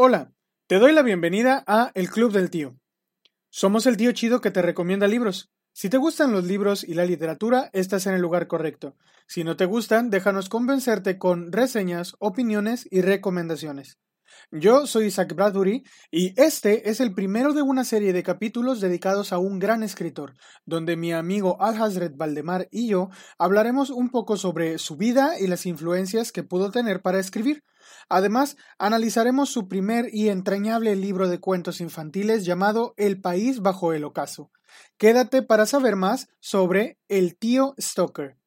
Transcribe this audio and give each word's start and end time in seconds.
Hola, 0.00 0.30
te 0.68 0.78
doy 0.78 0.92
la 0.92 1.02
bienvenida 1.02 1.64
a 1.66 1.90
El 1.92 2.08
Club 2.08 2.30
del 2.30 2.50
Tío. 2.50 2.78
Somos 3.50 3.84
el 3.84 3.96
tío 3.96 4.12
chido 4.12 4.40
que 4.40 4.52
te 4.52 4.62
recomienda 4.62 5.08
libros. 5.08 5.50
Si 5.72 5.90
te 5.90 5.96
gustan 5.96 6.30
los 6.30 6.44
libros 6.44 6.84
y 6.84 6.94
la 6.94 7.04
literatura, 7.04 7.68
estás 7.72 8.06
en 8.06 8.14
el 8.14 8.20
lugar 8.20 8.46
correcto. 8.46 8.94
Si 9.26 9.42
no 9.42 9.56
te 9.56 9.64
gustan, 9.64 10.08
déjanos 10.08 10.48
convencerte 10.48 11.18
con 11.18 11.50
reseñas, 11.50 12.14
opiniones 12.20 12.86
y 12.92 13.00
recomendaciones. 13.00 13.98
Yo 14.50 14.86
soy 14.86 15.06
Isaac 15.06 15.34
Bradbury 15.34 15.84
y 16.10 16.32
este 16.40 16.88
es 16.90 17.00
el 17.00 17.14
primero 17.14 17.52
de 17.52 17.62
una 17.62 17.84
serie 17.84 18.12
de 18.12 18.22
capítulos 18.22 18.80
dedicados 18.80 19.32
a 19.32 19.38
un 19.38 19.58
gran 19.58 19.82
escritor, 19.82 20.34
donde 20.64 20.96
mi 20.96 21.12
amigo 21.12 21.60
Al 21.60 21.80
Hazred 21.80 22.12
Valdemar 22.16 22.68
y 22.70 22.88
yo 22.88 23.10
hablaremos 23.38 23.90
un 23.90 24.08
poco 24.08 24.36
sobre 24.36 24.78
su 24.78 24.96
vida 24.96 25.38
y 25.38 25.46
las 25.46 25.66
influencias 25.66 26.32
que 26.32 26.42
pudo 26.42 26.70
tener 26.70 27.02
para 27.02 27.18
escribir. 27.18 27.62
Además, 28.08 28.56
analizaremos 28.78 29.50
su 29.50 29.68
primer 29.68 30.08
y 30.12 30.28
entrañable 30.28 30.96
libro 30.96 31.28
de 31.28 31.40
cuentos 31.40 31.80
infantiles 31.80 32.44
llamado 32.44 32.94
El 32.96 33.20
país 33.20 33.60
bajo 33.60 33.92
el 33.92 34.04
ocaso. 34.04 34.50
Quédate 34.96 35.42
para 35.42 35.66
saber 35.66 35.96
más 35.96 36.28
sobre 36.40 36.98
El 37.08 37.36
tío 37.36 37.74
Stoker. 37.78 38.38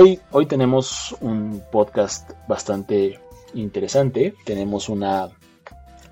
Hoy, 0.00 0.20
hoy 0.30 0.46
tenemos 0.46 1.16
un 1.20 1.60
podcast 1.72 2.30
bastante 2.46 3.18
interesante. 3.54 4.32
Tenemos 4.44 4.88
una 4.88 5.28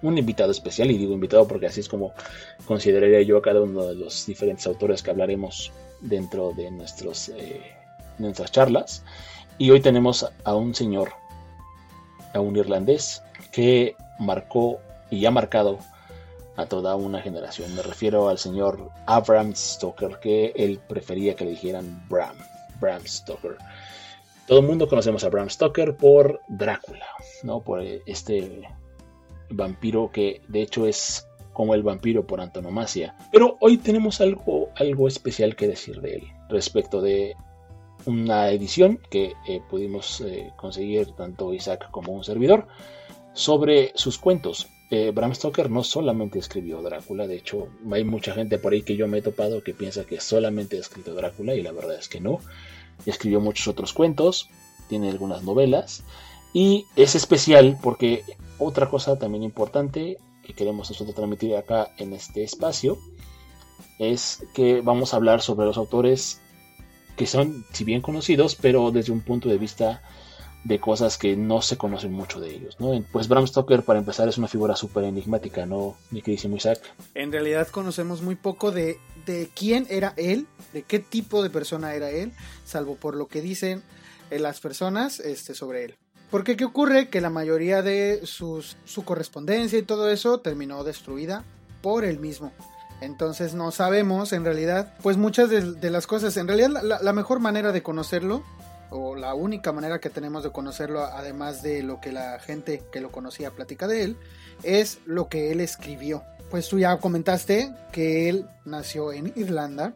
un 0.03 0.19
invitado 0.19 0.51
especial, 0.51 0.91
y 0.91 0.99
digo 0.99 1.13
invitado 1.13 1.47
porque 1.47 1.67
así 1.67 1.83
es 1.83 1.89
como 1.89 2.13
consideraría 2.67 3.23
yo 3.23 3.37
a 3.37 3.43
cada 3.43 3.63
uno 3.63 3.85
de 3.85 3.95
los 3.95 4.27
diferentes 4.27 4.67
autores 4.67 5.05
que 5.05 5.11
hablaremos 5.13 5.71
dentro 6.01 6.53
de 6.53 6.69
nuestros, 6.73 7.29
eh, 7.29 7.63
nuestras 8.19 8.51
charlas. 8.51 9.05
Y 9.57 9.71
hoy 9.71 9.81
tenemos 9.81 10.27
a 10.43 10.55
un 10.57 10.75
señor, 10.75 11.13
a 12.35 12.41
un 12.41 12.57
irlandés, 12.57 13.23
que 13.53 13.95
marcó 14.19 14.81
y 15.13 15.27
ha 15.27 15.31
marcado 15.31 15.79
a 16.57 16.67
toda 16.67 16.97
una 16.97 17.23
generación. 17.23 17.73
Me 17.77 17.83
refiero 17.83 18.31
al 18.31 18.39
señor 18.39 18.91
Abraham 19.07 19.55
Stoker, 19.55 20.19
que 20.19 20.53
él 20.57 20.81
prefería 20.89 21.37
que 21.37 21.45
le 21.45 21.53
dijeran 21.53 22.05
Bram, 22.09 22.37
Bram 22.81 23.07
Stoker. 23.07 23.57
Todo 24.47 24.61
el 24.61 24.67
mundo 24.67 24.89
conocemos 24.89 25.25
a 25.25 25.29
Bram 25.29 25.51
Stoker 25.51 25.97
por 25.97 26.41
Drácula, 26.49 27.07
¿no? 27.43 27.61
Por 27.61 27.83
este 27.83 28.63
vampiro 29.51 30.11
que 30.13 30.41
de 30.49 30.63
hecho 30.63 30.87
es 30.87 31.27
como 31.53 31.75
el 31.75 31.83
vampiro 31.83 32.27
por 32.27 32.41
antonomasia. 32.41 33.15
Pero 33.33 33.57
hoy 33.61 33.79
tenemos 33.79 34.21
algo, 34.21 34.69
algo 34.77 35.09
especial 35.09 35.57
que 35.57 35.69
decir 35.69 36.01
de 36.01 36.17
él 36.17 36.29
respecto 36.49 37.01
de 37.01 37.35
una 38.05 38.51
edición 38.51 39.01
que 39.11 39.33
eh, 39.49 39.61
pudimos 39.69 40.21
eh, 40.21 40.53
conseguir 40.57 41.13
tanto 41.13 41.55
Isaac 41.55 41.91
como 41.91 42.13
un 42.13 42.25
servidor 42.25 42.67
sobre 43.33 43.93
sus 43.95 44.19
cuentos. 44.19 44.69
Eh, 44.91 45.11
Bram 45.13 45.35
Stoker 45.35 45.69
no 45.69 45.83
solamente 45.83 46.39
escribió 46.39 46.81
Drácula, 46.81 47.27
de 47.27 47.37
hecho 47.37 47.69
hay 47.91 48.05
mucha 48.05 48.35
gente 48.35 48.59
por 48.59 48.73
ahí 48.73 48.83
que 48.83 48.97
yo 48.97 49.09
me 49.09 49.19
he 49.19 49.23
topado 49.23 49.65
que 49.65 49.75
piensa 49.75 50.05
que 50.05 50.21
solamente 50.21 50.77
ha 50.77 50.81
escrito 50.81 51.13
Drácula 51.15 51.55
y 51.57 51.63
la 51.63 51.73
verdad 51.73 51.99
es 51.99 52.09
que 52.09 52.21
no. 52.21 52.39
Escribió 53.05 53.41
muchos 53.41 53.67
otros 53.67 53.93
cuentos, 53.93 54.49
tiene 54.89 55.11
algunas 55.11 55.43
novelas 55.43 56.05
y 56.53 56.87
es 56.95 57.17
especial 57.17 57.79
porque 57.83 58.23
otra 58.59 58.89
cosa 58.89 59.19
también 59.19 59.43
importante 59.43 60.19
que 60.45 60.55
queremos 60.55 60.89
nosotros 60.89 61.17
transmitir 61.17 61.57
acá 61.57 61.91
en 61.99 62.13
este 62.13 62.45
espacio 62.45 62.97
es 63.99 64.45
que 64.55 64.81
vamos 64.83 65.13
a 65.13 65.17
hablar 65.17 65.43
sobre 65.43 65.67
los 65.67 65.77
autores 65.77 66.41
que 67.17 67.27
son, 67.27 67.65
si 67.73 67.85
bien 67.85 68.03
conocidos, 68.03 68.55
pero 68.55 68.91
desde 68.91 69.13
un 69.13 69.21
punto 69.21 69.49
de 69.49 69.59
vista 69.59 70.03
de 70.67 70.81
cosas 70.81 71.17
que 71.17 71.37
no 71.37 71.63
se 71.63 71.77
conocen 71.77 72.13
mucho 72.13 72.41
de 72.41 72.51
ellos, 72.51 72.77
¿no? 72.81 73.01
Pues 73.13 73.29
Bram 73.29 73.47
Stoker, 73.47 73.83
para 73.83 74.01
empezar, 74.01 74.29
es 74.29 74.37
una 74.37 74.49
figura 74.49 74.75
súper 74.75 75.05
enigmática, 75.05 75.65
¿no, 75.65 75.97
mi 76.11 76.23
queridísimo 76.23 76.57
Isaac? 76.57 76.81
En 77.15 77.31
realidad 77.31 77.69
conocemos 77.69 78.21
muy 78.21 78.35
poco 78.35 78.73
de, 78.73 78.99
de 79.27 79.49
quién 79.55 79.87
era 79.89 80.13
él, 80.17 80.49
de 80.73 80.83
qué 80.83 80.99
tipo 80.99 81.43
de 81.45 81.51
persona 81.51 81.95
era 81.95 82.11
él, 82.11 82.33
salvo 82.65 82.97
por 82.97 83.15
lo 83.15 83.29
que 83.29 83.43
dicen 83.43 83.83
eh, 84.31 84.41
las 84.41 84.61
personas 84.61 85.21
este, 85.21 85.55
sobre 85.55 85.85
él. 85.85 85.95
Porque 86.31 86.57
¿qué 86.57 86.65
ocurre? 86.65 87.09
Que 87.09 87.21
la 87.21 87.31
mayoría 87.31 87.83
de 87.83 88.23
sus, 88.25 88.77
su 88.85 89.05
correspondencia 89.05 89.79
y 89.79 89.83
todo 89.83 90.11
eso 90.11 90.41
terminó 90.41 90.83
destruida 90.83 91.45
por 91.81 92.05
él 92.05 92.19
mismo. 92.19 92.53
Entonces 93.01 93.55
no 93.55 93.71
sabemos 93.71 94.33
en 94.33 94.45
realidad, 94.45 94.95
pues 95.03 95.17
muchas 95.17 95.51
de, 95.51 95.91
las 95.91 96.07
cosas, 96.07 96.37
en 96.37 96.49
realidad 96.49 96.83
la, 96.83 97.13
mejor 97.13 97.41
manera 97.41 97.71
de 97.71 97.83
conocerlo, 97.83 98.43
o 98.91 99.17
la 99.17 99.35
única 99.35 99.73
manera 99.73 100.01
que 100.01 100.11
tenemos 100.11 100.43
de 100.43 100.51
conocerlo, 100.51 101.05
además 101.05 101.63
de 101.63 101.83
lo 101.83 102.01
que 102.01 102.13
la 102.13 102.39
gente 102.39 102.83
que 102.93 103.01
lo 103.01 103.11
conocía 103.11 103.51
platica 103.51 103.87
de 103.87 104.05
él, 104.05 104.17
es 104.63 104.99
lo 105.07 105.29
que 105.29 105.53
él 105.53 105.61
escribió. 105.61 106.23
Pues 106.51 106.69
tú 106.69 106.79
ya 106.79 106.97
comentaste 106.99 107.73
que 107.93 108.29
él 108.29 108.47
nació 108.65 109.13
en 109.13 109.33
Irlanda. 109.37 109.95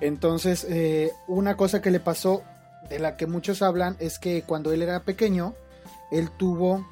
Entonces, 0.00 0.66
eh, 0.68 1.12
una 1.28 1.56
cosa 1.56 1.80
que 1.80 1.90
le 1.90 2.00
pasó 2.00 2.42
de 2.88 2.98
la 2.98 3.16
que 3.16 3.26
muchos 3.26 3.62
hablan 3.62 3.96
es 3.98 4.18
que 4.18 4.42
cuando 4.42 4.72
él 4.72 4.82
era 4.82 5.00
pequeño, 5.04 5.54
él 6.10 6.30
tuvo 6.30 6.86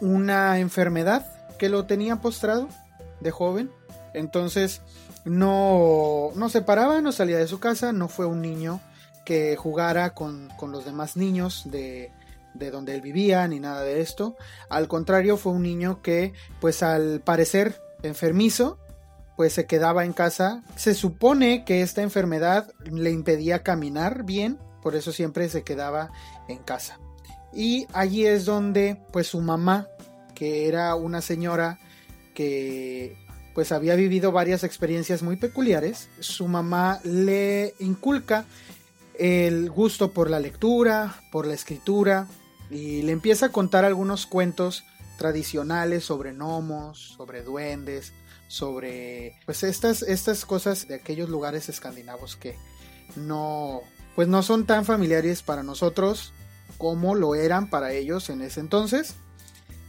una 0.00 0.58
enfermedad 0.58 1.26
que 1.58 1.68
lo 1.68 1.84
tenía 1.84 2.16
postrado 2.16 2.68
de 3.20 3.30
joven. 3.30 3.70
Entonces 4.14 4.80
no, 5.24 6.30
no 6.34 6.48
se 6.48 6.62
paraba, 6.62 7.00
no 7.02 7.12
salía 7.12 7.36
de 7.36 7.48
su 7.48 7.60
casa, 7.60 7.92
no 7.92 8.08
fue 8.08 8.24
un 8.26 8.40
niño 8.40 8.80
que 9.26 9.56
jugara 9.56 10.14
con, 10.14 10.48
con 10.56 10.72
los 10.72 10.86
demás 10.86 11.18
niños 11.18 11.64
de, 11.66 12.12
de 12.54 12.70
donde 12.70 12.94
él 12.94 13.02
vivía 13.02 13.46
ni 13.46 13.60
nada 13.60 13.82
de 13.82 14.00
esto. 14.00 14.36
Al 14.70 14.88
contrario, 14.88 15.36
fue 15.36 15.52
un 15.52 15.62
niño 15.62 16.00
que 16.00 16.32
pues 16.60 16.82
al 16.82 17.20
parecer 17.20 17.82
enfermizo 18.02 18.78
pues 19.36 19.52
se 19.52 19.66
quedaba 19.66 20.06
en 20.06 20.14
casa. 20.14 20.62
Se 20.76 20.94
supone 20.94 21.66
que 21.66 21.82
esta 21.82 22.00
enfermedad 22.00 22.72
le 22.90 23.10
impedía 23.10 23.62
caminar 23.62 24.24
bien 24.24 24.58
por 24.86 24.94
eso 24.94 25.10
siempre 25.10 25.48
se 25.48 25.64
quedaba 25.64 26.12
en 26.46 26.58
casa. 26.58 27.00
Y 27.52 27.88
allí 27.92 28.24
es 28.24 28.44
donde 28.44 28.96
pues 29.12 29.26
su 29.26 29.40
mamá, 29.40 29.88
que 30.32 30.68
era 30.68 30.94
una 30.94 31.20
señora 31.20 31.80
que 32.34 33.16
pues 33.52 33.72
había 33.72 33.96
vivido 33.96 34.30
varias 34.30 34.62
experiencias 34.62 35.24
muy 35.24 35.34
peculiares, 35.34 36.08
su 36.20 36.46
mamá 36.46 37.00
le 37.02 37.74
inculca 37.80 38.44
el 39.18 39.70
gusto 39.70 40.12
por 40.12 40.30
la 40.30 40.40
lectura, 40.40 41.22
por 41.32 41.46
la 41.46 41.54
escritura 41.54 42.26
y 42.70 43.02
le 43.02 43.12
empieza 43.12 43.46
a 43.46 43.52
contar 43.52 43.84
algunos 43.84 44.26
cuentos 44.26 44.84
tradicionales 45.18 46.04
sobre 46.04 46.32
gnomos, 46.32 47.14
sobre 47.16 47.42
duendes, 47.42 48.12
sobre 48.48 49.38
pues 49.44 49.62
estas, 49.62 50.02
estas 50.02 50.44
cosas 50.44 50.86
de 50.88 50.96
aquellos 50.96 51.28
lugares 51.28 51.68
escandinavos 51.68 52.36
que 52.36 52.56
no 53.16 53.80
pues 54.14 54.28
no 54.28 54.42
son 54.42 54.66
tan 54.66 54.84
familiares 54.84 55.42
para 55.42 55.62
nosotros 55.62 56.32
como 56.78 57.14
lo 57.14 57.34
eran 57.34 57.68
para 57.68 57.92
ellos 57.92 58.30
en 58.30 58.40
ese 58.40 58.60
entonces. 58.60 59.14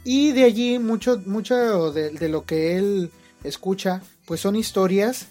Y 0.04 0.32
de 0.32 0.44
allí 0.44 0.78
mucho, 0.78 1.20
mucho 1.26 1.92
de, 1.92 2.28
lo 2.28 2.44
que 2.44 2.76
él 2.76 3.10
escucha, 3.42 4.02
pues 4.26 4.40
son 4.40 4.56
historias 4.56 5.28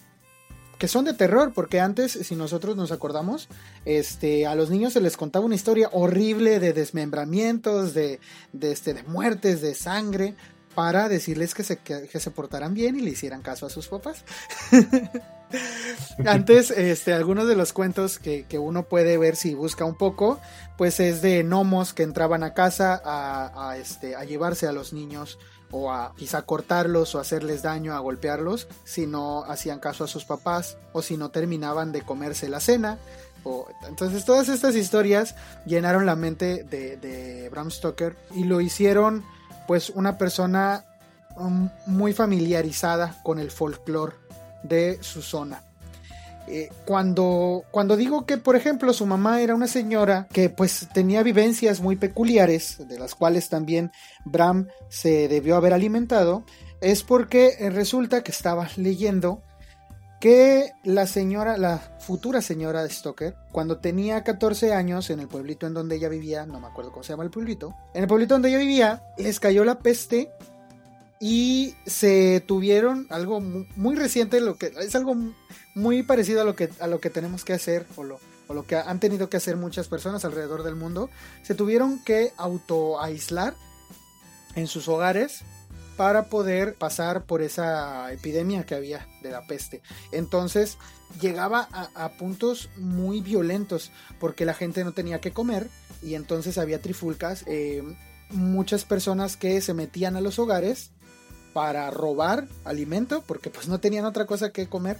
que 0.77 0.87
son 0.87 1.05
de 1.05 1.13
terror, 1.13 1.53
porque 1.53 1.79
antes, 1.79 2.11
si 2.11 2.35
nosotros 2.35 2.75
nos 2.75 2.91
acordamos, 2.91 3.49
este, 3.85 4.45
a 4.45 4.55
los 4.55 4.69
niños 4.69 4.93
se 4.93 5.01
les 5.01 5.17
contaba 5.17 5.45
una 5.45 5.55
historia 5.55 5.89
horrible 5.91 6.59
de 6.59 6.73
desmembramientos, 6.73 7.93
de, 7.93 8.19
este, 8.61 8.93
de 8.93 9.03
muertes, 9.03 9.61
de 9.61 9.73
sangre, 9.73 10.35
para 10.75 11.09
decirles 11.09 11.55
que 11.55 11.63
se, 11.63 11.77
que, 11.77 12.19
se 12.19 12.31
portaran 12.31 12.75
bien 12.75 12.95
y 12.95 13.01
le 13.01 13.09
hicieran 13.09 13.41
caso 13.41 13.65
a 13.65 13.69
sus 13.71 13.87
papás. 13.87 14.23
Antes, 16.25 16.69
este, 16.69 17.13
algunos 17.13 17.47
de 17.47 17.55
los 17.55 17.73
cuentos 17.73 18.19
que, 18.19 18.45
uno 18.59 18.83
puede 18.83 19.17
ver 19.17 19.35
si 19.35 19.55
busca 19.55 19.85
un 19.85 19.97
poco, 19.97 20.39
pues 20.77 20.99
es 20.99 21.23
de 21.23 21.41
gnomos 21.41 21.95
que 21.95 22.03
entraban 22.03 22.43
a 22.43 22.53
casa 22.53 23.01
a, 23.03 23.75
este, 23.77 24.15
a 24.15 24.23
llevarse 24.23 24.67
a 24.67 24.71
los 24.71 24.93
niños 24.93 25.39
o 25.71 25.91
a 25.91 26.13
quizá 26.15 26.43
cortarlos 26.43 27.15
o 27.15 27.19
hacerles 27.19 27.61
daño, 27.61 27.93
a 27.93 27.99
golpearlos, 27.99 28.67
si 28.83 29.07
no 29.07 29.43
hacían 29.45 29.79
caso 29.79 30.03
a 30.03 30.07
sus 30.07 30.25
papás 30.25 30.77
o 30.93 31.01
si 31.01 31.17
no 31.17 31.29
terminaban 31.29 31.91
de 31.91 32.01
comerse 32.01 32.49
la 32.49 32.59
cena. 32.59 32.97
O, 33.43 33.67
entonces 33.87 34.25
todas 34.25 34.49
estas 34.49 34.75
historias 34.75 35.35
llenaron 35.65 36.05
la 36.05 36.15
mente 36.15 36.63
de, 36.63 36.97
de 36.97 37.49
Bram 37.49 37.71
Stoker 37.71 38.15
y 38.33 38.43
lo 38.43 38.61
hicieron 38.61 39.23
pues 39.67 39.89
una 39.89 40.17
persona 40.17 40.85
um, 41.35 41.69
muy 41.85 42.13
familiarizada 42.13 43.19
con 43.23 43.39
el 43.39 43.51
folclore 43.51 44.15
de 44.63 44.97
su 45.01 45.21
zona. 45.21 45.66
Eh, 46.47 46.69
cuando, 46.85 47.63
cuando 47.71 47.97
digo 47.97 48.25
que, 48.25 48.37
por 48.37 48.55
ejemplo, 48.55 48.93
su 48.93 49.05
mamá 49.05 49.41
era 49.41 49.53
una 49.53 49.67
señora 49.67 50.27
que 50.31 50.49
pues 50.49 50.87
tenía 50.93 51.21
vivencias 51.21 51.81
muy 51.81 51.97
peculiares, 51.97 52.87
de 52.87 52.97
las 52.97 53.15
cuales 53.15 53.49
también 53.49 53.91
Bram 54.23 54.67
se 54.87 55.27
debió 55.27 55.57
haber 55.57 55.73
alimentado, 55.73 56.45
es 56.79 57.03
porque 57.03 57.55
eh, 57.59 57.69
resulta 57.69 58.23
que 58.23 58.31
estaba 58.31 58.69
leyendo 58.77 59.41
que 60.19 60.71
la 60.83 61.05
señora, 61.05 61.57
la 61.57 61.77
futura 61.99 62.41
señora 62.41 62.81
de 62.81 62.89
Stoker, 62.89 63.35
cuando 63.51 63.79
tenía 63.79 64.23
14 64.23 64.73
años 64.73 65.09
en 65.09 65.19
el 65.19 65.27
pueblito 65.27 65.67
en 65.67 65.73
donde 65.73 65.97
ella 65.97 66.09
vivía, 66.09 66.45
no 66.45 66.59
me 66.59 66.67
acuerdo 66.67 66.91
cómo 66.91 67.03
se 67.03 67.13
llama 67.13 67.23
el 67.23 67.29
pueblito, 67.29 67.75
en 67.93 68.03
el 68.03 68.07
pueblito 68.07 68.35
donde 68.35 68.49
ella 68.49 68.57
vivía, 68.57 69.03
les 69.17 69.39
cayó 69.39 69.63
la 69.63 69.79
peste 69.79 70.31
y 71.19 71.75
se 71.85 72.43
tuvieron 72.47 73.05
algo 73.09 73.41
muy 73.41 73.95
reciente, 73.95 74.39
lo 74.39 74.55
que 74.55 74.71
es 74.79 74.95
algo 74.95 75.15
muy 75.77 76.03
parecido 76.03 76.41
a 76.41 76.43
lo 76.43 76.55
que, 76.55 76.69
a 76.79 76.87
lo 76.87 76.99
que 76.99 77.09
tenemos 77.09 77.45
que 77.45 77.53
hacer 77.53 77.85
o 77.95 78.03
lo, 78.03 78.19
o 78.47 78.53
lo 78.53 78.65
que 78.65 78.75
han 78.75 78.99
tenido 78.99 79.29
que 79.29 79.37
hacer 79.37 79.55
muchas 79.55 79.87
personas 79.87 80.25
alrededor 80.25 80.63
del 80.63 80.75
mundo, 80.75 81.09
se 81.43 81.55
tuvieron 81.55 82.03
que 82.03 82.33
auto 82.35 82.99
aislar 82.99 83.55
en 84.55 84.67
sus 84.67 84.87
hogares 84.87 85.43
para 85.97 86.29
poder 86.29 86.75
pasar 86.75 87.25
por 87.25 87.41
esa 87.41 88.11
epidemia 88.11 88.65
que 88.65 88.75
había 88.75 89.07
de 89.21 89.31
la 89.31 89.45
peste. 89.45 89.81
Entonces 90.11 90.77
llegaba 91.21 91.67
a, 91.71 92.09
puntos 92.17 92.69
muy 92.77 93.21
violentos 93.21 93.91
porque 94.19 94.45
la 94.45 94.53
gente 94.53 94.83
no 94.83 94.93
tenía 94.93 95.21
que 95.21 95.31
comer 95.31 95.69
y 96.01 96.15
entonces 96.15 96.57
había 96.57 96.81
trifulcas. 96.81 97.43
Eh, 97.47 97.83
muchas 98.29 98.83
personas 98.83 99.37
que 99.37 99.61
se 99.61 99.73
metían 99.73 100.15
a 100.15 100.21
los 100.21 100.39
hogares 100.39 100.91
para 101.53 101.89
robar 101.91 102.47
alimento 102.65 103.23
porque 103.25 103.49
pues 103.49 103.67
no 103.67 103.79
tenían 103.79 104.05
otra 104.05 104.25
cosa 104.25 104.51
que 104.51 104.67
comer. 104.67 104.97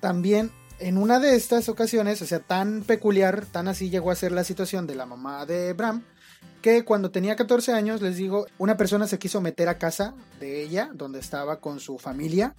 También 0.00 0.50
en 0.78 0.96
una 0.98 1.18
de 1.18 1.34
estas 1.34 1.68
ocasiones, 1.68 2.22
o 2.22 2.26
sea, 2.26 2.40
tan 2.40 2.82
peculiar, 2.82 3.44
tan 3.46 3.68
así 3.68 3.90
llegó 3.90 4.10
a 4.10 4.16
ser 4.16 4.32
la 4.32 4.44
situación 4.44 4.86
de 4.86 4.94
la 4.94 5.06
mamá 5.06 5.44
de 5.44 5.72
Bram, 5.72 6.04
que 6.62 6.84
cuando 6.84 7.10
tenía 7.10 7.36
14 7.36 7.72
años, 7.72 8.00
les 8.00 8.16
digo, 8.16 8.46
una 8.58 8.76
persona 8.76 9.06
se 9.06 9.18
quiso 9.18 9.40
meter 9.40 9.68
a 9.68 9.78
casa 9.78 10.14
de 10.40 10.62
ella, 10.62 10.90
donde 10.94 11.18
estaba 11.18 11.60
con 11.60 11.80
su 11.80 11.98
familia, 11.98 12.54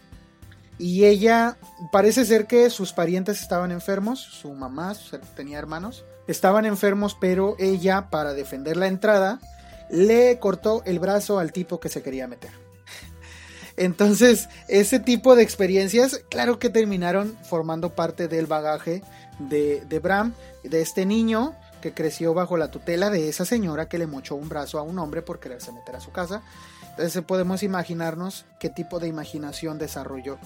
y 0.77 1.05
ella 1.05 1.57
parece 1.91 2.25
ser 2.25 2.47
que 2.47 2.69
sus 2.69 2.93
parientes 2.93 3.41
estaban 3.41 3.71
enfermos, 3.71 4.19
su 4.19 4.53
mamá 4.53 4.95
tenía 5.35 5.59
hermanos, 5.59 6.05
estaban 6.27 6.65
enfermos, 6.65 7.17
pero 7.19 7.55
ella, 7.59 8.09
para 8.09 8.33
defender 8.33 8.77
la 8.77 8.87
entrada, 8.87 9.39
le 9.89 10.39
cortó 10.39 10.81
el 10.85 10.99
brazo 10.99 11.39
al 11.39 11.51
tipo 11.51 11.79
que 11.79 11.89
se 11.89 12.01
quería 12.01 12.27
meter. 12.27 12.68
Entonces, 13.79 14.49
ese 14.67 14.99
tipo 14.99 15.37
de 15.37 15.43
experiencias, 15.43 16.19
claro 16.29 16.59
que 16.59 16.69
terminaron 16.69 17.37
formando 17.43 17.95
parte 17.95 18.27
del 18.27 18.45
bagaje 18.45 19.01
de, 19.39 19.85
de 19.85 19.99
Bram, 19.99 20.33
de 20.63 20.81
este 20.81 21.05
niño, 21.05 21.55
que 21.79 21.93
creció 21.93 22.33
bajo 22.33 22.57
la 22.57 22.71
tutela 22.71 23.09
de 23.09 23.29
esa 23.29 23.45
señora 23.45 23.87
que 23.87 23.97
le 23.97 24.05
mochó 24.05 24.35
un 24.35 24.49
brazo 24.49 24.79
a 24.79 24.81
un 24.81 24.99
hombre 24.99 25.21
por 25.21 25.39
quererse 25.39 25.71
meter 25.71 25.95
a 25.95 26.01
su 26.01 26.11
casa. 26.11 26.43
Entonces 26.89 27.23
podemos 27.23 27.63
imaginarnos 27.63 28.43
qué 28.59 28.69
tipo 28.69 28.99
de 28.99 29.07
imaginación 29.07 29.77
desarrolló 29.77 30.37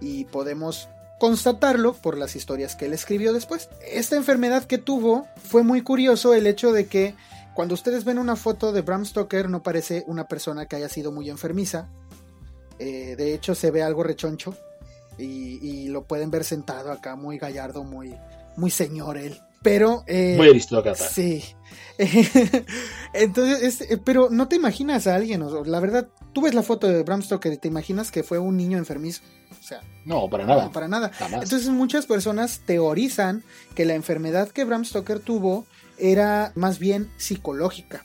y 0.00 0.24
podemos 0.24 0.88
constatarlo 1.20 1.92
por 1.92 2.16
las 2.16 2.36
historias 2.36 2.74
que 2.74 2.86
él 2.86 2.94
escribió 2.94 3.34
después. 3.34 3.68
Esta 3.86 4.16
enfermedad 4.16 4.64
que 4.64 4.78
tuvo 4.78 5.26
fue 5.36 5.62
muy 5.62 5.82
curioso 5.82 6.32
el 6.32 6.46
hecho 6.46 6.72
de 6.72 6.86
que 6.86 7.14
cuando 7.52 7.74
ustedes 7.74 8.04
ven 8.04 8.18
una 8.18 8.36
foto 8.36 8.72
de 8.72 8.80
Bram 8.80 9.04
Stoker 9.04 9.50
no 9.50 9.62
parece 9.62 10.04
una 10.06 10.26
persona 10.26 10.64
que 10.64 10.76
haya 10.76 10.88
sido 10.88 11.12
muy 11.12 11.28
enfermiza. 11.28 11.88
Eh, 12.78 13.16
de 13.16 13.34
hecho 13.34 13.54
se 13.54 13.70
ve 13.70 13.82
algo 13.82 14.02
rechoncho 14.02 14.54
y, 15.18 15.58
y, 15.60 15.88
lo 15.88 16.04
pueden 16.04 16.30
ver 16.30 16.44
sentado 16.44 16.92
acá 16.92 17.16
muy 17.16 17.38
gallardo, 17.38 17.82
muy, 17.82 18.14
muy 18.56 18.70
señor 18.70 19.18
él. 19.18 19.40
Pero. 19.62 20.04
Eh, 20.06 20.34
Muy 20.36 20.48
aristócrata. 20.48 21.08
Sí. 21.08 21.44
Entonces, 23.12 23.80
eh, 23.90 23.98
pero 24.02 24.28
no 24.30 24.48
te 24.48 24.56
imaginas 24.56 25.06
a 25.06 25.16
alguien, 25.16 25.44
la 25.66 25.80
verdad, 25.80 26.08
tú 26.32 26.42
ves 26.42 26.54
la 26.54 26.62
foto 26.62 26.86
de 26.86 27.02
Bram 27.02 27.22
Stoker 27.22 27.52
y 27.52 27.58
te 27.58 27.68
imaginas 27.68 28.12
que 28.12 28.22
fue 28.22 28.38
un 28.38 28.56
niño 28.56 28.78
enfermizo. 28.78 29.22
O 29.50 29.62
sea, 29.62 29.80
no, 30.04 30.28
para 30.30 30.46
nada. 30.46 30.66
No, 30.66 30.72
para 30.72 30.88
nada. 30.88 31.10
Entonces, 31.20 31.68
muchas 31.68 32.06
personas 32.06 32.60
teorizan 32.64 33.42
que 33.74 33.84
la 33.84 33.94
enfermedad 33.94 34.48
que 34.48 34.64
Bram 34.64 34.84
Stoker 34.84 35.18
tuvo 35.18 35.66
era 35.98 36.52
más 36.54 36.78
bien 36.78 37.10
psicológica. 37.16 38.04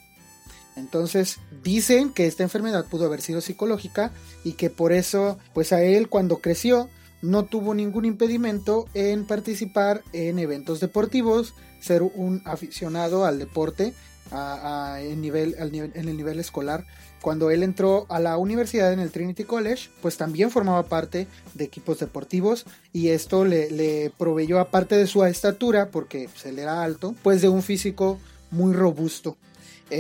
Entonces 0.76 1.38
dicen 1.64 2.12
que 2.12 2.28
esta 2.28 2.44
enfermedad 2.44 2.86
pudo 2.86 3.06
haber 3.06 3.22
sido 3.22 3.42
psicológica 3.42 4.12
y 4.44 4.54
que 4.54 4.70
por 4.70 4.92
eso, 4.92 5.38
pues 5.54 5.74
a 5.74 5.82
él 5.82 6.10
cuando 6.10 6.40
creció, 6.40 6.90
no 7.22 7.46
tuvo 7.46 7.74
ningún 7.74 8.06
impedimento 8.06 8.88
en 8.94 9.26
participar 9.26 10.04
en 10.12 10.40
eventos 10.40 10.80
deportivos, 10.80 11.54
ser 11.80 12.02
un 12.04 12.42
aficionado 12.46 13.26
al 13.26 13.40
deporte 13.40 13.94
en, 14.32 15.24
el 15.24 16.18
nivel 16.18 16.40
escolar. 16.40 16.86
Cuando 17.22 17.50
él 17.52 17.64
entró 17.64 18.06
a 18.10 18.20
la 18.20 18.38
universidad 18.38 18.92
en 18.92 19.00
el 19.00 19.12
Trinity 19.12 19.46
College, 19.46 19.90
pues 20.02 20.18
también 20.18 20.52
formaba 20.52 20.84
parte 20.84 21.28
de 21.54 21.64
equipos 21.64 22.00
deportivos 22.00 22.66
y 22.92 23.10
esto 23.10 23.46
le, 23.46 23.72
le 23.72 24.12
proveyó, 24.18 24.60
aparte 24.60 24.98
de 24.98 25.08
su 25.08 25.24
estatura, 25.24 25.90
porque 25.90 26.28
pues, 26.30 26.46
él 26.46 26.60
era 26.60 26.84
alto, 26.84 27.16
pues 27.24 27.42
de 27.42 27.48
un 27.48 27.64
físico 27.64 28.20
muy 28.52 28.74
robusto. 28.74 29.38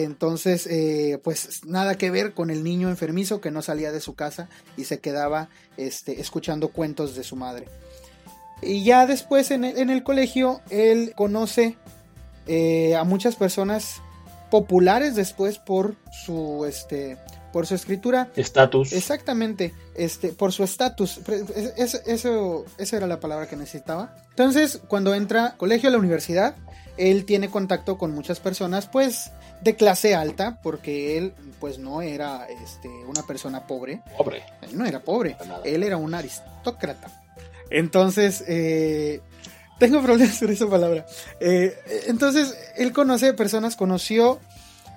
Entonces, 0.01 0.65
eh, 0.65 1.19
pues 1.23 1.65
nada 1.65 1.95
que 1.95 2.09
ver 2.09 2.33
con 2.33 2.49
el 2.49 2.63
niño 2.63 2.89
enfermizo 2.89 3.41
que 3.41 3.51
no 3.51 3.61
salía 3.61 3.91
de 3.91 3.99
su 3.99 4.15
casa 4.15 4.49
y 4.75 4.85
se 4.85 4.99
quedaba 4.99 5.49
este, 5.77 6.19
escuchando 6.19 6.69
cuentos 6.69 7.15
de 7.15 7.23
su 7.23 7.35
madre. 7.35 7.67
Y 8.63 8.83
ya 8.83 9.05
después 9.05 9.51
en 9.51 9.63
el, 9.63 10.03
colegio, 10.03 10.61
él 10.71 11.13
conoce 11.15 11.77
eh, 12.47 12.95
a 12.95 13.03
muchas 13.03 13.35
personas 13.35 14.01
populares 14.49 15.15
después 15.15 15.59
por 15.59 15.95
su 16.25 16.65
este 16.65 17.17
por 17.51 17.67
su 17.67 17.75
escritura. 17.75 18.31
Estatus. 18.35 18.93
Exactamente 18.93 19.73
este 19.95 20.29
por 20.29 20.53
su 20.53 20.63
estatus. 20.63 21.19
Eso 21.77 22.65
esa 22.77 22.97
era 22.97 23.05
la 23.05 23.19
palabra 23.19 23.47
que 23.47 23.55
necesitaba. 23.55 24.15
Entonces 24.29 24.81
cuando 24.87 25.13
entra 25.13 25.55
colegio 25.57 25.89
a 25.89 25.91
la 25.91 25.99
universidad 25.99 26.55
él 26.97 27.25
tiene 27.25 27.49
contacto 27.49 27.97
con 27.97 28.13
muchas 28.13 28.39
personas 28.39 28.87
pues 28.87 29.31
de 29.61 29.75
clase 29.75 30.15
alta, 30.15 30.59
porque 30.61 31.17
él 31.17 31.33
pues 31.59 31.79
no 31.79 32.01
era 32.01 32.45
este, 32.63 32.89
una 32.89 33.23
persona 33.23 33.65
pobre. 33.65 34.01
Pobre. 34.17 34.43
Él 34.61 34.77
no 34.77 34.85
era 34.85 34.99
pobre, 34.99 35.37
él 35.63 35.83
era 35.83 35.97
un 35.97 36.13
aristócrata. 36.13 37.23
Entonces, 37.69 38.43
eh, 38.47 39.21
tengo 39.79 40.01
problemas 40.01 40.39
con 40.39 40.51
esa 40.51 40.69
palabra. 40.69 41.05
Eh, 41.39 41.75
entonces, 42.07 42.55
él 42.75 42.91
conoce 42.91 43.33
personas, 43.33 43.75
conoció, 43.75 44.39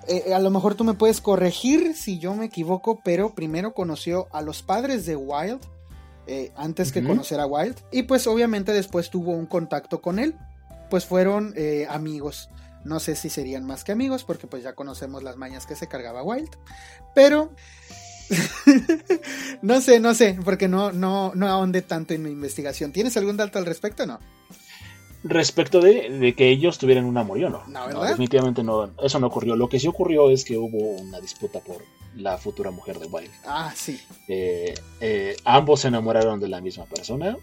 eh, 0.07 0.33
a 0.33 0.39
lo 0.39 0.51
mejor 0.51 0.75
tú 0.75 0.83
me 0.83 0.93
puedes 0.93 1.21
corregir 1.21 1.95
si 1.95 2.19
yo 2.19 2.35
me 2.35 2.45
equivoco, 2.45 2.99
pero 3.03 3.33
primero 3.33 3.73
conoció 3.73 4.27
a 4.31 4.41
los 4.41 4.61
padres 4.61 5.05
de 5.05 5.15
Wild, 5.15 5.59
antes 6.57 6.91
que 6.91 7.01
conocer 7.01 7.39
a 7.39 7.45
Wild, 7.45 7.77
y 7.89 8.03
pues 8.03 8.27
obviamente 8.27 8.73
después 8.73 9.09
tuvo 9.09 9.31
un 9.31 9.45
contacto 9.45 10.01
con 10.01 10.19
él, 10.19 10.35
pues 10.89 11.05
fueron 11.05 11.53
amigos. 11.89 12.49
No 12.83 12.99
sé 12.99 13.15
si 13.15 13.29
serían 13.29 13.65
más 13.65 13.83
que 13.83 13.91
amigos, 13.91 14.23
porque 14.23 14.47
pues 14.47 14.63
ya 14.63 14.73
conocemos 14.73 15.23
las 15.23 15.35
mañas 15.35 15.65
que 15.65 15.75
se 15.75 15.87
cargaba 15.87 16.23
Wild. 16.23 16.51
Pero 17.13 17.51
no 19.61 19.81
sé, 19.81 19.99
no 19.99 20.13
sé, 20.13 20.37
porque 20.43 20.67
no, 20.67 20.91
no, 20.91 21.31
no 21.35 21.47
ahonde 21.47 21.81
tanto 21.81 22.13
en 22.13 22.23
mi 22.23 22.29
investigación. 22.29 22.91
¿Tienes 22.91 23.17
algún 23.17 23.37
dato 23.37 23.59
al 23.59 23.65
respecto 23.65 24.03
o 24.03 24.05
no? 24.05 24.19
Respecto 25.23 25.81
de, 25.81 26.33
que 26.37 26.49
ellos 26.49 26.77
tuvieran 26.77 27.05
un 27.05 27.17
amorío, 27.17 27.49
no. 27.49 27.63
No, 27.67 27.89
no, 27.89 28.03
definitivamente 28.03 28.63
no. 28.63 28.91
Eso 29.01 29.19
no 29.19 29.27
ocurrió. 29.27 29.55
Lo 29.55 29.67
que 29.67 29.79
sí 29.79 29.87
ocurrió 29.87 30.29
es 30.29 30.45
que 30.45 30.57
hubo 30.57 30.77
una 30.77 31.19
disputa 31.19 31.59
por 31.59 31.83
la 32.15 32.37
futura 32.37 32.71
mujer 32.71 32.99
de 32.99 33.07
Wild. 33.07 33.31
Ah, 33.45 33.73
sí. 33.75 33.99
Eh, 34.27 34.73
eh, 35.01 35.35
ambos 35.43 35.81
se 35.81 35.89
enamoraron 35.89 36.39
de 36.39 36.47
la 36.47 36.61
misma 36.61 36.85
persona 36.85 37.37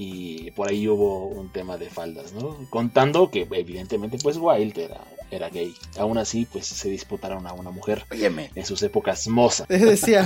y 0.00 0.52
por 0.52 0.68
ahí 0.68 0.86
hubo 0.86 1.26
un 1.26 1.50
tema 1.50 1.76
de 1.76 1.90
faldas, 1.90 2.32
¿no? 2.32 2.56
Contando 2.70 3.32
que 3.32 3.48
evidentemente 3.50 4.16
pues 4.22 4.36
Wild 4.36 4.78
era, 4.78 5.00
era 5.28 5.48
gay. 5.48 5.74
Aún 5.98 6.18
así 6.18 6.46
pues 6.46 6.68
se 6.68 6.88
disputaron 6.88 7.48
a 7.48 7.52
una 7.52 7.72
mujer 7.72 8.04
Óyeme. 8.08 8.52
en 8.54 8.64
sus 8.64 8.80
épocas 8.84 9.26
mozas. 9.26 9.66
Decía, 9.68 10.24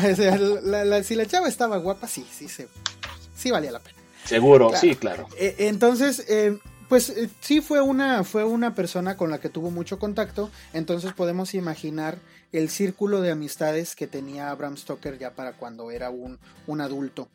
si 1.03 1.15
la 1.15 1.25
chava 1.25 1.49
estaba 1.49 1.79
guapa, 1.79 2.07
sí, 2.07 2.23
sí, 2.31 2.51
sí, 2.51 2.65
sí 3.35 3.51
valía 3.51 3.73
la 3.73 3.81
pena. 3.81 3.97
Seguro, 4.27 4.73
sí, 4.79 4.95
claro. 4.95 5.27
Eh, 5.39 5.55
entonces, 5.61 6.27
eh, 6.29 6.59
pues 6.91 7.09
eh, 7.09 7.31
sí 7.41 7.63
fue 7.63 7.81
una, 7.81 8.25
fue 8.25 8.45
una 8.45 8.75
persona 8.75 9.17
con 9.17 9.31
la 9.31 9.41
que 9.41 9.49
tuvo 9.49 9.71
mucho 9.71 9.99
contacto, 9.99 10.51
entonces 10.75 11.15
podemos 11.15 11.55
imaginar 11.55 12.19
el 12.53 12.69
círculo 12.69 13.21
de 13.21 13.31
amistades 13.31 13.97
que 13.97 14.07
tenía 14.07 14.51
Abraham 14.51 14.77
Stoker 14.77 15.19
ya 15.19 15.31
para 15.31 15.55
cuando 15.55 15.91
era 15.91 16.11
un, 16.11 16.39
un 16.67 16.81
adulto. 16.81 17.29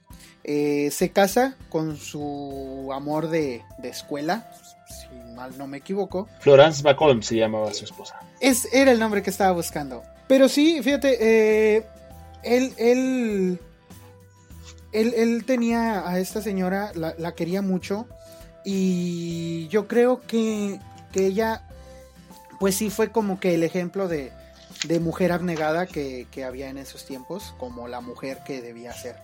Eh, 0.43 0.89
se 0.91 1.11
casa 1.11 1.55
con 1.69 1.97
su 1.97 2.89
amor 2.93 3.29
de, 3.29 3.63
escuela, 3.83 4.51
si 4.87 5.33
mal 5.33 5.57
no 5.57 5.67
me 5.67 5.77
equivoco. 5.77 6.27
Florence 6.39 6.83
Bacall 6.83 7.23
se 7.23 7.35
llamaba 7.35 7.73
su 7.73 7.85
esposa. 7.85 8.19
Es, 8.39 8.71
era 8.71 8.91
el 8.91 8.99
nombre 8.99 9.23
que 9.23 9.29
estaba 9.29 9.51
buscando. 9.51 10.03
Pero 10.27 10.49
sí, 10.49 10.81
fíjate, 10.83 11.17
eh, 11.77 11.85
él, 12.43 12.73
él, 12.77 13.59
él, 14.91 15.45
tenía 15.45 16.07
a 16.07 16.19
esta 16.19 16.41
señora, 16.41 16.91
la, 16.95 17.15
la 17.17 17.33
quería 17.33 17.61
mucho 17.61 18.07
y 18.69 19.69
yo 19.69 19.87
creo 19.87 20.19
que, 20.27 20.77
ella, 21.13 21.63
pues 22.59 22.75
sí 22.75 22.89
fue 22.89 23.13
como 23.13 23.39
que 23.39 23.55
el 23.55 23.63
ejemplo 23.63 24.09
de, 24.09 24.33
de 24.87 24.99
mujer 24.99 25.31
abnegada 25.31 25.85
que, 25.87 26.27
que 26.31 26.43
había 26.43 26.69
en 26.69 26.77
esos 26.77 27.05
tiempos, 27.05 27.53
como 27.57 27.87
la 27.87 28.01
mujer 28.01 28.39
que 28.45 28.61
debía 28.61 28.93
ser, 28.93 29.15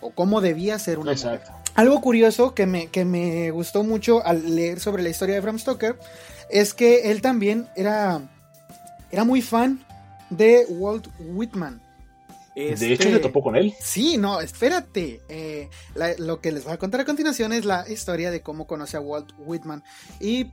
o 0.00 0.10
cómo 0.10 0.40
debía 0.40 0.78
ser 0.78 0.98
una 0.98 1.12
Exacto. 1.12 1.50
mujer. 1.52 1.66
Algo 1.74 2.00
curioso 2.00 2.54
que 2.54 2.66
me, 2.66 2.86
que 2.88 3.04
me 3.04 3.50
gustó 3.50 3.84
mucho 3.84 4.24
al 4.24 4.54
leer 4.56 4.80
sobre 4.80 5.02
la 5.02 5.10
historia 5.10 5.34
de 5.34 5.40
Bram 5.42 5.58
Stoker 5.58 5.98
es 6.50 6.72
que 6.72 7.10
él 7.10 7.20
también 7.20 7.68
era, 7.76 8.22
era 9.10 9.24
muy 9.24 9.42
fan 9.42 9.84
de 10.30 10.64
Walt 10.68 11.08
Whitman. 11.18 11.82
De 12.54 12.72
Este- 12.72 12.94
hecho, 12.94 13.10
se 13.10 13.18
topó 13.18 13.42
con 13.42 13.54
él. 13.54 13.74
Sí, 13.80 14.16
no, 14.16 14.40
espérate. 14.40 15.20
Eh, 15.28 15.68
la- 15.94 16.14
lo 16.16 16.40
que 16.40 16.50
les 16.52 16.64
voy 16.64 16.72
a 16.72 16.78
contar 16.78 17.02
a 17.02 17.04
continuación 17.04 17.52
es 17.52 17.66
la 17.66 17.86
historia 17.86 18.30
de 18.30 18.40
cómo 18.40 18.66
conoce 18.66 18.96
a 18.96 19.00
Walt 19.00 19.32
Whitman. 19.36 19.84
Y 20.20 20.46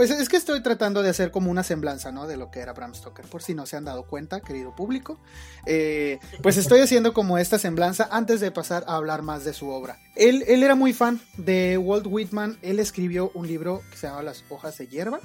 pues 0.00 0.10
es 0.12 0.30
que 0.30 0.38
estoy 0.38 0.62
tratando 0.62 1.02
de 1.02 1.10
hacer 1.10 1.30
como 1.30 1.50
una 1.50 1.62
semblanza, 1.62 2.10
¿no? 2.10 2.26
De 2.26 2.38
lo 2.38 2.50
que 2.50 2.60
era 2.60 2.72
Bram 2.72 2.94
Stoker, 2.94 3.26
por 3.26 3.42
si 3.42 3.52
no 3.52 3.66
se 3.66 3.76
han 3.76 3.84
dado 3.84 4.04
cuenta, 4.04 4.40
querido 4.40 4.74
público. 4.74 5.18
Eh, 5.66 6.18
pues 6.42 6.56
estoy 6.56 6.80
haciendo 6.80 7.12
como 7.12 7.36
esta 7.36 7.58
semblanza 7.58 8.08
antes 8.10 8.40
de 8.40 8.50
pasar 8.50 8.82
a 8.86 8.96
hablar 8.96 9.20
más 9.20 9.44
de 9.44 9.52
su 9.52 9.68
obra. 9.68 9.98
Él, 10.16 10.42
él 10.48 10.62
era 10.62 10.74
muy 10.74 10.94
fan 10.94 11.20
de 11.36 11.76
Walt 11.76 12.06
Whitman. 12.06 12.56
Él 12.62 12.78
escribió 12.78 13.30
un 13.34 13.46
libro 13.46 13.82
que 13.90 13.98
se 13.98 14.06
llama 14.06 14.22
Las 14.22 14.42
hojas 14.48 14.78
de 14.78 14.86
hierba. 14.86 15.20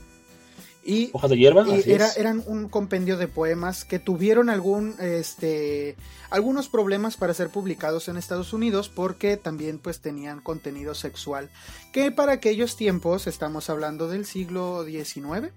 Y 0.88 1.10
Hojas 1.14 1.32
de 1.32 1.38
hierba. 1.38 1.68
y 1.68 1.80
así 1.80 1.92
era, 1.92 2.08
es. 2.10 2.18
eran 2.18 2.44
un 2.46 2.70
compendio 2.70 3.18
de 3.18 3.28
poemas 3.28 3.86
que 3.86 3.98
tuvieron 3.98 4.52
algún, 4.52 4.94
este, 5.02 5.96
algunos 6.30 6.70
problemas 6.70 7.18
para 7.18 7.34
ser 7.34 7.50
publicados 7.50 8.08
en 8.08 8.18
Estados 8.18 8.54
Unidos 8.54 8.88
porque 8.88 9.36
también 9.36 9.80
pues 9.80 10.00
tenían 10.00 10.42
contenido 10.42 10.94
sexual 10.94 11.50
que 11.92 12.12
para 12.12 12.34
aquellos 12.34 12.78
tiempos, 12.78 13.26
estamos 13.26 13.68
hablando 13.72 14.08
del 14.08 14.28
siglo 14.28 14.86
XIX, 14.86 15.52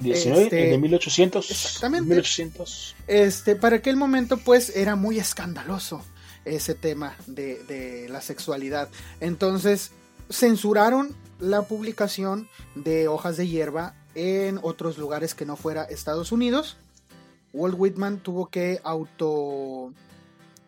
19, 0.00 0.42
este- 0.42 0.56
de 0.56 0.78
1800. 0.78 1.48
Exactamente. 1.48 2.08
1800. 2.08 2.96
este, 3.06 3.54
para 3.54 3.76
aquel 3.76 3.96
momento 3.96 4.36
pues 4.36 4.74
era 4.74 4.96
muy 4.96 5.20
escandaloso 5.20 6.02
ese 6.44 6.74
tema 6.74 7.14
de, 7.28 7.62
de 7.64 8.08
la 8.08 8.20
sexualidad. 8.20 8.88
Entonces 9.20 9.92
censuraron 10.28 11.14
la 11.38 11.62
publicación 11.62 12.48
de 12.74 13.06
hojas 13.06 13.36
de 13.36 13.46
hierba 13.46 13.94
en 14.16 14.58
otros 14.62 14.98
lugares 14.98 15.34
que 15.36 15.44
no 15.46 15.54
fuera 15.56 15.84
Estados 15.84 16.32
Unidos. 16.32 16.76
Walt 17.52 17.76
Whitman 17.78 18.18
tuvo 18.18 18.46
que 18.48 18.80
auto 18.82 19.92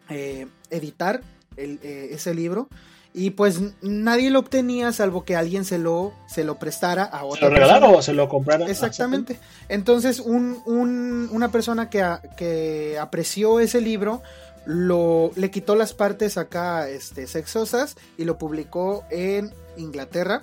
eh, 0.08 0.46
editar 0.70 1.22
el, 1.56 1.80
eh, 1.82 2.10
ese 2.12 2.34
libro 2.34 2.68
y 3.14 3.30
pues 3.30 3.58
nadie 3.82 4.30
lo 4.30 4.38
obtenía 4.38 4.92
salvo 4.92 5.24
que 5.24 5.34
alguien 5.34 5.64
se 5.64 5.78
lo, 5.78 6.12
se 6.28 6.44
lo 6.44 6.58
prestara 6.58 7.04
a 7.04 7.20
¿Se 7.20 7.24
otra 7.26 7.48
lo 7.48 7.54
regalaron 7.54 7.94
o 7.96 8.02
se 8.02 8.12
lo 8.12 8.28
compraron? 8.28 8.68
Exactamente. 8.70 9.40
Entonces, 9.68 10.20
un- 10.20 10.62
un- 10.66 11.28
una 11.32 11.50
persona 11.50 11.90
que, 11.90 12.02
a- 12.02 12.20
que 12.36 12.98
apreció 13.00 13.60
ese 13.60 13.80
libro 13.80 14.22
lo, 14.66 15.30
le 15.36 15.50
quitó 15.50 15.74
las 15.74 15.94
partes 15.94 16.36
acá 16.36 16.88
este, 16.88 17.26
sexosas 17.26 17.96
y 18.18 18.24
lo 18.24 18.36
publicó 18.38 19.04
en 19.10 19.52
Inglaterra, 19.78 20.42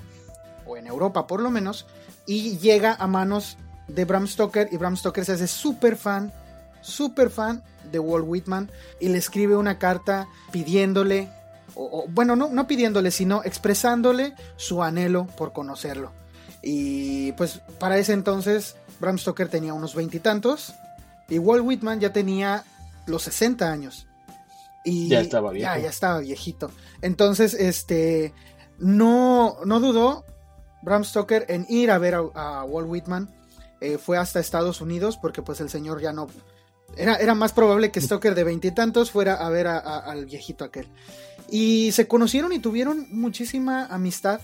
o 0.65 0.75
en 0.77 0.87
Europa 0.87 1.27
por 1.27 1.41
lo 1.41 1.51
menos, 1.51 1.85
y 2.25 2.57
llega 2.57 2.93
a 2.93 3.07
manos 3.07 3.57
de 3.87 4.05
Bram 4.05 4.27
Stoker 4.27 4.69
y 4.71 4.77
Bram 4.77 4.97
Stoker 4.97 5.25
se 5.25 5.33
hace 5.33 5.47
súper 5.47 5.95
fan, 5.95 6.33
súper 6.81 7.29
fan 7.29 7.63
de 7.91 7.99
Walt 7.99 8.25
Whitman 8.27 8.71
y 8.99 9.09
le 9.09 9.17
escribe 9.17 9.55
una 9.55 9.77
carta 9.77 10.27
pidiéndole, 10.51 11.29
o, 11.75 11.83
o, 11.83 12.07
bueno, 12.09 12.35
no, 12.35 12.49
no 12.49 12.67
pidiéndole, 12.67 13.11
sino 13.11 13.43
expresándole 13.43 14.33
su 14.55 14.81
anhelo 14.81 15.27
por 15.37 15.53
conocerlo. 15.53 16.11
Y 16.61 17.33
pues 17.33 17.61
para 17.79 17.97
ese 17.97 18.13
entonces 18.13 18.75
Bram 18.99 19.19
Stoker 19.19 19.49
tenía 19.49 19.73
unos 19.73 19.93
veintitantos 19.93 20.73
y, 21.27 21.39
Walt 21.39 21.63
Whitman 21.65 21.99
ya 21.99 22.13
tenía 22.13 22.63
los 23.07 23.23
60 23.23 23.71
años. 23.71 24.07
Y 24.83 25.09
Ya 25.09 25.21
estaba 25.21 25.51
viejo. 25.51 25.73
Ya, 25.75 25.81
ya 25.81 25.89
estaba 25.89 26.19
viejito. 26.19 26.71
Entonces, 27.01 27.55
este, 27.55 28.33
no, 28.77 29.57
no 29.65 29.79
dudó 29.79 30.25
Bram 30.85 31.03
Stoker 31.03 31.45
en 31.49 31.65
ir 31.67 31.91
a 31.91 31.97
ver 31.97 32.15
a, 32.15 32.63
Walt 32.63 32.87
Whitman. 32.87 33.29
Eh, 33.81 33.97
fue 33.97 34.17
hasta 34.17 34.39
Estados 34.39 34.79
Unidos 34.79 35.17
porque 35.21 35.41
pues 35.41 35.59
el 35.59 35.69
señor 35.69 36.01
ya 36.01 36.13
no... 36.13 36.27
Era, 36.95 37.15
era 37.15 37.35
más 37.35 37.51
probable 37.51 37.91
que 37.91 37.99
Stoker 37.99 38.35
de 38.35 38.45
veintitantos 38.45 39.11
fuera 39.11 39.33
a 39.33 39.49
ver 39.49 39.67
al 39.67 40.25
viejito 40.25 40.63
aquel. 40.63 40.87
Y 41.49 41.91
se 41.91 42.07
conocieron 42.07 42.53
y 42.53 42.59
tuvieron 42.59 43.07
muchísima 43.11 43.85
amistad 43.87 44.39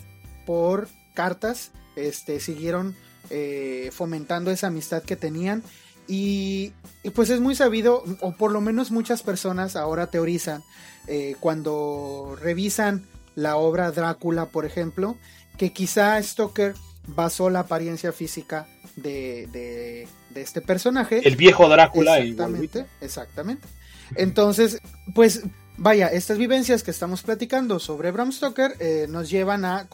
por 0.45 0.89
cartas. 1.13 1.71
Este, 1.95 2.39
siguieron 2.39 2.95
eh, 3.29 3.89
fomentando 3.93 4.51
esa 4.51 4.67
amistad 4.67 5.03
que 5.03 5.15
tenían. 5.15 5.63
Y, 6.07 6.73
y, 7.03 7.11
pues 7.11 7.29
es 7.29 7.39
muy 7.39 7.55
sabido, 7.55 8.03
o 8.19 8.33
por 8.33 8.51
lo 8.51 8.59
menos 8.59 8.91
muchas 8.91 9.21
personas 9.21 9.75
ahora 9.77 10.07
teorizan, 10.07 10.61
eh, 11.07 11.35
cuando 11.39 12.35
revisan 12.41 13.05
la 13.35 13.55
obra 13.55 13.91
Drácula, 13.91 14.47
por 14.47 14.65
ejemplo, 14.65 15.15
que 15.61 15.71
quizá 15.71 16.19
Stoker 16.23 16.73
basó 17.05 17.51
la 17.51 17.59
apariencia 17.59 18.11
física 18.11 18.65
de, 18.95 19.47
de- 19.51 20.07
de 20.31 20.41
este 20.41 20.59
personaje. 20.59 21.21
El 21.27 21.35
viejo 21.35 21.69
Drácula 21.69 22.19
y 22.19 22.31
Exactamente, 22.31 22.79
Whitman. 22.79 22.95
exactamente. 23.01 23.67
Entonces, 24.15 24.79
pues 25.13 25.43
vaya, 25.77 26.07
estas 26.07 26.39
vivencias 26.39 26.81
que 26.81 26.89
estamos 26.89 27.21
platicando 27.21 27.77
sobre 27.77 28.09
Bram 28.09 28.31
Stoker 28.31 28.73
eh, 28.79 29.05
nos 29.07 29.29
llevan 29.29 29.65
a, 29.65 29.87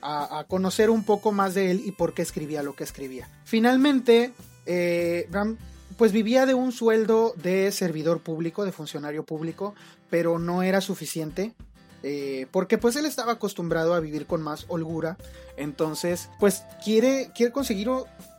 a 0.00 0.44
conocer 0.48 0.88
un 0.88 1.04
poco 1.04 1.30
más 1.30 1.52
de 1.52 1.70
él 1.72 1.82
y 1.84 1.92
por 1.92 2.14
qué 2.14 2.22
escribía 2.22 2.62
lo 2.62 2.74
que 2.74 2.84
escribía. 2.84 3.28
Finalmente, 3.44 4.32
eh, 4.64 5.26
Bram 5.30 5.58
pues 5.98 6.12
vivía 6.12 6.46
de 6.46 6.54
un 6.54 6.72
sueldo 6.72 7.34
de 7.36 7.70
servidor 7.70 8.20
público, 8.22 8.64
de 8.64 8.72
funcionario 8.72 9.24
público, 9.24 9.74
pero 10.08 10.38
no 10.38 10.62
era 10.62 10.80
suficiente. 10.80 11.52
Eh, 12.08 12.46
porque 12.52 12.78
pues 12.78 12.94
él 12.94 13.04
estaba 13.04 13.32
acostumbrado 13.32 13.92
a 13.92 13.98
vivir 13.98 14.26
con 14.26 14.40
más 14.40 14.64
holgura. 14.68 15.16
Entonces 15.56 16.30
pues 16.38 16.62
quiere, 16.84 17.32
quiere 17.34 17.50
conseguir 17.50 17.88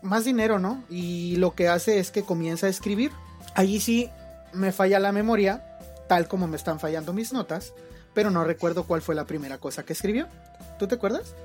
más 0.02 0.24
dinero 0.24 0.58
no 0.58 0.86
y 0.90 1.36
lo 1.36 1.54
que 1.54 1.68
hace 1.68 2.00
es 2.00 2.10
que 2.10 2.24
comienza 2.24 2.68
a 2.68 2.70
escribir. 2.70 3.12
Allí 3.56 3.82
sí 3.82 4.10
me 4.54 4.72
falla 4.72 5.00
la 5.00 5.12
memoria 5.12 5.78
tal 6.08 6.30
como 6.30 6.48
me 6.48 6.56
están 6.56 6.80
fallando 6.80 7.12
mis 7.12 7.34
notas 7.34 7.74
pero 8.14 8.32
no 8.32 8.46
recuerdo 8.46 8.86
cuál 8.86 9.02
fue 9.02 9.16
la 9.16 9.26
primera 9.26 9.58
cosa 9.58 9.84
que 9.84 9.92
escribió. 9.92 10.28
¿tú 10.80 10.88
te 10.88 10.96
acuerdas? 10.96 11.36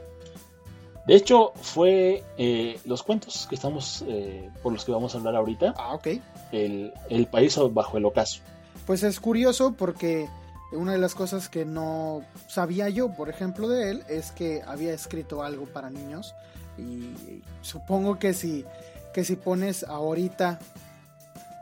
De 1.09 1.17
hecho, 1.17 1.52
fue 1.61 2.23
eh, 2.38 2.79
los 2.85 3.02
cuentos 3.02 3.49
que 3.49 3.57
estamos, 3.57 4.05
eh, 4.07 4.49
por 4.62 4.73
los 4.73 4.85
que 4.85 4.93
vamos 4.93 5.14
a 5.14 5.19
hablar 5.19 5.35
ahorita, 5.35 5.75
ah 5.76 5.95
ok. 5.95 6.07
El, 6.52 6.93
el 7.11 7.26
país 7.26 7.59
bajo 7.73 7.99
el 7.99 8.05
ocaso. 8.05 8.41
Pues 8.87 9.02
es 9.02 9.19
curioso 9.19 9.75
porque 9.76 10.29
una 10.73 10.93
de 10.93 10.99
las 10.99 11.14
cosas 11.14 11.49
que 11.49 11.64
no 11.64 12.25
sabía 12.49 12.88
yo, 12.88 13.12
por 13.14 13.29
ejemplo, 13.29 13.69
de 13.69 13.91
él, 13.91 14.05
es 14.09 14.31
que 14.33 14.62
había 14.67 14.93
escrito 14.93 15.43
algo 15.43 15.67
para 15.67 15.91
niños. 15.91 16.35
Y 16.79 17.43
supongo 17.61 18.19
que 18.19 18.35
si, 18.35 18.64
que 19.12 19.25
si 19.25 19.37
pones 19.37 19.85
ahorita 19.85 20.59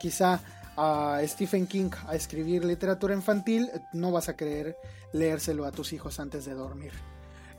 quizá 0.01 0.41
a 0.77 1.21
Stephen 1.25 1.67
King 1.67 1.91
a 2.07 2.15
escribir 2.15 2.65
literatura 2.65 3.15
infantil, 3.15 3.71
no 3.93 4.13
vas 4.13 4.29
a 4.29 4.37
querer 4.37 4.77
leérselo 5.13 5.65
a 5.65 5.73
tus 5.73 5.93
hijos 5.93 6.21
antes 6.21 6.45
de 6.45 6.55
dormir. 6.55 6.93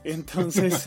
Entonces, 0.04 0.84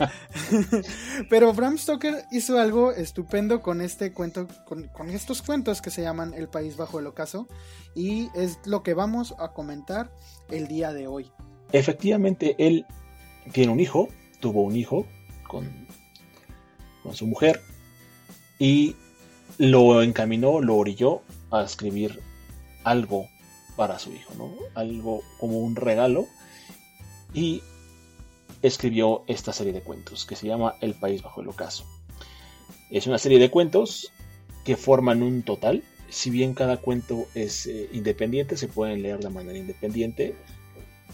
pero 1.30 1.52
Bram 1.52 1.78
Stoker 1.78 2.26
hizo 2.30 2.58
algo 2.58 2.92
estupendo 2.92 3.62
con 3.62 3.80
este 3.80 4.12
cuento, 4.12 4.46
con, 4.66 4.88
con 4.88 5.10
estos 5.10 5.42
cuentos 5.42 5.80
que 5.80 5.90
se 5.90 6.02
llaman 6.02 6.34
El 6.34 6.48
País 6.48 6.76
Bajo 6.76 6.98
el 6.98 7.06
Ocaso, 7.06 7.48
y 7.94 8.28
es 8.34 8.58
lo 8.66 8.82
que 8.82 8.94
vamos 8.94 9.34
a 9.38 9.52
comentar 9.52 10.10
el 10.50 10.68
día 10.68 10.92
de 10.92 11.06
hoy. 11.06 11.30
Efectivamente, 11.72 12.54
él 12.58 12.86
tiene 13.52 13.72
un 13.72 13.80
hijo, 13.80 14.08
tuvo 14.40 14.62
un 14.62 14.76
hijo 14.76 15.06
con, 15.48 15.70
con 17.02 17.14
su 17.14 17.26
mujer 17.26 17.60
y 18.58 18.96
lo 19.58 20.02
encaminó, 20.02 20.60
lo 20.60 20.76
orilló 20.76 21.22
a 21.50 21.62
escribir 21.62 22.20
algo 22.84 23.28
para 23.76 23.98
su 23.98 24.12
hijo, 24.12 24.34
¿no? 24.34 24.52
Algo 24.74 25.22
como 25.38 25.58
un 25.58 25.76
regalo 25.76 26.26
y 27.34 27.62
escribió 28.62 29.22
esta 29.26 29.52
serie 29.52 29.72
de 29.72 29.82
cuentos 29.82 30.24
que 30.24 30.36
se 30.36 30.46
llama 30.46 30.74
El 30.80 30.94
País 30.94 31.22
Bajo 31.22 31.42
el 31.42 31.48
Ocaso. 31.48 31.84
Es 32.90 33.06
una 33.06 33.18
serie 33.18 33.38
de 33.38 33.50
cuentos 33.50 34.12
que 34.64 34.76
forman 34.76 35.22
un 35.22 35.42
total. 35.42 35.84
Si 36.08 36.30
bien 36.30 36.54
cada 36.54 36.76
cuento 36.76 37.26
es 37.34 37.66
eh, 37.66 37.88
independiente, 37.92 38.56
se 38.56 38.68
pueden 38.68 39.02
leer 39.02 39.18
de 39.18 39.30
manera 39.30 39.58
independiente. 39.58 40.34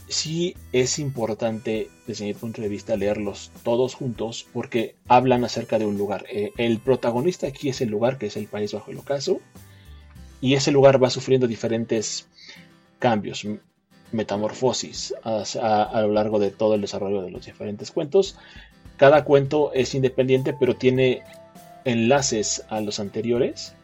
Sí 0.08 0.54
es 0.72 0.98
importante, 0.98 1.88
desde 2.06 2.26
mi 2.26 2.34
punto 2.34 2.60
de 2.60 2.68
vista, 2.68 2.96
leerlos 2.96 3.50
todos 3.62 3.94
juntos 3.94 4.46
porque 4.52 4.96
hablan 5.08 5.44
acerca 5.44 5.78
de 5.78 5.86
un 5.86 5.96
lugar. 5.96 6.26
Eh, 6.30 6.52
el 6.58 6.78
protagonista 6.78 7.46
aquí 7.46 7.68
es 7.68 7.80
el 7.80 7.88
lugar 7.88 8.18
que 8.18 8.26
es 8.26 8.36
el 8.36 8.46
País 8.46 8.72
Bajo 8.72 8.90
el 8.90 8.98
Ocaso. 8.98 9.40
Y 10.40 10.54
ese 10.54 10.72
lugar 10.72 11.02
va 11.02 11.08
sufriendo 11.08 11.46
diferentes 11.46 12.26
cambios, 12.98 13.46
metamorfosis 14.10 15.14
a, 15.24 16.00
lo 16.02 16.12
largo 16.12 16.38
de 16.38 16.50
todo 16.50 16.74
el 16.74 16.80
desarrollo 16.80 17.22
de 17.22 17.30
los 17.30 17.46
diferentes 17.46 17.90
cuentos. 17.90 18.36
Cada 18.96 19.24
cuento 19.24 19.72
es 19.72 19.94
independiente, 19.94 20.52
pero 20.52 20.76
tiene 20.76 21.22
enlaces 21.84 22.64
a 22.68 22.80
los 22.80 23.00
anteriores 23.00 23.74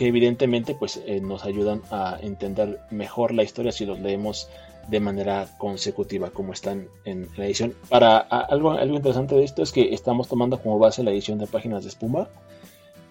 que 0.00 0.06
evidentemente 0.06 0.74
pues 0.74 0.98
eh, 1.04 1.20
nos 1.20 1.44
ayudan 1.44 1.82
a 1.90 2.16
entender 2.22 2.80
mejor 2.90 3.34
la 3.34 3.42
historia 3.42 3.70
si 3.70 3.84
los 3.84 4.00
leemos 4.00 4.48
de 4.88 4.98
manera 4.98 5.46
consecutiva 5.58 6.30
como 6.30 6.54
están 6.54 6.88
en 7.04 7.28
la 7.36 7.44
edición. 7.44 7.74
Para 7.90 8.16
algo, 8.16 8.70
algo 8.70 8.96
interesante 8.96 9.34
de 9.34 9.44
esto 9.44 9.62
es 9.62 9.72
que 9.72 9.92
estamos 9.92 10.26
tomando 10.26 10.58
como 10.58 10.78
base 10.78 11.02
la 11.02 11.10
edición 11.10 11.36
de 11.36 11.46
páginas 11.46 11.82
de 11.82 11.90
espuma 11.90 12.30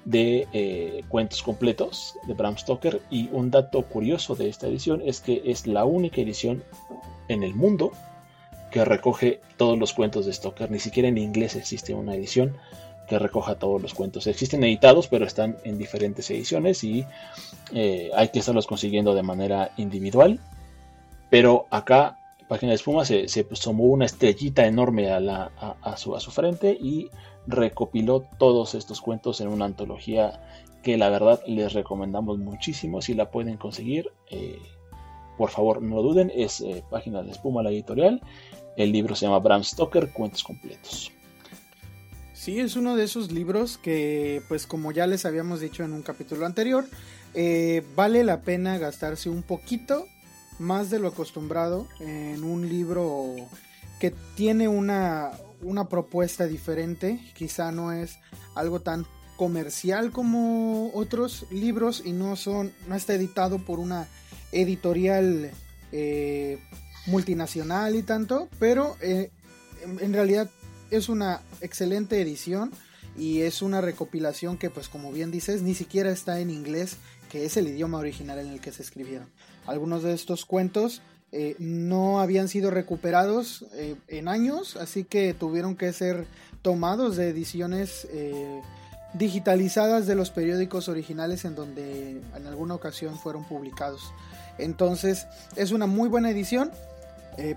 de 0.04 0.48
eh, 0.52 1.04
cuentos 1.10 1.44
completos 1.44 2.16
de 2.26 2.34
Bram 2.34 2.58
Stoker 2.58 3.04
y 3.12 3.30
un 3.34 3.52
dato 3.52 3.84
curioso 3.84 4.34
de 4.34 4.50
esta 4.50 4.66
edición 4.66 5.04
es 5.06 5.22
que 5.22 5.44
es 5.46 5.68
la 5.68 5.86
única 5.86 6.22
edición 6.22 6.64
en 7.28 7.44
el 7.44 7.54
mundo 7.54 7.92
que 8.72 8.84
recoge 8.84 9.42
todos 9.58 9.78
los 9.78 9.94
cuentos 9.94 10.26
de 10.26 10.34
Stoker. 10.34 10.72
Ni 10.72 10.80
siquiera 10.80 11.08
en 11.08 11.20
inglés 11.20 11.56
existe 11.56 11.94
una 11.94 12.16
edición 12.16 12.58
que 13.10 13.20
recoja 13.20 13.56
todos 13.56 13.82
los 13.82 13.94
cuentos. 13.94 14.28
Existen 14.28 14.64
editados, 14.64 15.08
pero 15.08 15.26
están 15.26 15.58
en 15.64 15.78
diferentes 15.78 16.30
ediciones 16.30 16.84
y 16.84 17.06
eh, 17.74 18.12
hay 18.16 18.30
que 18.30 18.40
estarlos 18.40 18.68
consiguiendo 18.68 19.16
de 19.16 19.24
manera 19.24 19.72
individual. 19.78 20.40
Pero 21.30 21.66
acá, 21.72 22.20
Página 22.48 22.72
de 22.72 22.76
Espuma, 22.76 23.04
se, 23.04 23.28
se 23.28 23.44
tomó 23.44 23.86
una 23.86 24.06
estrellita 24.06 24.66
enorme 24.66 25.12
a, 25.12 25.20
la, 25.20 25.52
a, 25.82 25.98
su, 25.98 26.16
a 26.16 26.20
su 26.20 26.32
frente 26.32 26.78
y 26.80 27.10
recopiló 27.48 28.24
todos 28.38 28.76
estos 28.76 29.02
cuentos 29.02 29.42
en 29.42 29.48
una 29.48 29.66
antología 29.66 30.42
que 30.84 30.98
la 30.98 31.10
verdad 31.10 31.42
les 31.46 31.74
recomendamos 31.74 32.38
muchísimo. 32.38 33.02
Si 33.02 33.14
la 33.14 33.32
pueden 33.32 33.58
conseguir, 33.58 34.12
eh, 34.30 34.60
por 35.38 35.50
favor 35.50 35.82
no 35.82 35.98
lo 35.98 36.04
duden. 36.04 36.32
Es 36.34 36.62
eh, 36.62 36.84
Página 36.90 37.24
de 37.24 37.32
Espuma, 37.32 37.64
la 37.64 37.72
editorial. 37.72 38.22
El 38.78 38.92
libro 38.92 39.16
se 39.16 39.26
llama 39.26 39.40
Bram 39.40 39.64
Stoker, 39.64 40.12
Cuentos 40.14 40.44
Completos. 40.44 41.12
Sí, 42.40 42.62
es 42.62 42.78
uno 42.78 42.96
de 42.96 43.04
esos 43.04 43.34
libros 43.34 43.78
que, 43.78 44.42
pues 44.48 44.66
como 44.66 44.94
ya 44.94 45.06
les 45.08 45.26
habíamos 45.26 45.60
dicho 45.60 45.84
en 45.84 45.92
un 45.92 46.02
capítulo 46.02 46.46
anterior, 46.46 46.86
eh, 47.34 47.84
vale 47.98 48.24
la 48.24 48.44
pena 48.44 48.78
gastarse 48.78 49.30
un 49.30 49.44
poquito 49.44 50.08
más 50.58 50.90
de 50.90 51.00
lo 51.00 51.10
acostumbrado 51.10 51.90
en 52.00 52.46
un 52.46 52.70
libro 52.70 53.36
que 54.00 54.14
tiene 54.38 54.70
una, 54.70 55.32
una 55.62 55.90
propuesta 55.90 56.48
diferente, 56.48 57.20
quizá 57.34 57.74
no 57.74 57.92
es 57.92 58.20
algo 58.56 58.80
tan 58.80 59.06
comercial 59.36 60.14
como 60.14 60.92
otros 60.94 61.46
libros 61.52 62.02
y 62.06 62.14
no 62.14 62.38
son 62.38 62.72
no 62.88 62.96
está 62.96 63.16
editado 63.16 63.60
por 63.60 63.80
una 63.80 64.08
editorial 64.54 65.52
eh, 65.92 66.58
multinacional 67.06 67.96
y 67.98 68.04
tanto 68.04 68.48
pero 68.60 68.96
eh, 69.02 69.30
en, 69.82 70.14
realidad 70.14 70.50
es 70.92 71.10
una 71.10 71.42
excelente 71.62 72.22
edición 72.22 72.72
y 73.18 73.42
es 73.42 73.62
una 73.62 73.82
recopilación 73.82 74.58
que 74.58 74.70
pues 74.70 74.90
como 74.90 75.12
bien 75.12 75.32
dices 75.32 75.62
ni 75.62 75.76
siquiera 75.76 76.12
está 76.12 76.40
en 76.40 76.50
inglés 76.50 76.98
que 77.30 77.46
es 77.46 77.58
el 77.58 77.68
idioma 77.68 78.00
original 78.00 78.40
en 78.40 78.48
el 78.48 78.60
que 78.60 78.72
se 78.72 78.82
escribieron. 78.82 79.28
Algunos 79.68 80.04
de 80.04 80.14
estos 80.14 80.46
cuentos 80.46 81.02
eh, 81.32 81.56
no 81.60 82.20
habían 82.22 82.48
sido 82.48 82.72
recuperados 82.72 83.66
eh, 83.74 83.96
en 84.08 84.28
años 84.28 84.78
así 84.78 85.04
que 85.04 85.34
tuvieron 85.34 85.76
que 85.76 85.94
ser 85.94 86.26
tomados 86.62 87.18
de 87.18 87.30
ediciones 87.30 88.08
eh, 88.12 88.62
digitalizadas 89.14 90.08
de 90.08 90.16
los 90.16 90.32
periódicos 90.32 90.88
originales 90.88 91.46
en 91.46 91.56
donde 91.56 92.22
en 92.36 92.48
alguna 92.48 92.76
ocasión 92.76 93.18
fueron 93.18 93.44
publicados. 93.44 94.14
Entonces 94.58 95.28
es 95.56 95.72
una 95.72 95.88
muy 95.88 96.10
buena 96.10 96.30
edición. 96.30 96.72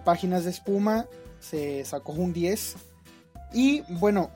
Páginas 0.04 0.44
de 0.44 0.50
espuma 0.50 1.06
se 1.40 1.84
sacó 1.84 2.12
un 2.12 2.32
10 2.32 2.76
y 3.52 3.82
bueno, 3.88 4.30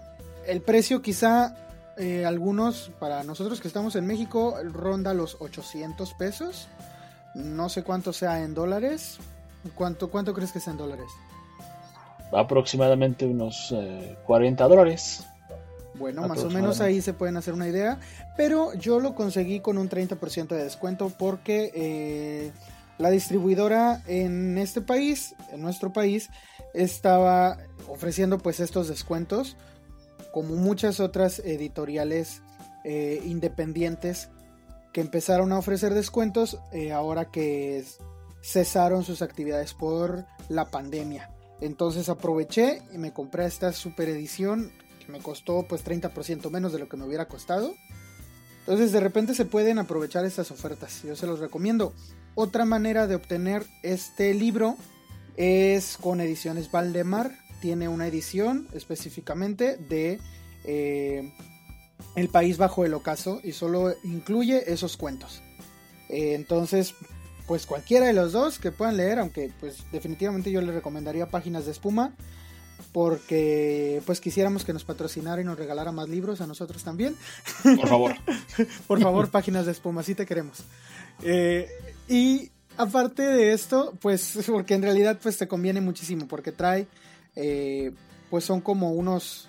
el 0.46 0.60
precio 0.60 1.02
quizá 1.02 1.54
eh, 1.96 2.24
algunos, 2.26 2.90
para 2.98 3.24
nosotros 3.24 3.60
que 3.60 3.68
estamos 3.68 3.96
en 3.96 4.06
México, 4.06 4.56
ronda 4.64 5.14
los 5.14 5.36
800 5.40 6.14
pesos. 6.14 6.68
No 7.34 7.68
sé 7.68 7.82
cuánto 7.82 8.12
sea 8.12 8.42
en 8.42 8.54
dólares. 8.54 9.18
¿Cuánto, 9.74 10.10
cuánto 10.10 10.34
crees 10.34 10.52
que 10.52 10.60
sea 10.60 10.72
en 10.72 10.78
dólares? 10.78 11.06
Aproximadamente 12.32 13.26
unos 13.26 13.74
40 14.26 14.64
eh, 14.64 14.68
dólares. 14.68 15.24
Bueno, 15.94 16.28
más 16.28 16.44
o 16.44 16.50
menos 16.50 16.80
ahí 16.80 17.00
se 17.00 17.14
pueden 17.14 17.36
hacer 17.36 17.54
una 17.54 17.68
idea. 17.68 17.98
Pero 18.36 18.74
yo 18.74 19.00
lo 19.00 19.14
conseguí 19.14 19.60
con 19.60 19.78
un 19.78 19.88
30% 19.88 20.48
de 20.48 20.64
descuento 20.64 21.10
porque 21.18 21.72
eh, 21.74 22.52
la 22.98 23.10
distribuidora 23.10 24.02
en 24.06 24.58
este 24.58 24.80
país, 24.80 25.34
en 25.52 25.62
nuestro 25.62 25.92
país, 25.92 26.28
estaba 26.74 27.58
ofreciendo 27.88 28.38
pues 28.38 28.60
estos 28.60 28.88
descuentos 28.88 29.56
como 30.32 30.54
muchas 30.56 31.00
otras 31.00 31.38
editoriales 31.40 32.42
eh, 32.84 33.22
independientes 33.24 34.28
que 34.92 35.00
empezaron 35.00 35.52
a 35.52 35.58
ofrecer 35.58 35.94
descuentos 35.94 36.58
eh, 36.72 36.92
ahora 36.92 37.30
que 37.30 37.84
cesaron 38.42 39.02
sus 39.02 39.22
actividades 39.22 39.74
por 39.74 40.24
la 40.48 40.70
pandemia. 40.70 41.30
Entonces 41.60 42.08
aproveché 42.08 42.82
y 42.92 42.98
me 42.98 43.12
compré 43.12 43.46
esta 43.46 43.72
super 43.72 44.08
edición 44.08 44.70
que 45.04 45.10
me 45.10 45.20
costó 45.20 45.66
pues 45.66 45.84
30% 45.84 46.50
menos 46.50 46.72
de 46.72 46.78
lo 46.78 46.88
que 46.88 46.96
me 46.96 47.04
hubiera 47.04 47.28
costado. 47.28 47.74
Entonces 48.60 48.92
de 48.92 49.00
repente 49.00 49.34
se 49.34 49.44
pueden 49.44 49.78
aprovechar 49.78 50.24
estas 50.24 50.50
ofertas, 50.50 51.02
yo 51.02 51.16
se 51.16 51.26
los 51.26 51.40
recomiendo. 51.40 51.92
Otra 52.38 52.66
manera 52.66 53.06
de 53.06 53.14
obtener 53.14 53.64
este 53.82 54.34
libro 54.34 54.76
es 55.38 55.96
con 55.98 56.20
ediciones 56.20 56.70
Valdemar. 56.70 57.32
Tiene 57.62 57.88
una 57.88 58.06
edición 58.06 58.68
específicamente 58.74 59.78
de 59.78 60.20
eh, 60.64 61.32
El 62.14 62.28
País 62.28 62.58
Bajo 62.58 62.84
el 62.84 62.92
Ocaso 62.92 63.40
y 63.42 63.52
solo 63.52 63.94
incluye 64.04 64.70
esos 64.70 64.98
cuentos. 64.98 65.40
Eh, 66.10 66.34
entonces, 66.34 66.94
pues 67.46 67.64
cualquiera 67.64 68.04
de 68.04 68.12
los 68.12 68.32
dos 68.32 68.58
que 68.58 68.70
puedan 68.70 68.98
leer, 68.98 69.18
aunque 69.18 69.50
pues 69.58 69.90
definitivamente 69.90 70.50
yo 70.52 70.60
les 70.60 70.74
recomendaría 70.74 71.30
Páginas 71.30 71.64
de 71.64 71.72
Espuma 71.72 72.12
porque 72.92 74.02
pues 74.04 74.20
quisiéramos 74.20 74.66
que 74.66 74.74
nos 74.74 74.84
patrocinara 74.84 75.40
y 75.40 75.44
nos 75.44 75.58
regalara 75.58 75.90
más 75.90 76.10
libros 76.10 76.42
a 76.42 76.46
nosotros 76.46 76.84
también. 76.84 77.16
Por 77.62 77.88
favor. 77.88 78.14
Por 78.86 79.00
favor, 79.00 79.30
Páginas 79.30 79.64
de 79.64 79.72
Espuma, 79.72 80.02
si 80.02 80.14
te 80.14 80.26
queremos. 80.26 80.64
Eh, 81.22 81.68
y 82.08 82.50
aparte 82.76 83.22
de 83.22 83.52
esto, 83.52 83.94
pues 84.00 84.38
porque 84.46 84.74
en 84.74 84.82
realidad 84.82 85.18
pues 85.22 85.38
te 85.38 85.48
conviene 85.48 85.80
muchísimo 85.80 86.26
porque 86.26 86.52
trae, 86.52 86.86
eh, 87.34 87.92
pues 88.30 88.44
son 88.44 88.60
como 88.60 88.92
unos 88.92 89.48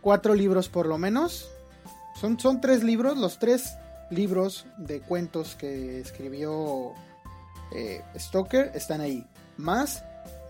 cuatro 0.00 0.34
libros 0.34 0.68
por 0.68 0.86
lo 0.86 0.98
menos. 0.98 1.48
Son, 2.20 2.38
son 2.38 2.60
tres 2.60 2.84
libros, 2.84 3.16
los 3.16 3.38
tres 3.38 3.74
libros 4.10 4.66
de 4.76 5.00
cuentos 5.00 5.56
que 5.56 6.00
escribió 6.00 6.92
eh, 7.74 8.02
Stoker 8.16 8.72
están 8.74 9.00
ahí. 9.00 9.26
Más 9.56 10.04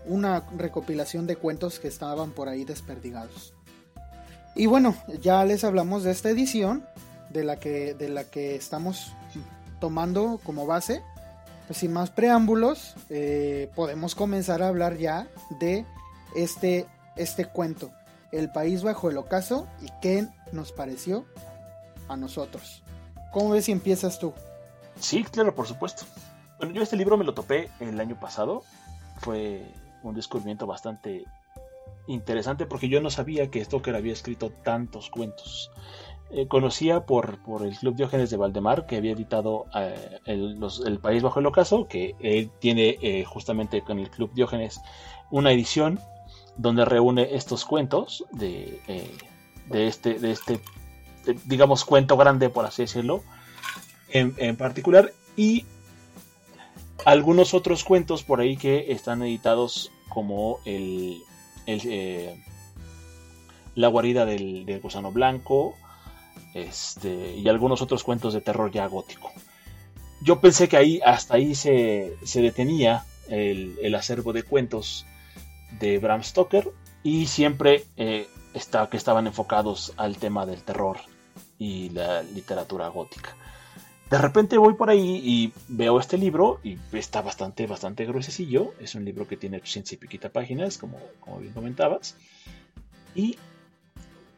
una 0.05 0.43
recopilación 0.57 1.27
de 1.27 1.37
cuentos 1.37 1.79
que 1.79 1.87
estaban 1.87 2.31
por 2.31 2.49
ahí 2.49 2.65
desperdigados. 2.65 3.53
Y 4.55 4.65
bueno, 4.65 4.95
ya 5.21 5.43
les 5.45 5.63
hablamos 5.63 6.03
de 6.03 6.11
esta 6.11 6.29
edición, 6.29 6.85
de 7.29 7.43
la 7.43 7.59
que, 7.59 7.93
de 7.93 8.09
la 8.09 8.25
que 8.25 8.55
estamos 8.55 9.13
tomando 9.83 10.39
como 10.45 10.65
base. 10.65 11.03
Pues 11.67 11.79
sin 11.79 11.91
más 11.91 12.09
preámbulos, 12.09 12.95
eh, 13.09 13.69
podemos 13.75 14.15
comenzar 14.15 14.63
a 14.63 14.69
hablar 14.69 14.95
ya 14.95 15.27
de 15.59 15.85
este, 16.37 16.87
este 17.17 17.43
cuento, 17.43 17.91
El 18.31 18.49
País 18.49 18.81
Bajo 18.81 19.09
el 19.09 19.17
Ocaso, 19.17 19.67
y 19.81 19.87
qué 20.01 20.25
nos 20.53 20.71
pareció 20.71 21.25
a 22.07 22.15
nosotros. 22.15 22.81
¿Cómo 23.33 23.49
ves 23.49 23.65
si 23.65 23.73
empiezas 23.73 24.19
tú? 24.19 24.33
Sí, 25.01 25.25
claro, 25.25 25.53
por 25.53 25.67
supuesto. 25.67 26.05
Bueno, 26.59 26.73
yo 26.73 26.81
este 26.81 26.95
libro 26.95 27.17
me 27.17 27.25
lo 27.25 27.33
topé 27.33 27.69
el 27.81 27.99
año 27.99 28.17
pasado. 28.17 28.63
Fue 29.19 29.65
un 30.01 30.15
descubrimiento 30.15 30.65
bastante 30.65 31.25
interesante 32.07 32.65
porque 32.65 32.87
yo 32.87 33.01
no 33.01 33.09
sabía 33.09 33.51
que 33.51 33.63
Stoker 33.65 33.97
había 33.97 34.13
escrito 34.13 34.49
tantos 34.49 35.09
cuentos. 35.09 35.71
Eh, 36.35 36.47
conocía 36.47 37.05
por, 37.05 37.37
por, 37.43 37.61
el 37.61 37.77
Club 37.77 37.95
Diógenes 37.95 38.31
de 38.31 38.37
Valdemar, 38.37 38.87
que 38.87 38.97
había 38.97 39.11
editado 39.11 39.67
eh, 39.75 40.19
el, 40.25 40.99
País 40.99 41.21
Bajo 41.21 41.39
el 41.39 41.45
Ocaso, 41.45 41.87
que 41.87 42.15
él 42.19 42.49
tiene 42.59 42.97
eh, 43.03 43.23
justamente 43.23 43.81
con 43.83 43.99
el 43.99 44.09
Club 44.09 44.31
Diógenes 44.33 44.81
una 45.29 45.51
edición 45.51 45.99
donde 46.57 46.85
reúne 46.85 47.35
estos 47.35 47.65
cuentos 47.65 48.25
de, 48.31 48.79
de 49.69 49.87
este, 49.87 50.15
de 50.15 50.31
este 50.31 50.59
digamos, 51.45 51.85
cuento 51.85 52.17
grande, 52.17 52.49
por 52.49 52.65
así 52.65 52.81
decirlo, 52.81 53.21
en, 54.09 54.33
en 54.37 54.55
particular, 54.55 55.13
y 55.37 55.65
algunos 57.05 57.53
otros 57.53 57.83
cuentos 57.83 58.23
por 58.23 58.41
ahí 58.41 58.57
que 58.57 58.91
están 58.91 59.21
editados 59.21 59.91
como 60.09 60.57
el, 60.65 61.21
la 63.75 63.87
guarida 63.87 64.25
del, 64.25 64.65
del, 64.65 64.81
gusano 64.81 65.11
blanco 65.11 65.75
este, 66.53 67.35
y 67.35 67.47
algunos 67.47 67.81
otros 67.81 68.03
cuentos 68.03 68.33
de 68.33 68.41
terror 68.41 68.71
ya 68.71 68.85
gótico. 68.87 69.31
Yo 70.21 70.39
pensé 70.39 70.69
que 70.69 70.77
ahí 70.77 71.01
hasta 71.05 71.35
ahí 71.35 71.55
se, 71.55 72.17
detenía 72.35 73.05
el, 73.27 73.93
acervo 73.95 74.33
de 74.33 74.43
cuentos 74.43 75.05
de 75.79 75.97
Bram 75.97 76.23
Stoker 76.23 76.71
y 77.03 77.25
siempre 77.25 77.85
eh, 77.97 78.27
está, 78.53 78.89
que 78.89 78.97
estaban 78.97 79.27
enfocados 79.27 79.93
al 79.97 80.17
tema 80.17 80.45
del 80.45 80.61
terror 80.63 80.97
y 81.59 81.89
la 81.89 82.23
literatura 82.23 82.87
gótica 82.87 83.35
de 84.13 84.19
repente 84.19 84.59
voy 84.59 84.75
por 84.75 84.91
ahí 84.91 85.21
y 85.23 85.53
veo 85.69 85.99
este 85.99 86.19
libro 86.19 86.59
y 86.63 86.77
está 86.91 87.23
bastante, 87.23 87.65
bastante 87.65 88.05
gruesecillo. 88.05 88.75
Es 88.79 88.93
un 88.93 89.05
libro 89.05 89.27
que 89.27 89.37
tiene 89.37 89.57
800 89.57 89.93
y 89.93 89.97
piquita 89.97 90.29
páginas, 90.29 90.77
como, 90.77 90.99
como 91.19 91.39
bien 91.39 91.51
comentabas. 91.51 92.15
Y 93.15 93.39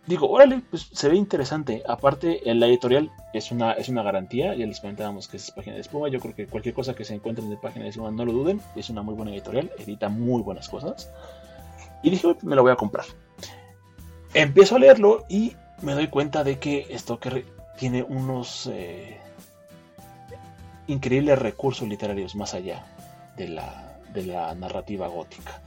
digo, 0.08 0.30
órale, 0.30 0.62
pues 0.70 0.89
se 0.91 1.10
ve 1.10 1.15
interesante. 1.15 1.84
Aparte, 1.88 2.41
la 2.46 2.68
editorial 2.68 3.12
es 3.34 3.52
una, 3.52 3.74
es 3.74 3.89
una 3.89 4.04
garantía. 4.04 4.56
Ya 4.56 4.65
les 4.65 4.80
comentábamos 4.80 5.28
que 5.28 5.38
es 5.38 5.52
página 5.52 5.76
de 5.76 5.82
espuma. 5.82 6.10
Yo 6.10 6.20
creo 6.20 6.36
que 6.36 6.48
cualquier 6.48 6.76
cosa 6.76 6.94
que 6.94 7.06
se 7.06 7.15
encuentre 7.15 7.44
en 7.44 7.52
la 7.52 7.60
página 7.60 7.84
de 7.84 7.89
espuma, 7.89 8.12
no 8.12 8.26
lo 8.26 8.32
duden. 8.32 8.62
Es 8.76 8.89
una 8.89 9.02
muy 9.02 9.15
buena 9.15 9.32
editorial. 9.32 9.72
Edita 9.78 10.10
muy 10.10 10.41
buenas 10.41 10.70
cosas. 10.70 11.12
Y 12.04 12.10
dije, 12.10 12.36
me 12.44 12.56
lo 12.56 12.63
voy 12.63 12.72
a 12.72 12.76
comprar. 12.76 13.06
Empiezo 14.34 14.76
a 14.76 14.80
leerlo 14.80 15.26
y 15.30 15.54
me 15.82 15.94
doy 15.94 16.08
cuenta 16.08 16.44
de 16.44 16.60
que 16.60 16.88
Stoker 16.98 17.46
tiene 17.78 18.04
unos 18.04 18.68
eh, 18.68 19.18
increíbles 20.88 21.39
recursos 21.39 21.88
literarios 21.88 22.36
más 22.36 22.54
allá 22.54 22.86
de 23.38 23.48
la, 23.50 23.98
de 24.13 24.26
la 24.26 24.54
narrativa 24.56 25.08
gótica. 25.08 25.62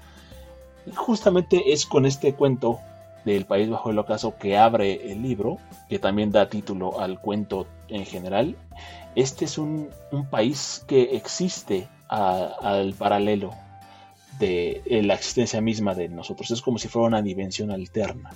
Justamente 0.94 1.72
es 1.72 1.86
con 1.86 2.06
este 2.06 2.34
cuento 2.34 2.80
del 3.24 3.44
País 3.44 3.68
Bajo 3.68 3.90
el 3.90 3.98
Ocaso 3.98 4.36
que 4.36 4.56
abre 4.56 5.12
el 5.12 5.22
libro, 5.22 5.58
que 5.88 5.98
también 5.98 6.32
da 6.32 6.48
título 6.48 7.00
al 7.00 7.20
cuento 7.20 7.66
en 7.88 8.04
general. 8.04 8.56
Este 9.14 9.44
es 9.44 9.58
un, 9.58 9.90
país 10.30 10.84
que 10.86 11.16
existe 11.16 11.88
al 12.08 12.94
paralelo 12.94 13.52
de, 14.38 14.82
la 15.04 15.14
existencia 15.14 15.60
misma 15.60 15.94
de 15.94 16.08
nosotros. 16.08 16.50
Es 16.50 16.62
como 16.62 16.78
si 16.78 16.88
fuera 16.88 17.08
una 17.08 17.22
dimensión 17.22 17.70
alterna. 17.70 18.30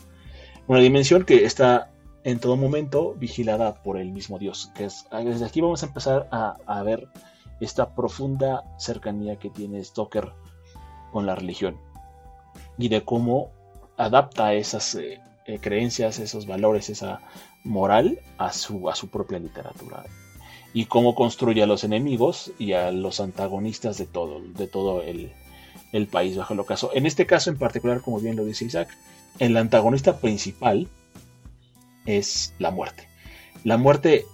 Una 0.66 0.81
dimensión 0.81 1.25
que 1.25 1.45
está 1.45 1.90
en 2.25 2.38
todo 2.38 2.57
momento 2.57 3.14
vigilada 3.14 3.83
por 3.83 3.99
el 3.99 4.12
mismo 4.12 4.38
Dios. 4.38 4.71
Que 4.75 4.85
es, 4.85 5.07
desde 5.11 5.45
aquí 5.45 5.61
vamos 5.61 5.83
a 5.83 5.87
empezar 5.87 6.29
a, 6.31 6.83
ver 6.83 7.09
esta 7.61 7.95
profunda 7.95 8.64
cercanía 8.79 9.37
que 9.37 9.51
tiene 9.51 9.83
Stoker 9.83 10.33
con 11.12 11.27
la 11.27 11.35
religión 11.35 11.79
y 12.79 12.88
de 12.88 13.05
cómo 13.05 13.51
adapta 13.97 14.55
esas 14.55 14.95
eh, 14.95 15.21
eh, 15.47 15.59
creencias, 15.61 16.19
esos 16.19 16.47
valores, 16.47 16.91
esa 16.91 17.21
moral 17.65 18.19
a 18.39 18.53
su, 18.53 18.89
a 18.89 18.95
su 18.95 19.09
propia 19.09 19.39
literatura 19.39 20.05
y 20.75 20.87
cómo 20.87 21.15
construye 21.15 21.63
a 21.63 21.67
los 21.67 21.85
enemigos 21.85 22.53
y 22.59 22.73
a 22.73 22.91
los 22.93 23.21
antagonistas 23.21 23.99
de 23.99 24.07
todo, 24.07 24.41
de 24.41 24.67
todo 24.67 25.03
el, 25.03 25.33
el 25.93 26.07
país 26.07 26.37
bajo 26.37 26.55
el 26.55 26.61
ocaso. 26.61 26.91
En 26.95 27.07
este 27.07 27.27
caso 27.27 27.51
en 27.51 27.59
particular, 27.59 28.01
como 28.01 28.21
bien 28.21 28.37
lo 28.37 28.45
dice 28.45 28.65
Isaac, 28.65 28.89
el 29.39 29.57
antagonista 29.57 30.19
principal 30.19 30.89
es 32.07 32.55
la 32.59 32.71
muerte. 32.71 33.09
La 33.65 33.77
muerte 33.77 34.27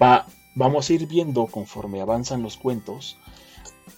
va, 0.00 0.26
vamos 0.54 0.88
a 0.88 0.92
ir 0.92 1.06
viendo 1.06 1.46
conforme 1.46 2.00
avanzan 2.00 2.42
los 2.42 2.56
cuentos 2.56 3.16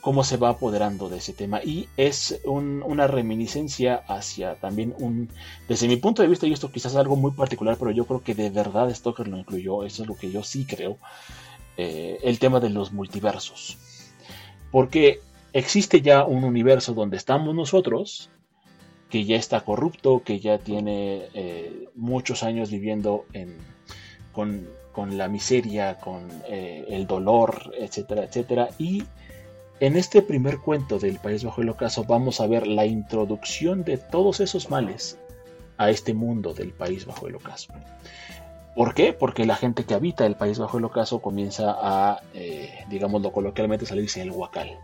cómo 0.07 0.23
se 0.23 0.37
va 0.37 0.51
apoderando 0.51 1.09
de 1.09 1.17
ese 1.17 1.33
tema 1.33 1.61
y 1.65 1.89
es 1.97 2.41
una 2.45 3.09
reminiscencia 3.09 4.05
hacia 4.07 4.55
también 4.55 4.95
un 5.01 5.29
desde 5.67 5.89
mi 5.89 5.97
punto 5.97 6.23
de 6.23 6.29
vista 6.29 6.47
y 6.47 6.53
esto 6.53 6.71
quizás 6.71 6.93
es 6.93 6.99
algo 6.99 7.17
muy 7.17 7.33
particular 7.33 7.77
pero 7.77 7.91
yo 7.91 8.07
creo 8.07 8.23
que 8.23 8.37
de 8.37 8.51
verdad 8.51 8.89
Stoker 8.95 9.27
lo 9.27 9.37
incluyó 9.37 9.83
eso 9.83 10.05
es 10.05 10.09
lo 10.09 10.17
que 10.17 10.31
yo 10.31 10.45
sí 10.45 10.65
creo 10.65 10.99
eh, 11.77 12.21
el 12.23 12.39
tema 12.39 12.61
de 12.61 12.71
los 12.71 12.93
multiversos 12.93 13.79
porque 14.71 15.19
existe 15.53 16.01
ya 16.03 16.25
un 16.25 16.45
universo 16.45 16.95
donde 16.95 17.17
estamos 17.17 17.53
nosotros 17.53 18.31
que 19.11 19.25
ya 19.25 19.35
está 19.35 19.63
corrupto, 19.63 20.23
que 20.25 20.39
ya 20.39 20.59
tiene 20.59 21.25
eh, 21.35 21.89
muchos 21.97 22.45
años 22.45 22.71
viviendo 22.71 23.25
con, 24.33 24.69
la 25.19 25.27
miseria, 25.27 25.99
con 25.99 26.29
eh, 26.49 26.85
el 26.91 27.09
dolor, 27.09 27.73
etcétera, 27.77 28.25
etcétera. 28.25 28.69
Y 28.79 29.05
en 29.81 29.97
este 29.97 30.23
primer 30.23 30.59
cuento 30.59 30.99
del 30.99 31.19
País 31.19 31.45
Bajo 31.45 31.63
el 31.63 31.69
Ocaso 31.69 32.05
vamos 32.05 32.41
a 32.41 32.47
ver 32.47 32.67
la 32.67 32.87
introducción 32.87 33.85
de 33.85 33.99
todos 33.99 34.41
esos 34.41 34.71
males 34.71 35.19
a 35.77 35.91
este 35.91 36.15
mundo 36.15 36.55
del 36.55 36.73
País 36.73 37.05
Bajo 37.07 37.27
el 37.27 37.37
Ocaso. 37.37 37.73
¿Por 38.75 38.95
qué? 38.95 39.13
Porque 39.13 39.47
la 39.47 39.57
gente 39.57 39.85
que 39.85 39.95
habita 39.95 40.27
el 40.27 40.37
País 40.37 40.59
Bajo 40.59 40.79
el 40.79 40.85
Ocaso 40.85 41.21
comienza 41.21 41.77
a, 41.79 42.21
eh, 42.35 42.85
digámoslo 42.89 43.33
coloquialmente, 43.33 43.87
salirse 43.87 44.21
del 44.21 44.31
huacal 44.31 44.79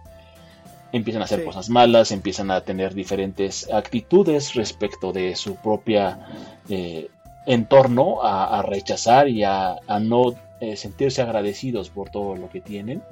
empiezan 0.92 1.22
a 1.22 1.24
hacer 1.24 1.44
cosas 1.44 1.70
malas, 1.70 2.12
empiezan 2.12 2.50
a 2.50 2.60
tener 2.60 2.94
diferentes 2.94 3.70
actitudes 3.72 4.54
respecto 4.54 5.12
de 5.12 5.34
su 5.34 5.56
propia 5.56 6.20
eh, 6.68 7.08
entorno, 7.46 8.22
a, 8.22 8.62
rechazar 8.62 9.28
y 9.28 9.42
a, 9.42 9.80
no 10.00 10.34
eh, 10.60 10.76
sentirse 10.76 11.22
agradecidos 11.22 11.88
por 11.90 12.10
todo 12.10 12.36
lo 12.36 12.48
que 12.50 12.60
tienen. 12.60 13.02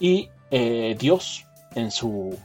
Y 0.00 0.28
eh, 0.50 0.96
Dios, 0.98 1.46
en 1.74 1.90
su, 1.90 2.36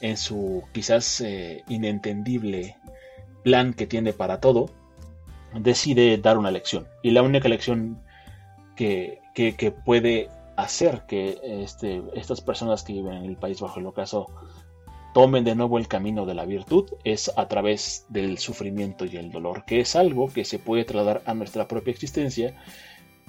en 0.00 0.16
su 0.16 0.62
quizás 0.72 1.22
inentendible 1.68 2.76
plan 3.42 3.74
que 3.74 3.86
tiene 3.86 4.12
para 4.12 4.40
todo, 4.40 4.70
decide 5.54 6.18
dar 6.18 6.38
una 6.38 6.50
lección. 6.50 6.86
Y 7.02 7.10
la 7.10 7.22
única 7.22 7.48
lección 7.48 8.02
que, 8.76 9.20
que, 9.34 9.54
que 9.54 9.70
puede 9.70 10.28
hacer 10.56 11.02
que 11.06 11.38
este, 11.42 12.02
estas 12.14 12.40
personas 12.40 12.82
que 12.82 12.92
viven 12.92 13.14
en 13.14 13.24
el 13.24 13.36
país 13.36 13.60
bajo 13.60 13.80
el 13.80 13.86
ocaso 13.86 14.26
tomen 15.12 15.44
de 15.44 15.54
nuevo 15.54 15.78
el 15.78 15.88
camino 15.88 16.26
de 16.26 16.34
la 16.34 16.44
virtud 16.44 16.90
es 17.04 17.30
a 17.36 17.46
través 17.46 18.06
del 18.08 18.38
sufrimiento 18.38 19.04
y 19.04 19.16
el 19.16 19.30
dolor, 19.30 19.64
que 19.64 19.80
es 19.80 19.94
algo 19.94 20.32
que 20.32 20.44
se 20.44 20.58
puede 20.58 20.84
trasladar 20.84 21.22
a 21.24 21.34
nuestra 21.34 21.68
propia 21.68 21.92
existencia, 21.92 22.56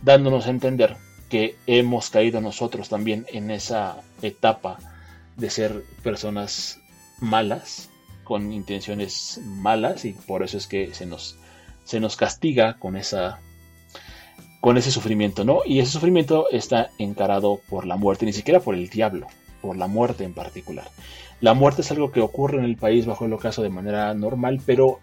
dándonos 0.02 0.48
a 0.48 0.50
entender 0.50 0.98
que 1.30 1.56
hemos 1.68 2.10
caído 2.10 2.42
nosotros 2.42 2.90
también 2.90 3.26
en 3.32 3.52
esa 3.52 3.98
etapa 4.22 4.78
de 5.38 5.50
ser 5.50 5.84
personas 6.04 6.80
malas, 7.20 7.90
con 8.24 8.54
intenciones 8.54 9.42
malas, 9.44 10.06
y 10.06 10.14
por 10.14 10.44
eso 10.44 10.58
es 10.58 10.68
que 10.68 10.94
se 10.94 11.06
nos, 11.06 11.38
se 11.84 12.00
nos 12.00 12.16
castiga 12.16 12.78
con 12.80 12.96
esa 12.96 13.40
con 14.62 14.78
ese 14.78 14.90
sufrimiento, 14.90 15.46
¿no? 15.46 15.60
Y 15.64 15.78
ese 15.78 15.92
sufrimiento 15.92 16.48
está 16.50 16.90
encarado 16.98 17.62
por 17.70 17.86
la 17.86 17.98
muerte, 17.98 18.26
ni 18.26 18.34
siquiera 18.34 18.60
por 18.60 18.74
el 18.74 18.90
diablo, 18.90 19.28
por 19.62 19.78
la 19.78 19.86
muerte 19.86 20.24
en 20.24 20.34
particular. 20.34 20.88
La 21.40 21.54
muerte 21.54 21.82
es 21.82 21.92
algo 21.92 22.12
que 22.12 22.22
ocurre 22.22 22.58
en 22.58 22.64
el 22.64 22.76
país 22.76 23.06
bajo 23.06 23.26
el 23.26 23.34
ocaso 23.34 23.62
de 23.62 23.70
manera 23.70 24.12
normal, 24.16 24.60
pero 24.66 25.02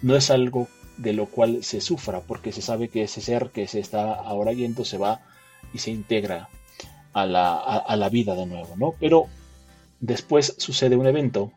no 0.00 0.14
es 0.14 0.30
algo 0.30 0.68
de 0.96 1.12
lo 1.12 1.26
cual 1.26 1.64
se 1.64 1.80
sufra, 1.80 2.20
porque 2.20 2.52
se 2.52 2.62
sabe 2.62 2.86
que 2.86 3.02
ese 3.02 3.20
ser 3.20 3.50
que 3.50 3.66
se 3.66 3.80
está 3.80 4.14
ahora 4.14 4.52
yendo 4.52 4.84
se 4.84 4.96
va 4.96 5.22
y 5.72 5.78
se 5.78 5.90
integra 5.90 6.48
a 7.12 7.26
la, 7.26 7.56
a 7.56 7.96
la 7.96 8.08
vida 8.08 8.34
de 8.34 8.46
nuevo, 8.46 8.74
¿no? 8.76 8.94
Pero 9.00 9.26
después 10.00 10.54
sucede 10.58 10.96
un 10.96 11.06
evento 11.06 11.52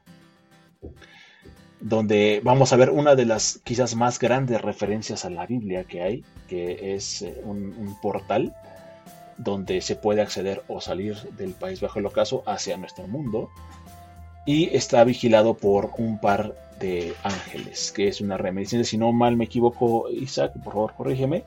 donde 1.83 2.39
vamos 2.43 2.71
a 2.71 2.77
ver 2.77 2.89
una 2.89 3.13
de 3.15 3.25
las 3.25 3.59
quizás 3.63 3.95
más 3.95 4.17
grandes 4.17 4.61
referencias 4.61 5.25
a 5.25 5.29
la 5.29 5.45
Biblia 5.45 5.83
que 5.83 6.01
hay, 6.01 6.23
que 6.47 6.95
es 6.95 7.21
eh, 7.21 7.41
un, 7.43 7.97
portal 8.01 8.55
donde 9.37 9.81
se 9.81 9.97
puede 9.97 10.21
acceder 10.21 10.63
o 10.69 10.79
salir 10.79 11.17
del 11.37 11.51
país 11.51 11.81
bajo 11.81 11.99
el 11.99 12.05
ocaso 12.05 12.43
hacia 12.45 12.77
nuestro 12.77 13.07
mundo 13.07 13.49
y 14.45 14.75
está 14.75 15.03
vigilado 15.03 15.55
por 15.55 15.91
un 15.97 16.19
par 16.19 16.55
de 16.79 17.13
ángeles, 17.23 17.91
que 17.91 18.07
es 18.07 18.21
una 18.21 18.37
reminiscencia, 18.37 18.89
si 18.89 18.97
no 18.97 19.11
mal 19.11 19.35
me 19.35 19.45
equivoco 19.45 20.09
Isaac, 20.09 20.53
por 20.63 20.73
favor 20.73 20.93
corrígeme, 20.95 21.43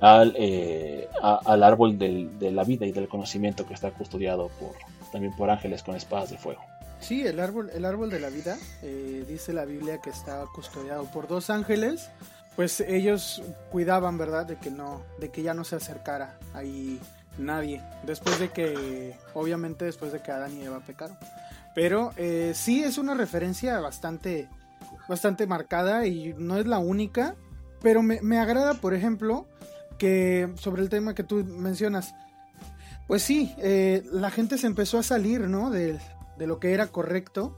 al, 0.00 0.34
eh, 0.36 1.08
al 1.22 1.62
árbol 1.62 1.98
de 1.98 2.50
la 2.52 2.64
vida 2.64 2.86
y 2.86 2.92
del 2.92 3.08
conocimiento 3.08 3.66
que 3.66 3.74
está 3.74 3.90
custodiado 3.90 4.48
por, 4.60 4.72
también 5.10 5.34
por 5.36 5.50
ángeles 5.50 5.82
con 5.82 5.96
espadas 5.96 6.30
de 6.30 6.38
fuego. 6.38 6.62
Sí, 7.00 7.26
el 7.26 7.38
árbol, 7.38 7.70
el 7.72 7.84
árbol 7.84 8.10
de 8.10 8.20
la 8.20 8.28
vida, 8.28 8.56
eh, 8.82 9.24
dice 9.28 9.52
la 9.52 9.64
Biblia 9.64 9.98
que 9.98 10.10
estaba 10.10 10.46
custodiado 10.52 11.04
por 11.04 11.28
dos 11.28 11.48
ángeles, 11.48 12.10
pues 12.56 12.80
ellos 12.80 13.42
cuidaban, 13.70 14.18
¿verdad? 14.18 14.46
De 14.46 14.56
que 14.56 14.70
no, 14.70 15.02
de 15.20 15.30
que 15.30 15.42
ya 15.42 15.54
no 15.54 15.62
se 15.62 15.76
acercara 15.76 16.38
ahí 16.54 16.98
nadie, 17.38 17.80
después 18.02 18.40
de 18.40 18.50
que, 18.50 19.14
obviamente 19.32 19.84
después 19.84 20.10
de 20.12 20.20
que 20.20 20.32
Adán 20.32 20.58
y 20.58 20.64
Eva 20.64 20.80
pecaron. 20.80 21.16
Pero 21.74 22.12
eh, 22.16 22.52
sí 22.54 22.82
es 22.82 22.98
una 22.98 23.14
referencia 23.14 23.78
bastante, 23.78 24.48
bastante 25.08 25.46
marcada 25.46 26.04
y 26.06 26.34
no 26.36 26.58
es 26.58 26.66
la 26.66 26.78
única, 26.78 27.36
pero 27.80 28.02
me, 28.02 28.20
me 28.22 28.38
agrada, 28.38 28.74
por 28.74 28.92
ejemplo, 28.92 29.46
que 29.98 30.52
sobre 30.56 30.82
el 30.82 30.88
tema 30.88 31.14
que 31.14 31.24
tú 31.24 31.44
mencionas, 31.44 32.14
pues 33.06 33.22
sí, 33.22 33.54
eh, 33.58 34.04
la 34.12 34.30
gente 34.30 34.58
se 34.58 34.66
empezó 34.66 34.98
a 34.98 35.02
salir, 35.02 35.42
¿no? 35.42 35.70
De, 35.70 35.98
de 36.38 36.46
lo 36.46 36.60
que 36.60 36.72
era 36.72 36.86
correcto, 36.86 37.56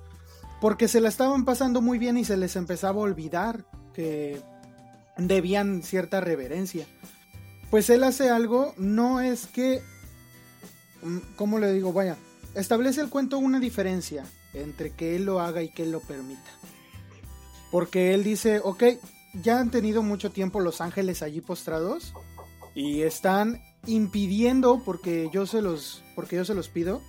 porque 0.60 0.88
se 0.88 1.00
la 1.00 1.08
estaban 1.08 1.44
pasando 1.44 1.80
muy 1.80 1.98
bien 1.98 2.16
y 2.16 2.24
se 2.24 2.36
les 2.36 2.56
empezaba 2.56 3.00
a 3.00 3.04
olvidar 3.04 3.64
que 3.94 4.40
debían 5.16 5.82
cierta 5.82 6.20
reverencia. 6.20 6.86
Pues 7.70 7.88
él 7.90 8.02
hace 8.04 8.30
algo, 8.30 8.74
no 8.76 9.20
es 9.20 9.46
que, 9.46 9.82
mm, 11.02 11.18
¿cómo 11.36 11.58
le 11.58 11.72
digo? 11.72 11.92
Vaya, 11.92 12.16
establece 12.54 13.00
el 13.00 13.10
cuento 13.10 13.38
una 13.38 13.60
diferencia 13.60 14.24
entre 14.54 14.90
que 14.90 15.16
él 15.16 15.24
lo 15.24 15.40
haga 15.40 15.62
y 15.62 15.68
que 15.68 15.84
él 15.84 15.92
lo 15.92 16.00
permita. 16.00 16.50
Porque 17.70 18.14
él 18.14 18.24
dice, 18.24 18.60
ok, 18.62 18.84
ya 19.34 19.60
han 19.60 19.70
tenido 19.70 20.02
mucho 20.02 20.30
tiempo 20.30 20.60
los 20.60 20.80
ángeles 20.80 21.22
allí 21.22 21.40
postrados 21.40 22.12
y 22.74 23.02
están 23.02 23.62
impidiendo, 23.86 24.82
porque 24.84 25.30
yo 25.32 25.46
se 25.46 25.62
los, 25.62 26.02
porque 26.14 26.36
yo 26.36 26.44
se 26.44 26.54
los 26.54 26.68
pido, 26.68 27.00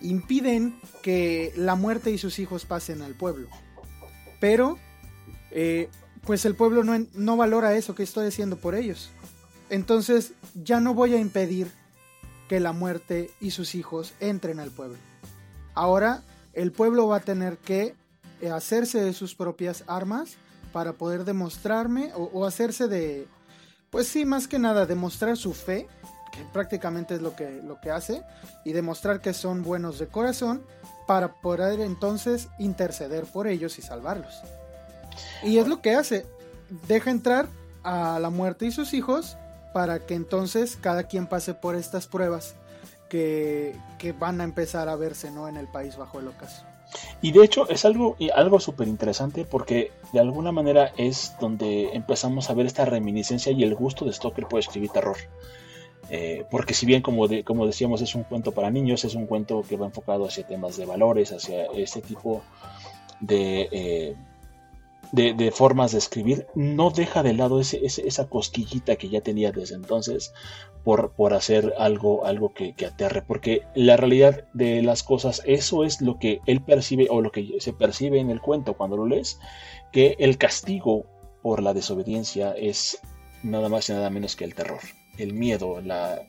impiden 0.00 0.80
que 1.02 1.52
la 1.56 1.74
muerte 1.74 2.10
y 2.10 2.18
sus 2.18 2.38
hijos 2.38 2.64
pasen 2.64 3.02
al 3.02 3.14
pueblo. 3.14 3.48
Pero, 4.40 4.78
eh, 5.50 5.88
pues 6.22 6.44
el 6.44 6.54
pueblo 6.54 6.84
no, 6.84 7.06
no 7.14 7.36
valora 7.36 7.76
eso 7.76 7.94
que 7.94 8.02
estoy 8.02 8.26
haciendo 8.26 8.56
por 8.56 8.74
ellos. 8.74 9.10
Entonces 9.68 10.32
ya 10.54 10.80
no 10.80 10.94
voy 10.94 11.14
a 11.14 11.18
impedir 11.18 11.70
que 12.48 12.60
la 12.60 12.72
muerte 12.72 13.30
y 13.40 13.52
sus 13.52 13.74
hijos 13.74 14.14
entren 14.18 14.58
al 14.58 14.70
pueblo. 14.70 14.98
Ahora 15.74 16.24
el 16.52 16.72
pueblo 16.72 17.06
va 17.06 17.16
a 17.16 17.20
tener 17.20 17.58
que 17.58 17.94
hacerse 18.52 19.02
de 19.02 19.12
sus 19.12 19.34
propias 19.34 19.84
armas 19.86 20.36
para 20.72 20.94
poder 20.94 21.24
demostrarme 21.24 22.12
o, 22.14 22.46
hacerse 22.46 22.88
de, 22.88 23.26
pues 23.90 24.08
sí, 24.08 24.24
más 24.24 24.48
que 24.48 24.58
nada, 24.58 24.86
demostrar 24.86 25.36
su 25.36 25.52
fe, 25.52 25.88
que 26.32 26.44
prácticamente 26.52 27.14
es 27.14 27.22
lo 27.22 27.34
que, 27.34 27.60
lo 27.62 27.80
que 27.80 27.90
hace, 27.90 28.22
y 28.64 28.72
demostrar 28.72 29.20
que 29.20 29.34
son 29.34 29.62
buenos 29.62 29.98
de 29.98 30.06
corazón 30.06 30.62
para 31.06 31.34
poder 31.34 31.80
entonces 31.80 32.48
interceder 32.58 33.24
por 33.24 33.46
ellos 33.48 33.78
y 33.78 33.82
salvarlos. 33.82 34.42
Y 35.42 35.58
es 35.58 35.66
lo 35.66 35.82
que 35.82 35.94
hace, 35.94 36.26
deja 36.86 37.10
entrar 37.10 37.48
a 37.82 38.18
la 38.20 38.30
muerte 38.30 38.66
y 38.66 38.70
sus 38.70 38.94
hijos 38.94 39.36
para 39.72 40.06
que 40.06 40.14
entonces 40.14 40.78
cada 40.80 41.04
quien 41.04 41.26
pase 41.26 41.54
por 41.54 41.74
estas 41.74 42.06
pruebas 42.06 42.54
que, 43.08 43.76
que 43.98 44.12
van 44.12 44.40
a 44.40 44.44
empezar 44.44 44.88
a 44.88 44.96
verse 44.96 45.30
¿no? 45.30 45.48
en 45.48 45.56
el 45.56 45.66
país 45.68 45.96
bajo 45.96 46.20
el 46.20 46.28
ocaso. 46.28 46.69
Y 47.22 47.32
de 47.32 47.44
hecho 47.44 47.68
es 47.68 47.84
algo, 47.84 48.16
algo 48.34 48.60
súper 48.60 48.88
interesante 48.88 49.44
porque 49.44 49.92
de 50.12 50.20
alguna 50.20 50.52
manera 50.52 50.92
es 50.96 51.34
donde 51.40 51.90
empezamos 51.92 52.50
a 52.50 52.54
ver 52.54 52.66
esta 52.66 52.84
reminiscencia 52.84 53.52
y 53.52 53.62
el 53.62 53.74
gusto 53.74 54.04
de 54.04 54.12
Stoker 54.12 54.46
por 54.46 54.60
escribir 54.60 54.90
terror. 54.90 55.16
Eh, 56.08 56.44
porque 56.50 56.74
si 56.74 56.86
bien 56.86 57.02
como, 57.02 57.28
como 57.44 57.66
decíamos 57.66 58.02
es 58.02 58.14
un 58.14 58.24
cuento 58.24 58.52
para 58.52 58.70
niños, 58.70 59.04
es 59.04 59.14
un 59.14 59.26
cuento 59.26 59.62
que 59.68 59.76
va 59.76 59.86
enfocado 59.86 60.26
hacia 60.26 60.46
temas 60.46 60.76
de 60.76 60.84
valores, 60.84 61.32
hacia 61.32 61.66
este 61.66 62.00
tipo 62.02 62.42
de, 63.20 63.68
eh, 63.70 64.16
de, 65.12 65.50
formas 65.50 65.92
de 65.92 65.98
escribir, 65.98 66.46
no 66.54 66.90
deja 66.90 67.22
de 67.22 67.34
lado 67.34 67.60
ese, 67.60 67.80
esa 67.84 68.28
cosquillita 68.28 68.96
que 68.96 69.08
ya 69.08 69.20
tenía 69.20 69.52
desde 69.52 69.74
entonces 69.74 70.32
por, 70.84 71.12
por 71.12 71.34
hacer 71.34 71.74
algo, 71.78 72.24
algo 72.24 72.54
que, 72.54 72.74
que, 72.74 72.86
aterre, 72.86 73.22
porque 73.22 73.62
la 73.74 73.96
realidad 73.96 74.44
de 74.54 74.82
las 74.82 75.02
cosas, 75.02 75.42
eso 75.44 75.84
es 75.84 76.00
lo 76.00 76.18
que 76.18 76.40
él 76.46 76.62
percibe 76.62 77.08
o 77.10 77.20
lo 77.20 77.32
que 77.32 77.56
se 77.58 77.72
percibe 77.72 78.20
en 78.20 78.30
el 78.30 78.40
cuento 78.40 78.74
cuando 78.74 78.96
lo 78.96 79.06
lees, 79.06 79.38
que 79.92 80.16
el 80.18 80.38
castigo 80.38 81.06
por 81.42 81.62
la 81.62 81.74
desobediencia 81.74 82.52
es 82.52 82.98
nada 83.42 83.68
más 83.68 83.88
y 83.88 83.92
nada 83.92 84.10
menos 84.10 84.36
que 84.36 84.44
el 84.44 84.54
terror, 84.54 84.80
el 85.18 85.32
miedo, 85.34 85.80
la 85.80 86.22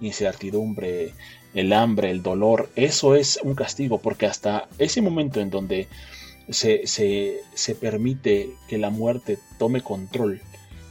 incertidumbre, 0.00 1.12
el 1.54 1.72
hambre, 1.72 2.10
el 2.10 2.22
dolor, 2.22 2.70
eso 2.76 3.14
es 3.14 3.38
un 3.42 3.54
castigo, 3.54 3.98
porque 3.98 4.26
hasta 4.26 4.68
ese 4.78 5.00
momento 5.02 5.40
en 5.40 5.50
donde 5.50 5.88
se, 6.50 6.86
se, 6.86 7.74
permite 7.74 8.50
que 8.68 8.78
la 8.78 8.90
muerte 8.90 9.38
tome 9.58 9.82
control 9.82 10.40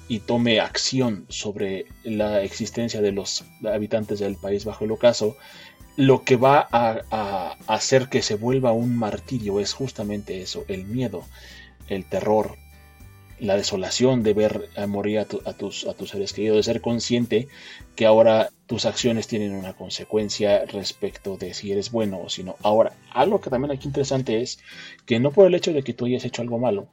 y 0.08 0.20
tome 0.20 0.60
acción 0.60 1.26
sobre 1.30 1.86
la 2.04 2.44
existencia 2.44 3.02
de 3.02 3.12
los 3.12 3.46
habitantes 3.66 4.20
del 4.20 4.36
país 4.36 4.66
bajo 4.66 4.86
el 4.86 4.92
ocaso, 4.92 5.36
lo 5.96 6.24
que 6.24 6.36
va 6.36 6.68
a, 6.72 7.58
hacer 7.68 8.08
que 8.08 8.22
se 8.22 8.36
vuelva 8.36 8.72
un 8.72 8.96
martirio 8.96 9.60
es 9.60 9.74
justamente 9.74 10.42
eso, 10.42 10.64
el 10.68 10.86
miedo, 10.86 11.24
el 11.88 12.06
terror, 12.06 12.56
la 13.40 13.56
desolación 13.56 14.24
de 14.24 14.34
ver 14.34 14.70
morir 14.88 15.20
a, 15.20 15.26
tus, 15.26 15.88
a 15.88 15.94
tus 15.94 16.10
seres 16.10 16.34
queridos, 16.34 16.58
de 16.58 16.64
ser 16.64 16.82
consciente 16.82 17.48
que 17.96 18.06
ahora 18.06 18.52
tus 18.68 18.86
acciones 18.86 19.28
tienen 19.28 19.54
una 19.54 19.74
consecuencia 19.74 20.66
respecto 20.66 21.38
de 21.38 21.54
si 21.54 21.72
eres 21.72 21.90
bueno 21.90 22.20
o 22.20 22.30
si 22.30 22.44
no. 22.44 22.58
Ahora, 22.62 22.94
algo 23.12 23.40
que 23.40 23.50
también 23.50 23.72
aquí 23.72 23.88
interesante 23.88 24.42
es 24.42 24.60
que 25.06 25.20
no 25.20 25.32
por 25.32 25.48
el 25.48 25.56
hecho 25.56 25.74
de 25.74 25.84
que 25.84 25.94
tú 25.94 26.06
hayas 26.06 26.26
hecho 26.26 26.42
algo 26.42 26.60
malo, 26.60 26.88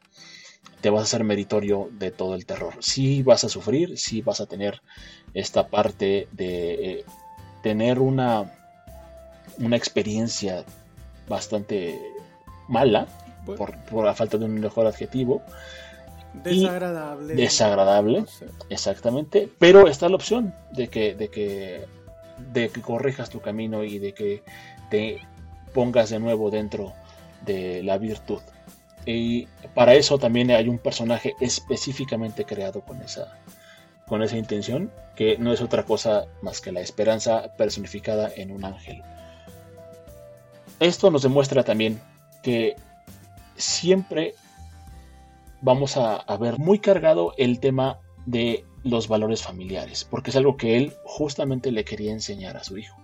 te 0.80 0.90
vas 0.90 1.02
a 1.02 1.06
ser 1.06 1.24
meritorio 1.24 1.88
de 1.92 2.10
todo 2.10 2.34
el 2.34 2.46
terror. 2.46 2.74
Sí 2.80 3.22
vas 3.22 3.42
a 3.44 3.48
sufrir, 3.48 3.98
sí 3.98 4.22
vas 4.22 4.40
a 4.40 4.46
tener 4.46 4.82
esta 5.34 5.68
parte 5.68 6.28
de 6.30 6.74
eh, 6.74 7.04
tener 7.62 7.98
una, 7.98 8.52
una 9.58 9.76
experiencia 9.76 10.64
bastante 11.28 11.98
mala, 12.68 13.08
por, 13.44 13.76
por 13.84 14.04
la 14.04 14.14
falta 14.14 14.38
de 14.38 14.44
un 14.44 14.60
mejor 14.60 14.87
adjetivo, 14.87 15.42
Desagradable. 16.42 17.35
Desagradable, 17.35 18.25
exactamente. 18.68 19.49
Pero 19.59 19.87
está 19.87 20.09
la 20.09 20.16
opción 20.16 20.55
de 20.73 20.88
que, 20.88 21.14
de 21.14 21.29
que, 21.29 21.87
de 22.53 22.68
que 22.68 22.81
corrijas 22.81 23.31
tu 23.31 23.40
camino 23.40 23.85
y 23.85 23.99
de 23.99 24.12
que 24.12 24.42
te 24.90 25.20
pongas 25.73 26.11
de 26.11 26.18
nuevo 26.18 26.51
dentro 26.51 26.92
de 27.44 27.83
la 27.83 27.99
virtud. 27.99 28.40
Y 29.07 29.47
para 29.75 29.94
eso 29.94 30.18
también 30.18 30.51
hay 30.51 30.68
un 30.68 30.79
personaje 30.79 31.35
específicamente 31.40 32.44
creado 32.44 32.81
con 32.81 33.01
esa, 33.03 33.38
con 34.07 34.23
esa 34.23 34.37
intención, 34.37 34.90
que 35.14 35.37
no 35.38 35.53
es 35.53 35.61
otra 35.61 35.85
cosa 35.85 36.27
más 36.42 36.61
que 36.61 36.73
la 36.73 36.81
esperanza 36.81 37.53
personificada 37.57 38.31
en 38.35 38.51
un 38.51 38.64
ángel. 38.64 39.03
Esto 40.81 41.11
nos 41.11 41.23
demuestra 41.23 41.62
también 41.62 42.01
que 42.42 42.77
siempre 43.57 44.35
vamos 45.64 45.96
a, 45.96 46.37
ver 46.37 46.59
muy 46.59 46.79
cargado 46.79 47.33
el 47.38 47.59
tema 47.59 47.98
de 48.27 48.66
los 48.83 49.09
valores 49.09 49.42
familiares, 49.42 50.07
porque 50.09 50.31
es 50.31 50.37
algo 50.37 50.59
que 50.59 50.77
él 50.77 50.92
justamente 51.05 51.72
le 51.72 51.85
quería 51.85 52.12
enseñar 52.12 52.59
a 52.59 52.64
su 52.64 52.77
hijo. 52.77 52.96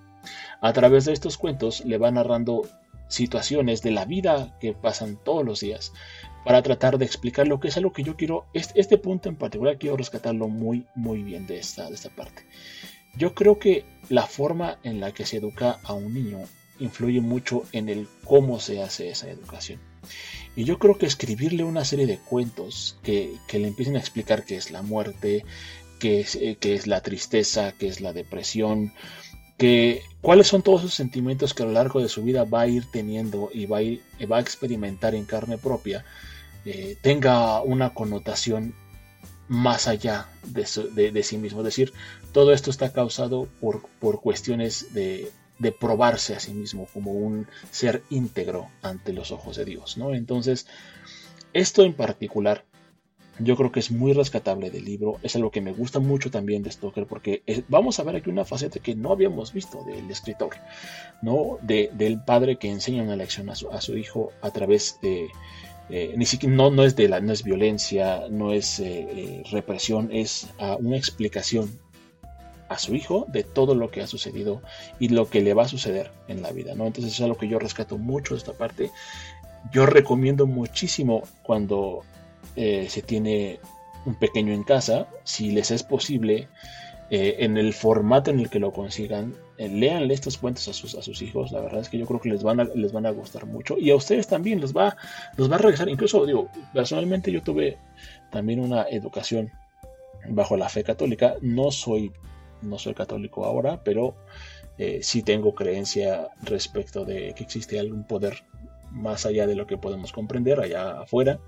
A 0.61 0.73
través 0.75 1.07
de 1.07 1.15
estos 1.15 1.39
cuentos 1.39 1.83
le 1.87 1.97
va 1.97 2.11
narrando 2.11 2.69
situaciones 3.09 3.81
de 3.81 3.93
la 3.93 4.05
vida 4.05 4.59
que 4.61 4.75
pasan 4.75 5.19
todos 5.25 5.43
los 5.43 5.61
días 5.61 5.93
para 6.45 6.63
tratar 6.63 6.99
de 6.99 7.07
explicar 7.07 7.49
lo 7.49 7.61
que 7.61 7.69
es 7.69 7.77
algo 7.79 7.95
que 7.95 8.05
yo 8.05 8.15
quiero, 8.15 8.45
este, 8.53 8.79
este 8.79 8.99
punto 8.99 9.31
en 9.31 9.37
particular 9.37 9.79
quiero 9.79 9.97
rescatarlo 9.97 10.49
muy 10.49 10.87
muy 10.95 11.23
bien 11.23 11.47
de 11.47 11.59
esta, 11.59 11.89
de 11.89 11.95
esta 11.95 12.11
parte. 12.11 12.45
Yo 13.17 13.35
creo 13.35 13.59
que 13.59 13.85
la 14.11 14.27
forma 14.27 14.79
en 14.85 15.01
la 15.01 15.13
que 15.13 15.25
se 15.25 15.39
educa 15.39 15.79
a 15.83 15.95
un 15.95 16.13
niño 16.13 16.41
influye 16.79 17.23
mucho 17.23 17.65
en 17.73 17.89
el 17.89 18.07
cómo 18.25 18.61
se 18.61 18.83
hace 18.83 19.09
esa 19.09 19.31
educación. 19.31 19.81
Y 20.57 20.65
yo 20.65 20.79
creo 20.79 20.99
que 20.99 21.07
escribirle 21.07 21.65
una 21.65 21.85
serie 21.85 22.07
de 22.07 22.19
cuentos 22.19 22.99
que, 23.03 23.37
le 23.53 23.69
empiecen 23.69 23.97
a 23.97 24.01
explicar 24.01 24.45
qué 24.45 24.57
es 24.57 24.71
la 24.71 24.83
muerte, 24.83 25.45
qué 25.99 26.21
es, 26.21 26.35
eh, 26.37 26.57
es 26.61 26.87
la 26.87 27.03
tristeza, 27.03 27.73
qué 27.79 27.89
es 27.89 28.01
la 28.01 28.13
depresión, 28.13 28.93
que 29.57 30.03
cuáles 30.23 30.49
son 30.49 30.63
todos 30.63 30.81
esos 30.81 30.95
sentimientos 30.95 31.55
que 31.55 31.63
a 31.63 31.67
lo 31.67 31.73
largo 31.73 32.01
de 32.01 32.09
su 32.09 32.23
vida 32.23 32.45
va 32.45 32.63
a 32.63 32.67
ir 32.67 32.87
teniendo 32.91 33.51
y 33.53 33.67
va 33.67 33.79
a, 33.79 33.83
ir, 33.83 34.03
va 34.31 34.39
a 34.39 34.41
experimentar 34.41 35.15
en 35.15 35.25
carne 35.25 35.59
propia, 35.59 36.05
eh, 36.65 36.97
tenga 37.03 37.61
una 37.63 37.95
connotación 37.95 38.75
más 39.49 39.89
allá 39.89 40.29
de, 40.45 41.23
sí 41.23 41.37
mismo. 41.37 41.61
Es 41.61 41.65
decir, 41.65 41.93
todo 42.33 42.53
esto 42.53 42.71
está 42.71 42.93
causado 42.93 43.49
por, 43.61 43.83
por 44.01 44.21
cuestiones 44.21 44.95
de, 44.95 45.31
de 45.61 45.73
probarse 45.73 46.35
a 46.35 46.41
sí 46.41 46.53
mismo 46.53 46.87
como 46.93 47.13
un 47.13 47.47
ser 47.71 48.03
íntegro 48.11 48.69
ante 48.83 49.13
los 49.13 49.31
ojos 49.31 49.57
de 49.57 49.67
Dios, 49.67 49.97
¿no? 49.97 50.15
Entonces, 50.15 50.67
esto 51.53 51.85
en 51.85 51.95
particular 51.95 52.65
yo 53.43 53.57
creo 53.57 53.73
que 53.73 53.81
es 53.81 53.91
muy 53.91 54.13
rescatable 54.13 54.71
del 54.71 54.85
libro, 54.85 55.19
es 55.23 55.35
algo 55.37 55.51
que 55.51 55.61
me 55.61 55.73
gusta 55.73 55.99
mucho 55.99 56.31
también 56.31 56.63
de 56.63 56.71
Stoker 56.71 57.07
porque 57.07 57.43
vamos 57.69 57.99
a 57.99 58.03
ver 58.03 58.17
aquí 58.17 58.31
una 58.31 58.45
faceta 58.45 58.81
que 58.81 58.95
no 58.95 59.13
habíamos 59.13 59.53
visto 59.53 59.83
del 59.85 60.11
escritor, 60.11 60.57
¿no? 61.23 61.59
De, 61.63 61.91
del 61.95 62.23
padre 62.23 62.57
que 62.57 62.71
enseña 62.71 63.03
una 63.03 63.17
lección 63.17 63.49
a 63.49 63.55
su, 63.55 63.71
a 63.71 63.81
su 63.81 63.97
hijo 63.97 64.33
a 64.43 64.51
través 64.51 64.99
de... 65.03 65.29
Eh, 65.89 66.15
ni 66.17 66.25
siquiera 66.25 66.55
no, 66.55 66.71
no 66.71 66.85
es 66.85 66.95
de 66.95 67.09
la 67.09 67.21
no 67.21 67.33
es 67.33 67.43
violencia 67.43 68.27
no 68.31 68.53
es 68.53 68.79
eh, 68.79 69.09
eh, 69.11 69.43
represión 69.51 70.11
es 70.13 70.47
uh, 70.61 70.77
una 70.79 70.97
explicación 70.97 71.81
a 72.71 72.79
su 72.79 72.95
hijo 72.95 73.27
de 73.29 73.43
todo 73.43 73.75
lo 73.75 73.91
que 73.91 74.01
ha 74.01 74.07
sucedido 74.07 74.63
y 75.01 75.09
lo 75.09 75.29
que 75.29 75.43
le 75.43 75.55
va 75.55 75.65
a 75.65 75.69
suceder 75.69 76.13
en 76.29 76.41
la 76.41 76.53
vida, 76.53 76.75
¿no? 76.75 76.87
Entonces 76.87 77.13
es 77.13 77.21
algo 77.21 77.37
que 77.37 77.49
yo 77.49 77.59
rescato 77.59 77.99
mucho 77.99 78.35
de 78.35 78.39
esta 78.39 78.53
parte. 78.53 78.93
Yo 79.73 79.87
recomiendo 79.87 80.47
muchísimo 80.47 81.25
cuando 81.43 82.05
eh, 82.55 82.87
se 82.89 83.03
tiene 83.03 83.59
un 84.07 84.15
pequeño 84.15 84.53
en 84.53 84.63
casa, 84.63 85.09
si 85.25 85.51
les 85.51 85.73
es 85.73 85.83
posible, 85.83 86.49
eh, 87.11 87.45
en 87.45 87.57
el 87.57 87.75
formato 87.75 88.31
en 88.31 88.39
el 88.39 88.49
que 88.49 88.61
lo 88.61 88.73
consigan, 88.73 89.35
eh, 89.59 89.69
leanle 89.69 90.15
estos 90.15 90.39
cuentos 90.39 90.69
a 90.69 90.73
sus, 90.73 90.95
a 90.95 91.03
sus 91.03 91.23
hijos. 91.23 91.51
La 91.51 91.61
verdad 91.61 91.81
es 91.81 91.89
que 91.89 91.99
yo 91.99 92.07
creo 92.07 92.21
que 92.21 92.29
les 92.29 92.45
van 92.45 92.61
a, 92.61 92.65
les 92.77 92.93
van 92.93 93.05
a 93.05 93.11
gustar 93.11 93.47
mucho. 93.47 93.77
Y 93.77 93.91
a 93.91 93.97
ustedes 93.97 94.29
también 94.29 94.61
les 94.61 94.73
va, 94.73 94.97
les 95.37 95.51
va 95.51 95.57
a 95.57 95.59
regresar. 95.59 95.89
Incluso, 95.89 96.25
digo, 96.25 96.49
personalmente 96.73 97.33
yo 97.33 97.43
tuve 97.43 97.79
también 98.31 98.61
una 98.61 98.85
educación 98.85 99.51
bajo 100.29 100.57
la 100.57 100.69
fe 100.69 100.85
católica. 100.85 101.35
No 101.41 101.73
soy 101.73 102.13
no 102.63 102.79
soy 102.79 102.95
católico 102.95 103.45
ahora, 103.45 103.83
pero 103.83 104.15
eh, 104.79 105.01
sí 105.03 105.23
tengo 105.23 105.55
creencia 105.55 106.29
respecto 106.43 107.05
de 107.05 107.35
que 107.35 107.43
existe 107.43 107.79
algún 107.79 108.05
poder 108.05 108.45
más 108.91 109.27
allá 109.27 109.47
de 109.47 109.55
lo 109.55 109.67
que 109.67 109.79
podemos 109.79 110.13
comprender 110.13 110.61
allá 110.61 111.01
afuera 111.03 111.39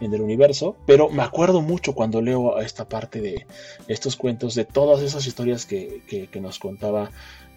en 0.00 0.12
el 0.12 0.20
universo, 0.20 0.76
pero 0.86 1.08
me 1.08 1.22
acuerdo 1.22 1.62
mucho 1.62 1.94
cuando 1.94 2.20
leo 2.20 2.58
esta 2.60 2.88
parte 2.88 3.20
de 3.20 3.46
estos 3.88 4.16
cuentos, 4.16 4.54
de 4.54 4.64
todas 4.64 5.02
esas 5.02 5.26
historias 5.26 5.64
que, 5.66 6.02
que, 6.06 6.40
nos 6.40 6.58
contaba 6.58 7.10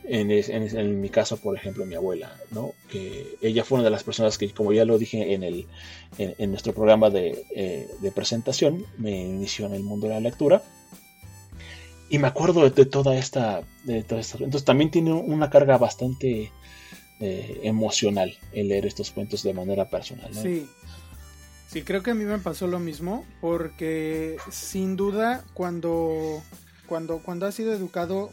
en, 0.06 0.32
en, 0.32 1.02
mi 1.02 1.10
caso, 1.10 1.38
por 1.38 1.56
ejemplo, 1.56 1.86
mi 1.86 1.96
abuela, 1.96 2.36
¿no? 2.52 2.74
que 2.90 3.38
ella 3.42 3.64
fue 3.64 3.78
una 3.78 3.86
de 3.86 3.92
las 3.92 4.04
personas 4.04 4.38
que, 4.38 4.52
como 4.52 4.74
ya 4.74 4.86
lo 4.86 4.98
dije 4.98 5.34
en, 5.34 5.44
el, 5.44 5.68
en, 6.18 6.50
nuestro 6.50 6.74
programa 6.74 7.10
eh, 7.14 7.88
de, 8.02 8.12
presentación, 8.12 8.86
me 8.98 9.12
inició 9.12 9.66
en 9.66 9.74
el 9.74 9.84
mundo 9.84 10.08
de 10.08 10.14
la 10.14 10.20
lectura. 10.20 10.64
Y 12.10 12.18
me 12.18 12.28
acuerdo 12.28 12.70
de, 12.70 12.86
toda 12.86 13.18
esta, 13.18 13.62
de 13.84 14.04
toda 14.04 14.22
esta... 14.22 14.38
Entonces 14.38 14.66
también 14.66 14.90
tiene 14.90 15.14
una 15.14 15.50
carga 15.50 15.78
bastante 15.78 16.52
eh, 17.20 17.60
emocional 17.64 18.36
el 18.52 18.70
leer 18.70 18.86
estos 18.88 19.12
cuentos 19.12 19.44
de 19.44 19.54
manera 19.54 19.90
personal. 19.90 20.34
Sí, 20.34 20.68
Sí, 21.72 21.84
creo 21.84 22.02
que 22.02 22.10
a 22.10 22.16
mí 22.16 22.26
me 22.26 22.40
pasó 22.40 22.66
lo 22.66 22.80
mismo, 22.80 23.28
porque 23.42 24.38
sin 24.50 24.96
duda 24.96 25.46
cuando, 25.54 26.42
cuando, 26.88 27.20
cuando 27.20 27.46
has 27.46 27.54
sido 27.54 27.74
educado 27.74 28.32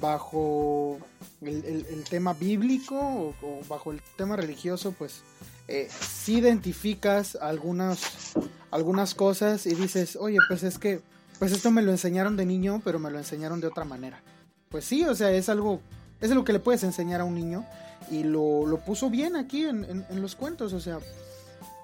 bajo 0.00 0.98
el, 1.40 2.04
tema 2.08 2.34
bíblico 2.34 3.34
o, 3.42 3.60
bajo 3.68 3.90
el 3.90 4.00
tema 4.16 4.36
religioso, 4.36 4.94
pues 4.96 5.22
eh, 5.66 5.88
si 5.90 6.38
identificas 6.38 7.34
algunas, 7.34 8.34
algunas 8.70 9.12
cosas 9.14 9.66
y 9.66 9.74
dices, 9.74 10.14
oye, 10.14 10.38
pues 10.46 10.62
es 10.62 10.78
que, 10.78 11.00
pues 11.38 11.52
esto 11.52 11.70
me 11.70 11.82
lo 11.82 11.90
enseñaron 11.90 12.36
de 12.36 12.46
niño, 12.46 12.80
pero 12.84 12.98
me 12.98 13.10
lo 13.10 13.18
enseñaron 13.18 13.60
de 13.60 13.66
otra 13.66 13.84
manera. 13.84 14.20
Pues 14.68 14.84
sí, 14.84 15.04
o 15.04 15.14
sea, 15.14 15.30
es 15.30 15.48
algo, 15.48 15.80
es 16.20 16.30
lo 16.30 16.44
que 16.44 16.52
le 16.52 16.60
puedes 16.60 16.82
enseñar 16.84 17.20
a 17.20 17.24
un 17.24 17.34
niño 17.34 17.64
y 18.10 18.24
lo, 18.24 18.66
lo 18.66 18.78
puso 18.78 19.10
bien 19.10 19.36
aquí 19.36 19.64
en, 19.64 19.84
en 20.08 20.22
los 20.22 20.34
cuentos, 20.34 20.72
o 20.72 20.80
sea, 20.80 20.98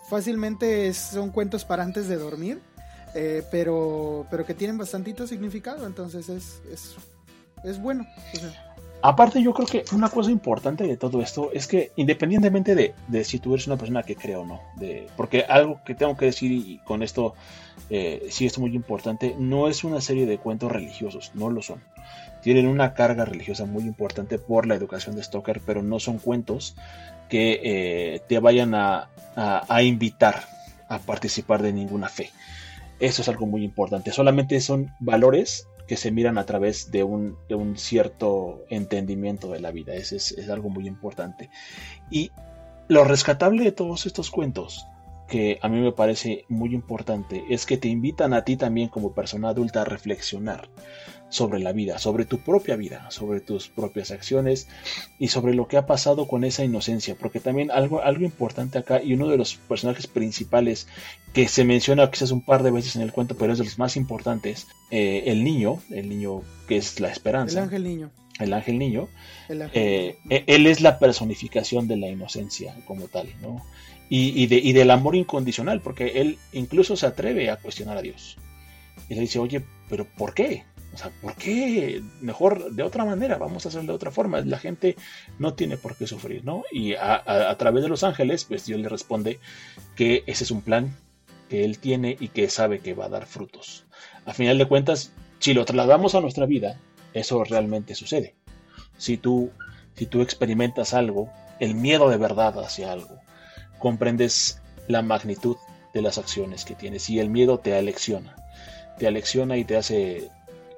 fácilmente 0.08 0.92
son 0.94 1.30
cuentos 1.30 1.64
para 1.64 1.82
antes 1.82 2.08
de 2.08 2.16
dormir, 2.16 2.60
eh, 3.14 3.42
pero, 3.50 4.26
pero 4.30 4.44
que 4.44 4.54
tienen 4.54 4.76
bastantito 4.76 5.26
significado, 5.26 5.86
entonces 5.86 6.28
es, 6.28 6.60
es, 6.70 6.96
es 7.62 7.80
bueno. 7.80 8.06
Aparte 9.06 9.42
yo 9.42 9.52
creo 9.52 9.68
que 9.68 9.84
una 9.94 10.08
cosa 10.08 10.30
importante 10.30 10.84
de 10.84 10.96
todo 10.96 11.20
esto 11.20 11.50
es 11.52 11.66
que 11.66 11.92
independientemente 11.96 12.74
de, 12.74 12.94
de, 13.06 13.22
si 13.22 13.38
tú 13.38 13.52
eres 13.52 13.66
una 13.66 13.76
persona 13.76 14.02
que 14.02 14.16
cree 14.16 14.36
o 14.36 14.46
no, 14.46 14.62
porque 15.14 15.44
algo 15.46 15.78
que 15.84 15.94
tengo 15.94 16.16
que 16.16 16.24
decir 16.24 16.50
y 16.50 16.78
con 16.86 17.02
esto 17.02 17.34
eh, 17.90 18.26
sí 18.30 18.46
es 18.46 18.58
muy 18.58 18.74
importante, 18.74 19.36
no 19.38 19.68
es 19.68 19.84
una 19.84 20.00
serie 20.00 20.24
de 20.24 20.38
cuentos 20.38 20.72
religiosos, 20.72 21.32
no 21.34 21.50
lo 21.50 21.60
son. 21.60 21.82
Tienen 22.42 22.66
una 22.66 22.94
carga 22.94 23.26
religiosa 23.26 23.66
muy 23.66 23.82
importante 23.82 24.38
por 24.38 24.66
la 24.66 24.74
educación 24.74 25.16
de 25.16 25.22
Stoker, 25.22 25.60
pero 25.66 25.82
no 25.82 26.00
son 26.00 26.16
cuentos 26.16 26.74
que 27.28 27.60
eh, 27.62 28.22
te 28.26 28.38
vayan 28.38 28.74
a, 28.74 29.10
a, 29.36 29.82
invitar 29.82 30.44
a 30.88 30.98
participar 30.98 31.60
de 31.60 31.74
ninguna 31.74 32.08
fe. 32.08 32.30
Eso 33.00 33.20
es 33.20 33.28
algo 33.28 33.44
muy 33.44 33.64
importante. 33.64 34.12
Solamente 34.12 34.58
son 34.62 34.94
valores 34.98 35.68
que 35.86 35.96
se 35.96 36.10
miran 36.10 36.38
a 36.38 36.46
través 36.46 36.90
de 36.90 37.04
un, 37.04 37.36
de 37.48 37.54
un 37.54 37.76
cierto 37.76 38.64
entendimiento 38.70 39.50
de 39.50 39.60
la 39.60 39.70
vida. 39.70 39.94
Eso 39.94 40.16
es, 40.16 40.32
es, 40.32 40.48
algo 40.48 40.70
muy 40.70 40.86
importante. 40.86 41.50
Y 42.10 42.30
lo 42.88 43.04
rescatable 43.04 43.64
de 43.64 43.72
todos 43.72 44.06
estos 44.06 44.30
cuentos, 44.30 44.86
que 45.28 45.58
a 45.62 45.68
mí 45.68 45.80
me 45.80 45.92
parece 45.92 46.44
muy 46.48 46.74
importante, 46.74 47.44
es 47.50 47.66
que 47.66 47.76
te 47.76 47.88
invitan 47.88 48.34
a 48.34 48.44
ti 48.44 48.56
también 48.56 48.88
como 48.88 49.14
persona 49.14 49.50
adulta 49.50 49.82
a 49.82 49.84
reflexionar 49.84 50.68
sobre 51.34 51.58
la 51.58 51.72
vida, 51.72 51.98
sobre 51.98 52.24
tu 52.26 52.38
propia 52.38 52.76
vida, 52.76 53.10
sobre 53.10 53.40
tus 53.40 53.68
propias 53.68 54.12
acciones 54.12 54.68
y 55.18 55.28
sobre 55.28 55.52
lo 55.52 55.66
que 55.66 55.76
ha 55.76 55.84
pasado 55.84 56.28
con 56.28 56.44
esa 56.44 56.62
inocencia, 56.62 57.16
porque 57.16 57.40
también 57.40 57.72
algo, 57.72 58.02
algo 58.02 58.24
importante 58.24 58.78
acá 58.78 59.02
y 59.02 59.14
uno 59.14 59.26
de 59.26 59.36
los 59.36 59.56
personajes 59.56 60.06
principales 60.06 60.86
que 61.32 61.48
se 61.48 61.64
menciona 61.64 62.08
quizás 62.08 62.30
un 62.30 62.40
par 62.40 62.62
de 62.62 62.70
veces 62.70 62.94
en 62.94 63.02
el 63.02 63.10
cuento, 63.10 63.36
pero 63.36 63.52
es 63.52 63.58
de 63.58 63.64
los 63.64 63.80
más 63.80 63.96
importantes, 63.96 64.68
eh, 64.92 65.24
el 65.26 65.42
niño, 65.42 65.80
el 65.90 66.08
niño 66.08 66.42
que 66.68 66.76
es 66.76 67.00
la 67.00 67.10
esperanza. 67.10 67.58
El 67.58 67.64
ángel 67.64 67.82
niño. 67.82 68.10
El 68.38 68.52
ángel 68.52 68.78
niño. 68.78 69.08
Eh, 69.48 70.16
e, 70.30 70.44
él 70.46 70.68
es 70.68 70.82
la 70.82 71.00
personificación 71.00 71.88
de 71.88 71.96
la 71.96 72.08
inocencia 72.08 72.76
como 72.84 73.08
tal, 73.08 73.26
¿no? 73.42 73.60
Y, 74.08 74.40
y, 74.40 74.46
de, 74.46 74.58
y 74.58 74.72
del 74.72 74.92
amor 74.92 75.16
incondicional, 75.16 75.80
porque 75.80 76.20
él 76.20 76.38
incluso 76.52 76.96
se 76.96 77.06
atreve 77.06 77.50
a 77.50 77.56
cuestionar 77.56 77.96
a 77.96 78.02
Dios. 78.02 78.36
Y 79.08 79.16
le 79.16 79.22
dice, 79.22 79.40
oye, 79.40 79.64
pero 79.88 80.04
¿por 80.04 80.32
qué? 80.32 80.62
O 80.94 80.96
sea, 80.96 81.10
¿por 81.20 81.34
qué? 81.34 82.02
Mejor 82.20 82.70
de 82.72 82.82
otra 82.84 83.04
manera, 83.04 83.36
vamos 83.36 83.66
a 83.66 83.68
hacerlo 83.68 83.92
de 83.92 83.96
otra 83.96 84.12
forma. 84.12 84.40
La 84.42 84.58
gente 84.58 84.96
no 85.38 85.54
tiene 85.54 85.76
por 85.76 85.96
qué 85.96 86.06
sufrir, 86.06 86.44
¿no? 86.44 86.62
Y 86.70 86.94
a, 86.94 87.54
través 87.58 87.82
de 87.82 87.88
los 87.88 88.04
ángeles, 88.04 88.44
pues 88.44 88.64
Dios 88.64 88.80
le 88.80 88.88
responde 88.88 89.40
que 89.96 90.22
ese 90.26 90.44
es 90.44 90.50
un 90.52 90.62
plan 90.62 90.96
que 91.48 91.64
él 91.64 91.78
tiene 91.78 92.16
y 92.18 92.28
que 92.28 92.48
sabe 92.48 92.78
que 92.78 92.94
va 92.94 93.06
a 93.06 93.08
dar 93.08 93.26
frutos. 93.26 93.86
A 94.24 94.32
final 94.32 94.56
de 94.56 94.66
cuentas, 94.66 95.12
si 95.40 95.52
lo 95.52 95.64
trasladamos 95.64 96.14
a 96.14 96.20
nuestra 96.20 96.46
vida, 96.46 96.78
eso 97.12 97.42
realmente 97.42 97.96
sucede. 97.96 98.36
Si 98.96 99.16
tú, 99.16 99.50
si 99.96 100.06
tú 100.06 100.22
experimentas 100.22 100.94
algo, 100.94 101.28
el 101.58 101.74
miedo 101.74 102.08
de 102.08 102.18
verdad 102.18 102.58
hacia 102.64 102.92
algo, 102.92 103.18
comprendes 103.80 104.62
la 104.86 105.02
magnitud 105.02 105.56
de 105.92 106.02
las 106.02 106.18
acciones 106.18 106.64
que 106.64 106.74
tienes 106.74 107.10
y 107.10 107.18
el 107.18 107.30
miedo 107.30 107.58
te 107.58 107.76
alecciona. 107.76 108.36
Te 108.98 109.08
alecciona 109.08 109.56
y 109.56 109.64
te 109.64 109.76
hace 109.76 110.30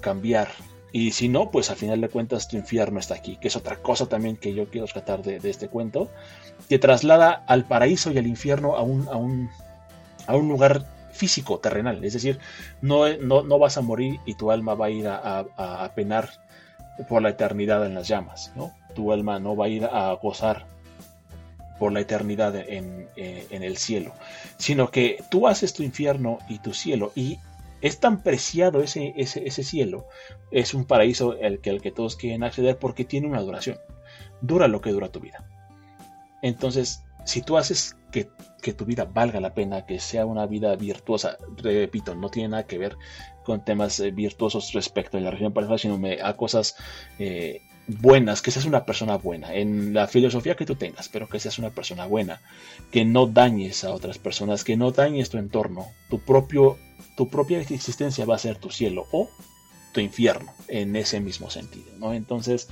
cambiar. 0.07 0.47
Y 0.92 1.11
si 1.11 1.29
no, 1.29 1.51
pues 1.51 1.69
al 1.69 1.77
final 1.77 2.01
de 2.01 2.09
cuentas 2.09 2.47
tu 2.47 2.57
infierno 2.57 3.01
está 3.01 3.16
aquí, 3.16 3.37
que 3.38 3.49
es 3.49 3.57
otra 3.57 3.83
cosa 3.83 4.07
también 4.07 4.37
que 4.37 4.55
yo 4.55 4.71
quiero 4.71 4.87
rescatar 4.87 5.21
de, 5.25 5.51
este 5.51 5.66
cuento, 5.66 6.09
que 6.69 6.79
traslada 6.79 7.33
al 7.49 7.64
paraíso 7.64 8.12
y 8.12 8.19
al 8.19 8.29
infierno 8.29 8.77
a 8.77 8.83
un, 8.83 9.09
a 9.09 9.16
un, 9.16 9.51
a 10.29 10.37
un 10.37 10.49
lugar 10.49 10.87
físico, 11.11 11.59
terrenal. 11.59 12.05
Es 12.05 12.12
decir, 12.12 12.38
no, 12.83 13.16
no, 13.16 13.59
vas 13.59 13.79
a 13.79 13.81
morir 13.81 14.21
y 14.27 14.35
tu 14.35 14.53
alma 14.53 14.75
va 14.75 14.87
a 14.87 14.90
ir 14.90 15.09
a, 15.09 15.90
penar 15.97 16.31
por 17.09 17.21
la 17.21 17.31
eternidad 17.31 17.85
en 17.85 17.95
las 17.95 18.07
llamas. 18.07 18.53
¿no? 18.55 18.73
Tu 18.95 19.12
alma 19.12 19.40
no 19.40 19.57
va 19.57 19.64
a 19.64 19.69
ir 19.69 19.87
a 19.87 20.12
gozar 20.12 20.66
por 21.81 21.90
la 21.90 21.99
eternidad 21.99 22.55
en, 22.55 23.09
eh, 23.16 23.49
en, 23.51 23.64
el 23.64 23.77
cielo, 23.77 24.12
sino 24.57 24.92
que 24.92 25.19
tú 25.31 25.49
haces 25.49 25.75
tu 25.75 25.83
infierno 25.83 26.38
y 26.49 26.61
tu 26.61 26.73
cielo 26.73 27.11
y 27.16 27.38
es 27.87 28.01
tan 28.01 28.22
preciado 28.22 28.83
ese, 28.83 29.14
ese, 29.16 29.62
cielo, 29.62 30.07
es 30.51 30.75
un 30.75 30.85
paraíso 30.85 31.37
al 31.42 31.61
que, 31.61 31.70
el 31.70 31.81
que 31.81 31.92
todos 31.92 32.16
quieren 32.16 32.42
acceder 32.42 32.79
porque 32.79 33.05
tiene 33.05 33.29
una 33.29 33.40
duración, 33.42 33.79
dura 34.40 34.68
lo 34.68 34.81
que 34.81 34.90
dura 34.90 35.11
tu 35.11 35.20
vida. 35.20 35.44
Entonces, 36.42 37.05
si 37.25 37.42
tú 37.42 37.57
haces 37.57 37.96
que, 38.11 38.29
tu 38.72 38.85
vida 38.85 39.05
valga 39.05 39.40
la 39.40 39.55
pena, 39.55 39.87
que 39.87 40.01
sea 40.01 40.27
una 40.27 40.46
vida 40.46 40.75
virtuosa, 40.75 41.38
repito, 41.57 42.16
no 42.16 42.31
tiene 42.31 42.49
nada 42.49 42.66
que 42.66 42.79
ver 42.79 42.96
con 43.44 43.64
temas 43.64 44.01
eh, 44.01 44.11
virtuosos 44.11 44.72
respecto 44.72 45.16
a 45.16 45.20
la 45.20 45.31
religión 45.31 45.53
personal, 45.53 45.79
sino 45.79 46.01
a 46.25 46.33
cosas 46.37 46.77
eh, 47.20 47.62
buenas, 47.88 48.42
que 48.42 48.51
seas 48.51 48.66
una 48.66 48.85
persona 48.85 49.16
buena, 49.16 49.55
en 49.55 49.94
la 49.94 50.07
filosofía 50.07 50.57
que 50.57 50.66
tú 50.66 50.75
tengas, 50.75 51.09
pero 51.09 51.29
que 51.29 51.40
seas 51.40 51.59
una 51.59 51.70
persona 51.70 52.07
buena, 52.07 52.40
que 52.90 53.05
no 53.05 53.27
dañes 53.27 53.85
a 53.85 53.92
otras 53.92 54.18
personas, 54.18 54.64
que 54.64 54.77
no 54.77 54.90
dañes 54.90 55.31
tu 55.31 55.38
entorno, 55.38 55.87
tu 56.11 56.18
propio 56.20 56.79
tu 57.16 57.29
propia 57.29 57.61
existencia 57.61 58.27
va 58.27 58.37
a 58.37 58.38
ser 58.38 58.59
tu 58.59 58.70
cielo 58.70 59.07
o 59.11 59.29
tu 59.92 60.01
infierno 60.01 60.53
en 60.68 60.94
ese 60.94 61.20
mismo 61.20 61.51
sentido, 61.51 61.92
¿no? 61.99 62.12
Entonces, 62.12 62.68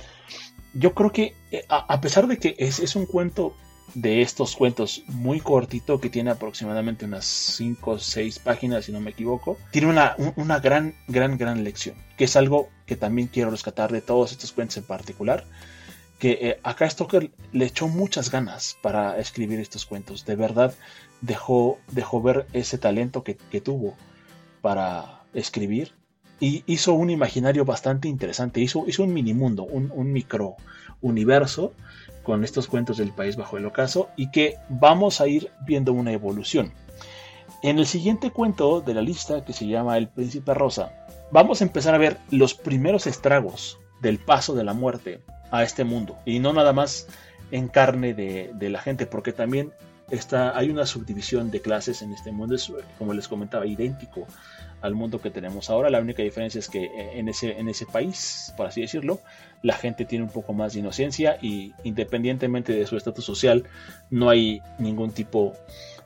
yo 0.73 0.93
creo 0.93 1.11
que 1.11 1.33
eh, 1.51 1.65
a, 1.69 1.99
pesar 1.99 2.27
de 2.27 2.37
que 2.37 2.55
es, 2.59 2.95
un 2.95 3.07
cuento 3.07 3.55
de 3.93 4.21
estos 4.21 4.55
cuentos 4.55 5.03
muy 5.07 5.39
cortito 5.39 5.99
que 5.99 6.09
tiene 6.09 6.31
aproximadamente 6.31 7.05
unas 7.05 7.25
5 7.25 7.91
o 7.91 7.99
6 7.99 8.39
páginas 8.39 8.85
si 8.85 8.91
no 8.91 8.99
me 8.99 9.11
equivoco, 9.11 9.57
tiene 9.71 9.87
una, 9.87 10.15
una 10.35 10.59
gran, 10.59 10.95
gran, 11.07 11.37
gran 11.37 11.63
lección, 11.63 11.95
que 12.17 12.25
es 12.25 12.35
algo 12.35 12.69
que 12.85 12.95
también 12.95 13.27
quiero 13.27 13.51
rescatar 13.51 13.91
de 13.91 14.01
todos 14.01 14.31
estos 14.31 14.51
cuentos 14.51 14.77
en 14.77 14.83
particular, 14.83 15.45
que 16.19 16.31
eh, 16.41 16.59
acá 16.63 16.89
Stoker 16.89 17.31
le 17.51 17.65
echó 17.65 17.87
muchas 17.87 18.31
ganas 18.31 18.77
para 18.81 19.19
escribir 19.19 19.59
estos 19.59 19.85
cuentos, 19.85 20.25
de 20.25 20.35
verdad 20.35 20.73
dejó, 21.21 21.79
dejó 21.91 22.21
ver 22.21 22.47
ese 22.53 22.77
talento 22.77 23.23
que, 23.23 23.35
que 23.35 23.61
tuvo 23.61 23.95
para 24.61 25.23
escribir 25.33 25.93
y 26.39 26.63
hizo 26.65 26.93
un 26.93 27.09
imaginario 27.09 27.65
bastante 27.65 28.07
interesante, 28.07 28.59
hizo, 28.59 28.85
hizo 28.87 29.03
un 29.03 29.13
mini 29.13 29.33
mundo, 29.33 29.63
un, 29.63 29.91
un 29.93 30.11
micro 30.11 30.55
universo 31.01 31.73
con 32.25 32.43
estos 32.43 32.67
cuentos 32.67 32.97
del 32.97 33.13
país 33.13 33.37
bajo 33.37 33.57
el 33.57 33.65
ocaso 33.65 34.09
y 34.17 34.31
que 34.31 34.57
vamos 34.67 35.21
a 35.21 35.27
ir 35.27 35.51
viendo 35.65 35.93
una 35.93 36.11
evolución. 36.11 36.73
En 37.61 37.79
el 37.79 37.85
siguiente 37.85 38.31
cuento 38.31 38.81
de 38.81 38.93
la 38.93 39.01
lista, 39.01 39.45
que 39.45 39.53
se 39.53 39.67
llama 39.67 39.97
El 39.97 40.09
Príncipe 40.09 40.53
Rosa, 40.53 40.91
vamos 41.31 41.61
a 41.61 41.63
empezar 41.63 41.95
a 41.95 41.99
ver 41.99 42.17
los 42.31 42.53
primeros 42.53 43.07
estragos 43.07 43.79
del 44.01 44.19
paso 44.19 44.53
de 44.55 44.63
la 44.63 44.73
muerte 44.73 45.21
a 45.51 45.63
este 45.63 45.83
mundo. 45.83 46.17
Y 46.25 46.39
no 46.39 46.51
nada 46.51 46.73
más 46.73 47.07
en 47.51 47.67
carne 47.67 48.13
de, 48.13 48.51
de 48.55 48.69
la 48.69 48.81
gente, 48.81 49.05
porque 49.05 49.31
también 49.31 49.71
está, 50.09 50.57
hay 50.57 50.69
una 50.69 50.85
subdivisión 50.85 51.51
de 51.51 51.61
clases 51.61 52.01
en 52.01 52.11
este 52.13 52.31
mundo, 52.31 52.55
es, 52.55 52.71
como 52.97 53.13
les 53.13 53.27
comentaba, 53.27 53.65
idéntico 53.65 54.27
al 54.81 54.93
mundo 54.93 55.19
que 55.19 55.31
tenemos 55.31 55.69
ahora. 55.69 55.89
La 55.89 55.99
única 55.99 56.23
diferencia 56.23 56.59
es 56.59 56.69
que 56.69 56.85
eh, 56.85 57.19
en 57.19 57.29
ese, 57.29 57.57
en 57.57 57.67
ese 57.69 57.85
país, 57.85 58.53
por 58.55 58.67
así 58.67 58.81
decirlo, 58.81 59.19
la 59.65 59.73
gente 59.73 60.05
tiene 60.05 60.23
un 60.23 60.29
poco 60.29 60.53
más 60.53 60.73
de 60.73 60.79
inocencia 60.81 61.39
y 61.41 61.73
independientemente 61.83 62.71
de 62.71 62.85
su 62.85 62.97
estatus 62.97 63.25
social, 63.25 63.63
no 64.11 64.29
hay 64.29 64.61
ningún 64.77 65.09
tipo 65.09 65.53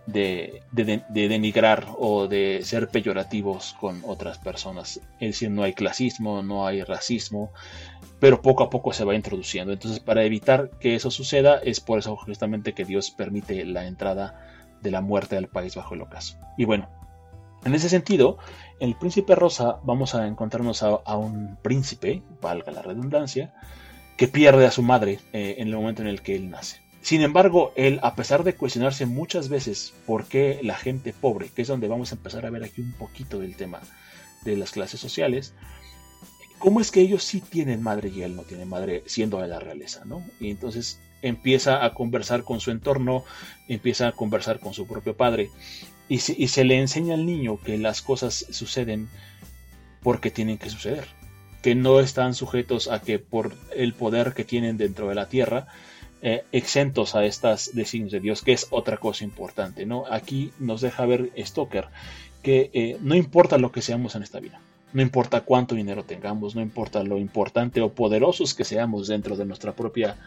de, 0.05 0.63
de, 0.71 1.27
denigrar 1.27 1.85
o 1.97 2.29
de 2.29 2.61
ser 2.63 2.87
peyorativos 2.87 3.75
con 3.77 4.01
otras 4.05 4.37
personas. 4.37 5.01
Es 5.19 5.31
decir, 5.31 5.51
no 5.51 5.63
hay 5.63 5.73
clasismo, 5.73 6.41
no 6.41 6.65
hay 6.65 6.83
racismo, 6.83 7.51
pero 8.21 8.41
poco 8.41 8.63
a 8.63 8.69
poco 8.69 8.93
se 8.93 9.03
va 9.03 9.13
introduciendo. 9.13 9.73
Entonces, 9.73 9.99
para 9.99 10.23
evitar 10.23 10.69
que 10.79 10.95
eso 10.95 11.11
suceda, 11.11 11.59
es 11.61 11.81
por 11.81 11.99
eso 11.99 12.15
justamente 12.15 12.71
que 12.71 12.85
Dios 12.85 13.11
permite 13.11 13.65
la 13.65 13.87
entrada 13.87 14.39
de 14.81 14.89
la 14.89 15.01
muerte 15.01 15.35
al 15.35 15.49
país 15.49 15.75
bajo 15.75 15.95
el 15.95 16.01
ocaso. 16.01 16.37
Y 16.57 16.63
bueno, 16.63 16.89
en 17.65 17.75
ese 17.75 17.89
sentido, 17.89 18.37
en 18.68 18.68
el 18.79 18.95
príncipe 18.95 19.35
rosa 19.35 19.79
vamos 19.83 20.15
a 20.15 20.27
encontrarnos 20.27 20.83
a, 20.83 21.17
un 21.17 21.57
príncipe, 21.61 22.21
valga 22.41 22.71
la 22.71 22.81
redundancia, 22.81 23.53
que 24.17 24.27
pierde 24.27 24.65
a 24.65 24.71
su 24.71 24.81
madre 24.81 25.19
eh, 25.33 25.55
en 25.59 25.67
el 25.67 25.75
momento 25.75 26.01
en 26.01 26.07
el 26.07 26.21
que 26.21 26.35
él 26.35 26.49
nace. 26.49 26.81
Sin 27.01 27.21
embargo, 27.21 27.71
él, 27.75 27.99
a 28.03 28.15
pesar 28.15 28.43
de 28.43 28.55
cuestionarse 28.55 29.05
muchas 29.05 29.47
veces 29.47 29.93
por 30.05 30.25
qué 30.25 30.59
la 30.63 30.75
gente 30.75 31.13
pobre, 31.13 31.49
que 31.49 31.61
es 31.61 31.67
donde 31.67 31.87
vamos 31.87 32.11
a 32.11 32.15
empezar 32.15 32.45
a 32.45 32.49
ver 32.49 32.63
aquí 32.63 32.81
un 32.81 32.93
poquito 32.93 33.39
del 33.39 33.55
tema 33.55 33.79
de 34.43 34.57
las 34.57 34.71
clases 34.71 34.99
sociales, 34.99 35.53
cómo 36.57 36.81
es 36.81 36.91
que 36.91 37.01
ellos 37.01 37.23
sí 37.23 37.41
tienen 37.41 37.81
madre 37.81 38.09
y 38.09 38.21
él 38.21 38.35
no 38.35 38.43
tiene 38.43 38.65
madre 38.65 39.03
siendo 39.05 39.39
de 39.39 39.47
la 39.47 39.59
realeza, 39.59 40.03
¿no? 40.05 40.23
Y 40.41 40.51
entonces 40.51 40.99
empieza 41.21 41.85
a 41.85 41.93
conversar 41.93 42.43
con 42.43 42.59
su 42.59 42.71
entorno, 42.71 43.23
empieza 43.67 44.09
a 44.09 44.11
conversar 44.11 44.59
con 44.59 44.73
su 44.73 44.85
propio 44.85 45.15
padre 45.15 45.49
y 46.09 46.19
se, 46.19 46.35
y 46.37 46.49
se 46.49 46.65
le 46.65 46.79
enseña 46.79 47.13
al 47.13 47.25
niño 47.25 47.59
que 47.61 47.77
las 47.77 48.01
cosas 48.01 48.45
suceden 48.49 49.07
porque 50.01 50.31
tienen 50.31 50.57
que 50.57 50.69
suceder, 50.69 51.05
que 51.61 51.75
no 51.75 51.99
están 51.99 52.33
sujetos 52.33 52.89
a 52.89 53.01
que 53.01 53.19
por 53.19 53.53
el 53.75 53.93
poder 53.93 54.33
que 54.33 54.43
tienen 54.43 54.77
dentro 54.77 55.07
de 55.07 55.15
la 55.15 55.27
tierra, 55.27 55.67
eh, 56.21 56.43
exentos 56.51 57.15
a 57.15 57.23
estas 57.23 57.73
designios 57.73 58.11
de 58.11 58.19
Dios, 58.19 58.41
que 58.41 58.51
es 58.51 58.67
otra 58.71 58.97
cosa 58.97 59.23
importante, 59.23 59.85
¿no? 59.85 60.03
Aquí 60.09 60.51
nos 60.59 60.81
deja 60.81 61.05
ver 61.05 61.31
Stoker 61.37 61.87
que 62.43 62.69
eh, 62.73 62.97
no 63.01 63.15
importa 63.15 63.57
lo 63.57 63.71
que 63.71 63.81
seamos 63.81 64.15
en 64.15 64.23
esta 64.23 64.39
vida, 64.39 64.59
no 64.91 65.01
importa 65.01 65.41
cuánto 65.41 65.75
dinero 65.75 66.03
tengamos, 66.03 66.55
no 66.55 66.61
importa 66.61 67.03
lo 67.03 67.17
importante 67.17 67.81
o 67.81 67.93
poderosos 67.93 68.53
que 68.53 68.65
seamos 68.65 69.07
dentro 69.07 69.37
de 69.37 69.45
nuestra 69.45 69.73
propia 69.73 70.17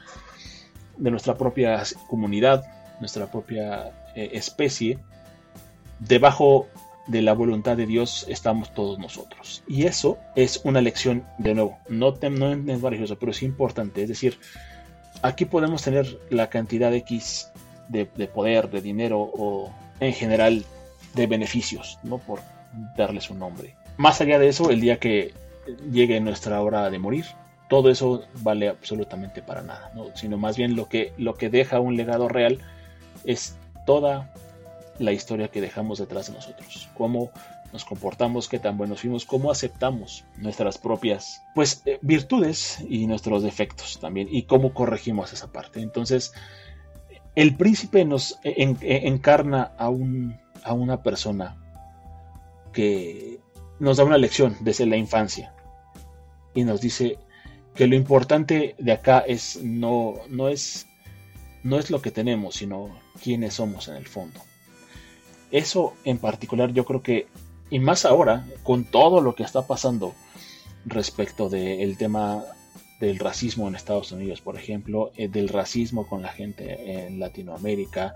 de 0.96 1.10
nuestra 1.10 1.36
propia 1.36 1.82
comunidad, 2.08 2.64
nuestra 3.00 3.30
propia 3.30 3.92
eh, 4.14 4.30
especie, 4.32 4.98
debajo 6.08 6.66
de 7.06 7.22
la 7.22 7.32
voluntad 7.32 7.76
de 7.76 7.86
Dios 7.86 8.26
estamos 8.28 8.72
todos 8.74 8.98
nosotros. 8.98 9.62
Y 9.66 9.84
eso 9.84 10.18
es 10.36 10.60
una 10.64 10.80
lección, 10.80 11.24
de 11.38 11.54
nuevo, 11.54 11.78
no, 11.88 12.14
no 12.30 12.72
es 12.72 12.82
religioso, 12.82 13.18
pero 13.18 13.32
es 13.32 13.42
importante. 13.42 14.02
Es 14.02 14.08
decir, 14.08 14.38
aquí 15.22 15.44
podemos 15.44 15.82
tener 15.82 16.18
la 16.30 16.48
cantidad 16.48 16.92
X 16.94 17.50
de, 17.88 18.08
de, 18.16 18.26
poder, 18.28 18.70
de 18.70 18.80
dinero 18.80 19.20
o 19.20 19.72
en 20.00 20.12
general 20.12 20.64
de 21.14 21.26
beneficios, 21.26 21.98
¿no? 22.02 22.18
Por 22.18 22.40
darles 22.96 23.30
un 23.30 23.38
nombre. 23.38 23.74
Más 23.96 24.20
allá 24.20 24.38
de 24.38 24.48
eso, 24.48 24.70
el 24.70 24.80
día 24.80 24.98
que 24.98 25.32
llegue 25.90 26.20
nuestra 26.20 26.60
hora 26.62 26.88
de 26.90 26.98
morir, 26.98 27.26
todo 27.68 27.90
eso 27.90 28.24
vale 28.42 28.68
absolutamente 28.68 29.42
para 29.42 29.62
nada, 29.62 29.92
sino 30.14 30.36
más 30.38 30.56
bien 30.56 30.76
lo 30.76 30.88
que, 30.88 31.12
lo 31.18 31.34
que 31.34 31.50
deja 31.50 31.80
un 31.80 31.96
legado 31.96 32.28
real 32.28 32.58
es 33.24 33.56
toda 33.86 34.32
la 34.98 35.12
historia 35.12 35.48
que 35.48 35.60
dejamos 35.60 35.98
detrás 35.98 36.28
de 36.28 36.34
nosotros, 36.34 36.88
cómo 36.96 37.30
nos 37.72 37.84
comportamos, 37.84 38.48
qué 38.48 38.58
tan 38.58 38.76
buenos 38.76 39.00
fuimos, 39.00 39.24
cómo 39.24 39.50
aceptamos 39.50 40.24
nuestras 40.36 40.76
propias 40.76 41.42
pues 41.54 41.82
eh, 41.86 41.98
virtudes 42.02 42.78
y 42.88 43.06
nuestros 43.06 43.42
defectos 43.42 43.98
también 43.98 44.28
y 44.30 44.42
cómo 44.42 44.74
corregimos 44.74 45.32
esa 45.32 45.50
parte. 45.50 45.80
Entonces, 45.80 46.32
el 47.34 47.56
príncipe 47.56 48.04
nos 48.04 48.38
encarna 48.42 49.72
a, 49.78 49.88
un, 49.88 50.38
a 50.64 50.74
una 50.74 51.02
persona 51.02 51.56
que 52.72 53.40
nos 53.80 53.96
da 53.96 54.04
una 54.04 54.18
lección 54.18 54.56
desde 54.60 54.84
la 54.84 54.96
infancia 54.96 55.54
y 56.54 56.64
nos 56.64 56.82
dice 56.82 57.18
que 57.74 57.86
lo 57.86 57.96
importante 57.96 58.74
de 58.78 58.92
acá 58.92 59.20
es 59.20 59.62
no, 59.62 60.16
no 60.28 60.48
es 60.48 60.86
no 61.62 61.78
es 61.78 61.90
lo 61.90 62.02
que 62.02 62.10
tenemos, 62.10 62.56
sino 62.56 62.90
quiénes 63.22 63.54
somos 63.54 63.88
en 63.88 63.94
el 63.94 64.06
fondo. 64.06 64.40
Eso 65.52 65.92
en 66.04 66.18
particular 66.18 66.72
yo 66.72 66.84
creo 66.84 67.02
que, 67.02 67.26
y 67.70 67.78
más 67.78 68.04
ahora, 68.04 68.46
con 68.64 68.84
todo 68.84 69.20
lo 69.20 69.34
que 69.34 69.44
está 69.44 69.66
pasando 69.66 70.14
respecto 70.86 71.48
del 71.48 71.96
tema 71.96 72.42
del 72.98 73.18
racismo 73.18 73.68
en 73.68 73.74
Estados 73.74 74.12
Unidos, 74.12 74.40
por 74.40 74.56
ejemplo, 74.56 75.12
eh, 75.16 75.28
del 75.28 75.48
racismo 75.48 76.06
con 76.06 76.22
la 76.22 76.32
gente 76.32 77.04
en 77.06 77.20
Latinoamérica, 77.20 78.14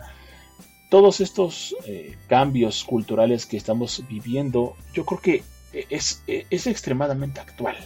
todos 0.88 1.20
estos 1.20 1.76
eh, 1.84 2.16
cambios 2.28 2.84
culturales 2.84 3.44
que 3.44 3.56
estamos 3.56 4.02
viviendo, 4.08 4.74
yo 4.94 5.04
creo 5.04 5.20
que 5.20 5.42
es, 5.90 6.22
es 6.26 6.66
extremadamente 6.66 7.40
actual. 7.40 7.76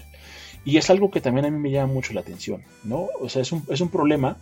Y 0.64 0.76
es 0.76 0.90
algo 0.90 1.11
que 1.11 1.20
también 1.20 1.46
a 1.46 1.51
mí 1.51 1.59
me 1.59 1.70
llama 1.70 1.92
mucho 1.92 2.12
la 2.12 2.20
atención, 2.20 2.62
¿no? 2.84 3.09
O 3.20 3.28
sea, 3.28 3.42
es 3.42 3.51
un, 3.51 3.64
es 3.68 3.80
un 3.80 3.88
problema 3.88 4.36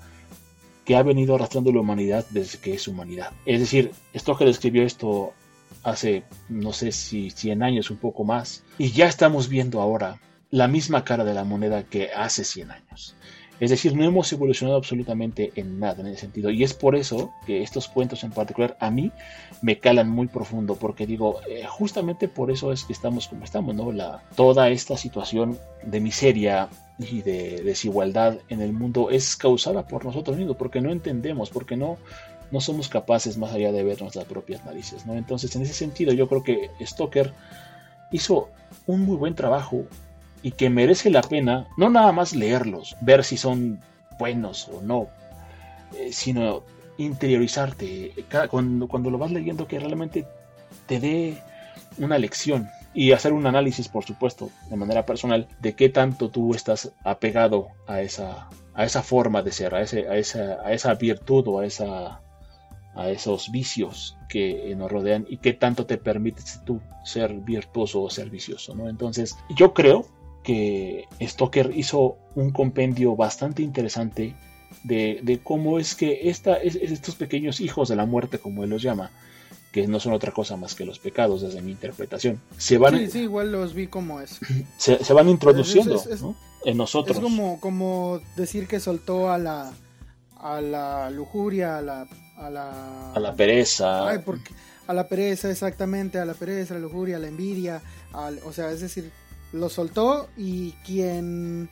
que 0.89 0.97
ha 0.97 1.03
venido 1.03 1.35
arrastrando 1.35 1.71
la 1.71 1.81
humanidad 1.81 2.25
desde 2.31 2.61
que 2.61 2.73
es 2.73 2.89
humanidad. 2.89 3.35
Es 3.45 3.61
decir, 3.61 3.93
Stoker 4.17 4.49
escribió 4.49 4.85
esto 4.85 5.35
hace, 5.83 6.23
no 6.49 6.73
sé 6.73 6.93
si 6.93 7.29
100 7.29 7.63
años, 7.63 7.91
un 7.91 7.99
poco 7.99 8.25
más, 8.25 8.65
y 8.79 8.91
ya 8.93 9.07
estamos 9.07 9.51
viendo 9.51 9.83
ahora 9.83 10.19
la 10.51 10.67
misma 10.67 11.05
cara 11.05 11.25
de 11.25 11.35
la 11.35 11.45
moneda 11.45 11.83
que 11.83 12.11
hace 12.11 12.43
100 12.43 12.71
años. 12.71 13.15
Es 13.61 13.71
decir, 13.71 13.95
no 13.95 14.05
hemos 14.05 14.33
evolucionado 14.33 14.77
absolutamente 14.77 15.53
en 15.57 15.81
nada 15.81 16.01
en 16.01 16.09
ese 16.09 16.21
sentido. 16.21 16.51
Y 16.51 16.63
es 16.63 16.75
por 16.75 16.95
eso 16.95 17.33
que 17.47 17.63
estos 17.63 17.89
cuentos 17.89 18.23
en 18.23 18.31
particular 18.31 18.77
a 18.79 18.91
mí 18.91 19.11
me 19.63 19.79
calan 19.79 20.09
muy 20.09 20.29
profundo, 20.29 20.77
porque 20.77 21.07
digo, 21.07 21.41
eh, 21.49 21.65
justamente 21.69 22.29
por 22.29 22.51
eso 22.51 22.73
es 22.73 22.85
que 22.85 22.93
estamos 22.93 23.27
como 23.27 23.45
estamos, 23.45 23.75
¿no? 23.75 23.93
Toda 24.37 24.69
esta 24.69 24.97
situación 24.97 25.59
de 25.83 26.01
miseria 26.01 26.69
y 26.99 27.23
de 27.23 27.63
desigualdad 27.63 28.39
en 28.49 28.61
el 28.61 28.73
mundo 28.73 29.11
es 29.11 29.37
causada 29.37 29.87
por 29.87 30.05
nosotros 30.05 30.37
mismos, 30.37 30.57
porque 30.57 30.81
no 30.81 30.91
entendemos, 30.91 31.51
porque 31.51 31.77
no, 31.77 31.97
no 32.51 32.61
somos 32.61 32.89
capaces 32.89 33.39
más 33.39 33.53
allá 33.53 33.73
de 33.73 33.83
ver 33.83 34.01
nuestras 34.01 34.25
propias 34.27 34.65
narices, 34.65 35.05
¿no? 35.07 35.15
Entonces, 35.15 35.55
en 35.57 35.63
ese 35.63 35.75
sentido, 35.75 36.13
yo 36.13 36.29
creo 36.29 36.45
que 36.45 36.71
Stoker 36.81 37.33
hizo 38.13 38.51
un 38.87 39.03
muy 39.03 39.17
buen 39.17 39.35
trabajo 39.35 39.85
y 40.43 40.53
que 40.53 40.71
merece 40.71 41.11
la 41.11 41.23
pena 41.23 41.67
no 41.77 41.91
nada 41.91 42.13
más 42.13 42.35
leerlos, 42.35 42.97
ver 43.01 43.25
si 43.25 43.37
son 43.37 43.81
buenos 44.19 44.69
o 44.69 44.81
no, 44.83 45.09
eh, 45.97 46.13
sino 46.13 46.65
interiorizarte 46.99 48.13
cuando, 48.51 48.89
cuando 48.89 49.11
lo 49.11 49.19
vas 49.19 49.31
leyendo 49.31 49.67
que 49.67 49.79
realmente 49.79 50.27
te 50.87 51.01
dé 51.01 51.39
una 51.99 52.19
lección 52.19 52.69
y 52.95 53.13
hacer 53.13 53.33
un 53.33 53.47
análisis, 53.47 53.89
por 53.89 54.05
supuesto, 54.05 54.51
de 54.71 54.77
manera 54.77 55.07
personal, 55.07 55.47
de 55.61 55.75
qué 55.75 55.89
tanto 55.89 56.31
tú 56.31 56.55
estás 56.55 56.93
apegado 57.05 57.69
a 57.87 58.01
esa, 58.01 58.49
a 58.75 58.85
esa 58.85 59.03
forma 59.03 59.43
de 59.43 59.53
ser, 59.53 59.75
a, 59.75 59.83
ese, 59.83 60.09
a, 60.09 60.17
esa, 60.17 60.59
a 60.65 60.73
esa 60.73 60.95
virtud 60.95 61.47
o 61.47 61.61
a, 61.61 61.67
esa, 61.67 62.21
a 62.95 63.11
esos 63.11 63.53
vicios 63.53 64.17
que 64.29 64.75
nos 64.77 64.91
rodean 64.91 65.27
y 65.29 65.37
qué 65.37 65.53
tanto 65.53 65.87
te 65.87 65.99
permites 65.99 66.61
tú 66.65 66.81
ser 67.05 67.35
virtuoso 67.35 68.03
o 68.03 68.11
ser 68.11 68.31
vicioso. 68.31 68.75
Entonces, 68.89 69.37
yo 69.55 69.75
creo 69.75 70.07
que 70.49 71.05
Stoker 71.21 71.73
hizo 71.77 72.17
un 72.35 72.53
compendio 72.53 73.15
bastante 73.15 73.61
interesante 73.63 74.35
de, 74.83 75.41
cómo 75.45 75.79
es 75.79 75.95
que 75.95 76.31
esta, 76.31 76.57
estos 76.57 77.17
pequeños 77.17 77.61
hijos 77.61 77.91
de 77.91 77.97
la 77.97 78.07
muerte, 78.07 78.39
como 78.39 78.65
él 78.65 78.71
los 78.71 78.81
llama, 78.81 79.11
que 79.73 79.87
no 79.87 80.01
son 80.01 80.15
otra 80.15 80.33
cosa 80.33 80.57
más 80.57 80.75
que 80.75 80.87
los 80.87 81.01
pecados 81.01 81.43
desde 81.43 81.61
mi 81.61 81.73
interpretación, 81.73 82.41
se 82.57 82.79
van... 82.79 82.97
Sí, 82.97 83.11
sí, 83.11 83.19
igual 83.25 83.53
los 83.53 83.75
vi 83.75 83.89
como 83.89 84.23
es. 84.23 84.41
Se, 84.79 85.13
van 85.13 85.29
introduciendo 85.29 86.03
en 86.65 86.79
nosotros. 86.79 87.19
Es 87.19 87.23
como, 87.23 87.61
como 87.61 88.19
decir 88.35 88.67
que 88.67 88.81
soltó 88.81 89.31
a 89.31 89.37
la, 89.37 89.71
a 90.39 90.63
la 90.63 91.11
lujuria, 91.11 91.77
a 91.77 91.83
la... 91.83 92.09
A 92.39 92.49
la, 92.49 93.13
a 93.13 93.21
la 93.21 93.35
pereza. 93.35 94.09
Ay, 94.09 94.21
porque, 94.25 94.55
a 94.87 94.95
la 94.95 95.09
pereza, 95.09 95.51
exactamente, 95.51 96.19
a 96.19 96.25
la 96.25 96.33
pereza, 96.33 96.73
a 96.73 96.79
la 96.79 96.85
lujuria, 96.85 97.17
a 97.17 97.19
la 97.19 97.29
envidia, 97.29 97.83
o 98.47 98.53
sea, 98.55 98.71
es 98.71 98.81
decir, 98.81 99.13
lo 99.53 99.69
soltó 99.69 100.29
y 100.37 100.73
quien, 100.85 101.69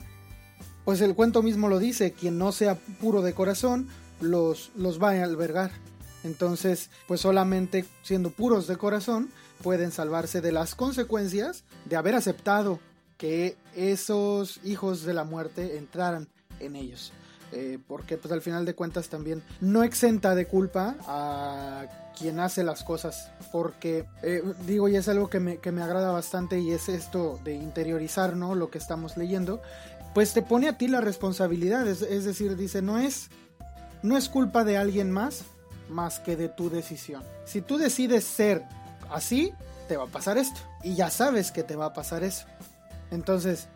pues 0.85 1.01
el 1.01 1.15
cuento 1.15 1.43
mismo 1.43 1.69
lo 1.69 1.79
dice, 1.79 2.13
quien 2.13 2.37
no 2.37 2.51
sea 2.51 2.75
puro 2.75 3.21
de 3.21 3.33
corazón, 3.33 3.87
los, 4.19 4.71
los 4.75 5.01
va 5.01 5.11
a 5.11 5.23
albergar. 5.23 5.71
Entonces, 6.23 6.89
pues 7.07 7.21
solamente 7.21 7.85
siendo 8.01 8.31
puros 8.31 8.67
de 8.67 8.77
corazón 8.77 9.29
pueden 9.63 9.91
salvarse 9.91 10.41
de 10.41 10.51
las 10.51 10.75
consecuencias 10.75 11.63
de 11.85 11.95
haber 11.95 12.15
aceptado 12.15 12.79
que 13.17 13.57
esos 13.75 14.59
hijos 14.63 15.03
de 15.03 15.13
la 15.13 15.23
muerte 15.23 15.77
entraran 15.77 16.27
en 16.59 16.75
ellos. 16.75 17.11
Eh, 17.51 17.79
porque 17.87 18.17
pues 18.17 18.31
al 18.31 18.41
final 18.41 18.65
de 18.65 18.75
cuentas 18.75 19.09
también 19.09 19.41
no 19.61 19.83
exenta 19.83 20.35
de 20.35 20.47
culpa 20.47 20.95
a 21.07 21.85
quien 22.17 22.39
hace 22.39 22.63
las 22.63 22.83
cosas, 22.83 23.31
porque 23.51 24.05
eh, 24.23 24.41
digo, 24.65 24.87
y 24.89 24.95
es 24.95 25.07
algo 25.07 25.29
que 25.29 25.39
me, 25.39 25.57
que 25.57 25.71
me 25.71 25.81
agrada 25.81 26.11
bastante 26.11 26.59
y 26.59 26.71
es 26.71 26.89
esto 26.89 27.39
de 27.43 27.53
interiorizar, 27.55 28.35
¿no? 28.35 28.55
Lo 28.55 28.69
que 28.69 28.79
estamos 28.79 29.17
leyendo, 29.17 29.61
pues 30.13 30.33
te 30.33 30.41
pone 30.41 30.67
a 30.67 30.77
ti 30.77 30.87
la 30.87 30.99
responsabilidad, 30.99 31.87
es, 31.87 32.01
es 32.01 32.25
decir, 32.25 32.57
dice, 32.57 32.81
no 32.81 32.97
es, 32.97 33.29
no 34.01 34.17
es 34.17 34.29
culpa 34.29 34.63
de 34.63 34.77
alguien 34.77 35.11
más, 35.11 35.43
más 35.89 36.19
que 36.19 36.35
de 36.35 36.49
tu 36.49 36.69
decisión. 36.69 37.23
Si 37.45 37.61
tú 37.61 37.77
decides 37.77 38.23
ser 38.23 38.63
así, 39.11 39.53
te 39.87 39.95
va 39.95 40.05
a 40.05 40.07
pasar 40.07 40.37
esto, 40.37 40.59
y 40.83 40.95
ya 40.95 41.09
sabes 41.09 41.51
que 41.51 41.63
te 41.63 41.75
va 41.75 41.85
a 41.85 41.93
pasar 41.93 42.23
eso. 42.23 42.45
Entonces, 43.11 43.67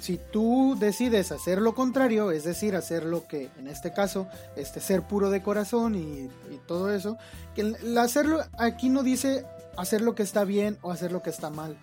si 0.00 0.18
tú 0.32 0.76
decides 0.78 1.30
hacer 1.30 1.60
lo 1.60 1.74
contrario, 1.74 2.30
es 2.32 2.44
decir, 2.44 2.74
hacer 2.74 3.04
lo 3.04 3.26
que 3.26 3.50
en 3.58 3.68
este 3.68 3.92
caso, 3.92 4.26
este 4.56 4.80
ser 4.80 5.02
puro 5.02 5.30
de 5.30 5.42
corazón 5.42 5.94
y, 5.94 6.28
todo 6.66 6.92
eso, 6.92 7.16
que 7.54 7.74
hacerlo 7.98 8.40
aquí 8.58 8.88
no 8.88 9.02
dice 9.02 9.44
hacer 9.76 10.00
lo 10.00 10.14
que 10.14 10.22
está 10.22 10.44
bien 10.44 10.78
o 10.82 10.90
hacer 10.90 11.12
lo 11.12 11.22
que 11.22 11.30
está 11.30 11.50
mal. 11.50 11.76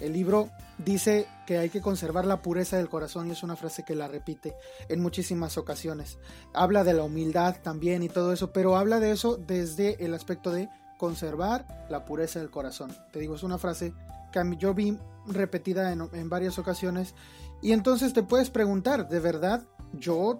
El 0.00 0.12
libro 0.12 0.50
dice 0.78 1.26
que 1.46 1.56
hay 1.58 1.70
que 1.70 1.80
conservar 1.80 2.26
la 2.26 2.42
pureza 2.42 2.76
del 2.76 2.88
corazón 2.88 3.28
y 3.28 3.30
es 3.32 3.42
una 3.42 3.56
frase 3.56 3.84
que 3.84 3.94
la 3.94 4.08
repite 4.08 4.54
en 4.88 5.00
muchísimas 5.00 5.56
ocasiones. 5.56 6.18
Habla 6.52 6.84
de 6.84 6.92
la 6.92 7.04
humildad 7.04 7.56
también 7.62 8.02
y 8.02 8.08
todo 8.08 8.32
eso, 8.32 8.52
pero 8.52 8.76
habla 8.76 9.00
de 9.00 9.12
eso 9.12 9.36
desde 9.36 10.04
el 10.04 10.12
aspecto 10.12 10.50
de 10.50 10.68
conservar 10.98 11.86
la 11.88 12.04
pureza 12.04 12.40
del 12.40 12.50
corazón. 12.50 12.94
Te 13.10 13.20
digo, 13.20 13.36
es 13.36 13.42
una 13.42 13.58
frase 13.58 13.94
que 14.32 14.56
yo 14.58 14.74
vi 14.74 14.98
repetida 15.26 15.92
en 15.92 16.28
varias 16.28 16.58
ocasiones 16.58 17.14
y 17.62 17.72
entonces 17.72 18.12
te 18.12 18.22
puedes 18.22 18.50
preguntar, 18.50 19.08
¿de 19.08 19.20
verdad 19.20 19.62
yo 19.92 20.38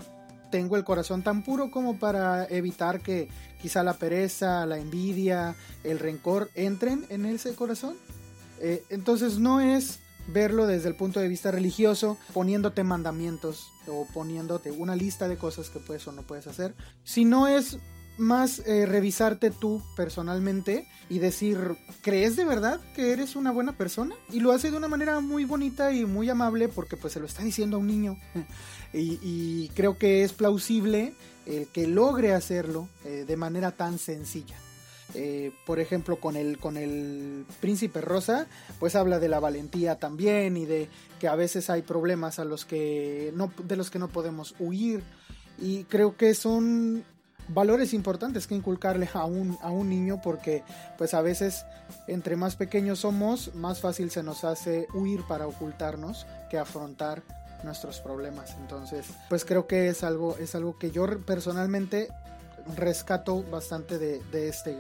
tengo 0.51 0.77
el 0.77 0.85
corazón 0.85 1.23
tan 1.23 1.43
puro 1.43 1.71
como 1.71 1.99
para 1.99 2.45
evitar 2.47 3.01
que 3.01 3.29
quizá 3.61 3.83
la 3.83 3.95
pereza, 3.95 4.65
la 4.67 4.79
envidia, 4.79 5.57
el 5.85 5.99
rencor 5.99 6.51
entren 6.55 7.05
en 7.09 7.27
ese 7.27 7.55
corazón? 7.55 7.97
Eh, 8.61 8.85
entonces 8.91 9.39
no 9.39 9.61
es 9.61 10.01
verlo 10.29 10.67
desde 10.67 10.89
el 10.89 10.97
punto 10.97 11.21
de 11.21 11.29
vista 11.29 11.51
religioso, 11.51 12.17
poniéndote 12.33 12.85
mandamientos 12.85 13.69
o 13.87 14.07
poniéndote 14.13 14.71
una 14.71 14.97
lista 14.97 15.29
de 15.29 15.37
cosas 15.37 15.71
que 15.71 15.79
puedes 15.79 16.07
o 16.09 16.13
no 16.13 16.23
puedes 16.23 16.47
hacer, 16.47 16.75
sino 17.05 17.47
es 17.47 17.79
más 18.19 18.61
eh, 18.67 18.87
revisarte 18.87 19.51
tú 19.51 19.83
personalmente 19.97 20.87
y 21.09 21.19
decir, 21.19 21.77
¿crees 22.03 22.37
de 22.37 22.45
verdad 22.45 22.81
que 22.95 23.13
eres 23.13 23.37
una 23.37 23.53
buena 23.53 23.73
persona? 23.73 24.15
Y 24.31 24.41
lo 24.41 24.53
hace 24.53 24.71
de 24.71 24.77
una 24.77 24.89
manera 24.89 25.21
muy 25.21 25.45
bonita 25.45 25.93
y 25.93 26.05
muy 26.05 26.29
amable 26.29 26.69
porque 26.69 26.97
pues 26.97 27.13
se 27.13 27.21
lo 27.21 27.27
está 27.27 27.43
diciendo 27.43 27.77
a 27.77 27.81
un 27.81 27.87
niño. 27.87 28.19
y, 28.93 29.69
creo 29.75 29.99
que 29.99 30.25
es 30.25 30.33
plausible 30.33 31.15
el 31.45 31.67
que 31.69 31.87
logre 31.87 32.33
hacerlo 32.33 32.89
eh, 33.05 33.25
de 33.27 33.37
manera 33.37 33.73
tan 33.73 33.99
sencilla. 33.99 34.57
Eh, 35.15 35.53
por 35.65 35.79
ejemplo, 35.79 36.17
con 36.17 36.37
el, 36.37 36.59
con 36.59 36.77
el 36.77 37.47
príncipe 37.61 38.01
rosa, 38.01 38.47
pues 38.81 38.97
habla 38.97 39.19
de 39.19 39.29
la 39.29 39.41
valentía 39.41 39.99
también 39.99 40.57
y 40.57 40.67
de 40.67 40.89
que 41.21 41.29
a 41.29 41.37
veces 41.37 41.71
hay 41.71 41.83
problemas 41.83 42.39
a 42.39 42.45
los 42.45 42.65
que 42.65 43.33
no, 43.35 43.53
de 43.63 43.77
los 43.77 43.91
que 43.91 43.99
no 43.99 44.09
podemos 44.09 44.55
huir. 44.59 45.03
Y 45.59 45.85
creo 45.85 46.17
que 46.17 46.35
son 46.35 47.05
valores 47.49 47.95
importantes 47.95 48.47
que 48.47 48.55
inculcarle 48.55 49.09
a 49.13 49.25
un, 49.25 49.59
a 49.63 49.71
un 49.71 49.89
niño 49.89 50.21
porque 50.23 50.63
pues 50.99 51.15
a 51.15 51.23
veces 51.23 51.65
entre 52.07 52.37
más 52.37 52.57
pequeños 52.57 53.01
somos 53.01 53.55
más 53.55 53.81
fácil 53.81 54.11
se 54.11 54.23
nos 54.23 54.45
hace 54.45 54.87
huir 54.95 55.23
para 55.29 55.47
ocultarnos 55.47 56.27
que 56.51 56.59
afrontar 56.59 57.23
nuestros 57.63 58.01
problemas 58.01 58.55
entonces 58.61 59.07
pues 59.29 59.45
creo 59.45 59.67
que 59.67 59.89
es 59.89 60.03
algo 60.05 60.37
es 60.39 60.55
algo 60.55 60.79
que 60.79 60.91
yo 60.91 61.07
personalmente 61.25 62.09
rescato 62.77 63.45
bastante 63.51 63.99
de, 63.99 64.21
de 64.33 64.49
este 64.49 64.77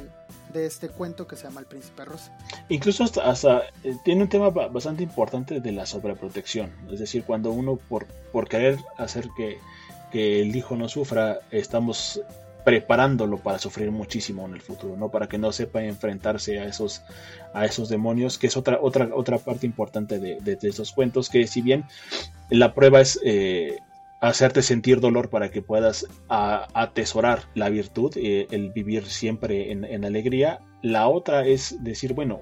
de 0.53 0.67
este 0.67 0.89
cuento 0.89 1.27
que 1.27 1.37
se 1.37 1.45
llama 1.45 1.61
El 1.61 1.67
Príncipe 1.67 2.05
Rosa. 2.05 2.37
Incluso 2.69 3.05
hasta, 3.05 3.63
eh, 3.85 3.97
tiene 4.05 4.23
un 4.23 4.29
tema 4.29 4.51
bastante 4.51 5.03
importante 5.03 5.61
de 5.61 5.73
la 5.73 5.87
sobreprotección, 5.87 6.73
es 6.91 6.99
decir, 6.99 7.25
cuando 7.25 7.51
uno 7.51 7.77
por, 7.77 8.07
por 8.33 8.49
querer 8.49 8.79
hacer 8.97 9.29
que, 9.37 9.59
que 10.11 10.43
el 10.43 10.55
hijo 10.55 10.77
no 10.77 10.89
sufra, 10.89 11.41
estamos 11.51 12.21
preparándolo 12.67 13.39
para 13.39 13.61
sufrir 13.61 13.93
muchísimo 13.93 14.45
en 14.45 14.55
el 14.55 14.61
futuro, 14.61 14.97
¿no? 14.97 15.09
Para 15.09 15.29
que 15.29 15.39
no 15.39 15.53
sepa 15.53 15.85
enfrentarse 15.85 16.59
a 16.59 16.65
esos, 16.65 17.01
a 17.55 17.65
esos 17.65 17.89
demonios, 17.89 18.39
que 18.39 18.49
es 18.49 18.57
otra, 18.57 18.81
otra, 18.83 19.09
otra 19.15 19.39
parte 19.39 19.67
importante 19.67 20.19
de, 20.19 20.41
de, 20.41 20.59
estos 20.61 20.91
cuentos, 20.91 21.31
que 21.31 21.47
si 21.47 21.63
bien 21.63 21.85
la 22.51 22.75
prueba 22.75 23.01
es 23.01 23.21
eh, 23.25 23.79
hacerte 24.21 24.63
sentir 24.63 24.99
dolor 24.99 25.31
para 25.31 25.53
que 25.53 25.63
puedas 25.63 26.09
atesorar 26.29 27.45
la 27.55 27.69
virtud, 27.69 28.13
eh, 28.17 28.49
el 28.51 28.73
vivir 28.73 29.07
siempre 29.07 29.71
en 29.71 30.05
alegría, 30.05 30.59
la 30.83 31.07
otra 31.07 31.47
es 31.47 31.85
decir, 31.85 32.15
bueno, 32.15 32.41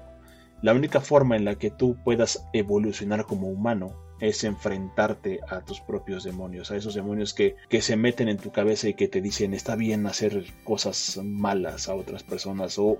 la 0.65 0.73
única 0.73 0.99
forma 0.99 1.35
en 1.35 1.45
la 1.45 1.59
que 1.59 1.69
tú 1.69 1.95
puedas 2.03 2.47
evolucionar 2.51 3.27
como 3.27 3.49
humano 3.49 3.93
es 4.19 4.43
enfrentarte 4.43 5.41
a 5.47 5.61
tus 5.61 5.79
propios 5.79 6.23
demonios, 6.23 6.71
a 6.71 6.75
esos 6.75 6.95
demonios 6.95 7.35
que, 7.35 7.55
se 7.81 7.95
meten 7.95 8.29
en 8.29 8.39
tu 8.39 8.51
cabeza 8.51 8.89
y 8.89 8.95
que 8.95 9.07
te 9.07 9.21
dicen 9.21 9.53
está 9.53 9.75
bien 9.75 10.07
hacer 10.07 10.43
cosas 10.63 11.19
malas 11.23 11.87
a 11.87 11.93
otras 11.93 12.23
personas 12.23 12.79
o 12.79 12.97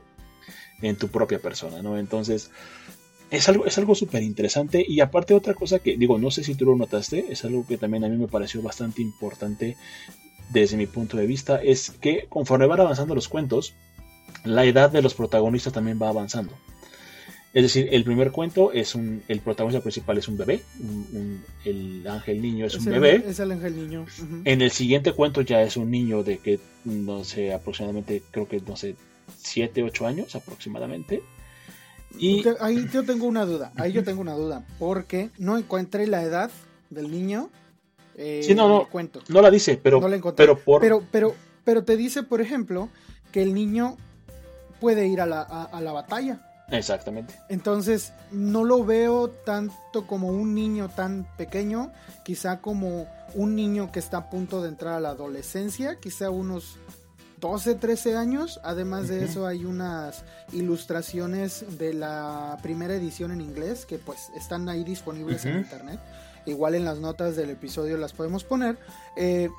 en 0.83 0.95
tu 0.95 1.07
propia 1.07 1.39
persona, 1.39 1.81
¿no? 1.81 1.97
Entonces, 1.97 2.51
es 3.31 3.49
algo, 3.49 3.65
es 3.65 3.75
algo 3.79 3.95
súper 3.95 4.21
interesante 4.21 4.85
y 4.87 4.99
aparte 4.99 5.33
otra 5.33 5.55
cosa 5.55 5.79
que 5.79 5.97
digo, 5.97 6.19
no 6.19 6.29
sé 6.29 6.43
si 6.43 6.53
tú 6.53 6.65
lo 6.65 6.75
notaste, 6.75 7.25
es 7.31 7.45
algo 7.45 7.65
que 7.65 7.79
también 7.79 8.03
a 8.03 8.09
mí 8.09 8.15
me 8.15 8.27
pareció 8.27 8.61
bastante 8.61 9.01
importante 9.01 9.75
desde 10.51 10.77
mi 10.77 10.85
punto 10.85 11.17
de 11.17 11.25
vista, 11.25 11.59
es 11.63 11.89
que 11.89 12.27
conforme 12.29 12.67
van 12.67 12.81
avanzando 12.81 13.15
los 13.15 13.27
cuentos, 13.27 13.73
la 14.43 14.65
edad 14.65 14.91
de 14.91 15.01
los 15.01 15.15
protagonistas 15.15 15.73
también 15.73 15.99
va 15.99 16.09
avanzando. 16.09 16.53
Es 17.55 17.63
decir, 17.63 17.87
el 17.93 18.03
primer 18.03 18.33
cuento 18.33 18.73
es 18.73 18.95
un, 18.95 19.23
el 19.29 19.39
protagonista 19.39 19.81
principal 19.81 20.17
es 20.17 20.27
un 20.27 20.35
bebé, 20.35 20.61
el 21.63 22.05
ángel 22.05 22.41
niño 22.41 22.65
es, 22.65 22.75
un 22.75 22.83
bebé. 22.83 23.23
Es 23.25 23.39
el 23.39 23.49
ángel 23.49 23.77
niño. 23.77 24.05
En 24.43 24.61
el 24.61 24.71
siguiente 24.71 25.13
cuento 25.13 25.39
ya 25.39 25.61
es 25.61 25.77
un 25.77 25.89
niño 25.89 26.21
de 26.21 26.39
que, 26.39 26.59
no 26.83 27.23
sé, 27.23 27.53
aproximadamente, 27.53 28.21
creo 28.29 28.45
que, 28.49 28.59
no 28.59 28.75
sé, 28.75 28.97
7, 29.37 29.83
8 29.83 30.05
años 30.05 30.35
aproximadamente. 30.35 31.23
Y... 32.19 32.43
Ahí 32.59 32.89
yo 32.91 33.05
tengo 33.05 33.25
una 33.25 33.45
duda, 33.45 33.71
ahí 33.77 33.93
yo 33.93 34.03
tengo 34.03 34.19
una 34.19 34.33
duda, 34.33 34.67
porque 34.77 35.29
no 35.37 35.57
encontré 35.57 36.07
la 36.07 36.23
edad 36.23 36.51
del 36.89 37.09
niño. 37.09 37.49
Eh, 38.17 38.41
sí, 38.43 38.53
no, 38.53 38.67
no, 38.67 38.89
cuento. 38.89 39.21
no 39.29 39.41
la 39.41 39.49
dice, 39.49 39.79
pero, 39.81 40.01
pero, 40.35 40.59
pero, 40.81 41.03
pero, 41.09 41.35
pero 41.63 41.83
te 41.85 41.95
dice, 41.95 42.23
por 42.23 42.41
ejemplo, 42.41 42.89
que 43.31 43.41
el 43.41 43.53
niño 43.53 43.95
puede 44.81 45.07
ir 45.07 45.21
a 45.21 45.25
la, 45.25 45.41
a 45.41 45.79
la 45.79 45.93
batalla. 45.93 46.51
Exactamente. 46.69 47.35
Entonces, 47.49 48.13
no 48.31 48.63
lo 48.63 48.83
veo 48.83 49.29
tanto 49.29 50.07
como 50.07 50.29
un 50.29 50.55
niño 50.55 50.89
tan 50.89 51.27
pequeño, 51.37 51.91
quizá 52.23 52.61
como 52.61 53.07
un 53.33 53.55
niño 53.55 53.91
que 53.91 53.99
está 53.99 54.17
a 54.17 54.29
punto 54.29 54.61
de 54.61 54.69
entrar 54.69 54.95
a 54.95 54.99
la 54.99 55.09
adolescencia, 55.09 55.99
quizá 55.99 56.29
unos 56.29 56.77
12, 57.39 57.75
13 57.75 58.15
años. 58.15 58.59
Además 58.63 59.07
de 59.07 59.23
eso 59.23 59.45
hay 59.45 59.65
unas 59.65 60.23
ilustraciones 60.51 61.77
de 61.77 61.93
la 61.93 62.57
primera 62.63 62.95
edición 62.95 63.31
en 63.31 63.41
inglés 63.41 63.85
que 63.85 63.99
pues 63.99 64.29
están 64.35 64.67
ahí 64.69 64.83
disponibles 64.83 65.45
en 65.45 65.57
internet. 65.57 65.99
Igual 66.45 66.75
en 66.75 66.85
las 66.85 66.99
notas 66.99 67.35
del 67.35 67.51
episodio 67.51 67.97
las 67.97 68.13
podemos 68.13 68.43
poner. 68.43 68.77
Eh, 69.15 69.49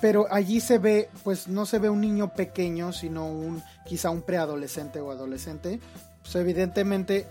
pero 0.00 0.26
allí 0.30 0.60
se 0.60 0.78
ve, 0.78 1.08
pues 1.24 1.48
no 1.48 1.66
se 1.66 1.78
ve 1.78 1.90
un 1.90 2.00
niño 2.00 2.34
pequeño, 2.34 2.92
sino 2.92 3.26
un 3.26 3.62
quizá 3.84 4.10
un 4.10 4.22
preadolescente 4.22 5.00
o 5.00 5.10
adolescente 5.10 5.80
pues 6.22 6.34
evidentemente 6.36 7.26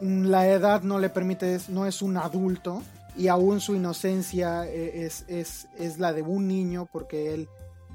la 0.00 0.46
edad 0.48 0.82
no 0.82 0.98
le 0.98 1.08
permite, 1.08 1.58
no 1.68 1.86
es 1.86 2.02
un 2.02 2.16
adulto 2.16 2.82
y 3.16 3.28
aún 3.28 3.60
su 3.60 3.74
inocencia 3.74 4.66
eh, 4.66 5.06
es, 5.06 5.24
es, 5.28 5.68
es 5.78 5.98
la 5.98 6.12
de 6.12 6.22
un 6.22 6.46
niño 6.46 6.86
porque 6.92 7.32
él 7.32 7.48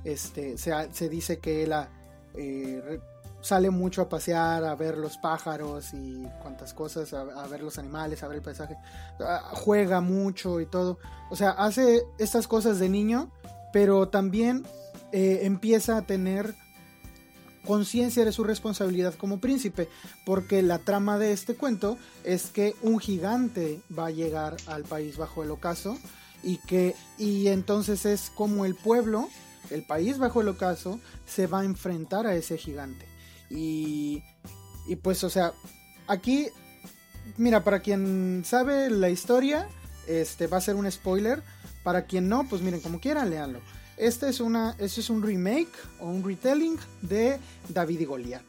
este, 0.04 0.58
se, 0.58 0.72
se 0.92 1.10
dice 1.10 1.40
que 1.40 1.64
él 1.64 1.74
eh, 2.36 3.00
sale 3.42 3.70
mucho 3.70 4.02
a 4.04 4.10
pasear, 4.10 4.64
a 4.64 4.76
ver 4.76 4.98
los 4.98 5.18
pájaros 5.18 5.94
y 5.94 6.24
cuantas 6.42 6.74
cosas, 6.74 7.14
a, 7.14 7.24
ver 7.48 7.62
los 7.62 7.78
animales, 7.78 8.24
a 8.24 8.28
ver 8.28 8.38
el 8.38 8.44
paisaje, 8.44 8.78
juega 9.54 10.02
mucho 10.02 10.60
y 10.60 10.66
todo. 10.66 11.00
O 11.30 11.36
sea, 11.36 11.52
hace 11.52 12.04
estas 12.18 12.48
cosas 12.48 12.80
de 12.80 12.90
niño, 12.90 13.32
pero 13.74 14.10
también 14.10 14.66
eh, 15.12 15.40
empieza 15.44 15.98
a 15.98 16.02
tener 16.04 16.56
conciencia 17.66 18.26
de 18.26 18.32
su 18.32 18.44
responsabilidad 18.44 19.14
como 19.16 19.40
príncipe, 19.40 19.90
porque 20.26 20.62
la 20.62 20.80
trama 20.80 21.18
de 21.18 21.32
este 21.32 21.56
cuento 21.56 21.98
es 22.24 22.48
que 22.48 22.76
un 22.82 23.00
gigante 23.00 23.82
va 23.98 24.08
a 24.08 24.12
llegar 24.12 24.58
al 24.68 24.84
país 24.84 25.18
bajo 25.18 25.44
el 25.44 25.52
ocaso 25.52 25.98
y 26.44 26.58
que 26.58 26.96
y 27.18 27.48
entonces 27.48 28.06
es 28.06 28.32
como 28.34 28.66
el 28.66 28.76
pueblo, 28.76 29.30
el 29.70 29.84
país 29.84 30.18
bajo 30.18 30.42
el 30.42 30.48
ocaso 30.48 31.00
se 31.26 31.48
va 31.48 31.62
a 31.62 31.66
enfrentar 31.66 32.28
a 32.28 32.36
ese 32.36 32.58
gigante. 32.58 33.06
Y 33.50 34.24
y 34.88 34.96
pues 34.96 35.24
o 35.24 35.30
sea, 35.30 35.54
aquí 36.08 36.48
mira, 37.38 37.64
para 37.64 37.80
quien 37.80 38.44
sabe 38.46 38.90
la 38.90 39.10
historia, 39.10 39.68
este 40.08 40.48
va 40.48 40.58
a 40.58 40.62
ser 40.62 40.76
un 40.76 40.90
spoiler, 40.92 41.44
para 41.84 42.06
quien 42.06 42.30
no, 42.30 42.48
pues 42.48 42.62
miren 42.62 42.82
como 42.82 43.00
quieran, 43.00 43.30
leanlo. 43.30 43.60
Este 44.02 44.30
es, 44.30 44.40
una, 44.40 44.76
este 44.80 45.00
es 45.00 45.10
un 45.12 45.22
remake 45.22 45.72
o 46.00 46.08
un 46.08 46.24
retelling 46.24 46.78
de 47.02 47.40
David 47.70 48.00
y 48.00 48.06
Goliat. 48.06 48.42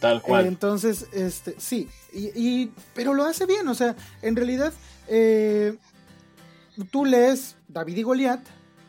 Tal 0.00 0.20
cual. 0.20 0.46
entonces, 0.46 1.06
este, 1.12 1.54
sí, 1.58 1.88
y, 2.12 2.70
pero 2.94 3.14
lo 3.14 3.24
hace 3.24 3.46
bien, 3.46 3.66
o 3.68 3.74
sea, 3.74 3.96
en 4.20 4.36
realidad, 4.36 4.74
eh, 5.08 5.76
tú 6.90 7.06
lees 7.06 7.56
David 7.68 7.96
y 7.96 8.02
Goliat, 8.02 8.40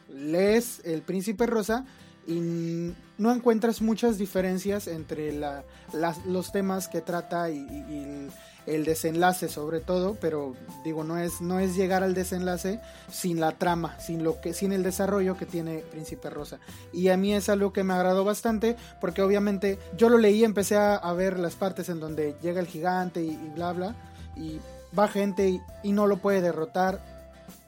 lees 0.10 0.82
El 0.84 1.04
Príncipe 1.04 1.46
Rosa 1.46 1.86
y 2.28 2.91
no 3.18 3.32
encuentras 3.32 3.82
muchas 3.82 4.18
diferencias 4.18 4.88
entre 4.88 5.32
la, 5.32 5.64
los 6.28 6.52
temas 6.52 6.88
que 6.88 7.02
trata 7.02 7.50
y, 7.52 8.30
el, 8.66 8.86
desenlace 8.86 9.49
sobre 9.49 9.80
todo, 9.80 10.16
pero 10.20 10.55
digo, 10.84 11.03
no 11.03 11.18
es, 11.18 11.41
no 11.41 11.59
es 11.59 11.76
llegar 11.76 12.03
al 12.03 12.13
desenlace 12.13 12.80
sin 13.11 13.39
la 13.39 13.51
trama, 13.51 13.99
sin, 13.99 14.24
lo 14.24 14.41
que, 14.41 14.53
sin 14.53 14.72
el 14.72 14.84
desarrollo 14.84 15.38
que 15.38 15.45
tiene 15.45 15.80
Príncipe 15.91 16.30
Rosa. 16.30 16.59
Y 16.93 17.09
a 17.09 17.18
mí 17.18 17.34
es 17.34 17.49
algo 17.49 17.74
que 17.74 17.84
me 17.84 17.93
agradó 17.93 18.24
bastante, 18.24 18.76
porque 18.99 19.22
obviamente 19.22 19.80
yo 19.97 20.09
lo 20.09 20.18
leí, 20.18 20.43
empecé 20.43 20.76
a, 20.78 21.13
ver 21.13 21.39
las 21.39 21.55
partes 21.55 21.89
en 21.89 21.99
donde 21.99 22.36
llega 22.41 22.59
el 22.59 22.68
gigante 22.68 23.22
y, 23.22 23.36
bla 23.55 23.72
bla, 23.72 23.95
y 24.36 24.59
va 24.97 25.07
gente 25.07 25.61
y 25.84 25.91
no 25.91 26.07
lo 26.07 26.18
puede 26.18 26.41
derrotar. 26.41 26.99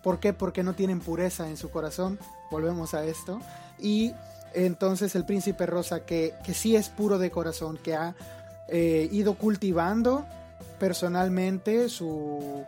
¿Por 0.04 0.20
qué? 0.20 0.34
Porque 0.34 0.64
no 0.64 0.74
tienen 0.74 1.00
pureza 1.00 1.48
en 1.50 1.58
su 1.58 1.70
corazón. 1.70 2.20
Volvemos 2.52 2.94
a 2.94 3.06
esto. 3.06 3.42
Y 3.80 4.14
entonces 4.54 5.16
el 5.16 5.26
príncipe 5.26 5.66
rosa, 5.66 6.06
que, 6.06 6.34
que 6.44 6.54
sí 6.54 6.76
es 6.76 6.90
puro 6.90 7.18
de 7.20 7.32
corazón, 7.32 7.78
que 7.78 7.96
ha 7.96 8.16
eh, 8.70 9.08
ido 9.12 9.36
cultivando 9.36 10.26
personalmente 10.80 11.90
su, 11.90 12.64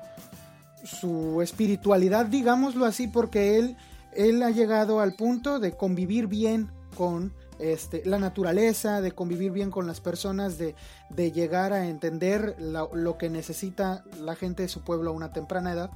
su 0.84 1.42
espiritualidad, 1.42 2.26
digámoslo 2.26 2.86
así, 2.86 3.08
porque 3.08 3.58
él, 3.58 3.78
él 4.14 4.42
ha 4.44 4.52
llegado 4.52 5.00
al 5.00 5.14
punto 5.14 5.60
de 5.60 5.76
convivir 5.76 6.28
bien 6.28 6.70
con 6.96 7.34
este, 7.60 8.04
la 8.06 8.20
naturaleza, 8.20 9.02
de 9.02 9.12
convivir 9.12 9.52
bien 9.52 9.70
con 9.70 9.86
las 9.86 10.00
personas, 10.00 10.58
de, 10.58 10.76
de 11.10 11.32
llegar 11.32 11.74
a 11.74 11.88
entender 11.88 12.56
lo 12.60 13.18
que 13.18 13.30
necesita 13.30 14.04
la 14.22 14.36
gente 14.36 14.64
de 14.64 14.70
su 14.70 14.82
pueblo 14.82 15.12
a 15.12 15.14
una 15.14 15.34
temprana 15.34 15.74
edad. 15.74 15.92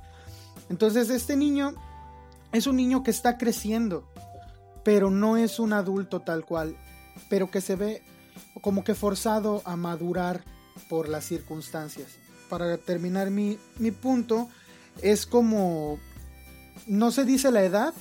Entonces 0.70 1.10
este 1.10 1.36
niño 1.36 1.74
es 2.52 2.68
un 2.68 2.76
niño 2.76 3.04
que 3.04 3.12
está 3.12 3.38
creciendo, 3.38 4.08
pero 4.84 5.10
no 5.10 5.38
es 5.38 5.60
un 5.60 5.74
adulto 5.74 6.20
tal 6.20 6.46
cual, 6.46 6.76
pero 7.30 7.50
que 7.50 7.62
se 7.62 7.76
ve 7.76 8.04
como 8.62 8.84
que 8.84 8.94
forzado 8.94 9.62
a 9.66 9.76
madurar 9.76 10.44
por 10.90 11.10
las 11.10 11.26
circunstancias. 11.26 12.08
Para 12.50 12.78
terminar 12.78 13.32
mi, 13.32 13.58
punto, 14.02 14.50
es 15.02 15.26
como, 15.26 16.00
no 16.88 17.12
se 17.12 17.26
dice 17.26 17.52
la 17.52 17.64
edad, 17.64 17.94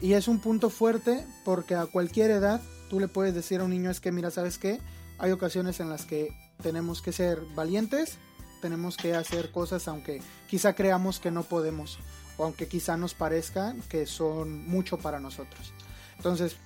y 0.00 0.12
es 0.12 0.28
un 0.28 0.40
punto 0.40 0.68
fuerte 0.68 1.24
porque 1.44 1.74
a 1.74 1.86
cualquier 1.86 2.30
edad 2.30 2.60
tú 2.90 3.00
le 3.00 3.08
puedes 3.08 3.34
decir 3.34 3.60
a 3.60 3.64
un 3.64 3.70
niño 3.70 3.90
es 3.90 4.00
que 4.00 4.12
mira, 4.12 4.30
¿sabes 4.30 4.58
qué? 4.58 4.78
Hay 5.18 5.32
ocasiones 5.32 5.80
en 5.80 5.88
las 5.88 6.04
que 6.04 6.36
tenemos 6.62 7.00
que 7.00 7.12
ser 7.12 7.40
valientes, 7.54 8.18
tenemos 8.60 8.96
que 8.96 9.14
hacer 9.14 9.50
cosas 9.50 9.88
aunque 9.88 10.20
quizá 10.48 10.74
creamos 10.74 11.18
que 11.18 11.30
no 11.30 11.44
podemos 11.44 11.98
o 12.36 12.44
aunque 12.44 12.68
quizá 12.68 12.96
nos 12.96 13.14
parezca 13.14 13.74
que 13.88 14.06
son 14.06 14.68
mucho 14.68 14.98
para 14.98 15.20
nosotros. 15.20 15.72
Entonces, 16.16 16.56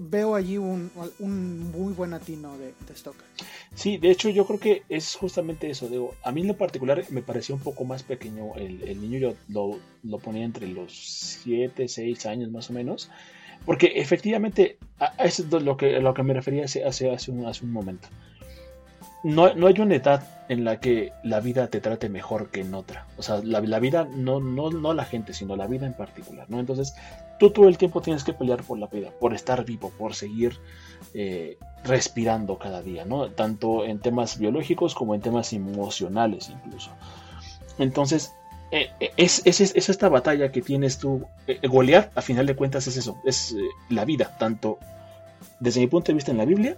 veo 0.00 0.34
allí 0.34 0.58
un, 0.58 0.90
muy 1.18 1.92
buen 1.92 2.14
atino 2.14 2.56
de, 2.58 2.74
de, 2.86 2.96
Stoker. 2.96 3.24
Sí, 3.74 3.98
de 3.98 4.10
hecho 4.10 4.28
yo 4.30 4.46
creo 4.46 4.58
que 4.58 4.82
es 4.88 5.14
justamente 5.16 5.70
eso. 5.70 5.88
Digo, 5.88 6.14
a 6.22 6.32
mí 6.32 6.42
en 6.42 6.48
lo 6.48 6.56
particular 6.56 7.04
me 7.10 7.22
pareció 7.22 7.54
un 7.54 7.60
poco 7.60 7.84
más 7.84 8.02
pequeño. 8.02 8.54
El, 8.56 9.00
niño 9.00 9.18
yo 9.18 9.34
lo, 10.02 10.18
ponía 10.18 10.44
entre 10.44 10.68
los 10.68 10.92
7, 11.42 11.88
6 11.88 12.26
años 12.26 12.50
más 12.50 12.70
o 12.70 12.72
menos. 12.72 13.10
Porque 13.66 13.92
efectivamente, 13.96 14.78
eso 15.18 15.42
es 15.42 15.62
lo 15.62 15.76
que, 15.76 16.00
lo 16.00 16.14
que 16.14 16.22
me 16.22 16.34
refería 16.34 16.64
hace, 16.64 16.84
hace, 16.84 17.10
hace, 17.10 17.30
un, 17.30 17.44
hace 17.46 17.64
un 17.64 17.72
momento 17.72 18.08
no, 19.22 19.52
no, 19.54 19.66
hay 19.66 19.80
una 19.80 19.96
edad 19.96 20.22
en 20.48 20.64
la 20.64 20.80
que 20.80 21.12
la 21.22 21.40
vida 21.40 21.68
te 21.68 21.80
trate 21.80 22.08
mejor 22.08 22.50
que 22.50 22.60
en 22.60 22.74
otra. 22.74 23.06
O 23.16 23.22
sea, 23.22 23.40
la, 23.42 23.60
vida, 23.80 24.08
no, 24.10 24.40
no, 24.40 24.70
no 24.70 24.94
la 24.94 25.04
gente, 25.04 25.34
sino 25.34 25.56
la 25.56 25.66
vida 25.66 25.86
en 25.86 25.94
particular, 25.94 26.48
¿no? 26.48 26.60
Entonces, 26.60 26.94
tú 27.38 27.50
todo 27.50 27.68
el 27.68 27.78
tiempo 27.78 28.00
tienes 28.00 28.24
que 28.24 28.32
pelear 28.32 28.62
por 28.62 28.78
la 28.78 28.86
vida, 28.86 29.10
por 29.18 29.34
estar 29.34 29.64
vivo, 29.64 29.90
por 29.96 30.14
seguir 30.14 30.58
eh, 31.14 31.58
respirando 31.84 32.58
cada 32.58 32.82
día, 32.82 33.04
¿no? 33.04 33.30
Tanto 33.30 33.84
en 33.84 34.00
temas 34.00 34.38
biológicos 34.38 34.94
como 34.94 35.14
en 35.14 35.20
temas 35.20 35.52
emocionales 35.52 36.50
incluso. 36.50 36.90
Entonces, 37.78 38.32
eh, 38.70 38.90
eh, 39.00 39.12
es, 39.16 39.42
es, 39.44 39.60
es, 39.60 39.88
esta 39.88 40.08
batalla 40.08 40.50
que 40.50 40.62
tienes 40.62 40.98
tú. 40.98 41.24
Goliat, 41.62 42.16
a 42.16 42.22
final 42.22 42.46
de 42.46 42.56
cuentas, 42.56 42.86
es 42.86 42.96
eso, 42.96 43.16
es 43.24 43.54
la 43.88 44.04
vida, 44.04 44.36
tanto 44.38 44.78
desde 45.60 45.80
mi 45.80 45.86
punto 45.86 46.08
de 46.08 46.14
vista 46.14 46.32
en 46.32 46.38
la 46.38 46.44
Biblia, 46.44 46.76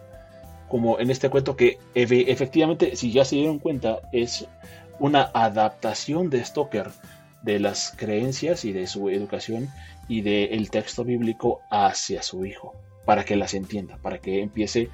como 0.69 1.01
en 1.01 1.11
este 1.11 1.31
cuento 1.31 1.57
que 1.57 1.79
efectivamente, 1.95 2.95
si 2.97 3.13
ya 3.13 3.25
se 3.25 3.37
dieron 3.37 3.59
cuenta, 3.59 4.01
es 4.13 4.47
una 4.99 5.31
adaptación 5.35 6.31
de 6.31 6.45
Stoker 6.45 6.91
de 7.43 7.59
las 7.59 7.93
creencias 7.97 8.65
y 8.65 8.73
de 8.73 8.87
su 8.87 9.09
educación 9.09 9.71
y 10.11 10.23
del 10.23 10.71
texto 10.71 11.05
bíblico 11.05 11.61
hacia 11.71 12.21
su 12.25 12.45
hijo, 12.45 12.75
para 13.07 13.25
que 13.25 13.37
las 13.37 13.55
entienda, 13.55 13.97
para 14.03 14.19
que 14.19 14.43
empiece 14.43 14.91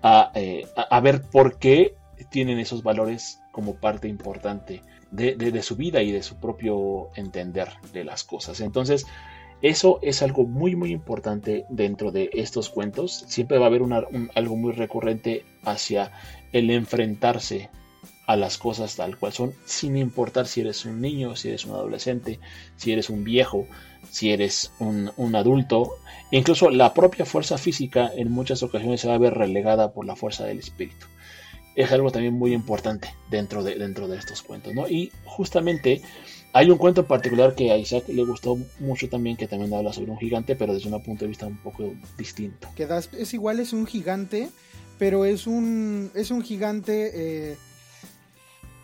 a, 0.00 0.30
eh, 0.36 0.64
ver 1.02 1.22
por 1.22 1.58
qué 1.58 1.96
tienen 2.30 2.60
esos 2.60 2.84
valores 2.84 3.40
como 3.50 3.74
parte 3.74 4.06
importante 4.06 4.80
de, 5.10 5.34
de, 5.34 5.62
su 5.62 5.74
vida 5.74 6.02
y 6.02 6.12
de 6.12 6.22
su 6.22 6.36
propio 6.36 7.08
entender 7.16 7.68
de 7.92 8.04
las 8.04 8.22
cosas. 8.22 8.60
Entonces, 8.60 9.06
eso 9.60 9.98
es 10.02 10.22
algo 10.22 10.46
muy 10.46 10.76
muy 10.76 10.92
importante 10.92 11.66
dentro 11.68 12.12
de 12.12 12.30
estos 12.32 12.70
cuentos. 12.70 13.24
Siempre 13.26 13.58
va 13.58 13.64
a 13.64 13.68
haber 13.70 13.82
algo 14.36 14.56
muy 14.56 14.72
recurrente 14.72 15.44
hacia 15.64 16.12
el 16.52 16.70
enfrentarse 16.70 17.70
a 18.30 18.36
las 18.36 18.58
cosas 18.58 18.94
tal 18.94 19.18
cual 19.18 19.32
son, 19.32 19.54
sin 19.64 19.96
importar 19.96 20.46
si 20.46 20.60
eres 20.60 20.84
un 20.84 21.00
niño, 21.00 21.34
si 21.34 21.48
eres 21.48 21.64
un 21.64 21.72
adolescente, 21.72 22.38
si 22.76 22.92
eres 22.92 23.10
un 23.10 23.24
viejo, 23.24 23.66
si 24.08 24.30
eres 24.30 24.70
un, 24.78 25.34
adulto. 25.34 25.96
Incluso 26.30 26.70
la 26.70 26.94
propia 26.94 27.24
fuerza 27.24 27.58
física 27.58 28.08
en 28.14 28.30
muchas 28.30 28.62
ocasiones 28.62 29.00
se 29.00 29.08
va 29.08 29.14
a 29.14 29.18
ver 29.18 29.34
relegada 29.34 29.92
por 29.92 30.06
la 30.06 30.14
fuerza 30.14 30.44
del 30.44 30.60
espíritu. 30.60 31.06
Es 31.74 31.90
algo 31.90 32.12
también 32.12 32.34
muy 32.34 32.52
importante 32.52 33.12
dentro 33.32 33.64
de, 33.64 33.74
dentro 33.74 34.06
de 34.06 34.18
estos 34.18 34.42
cuentos. 34.42 34.74
¿no? 34.74 34.88
Y 34.88 35.10
justamente 35.24 36.00
hay 36.52 36.70
un 36.70 36.78
cuento 36.78 37.00
en 37.00 37.08
particular 37.08 37.56
que 37.56 37.72
a 37.72 37.78
Isaac 37.78 38.04
le 38.06 38.22
gustó 38.22 38.56
mucho 38.78 39.08
también, 39.08 39.36
que 39.36 39.48
también 39.48 39.74
habla 39.74 39.92
sobre 39.92 40.12
un 40.12 40.18
gigante, 40.18 40.54
pero 40.54 40.72
desde 40.72 40.88
un 40.88 41.02
punto 41.02 41.24
de 41.24 41.30
vista 41.30 41.48
un 41.48 41.58
poco 41.58 41.92
distinto. 42.16 42.68
Es 43.18 43.34
igual, 43.34 43.58
es 43.58 43.72
un 43.72 43.88
gigante, 43.88 44.50
pero 45.00 45.24
es 45.24 45.48
un, 45.48 46.12
es 46.14 46.30
un 46.30 46.42
gigante... 46.42 47.10
Eh, 47.12 47.56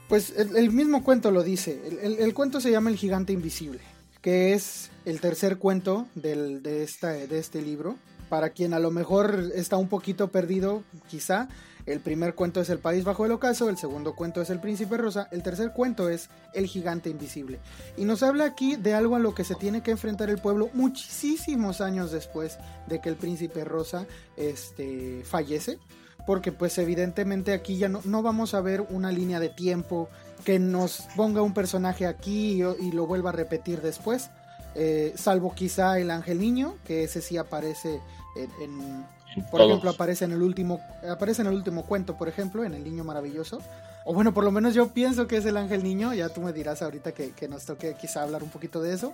pues 0.09 0.33
el, 0.37 0.71
mismo 0.71 1.03
cuento 1.03 1.31
lo 1.31 1.43
dice. 1.43 1.81
El, 2.03 2.33
cuento 2.35 2.61
se 2.61 2.71
llama 2.71 2.91
El 2.91 2.97
gigante 2.97 3.33
invisible, 3.33 3.81
que 4.21 4.53
es 4.53 4.91
el 5.05 5.21
tercer 5.21 5.59
cuento 5.59 6.07
del, 6.15 6.63
de, 6.63 6.83
esta, 6.83 7.11
de 7.11 7.39
este 7.39 7.63
libro. 7.63 7.97
Para 8.29 8.51
quien 8.51 8.75
a 8.75 8.81
lo 8.81 8.91
mejor 8.91 9.53
está 9.55 9.77
un 9.77 9.89
poquito 9.89 10.33
perdido, 10.33 10.83
quizá, 11.09 11.49
el 11.87 12.01
primer 12.01 12.35
cuento 12.35 12.61
es 12.61 12.69
El 12.69 12.81
País 12.81 13.05
Bajo 13.05 13.25
el 13.25 13.31
Ocaso, 13.31 13.69
el 13.69 13.79
segundo 13.79 14.17
cuento 14.17 14.43
es 14.43 14.51
El 14.51 14.59
Príncipe 14.59 14.97
Rosa, 14.97 15.29
el 15.31 15.45
tercer 15.45 15.73
cuento 15.73 16.09
es 16.09 16.29
El 16.53 16.67
Gigante 16.67 17.09
Invisible. 17.09 17.61
Y 17.97 18.05
nos 18.05 18.25
habla 18.25 18.45
aquí 18.45 18.75
de 18.75 18.95
algo 18.95 19.15
a 19.15 19.21
lo 19.21 19.35
que 19.35 19.45
se 19.45 19.55
tiene 19.55 19.85
que 19.85 19.93
enfrentar 19.93 20.29
el 20.29 20.39
pueblo 20.39 20.69
muchísimos 20.75 21.81
años 21.81 22.11
después 22.11 22.59
de 22.89 23.01
que 23.01 23.09
el 23.09 23.15
Príncipe 23.15 23.65
Rosa 23.65 24.07
este, 24.37 25.23
fallece. 25.25 25.79
Porque 26.27 26.53
pues 26.53 26.77
evidentemente 26.79 27.53
aquí 27.53 27.77
ya 27.79 27.89
no, 27.89 28.01
no 28.05 28.23
vamos 28.23 28.55
a 28.55 28.61
ver 28.61 28.81
una 28.91 29.13
línea 29.13 29.39
de 29.41 29.49
tiempo 29.49 30.09
que 30.45 30.59
nos 30.59 31.07
ponga 31.17 31.43
un 31.43 31.55
personaje 31.55 32.07
aquí 32.07 32.63
y, 32.81 32.93
lo 32.93 33.07
vuelva 33.07 33.31
a 33.31 33.33
repetir 33.33 33.81
después. 33.81 34.31
Eh, 34.75 35.15
salvo 35.17 35.55
quizá 35.55 35.99
el 35.99 36.11
ángel 36.11 36.41
niño, 36.41 36.75
que 36.85 37.05
ese 37.05 37.23
sí 37.23 37.37
aparece 37.37 38.01
en, 38.37 39.05
por 39.51 39.61
ejemplo, 39.61 39.91
aparece 39.91 40.25
en 40.25 40.33
el 40.33 40.43
último, 40.43 40.81
aparece 41.09 41.43
en 41.43 41.49
el 41.49 41.55
último 41.55 41.85
cuento, 41.85 42.17
por 42.17 42.29
ejemplo, 42.29 42.65
en 42.65 42.75
El 42.75 42.85
Niño 42.85 43.05
Maravilloso. 43.05 43.61
O 44.05 44.15
bueno, 44.15 44.33
por 44.33 44.45
lo 44.45 44.53
menos 44.53 44.75
yo 44.75 44.89
pienso 44.89 45.27
que 45.27 45.37
es 45.37 45.45
el 45.47 45.57
ángel 45.57 45.83
niño. 45.83 46.15
Ya 46.15 46.29
tú 46.29 46.41
me 46.41 46.53
dirás 46.53 46.81
ahorita 46.81 47.13
que, 47.13 47.49
nos 47.49 47.65
toque 47.65 47.95
quizá 48.01 48.23
hablar 48.23 48.43
un 48.43 48.51
poquito 48.51 48.81
de 48.81 48.95
eso. 48.95 49.13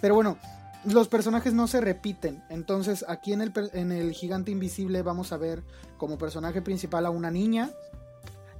Pero 0.00 0.14
bueno, 0.14 0.38
los 0.84 1.08
personajes 1.08 1.52
no 1.52 1.66
se 1.66 1.80
repiten. 1.80 2.42
Entonces, 2.48 3.04
aquí 3.08 3.32
en 3.32 3.40
el, 3.40 3.52
en 3.72 3.92
el 3.92 4.12
Gigante 4.12 4.50
Invisible 4.50 5.02
vamos 5.02 5.32
a 5.32 5.36
ver 5.36 5.62
como 5.96 6.18
personaje 6.18 6.62
principal 6.62 7.06
a 7.06 7.10
una 7.10 7.30
niña. 7.30 7.70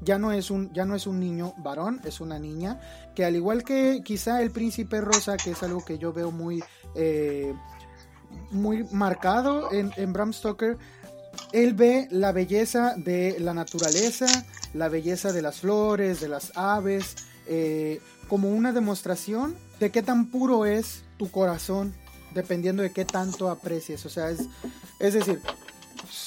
Ya 0.02 0.18
no, 0.18 0.32
es 0.32 0.50
un, 0.50 0.72
ya 0.72 0.86
no 0.86 0.94
es 0.94 1.06
un 1.06 1.20
niño 1.20 1.54
varón, 1.58 2.00
es 2.04 2.20
una 2.20 2.38
niña. 2.38 2.80
Que 3.14 3.24
al 3.24 3.36
igual 3.36 3.64
que 3.64 4.02
quizá 4.04 4.42
el 4.42 4.50
príncipe 4.50 5.00
rosa, 5.00 5.36
que 5.36 5.50
es 5.50 5.62
algo 5.62 5.84
que 5.84 5.98
yo 5.98 6.12
veo 6.12 6.30
muy 6.30 6.62
eh, 6.94 7.54
muy 8.50 8.84
marcado 8.92 9.72
en, 9.72 10.12
Bram 10.12 10.32
Stoker. 10.32 10.76
Él 11.52 11.74
ve 11.74 12.08
la 12.10 12.32
belleza 12.32 12.94
de 12.96 13.36
la 13.40 13.54
naturaleza, 13.54 14.26
la 14.74 14.88
belleza 14.88 15.32
de 15.32 15.42
las 15.42 15.60
flores, 15.60 16.20
de 16.20 16.28
las 16.28 16.52
aves, 16.56 17.16
eh, 17.46 18.00
como 18.28 18.50
una 18.50 18.72
demostración 18.72 19.56
de 19.78 19.90
qué 19.90 20.02
tan 20.02 20.30
puro 20.30 20.66
es 20.66 21.02
tu 21.16 21.30
corazón 21.30 21.94
dependiendo 22.34 22.82
de 22.82 22.92
qué 22.92 23.04
tanto 23.04 23.50
aprecies. 23.50 24.04
O 24.06 24.08
sea, 24.08 24.30
es, 24.30 24.40
es 24.98 25.14
decir, 25.14 25.40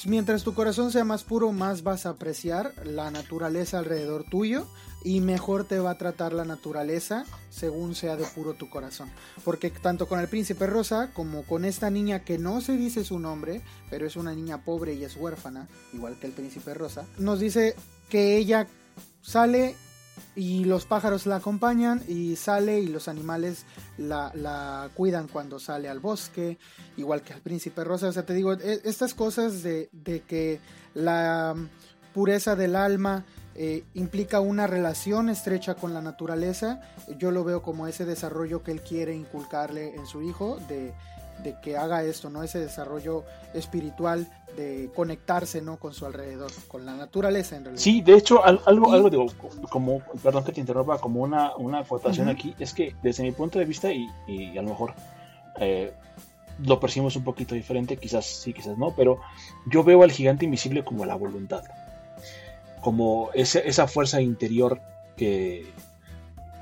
mientras 0.06 0.44
tu 0.44 0.54
corazón 0.54 0.90
sea 0.92 1.04
más 1.04 1.24
puro, 1.24 1.52
más 1.52 1.82
vas 1.82 2.06
a 2.06 2.10
apreciar 2.10 2.74
la 2.84 3.10
naturaleza 3.10 3.78
alrededor 3.78 4.24
tuyo 4.24 4.66
y 5.04 5.20
mejor 5.20 5.64
te 5.64 5.78
va 5.78 5.90
a 5.92 5.98
tratar 5.98 6.32
la 6.32 6.44
naturaleza 6.44 7.26
según 7.50 7.94
sea 7.94 8.16
de 8.16 8.24
puro 8.24 8.54
tu 8.54 8.70
corazón. 8.70 9.10
Porque 9.44 9.70
tanto 9.70 10.08
con 10.08 10.18
el 10.18 10.28
príncipe 10.28 10.66
rosa 10.66 11.12
como 11.12 11.44
con 11.44 11.64
esta 11.64 11.90
niña 11.90 12.24
que 12.24 12.38
no 12.38 12.60
se 12.62 12.76
dice 12.76 13.04
su 13.04 13.18
nombre, 13.18 13.60
pero 13.90 14.06
es 14.06 14.16
una 14.16 14.34
niña 14.34 14.64
pobre 14.64 14.94
y 14.94 15.04
es 15.04 15.16
huérfana, 15.16 15.68
igual 15.92 16.18
que 16.18 16.26
el 16.26 16.32
príncipe 16.32 16.72
rosa, 16.72 17.04
nos 17.18 17.38
dice 17.38 17.76
que 18.08 18.38
ella 18.38 18.66
sale 19.20 19.76
y 20.36 20.64
los 20.64 20.86
pájaros 20.86 21.26
la 21.26 21.36
acompañan 21.36 22.02
y 22.08 22.36
sale 22.36 22.80
y 22.80 22.88
los 22.88 23.08
animales 23.08 23.64
la, 23.98 24.90
cuidan 24.94 25.28
cuando 25.28 25.58
sale 25.58 25.88
al 25.88 26.00
bosque, 26.00 26.58
igual 26.96 27.22
que 27.22 27.32
al 27.32 27.40
príncipe 27.40 27.84
rosa. 27.84 28.08
O 28.08 28.12
sea, 28.12 28.26
te 28.26 28.34
digo, 28.34 28.52
e, 28.54 28.80
estas 28.84 29.14
cosas 29.14 29.62
de, 29.62 29.88
que 30.26 30.60
la 30.94 31.54
pureza 32.12 32.56
del 32.56 32.76
alma 32.76 33.24
eh, 33.54 33.84
implica 33.94 34.40
una 34.40 34.66
relación 34.66 35.28
estrecha 35.28 35.74
con 35.74 35.94
la 35.94 36.02
naturaleza, 36.02 36.80
yo 37.18 37.30
lo 37.30 37.44
veo 37.44 37.62
como 37.62 37.86
ese 37.86 38.04
desarrollo 38.04 38.62
que 38.62 38.72
él 38.72 38.80
quiere 38.80 39.14
inculcarle 39.14 39.94
en 39.94 40.06
su 40.06 40.22
hijo 40.22 40.58
de 40.68 40.92
de 41.42 41.58
que 41.60 41.76
haga 41.76 42.02
esto, 42.02 42.30
¿no? 42.30 42.42
Ese 42.42 42.58
desarrollo 42.58 43.24
espiritual 43.54 44.28
de 44.56 44.90
conectarse, 44.94 45.60
¿no? 45.60 45.78
Con 45.78 45.92
su 45.92 46.06
alrededor, 46.06 46.50
con 46.68 46.84
la 46.86 46.94
naturaleza 46.94 47.56
en 47.56 47.64
realidad. 47.64 47.82
Sí, 47.82 48.00
de 48.00 48.14
hecho, 48.14 48.44
algo, 48.44 48.92
algo 48.92 49.10
digo, 49.10 49.26
como, 49.70 50.00
perdón 50.22 50.44
que 50.44 50.52
te 50.52 50.60
interrumpa, 50.60 50.98
como 50.98 51.22
una, 51.22 51.56
una 51.56 51.80
acotación 51.80 52.28
aquí, 52.28 52.54
es 52.58 52.74
que 52.74 52.94
desde 53.02 53.22
mi 53.22 53.32
punto 53.32 53.58
de 53.58 53.64
vista, 53.64 53.92
y, 53.92 54.08
y 54.26 54.56
a 54.56 54.62
lo 54.62 54.70
mejor 54.70 54.94
eh, 55.60 55.92
lo 56.62 56.80
percibimos 56.80 57.16
un 57.16 57.24
poquito 57.24 57.54
diferente, 57.54 57.96
quizás 57.96 58.26
sí, 58.26 58.52
quizás 58.52 58.78
no, 58.78 58.94
pero 58.94 59.20
yo 59.66 59.82
veo 59.82 60.02
al 60.02 60.12
gigante 60.12 60.44
invisible 60.44 60.84
como 60.84 61.04
la 61.04 61.16
voluntad, 61.16 61.64
como 62.80 63.30
ese, 63.34 63.68
esa 63.68 63.86
fuerza 63.88 64.20
interior 64.20 64.80
que, 65.16 65.66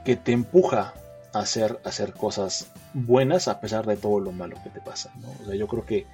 que 0.05 0.17
te 0.17 0.33
empuja 0.33 0.95
hacer, 1.33 1.81
hacer 1.85 2.13
cosas 2.13 2.69
buenas 2.95 3.49
a 3.49 3.61
pesar 3.61 3.87
de 3.87 3.97
todo 3.97 4.21
lo 4.21 4.33
malo 4.33 4.57
que 4.63 4.71
te 4.71 4.81
pasa. 4.81 5.13
O 5.43 5.47
sea, 5.47 5.55
yo 5.55 5.67
creo 5.67 5.85
que 5.85 6.07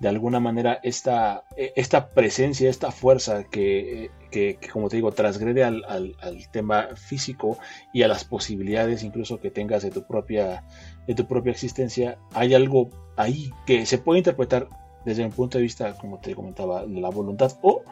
de 0.00 0.08
alguna 0.08 0.40
manera 0.40 0.80
esta, 0.82 1.44
e, 1.56 1.72
esta 1.76 2.10
presencia, 2.10 2.70
esta 2.70 2.90
fuerza 2.90 3.44
que, 3.44 4.10
que, 4.30 4.58
como 4.72 4.88
te 4.88 4.96
digo, 4.96 5.12
transgrede 5.12 5.64
al, 5.64 5.84
al, 5.86 6.16
tema 6.50 6.88
físico 6.96 7.58
y 7.92 8.02
a 8.02 8.08
las 8.08 8.24
posibilidades 8.24 9.02
incluso 9.02 9.40
que 9.40 9.50
tengas 9.50 9.82
de 9.82 9.90
tu 9.90 10.06
propia, 10.06 10.64
de 11.06 11.14
tu 11.14 11.26
propia 11.26 11.52
existencia, 11.52 12.18
hay 12.32 12.54
algo 12.54 12.90
ahí 13.16 13.50
que 13.66 13.86
se 13.86 13.98
puede 13.98 14.18
interpretar 14.18 14.68
desde 15.04 15.24
un 15.24 15.32
punto 15.32 15.58
de 15.58 15.62
vista, 15.62 15.94
como 15.94 16.18
te 16.18 16.34
comentaba, 16.34 16.86
de 16.86 17.00
la 17.00 17.10
voluntad 17.10 17.52
o 17.62 17.82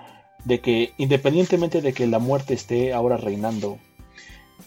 de 0.44 0.60
que 0.60 0.92
independientemente 0.98 1.80
de 1.80 1.92
que 1.92 2.06
la 2.06 2.18
muerte 2.18 2.54
esté 2.54 2.92
ahora 2.92 3.16
reinando 3.16 3.78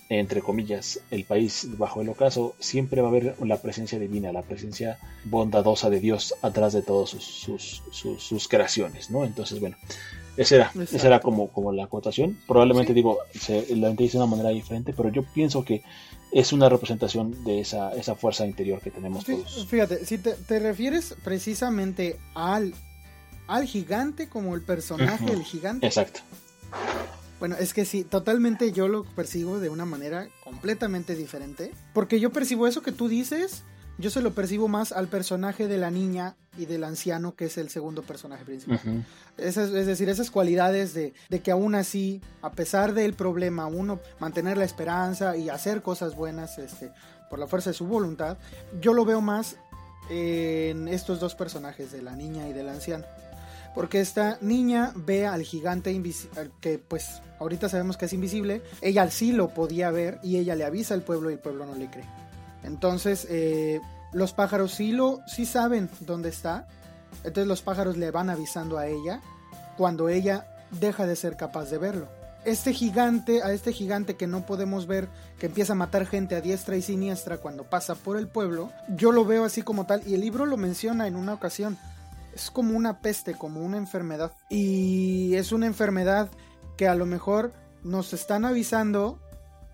entre 0.10 0.42
comillas, 0.42 1.02
el 1.12 1.24
país 1.24 1.68
bajo 1.78 2.02
el 2.02 2.10
ocaso, 2.10 2.56
siempre 2.60 3.02
va 3.02 3.10
a 3.10 3.12
haber 3.12 3.36
la 3.46 3.62
presencia 3.62 4.00
divina, 4.00 4.32
la 4.32 4.42
presencia 4.42 4.98
bondadosa 5.26 5.92
de 5.92 6.00
Dios 6.00 6.34
atrás 6.42 6.74
de 6.74 6.82
todas 6.82 7.12
sus, 7.12 7.84
sus, 7.92 8.48
creaciones, 8.48 9.12
¿no? 9.12 9.24
Entonces, 9.24 9.60
bueno, 9.60 9.78
esa 10.36 10.56
era, 10.56 10.72
esa 10.92 11.08
era 11.08 11.20
como, 11.20 11.50
como 11.50 11.72
la 11.72 11.84
acotación. 11.84 12.40
Probablemente, 12.48 12.96
digo, 12.96 13.20
se, 13.40 13.76
la 13.76 13.90
entiende 13.90 14.14
de 14.14 14.18
una 14.18 14.26
manera 14.26 14.50
diferente, 14.50 14.94
pero 14.98 15.10
yo 15.10 15.24
pienso 15.24 15.64
que 15.64 15.84
es 16.32 16.54
una 16.54 16.70
representación 16.70 17.44
de 17.44 17.60
esa, 17.60 17.94
esa 17.94 18.16
fuerza 18.16 18.48
interior 18.48 18.82
que 18.82 18.90
tenemos 18.90 19.26
todos. 19.26 19.68
Fíjate, 19.68 20.08
si 20.08 20.18
te, 20.18 20.34
te 20.34 20.58
refieres 20.58 21.16
precisamente 21.24 22.18
al, 22.34 22.74
al 23.48 23.66
gigante 23.66 24.28
como 24.28 24.56
el 24.56 24.64
personaje 24.64 25.26
del 25.26 25.44
gigante. 25.44 25.86
Exacto. 25.86 26.22
Bueno, 27.40 27.56
es 27.58 27.74
que 27.74 27.86
sí, 27.86 28.04
totalmente 28.04 28.72
yo 28.72 28.88
lo 28.88 29.04
percibo 29.04 29.60
de 29.60 29.70
una 29.70 29.86
manera 29.86 30.28
completamente 30.44 31.16
diferente. 31.16 31.72
Porque 31.94 32.20
yo 32.20 32.32
percibo 32.32 32.68
eso 32.68 32.82
que 32.82 32.92
tú 32.92 33.08
dices, 33.08 33.64
yo 33.98 34.10
se 34.10 34.22
lo 34.22 34.34
percibo 34.34 34.68
más 34.68 34.92
al 34.92 35.08
personaje 35.08 35.68
de 35.68 35.78
la 35.78 35.92
niña 35.92 36.36
y 36.58 36.66
del 36.66 36.84
anciano, 36.84 37.36
que 37.36 37.46
es 37.46 37.58
el 37.58 37.70
segundo 37.70 38.02
personaje 38.02 38.44
principal. 38.44 39.06
es 39.38 39.56
decir, 39.56 40.10
esas 40.10 40.32
cualidades 40.32 40.94
de, 40.94 41.14
que 41.42 41.52
aún 41.52 41.76
así, 41.76 42.22
a 42.42 42.52
pesar 42.52 42.94
del 42.94 43.14
problema, 43.14 43.68
uno 43.68 44.00
mantener 44.20 44.58
la 44.58 44.66
esperanza 44.66 45.38
y 45.38 45.50
hacer 45.50 45.82
cosas 45.82 46.16
buenas 46.16 46.58
este, 46.58 46.92
por 47.30 47.40
la 47.40 47.48
fuerza 47.48 47.70
de 47.70 47.74
su 47.74 47.88
voluntad, 47.88 48.38
yo 48.82 48.94
lo 48.94 49.06
veo 49.06 49.22
más 49.22 49.56
en 50.10 50.88
estos 50.88 51.20
dos 51.20 51.36
personajes, 51.36 51.92
de 51.92 52.02
la 52.02 52.16
niña 52.16 52.48
y 52.48 52.54
del 52.54 52.70
anciano. 52.70 53.06
Porque 53.80 54.02
esta 54.02 54.38
niña 54.42 54.92
ve 54.94 55.26
al 55.26 55.42
gigante 55.44 55.94
invisible, 55.94 56.52
que 56.60 56.80
pues 56.80 57.22
ahorita 57.40 57.70
sabemos 57.70 57.96
que 57.96 58.08
es 58.08 58.12
invisible, 58.12 58.62
ella 58.82 59.10
sí 59.10 59.32
lo 59.32 59.54
podía 59.54 59.90
ver 59.90 60.20
y 60.22 60.36
ella 60.36 60.54
le 60.58 60.66
avisa 60.66 60.96
al 60.96 61.02
pueblo 61.02 61.30
y 61.30 61.36
el 61.36 61.40
pueblo 61.40 61.66
no 61.66 61.76
le 61.76 61.90
cree. 61.90 62.04
Entonces, 62.64 63.26
eh, 63.30 63.80
los 64.12 64.34
pájaros 64.34 64.74
sí, 64.74 64.92
lo, 64.92 65.22
sí 65.28 65.46
saben 65.46 65.90
dónde 66.02 66.28
está, 66.28 66.68
entonces 67.24 67.48
los 67.48 67.62
pájaros 67.62 67.96
le 67.96 68.12
van 68.12 68.30
avisando 68.30 68.78
a 68.78 68.88
ella 68.88 69.22
cuando 69.78 70.10
ella 70.10 70.46
deja 70.72 71.08
de 71.08 71.16
ser 71.16 71.38
capaz 71.38 71.70
de 71.70 71.78
verlo. 71.78 72.10
Este 72.44 72.74
gigante, 72.74 73.44
a 73.44 73.54
este 73.54 73.72
gigante 73.72 74.18
que 74.18 74.28
no 74.28 74.46
podemos 74.46 74.88
ver, 74.88 75.08
que 75.40 75.46
empieza 75.46 75.72
a 75.72 75.78
matar 75.78 76.06
gente 76.06 76.36
a 76.36 76.42
diestra 76.42 76.76
y 76.76 76.82
siniestra 76.82 77.38
cuando 77.38 77.64
pasa 77.64 77.96
por 77.96 78.18
el 78.18 78.28
pueblo, 78.28 78.74
yo 78.90 79.14
lo 79.14 79.24
veo 79.24 79.46
así 79.46 79.62
como 79.62 79.86
tal, 79.86 80.06
y 80.06 80.16
el 80.16 80.20
libro 80.20 80.46
lo 80.46 80.58
menciona 80.58 81.08
en 81.08 81.16
una 81.16 81.34
ocasión 81.34 81.78
es 82.40 82.52
como 82.52 82.76
una 82.76 83.00
peste, 83.02 83.34
como 83.34 83.62
una 83.62 83.78
enfermedad. 83.78 84.34
Y 84.50 85.36
es 85.36 85.52
una 85.52 85.66
enfermedad 85.66 86.30
que 86.78 86.88
a 86.88 86.96
lo 86.96 87.06
mejor 87.06 87.54
nos 87.84 88.14
están 88.14 88.46
avisando 88.46 89.20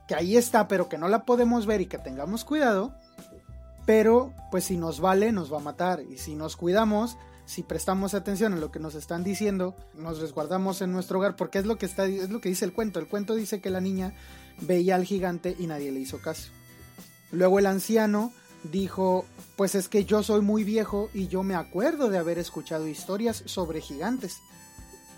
que 0.07 0.16
ahí 0.16 0.38
está, 0.38 0.68
pero 0.68 0.89
que 0.89 0.97
no 0.97 1.07
la 1.07 1.26
podemos 1.26 1.66
ver 1.66 1.82
y 1.82 1.88
que 1.88 1.97
tengamos 1.97 2.43
cuidado. 2.43 2.93
Pero 3.86 4.34
pues 4.51 4.66
si 4.66 4.78
nos 4.78 4.99
vale, 4.99 5.32
nos 5.32 5.51
va 5.53 5.57
a 5.57 5.61
matar. 5.61 6.01
Y 6.01 6.18
si 6.18 6.36
nos 6.36 6.55
cuidamos, 6.55 7.18
si 7.45 7.63
prestamos 7.63 8.13
atención 8.13 8.53
a 8.53 8.57
lo 8.57 8.72
que 8.72 8.80
nos 8.80 8.95
están 8.95 9.24
diciendo, 9.24 9.76
nos 9.93 10.20
resguardamos 10.20 10.82
en 10.82 10.91
nuestro 10.91 11.20
hogar, 11.20 11.36
porque 11.36 11.59
es 11.59 11.66
lo 11.66 11.78
que 11.78 11.86
está, 11.86 12.05
es 12.05 12.30
lo 12.30 12.41
que 12.41 12.49
dice 12.49 12.66
el 12.66 12.74
cuento. 12.74 12.99
El 12.99 13.07
cuento 13.07 13.36
dice 13.36 13.61
que 13.61 13.70
la 13.70 13.82
niña 13.82 14.13
veía 14.61 14.95
al 14.95 15.05
gigante 15.05 15.55
y 15.57 15.68
nadie 15.68 15.91
le 15.91 15.99
hizo 15.99 16.20
caso. 16.20 16.51
Luego 17.32 17.59
el 17.59 17.66
anciano 17.66 18.32
dijo, 18.72 19.26
pues 19.55 19.76
es 19.76 19.88
que 19.88 20.05
yo 20.05 20.24
soy 20.24 20.41
muy 20.41 20.63
viejo 20.63 21.09
y 21.13 21.28
yo 21.28 21.43
me 21.43 21.55
acuerdo 21.55 22.09
de 22.09 22.18
haber 22.18 22.38
escuchado 22.38 22.88
historias 22.88 23.43
sobre 23.45 23.82
gigantes. 23.82 24.39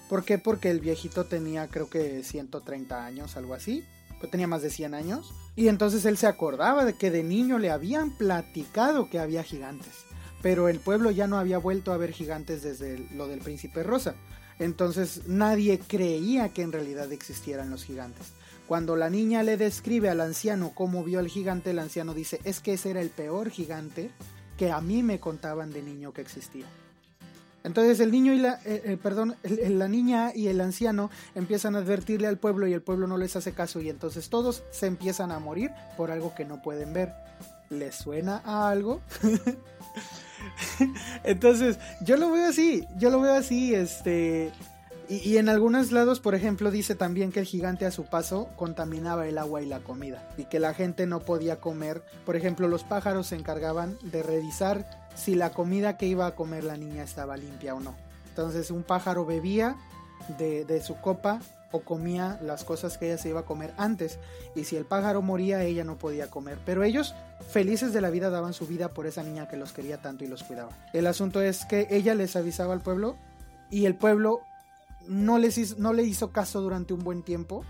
¿Por 0.09 0.23
qué? 0.23 0.37
Porque 0.37 0.69
el 0.69 0.79
viejito 0.79 1.25
tenía 1.25 1.67
creo 1.67 1.89
que 1.89 2.23
130 2.23 3.05
años, 3.05 3.35
algo 3.35 3.53
así. 3.53 3.83
Pues 4.19 4.31
tenía 4.31 4.47
más 4.47 4.61
de 4.61 4.69
100 4.69 4.93
años. 4.93 5.33
Y 5.55 5.67
entonces 5.67 6.05
él 6.05 6.17
se 6.17 6.27
acordaba 6.27 6.85
de 6.85 6.93
que 6.93 7.11
de 7.11 7.23
niño 7.23 7.59
le 7.59 7.69
habían 7.69 8.11
platicado 8.17 9.09
que 9.09 9.19
había 9.19 9.43
gigantes. 9.43 10.05
Pero 10.41 10.69
el 10.69 10.79
pueblo 10.79 11.11
ya 11.11 11.27
no 11.27 11.37
había 11.37 11.57
vuelto 11.57 11.91
a 11.91 11.97
ver 11.97 12.13
gigantes 12.13 12.63
desde 12.63 12.99
lo 13.15 13.27
del 13.27 13.39
príncipe 13.39 13.83
rosa. 13.83 14.15
Entonces 14.59 15.27
nadie 15.27 15.79
creía 15.79 16.49
que 16.49 16.63
en 16.63 16.71
realidad 16.71 17.11
existieran 17.11 17.69
los 17.69 17.83
gigantes. 17.83 18.33
Cuando 18.67 18.97
la 18.97 19.09
niña 19.09 19.43
le 19.43 19.55
describe 19.55 20.09
al 20.09 20.19
anciano 20.19 20.73
cómo 20.75 21.03
vio 21.03 21.19
al 21.19 21.29
gigante, 21.29 21.71
el 21.71 21.79
anciano 21.79 22.13
dice, 22.13 22.41
es 22.43 22.59
que 22.59 22.73
ese 22.73 22.89
era 22.89 23.01
el 23.01 23.09
peor 23.09 23.49
gigante 23.49 24.11
que 24.57 24.71
a 24.71 24.81
mí 24.81 25.03
me 25.03 25.19
contaban 25.19 25.71
de 25.71 25.81
niño 25.81 26.11
que 26.11 26.21
existía. 26.21 26.65
Entonces 27.63 27.99
el 27.99 28.11
niño 28.11 28.33
y 28.33 28.39
la, 28.39 28.59
eh, 28.65 28.81
eh, 28.85 28.97
perdón, 29.01 29.35
la 29.43 29.87
niña 29.87 30.31
y 30.35 30.47
el 30.47 30.61
anciano 30.61 31.09
empiezan 31.35 31.75
a 31.75 31.79
advertirle 31.79 32.27
al 32.27 32.37
pueblo 32.37 32.67
y 32.67 32.73
el 32.73 32.81
pueblo 32.81 33.07
no 33.07 33.17
les 33.17 33.35
hace 33.35 33.53
caso 33.53 33.81
y 33.81 33.89
entonces 33.89 34.29
todos 34.29 34.63
se 34.71 34.85
empiezan 34.85 35.31
a 35.31 35.39
morir 35.39 35.71
por 35.95 36.11
algo 36.11 36.35
que 36.35 36.45
no 36.45 36.61
pueden 36.61 36.93
ver. 36.93 37.13
¿Les 37.69 37.95
suena 37.95 38.41
a 38.45 38.69
algo? 38.69 39.01
entonces 41.23 41.77
yo 42.01 42.17
lo 42.17 42.31
veo 42.31 42.47
así, 42.47 42.85
yo 42.97 43.09
lo 43.09 43.19
veo 43.19 43.33
así, 43.33 43.75
este, 43.75 44.51
y, 45.09 45.37
en 45.37 45.47
algunos 45.47 45.91
lados, 45.91 46.19
por 46.19 46.35
ejemplo, 46.35 46.69
dice 46.69 46.93
también 46.93 47.31
que 47.31 47.39
el 47.39 47.45
gigante 47.45 47.85
a 47.85 47.91
su 47.91 48.05
paso 48.05 48.49
contaminaba 48.57 49.27
el 49.27 49.37
agua 49.37 49.61
y 49.61 49.65
la 49.65 49.79
comida 49.79 50.27
y 50.37 50.45
que 50.45 50.59
la 50.59 50.73
gente 50.73 51.05
no 51.05 51.21
podía 51.21 51.61
comer. 51.61 52.03
Por 52.25 52.35
ejemplo, 52.35 52.67
los 52.67 52.83
pájaros 52.83 53.27
se 53.27 53.35
encargaban 53.35 53.97
de 54.01 54.21
revisar 54.21 55.07
si 55.15 55.35
la 55.35 55.51
comida 55.51 55.97
que 55.97 56.07
iba 56.07 56.25
a 56.27 56.35
comer 56.35 56.65
la 56.65 56.75
niña 56.75 57.03
estaba 57.03 57.37
limpia 57.37 57.73
o 57.73 57.79
no. 57.79 57.95
Entonces 58.29 58.69
un 58.69 58.83
pájaro 58.83 59.25
bebía 59.25 59.77
de, 60.37 60.65
de 60.65 60.81
su 60.81 60.97
copa 60.97 61.39
o 61.71 61.81
comía 61.81 62.37
las 62.41 62.63
cosas 62.63 62.97
que 62.97 63.07
ella 63.07 63.17
se 63.17 63.29
iba 63.29 63.41
a 63.41 63.45
comer 63.45 63.73
antes 63.77 64.19
y 64.55 64.65
si 64.65 64.75
el 64.75 64.85
pájaro 64.85 65.21
moría 65.21 65.63
ella 65.63 65.83
no 65.83 65.97
podía 65.97 66.29
comer 66.29 66.57
pero 66.65 66.83
ellos 66.83 67.13
felices 67.49 67.91
de 67.91 67.99
la 67.99 68.09
vida 68.09 68.29
daban 68.29 68.53
su 68.53 68.65
vida 68.67 68.93
por 68.93 69.05
esa 69.05 69.21
niña 69.21 69.49
que 69.49 69.57
los 69.57 69.73
quería 69.73 70.01
tanto 70.01 70.23
y 70.23 70.27
los 70.27 70.43
cuidaba 70.43 70.71
el 70.93 71.07
asunto 71.07 71.41
es 71.41 71.65
que 71.65 71.87
ella 71.89 72.15
les 72.15 72.37
avisaba 72.37 72.73
al 72.73 72.79
pueblo 72.79 73.17
y 73.69 73.85
el 73.85 73.95
pueblo 73.95 74.41
no, 75.07 75.37
les 75.37 75.77
no 75.77 75.93
le 75.93 76.03
hizo 76.03 76.31
caso 76.31 76.61
durante 76.61 76.93
un 76.93 77.03
buen 77.03 77.23
tiempo 77.23 77.63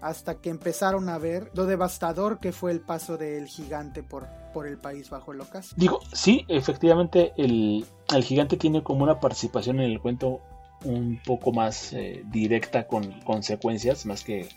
hasta 0.00 0.36
que 0.40 0.50
empezaron 0.50 1.08
a 1.08 1.18
ver 1.18 1.50
lo 1.54 1.66
devastador 1.66 2.38
que 2.38 2.52
fue 2.52 2.70
el 2.70 2.80
paso 2.80 3.16
del 3.16 3.46
gigante 3.46 4.02
por, 4.02 4.28
por 4.54 4.66
el 4.66 4.78
país 4.78 5.10
bajo 5.10 5.32
el 5.32 5.40
ocaso. 5.40 5.74
Digo, 5.76 6.00
sí, 6.12 6.44
efectivamente 6.48 7.32
el, 7.36 7.84
el 8.14 8.24
gigante 8.24 8.56
tiene 8.56 8.82
como 8.82 9.02
una 9.02 9.18
participación 9.18 9.80
en 9.80 9.90
el 9.90 10.00
cuento 10.00 10.40
un 10.84 11.20
poco 11.24 11.52
más 11.52 11.92
eh, 11.92 12.22
directa 12.26 12.86
con 12.86 13.20
consecuencias, 13.22 14.06
más 14.06 14.22
que 14.22 14.48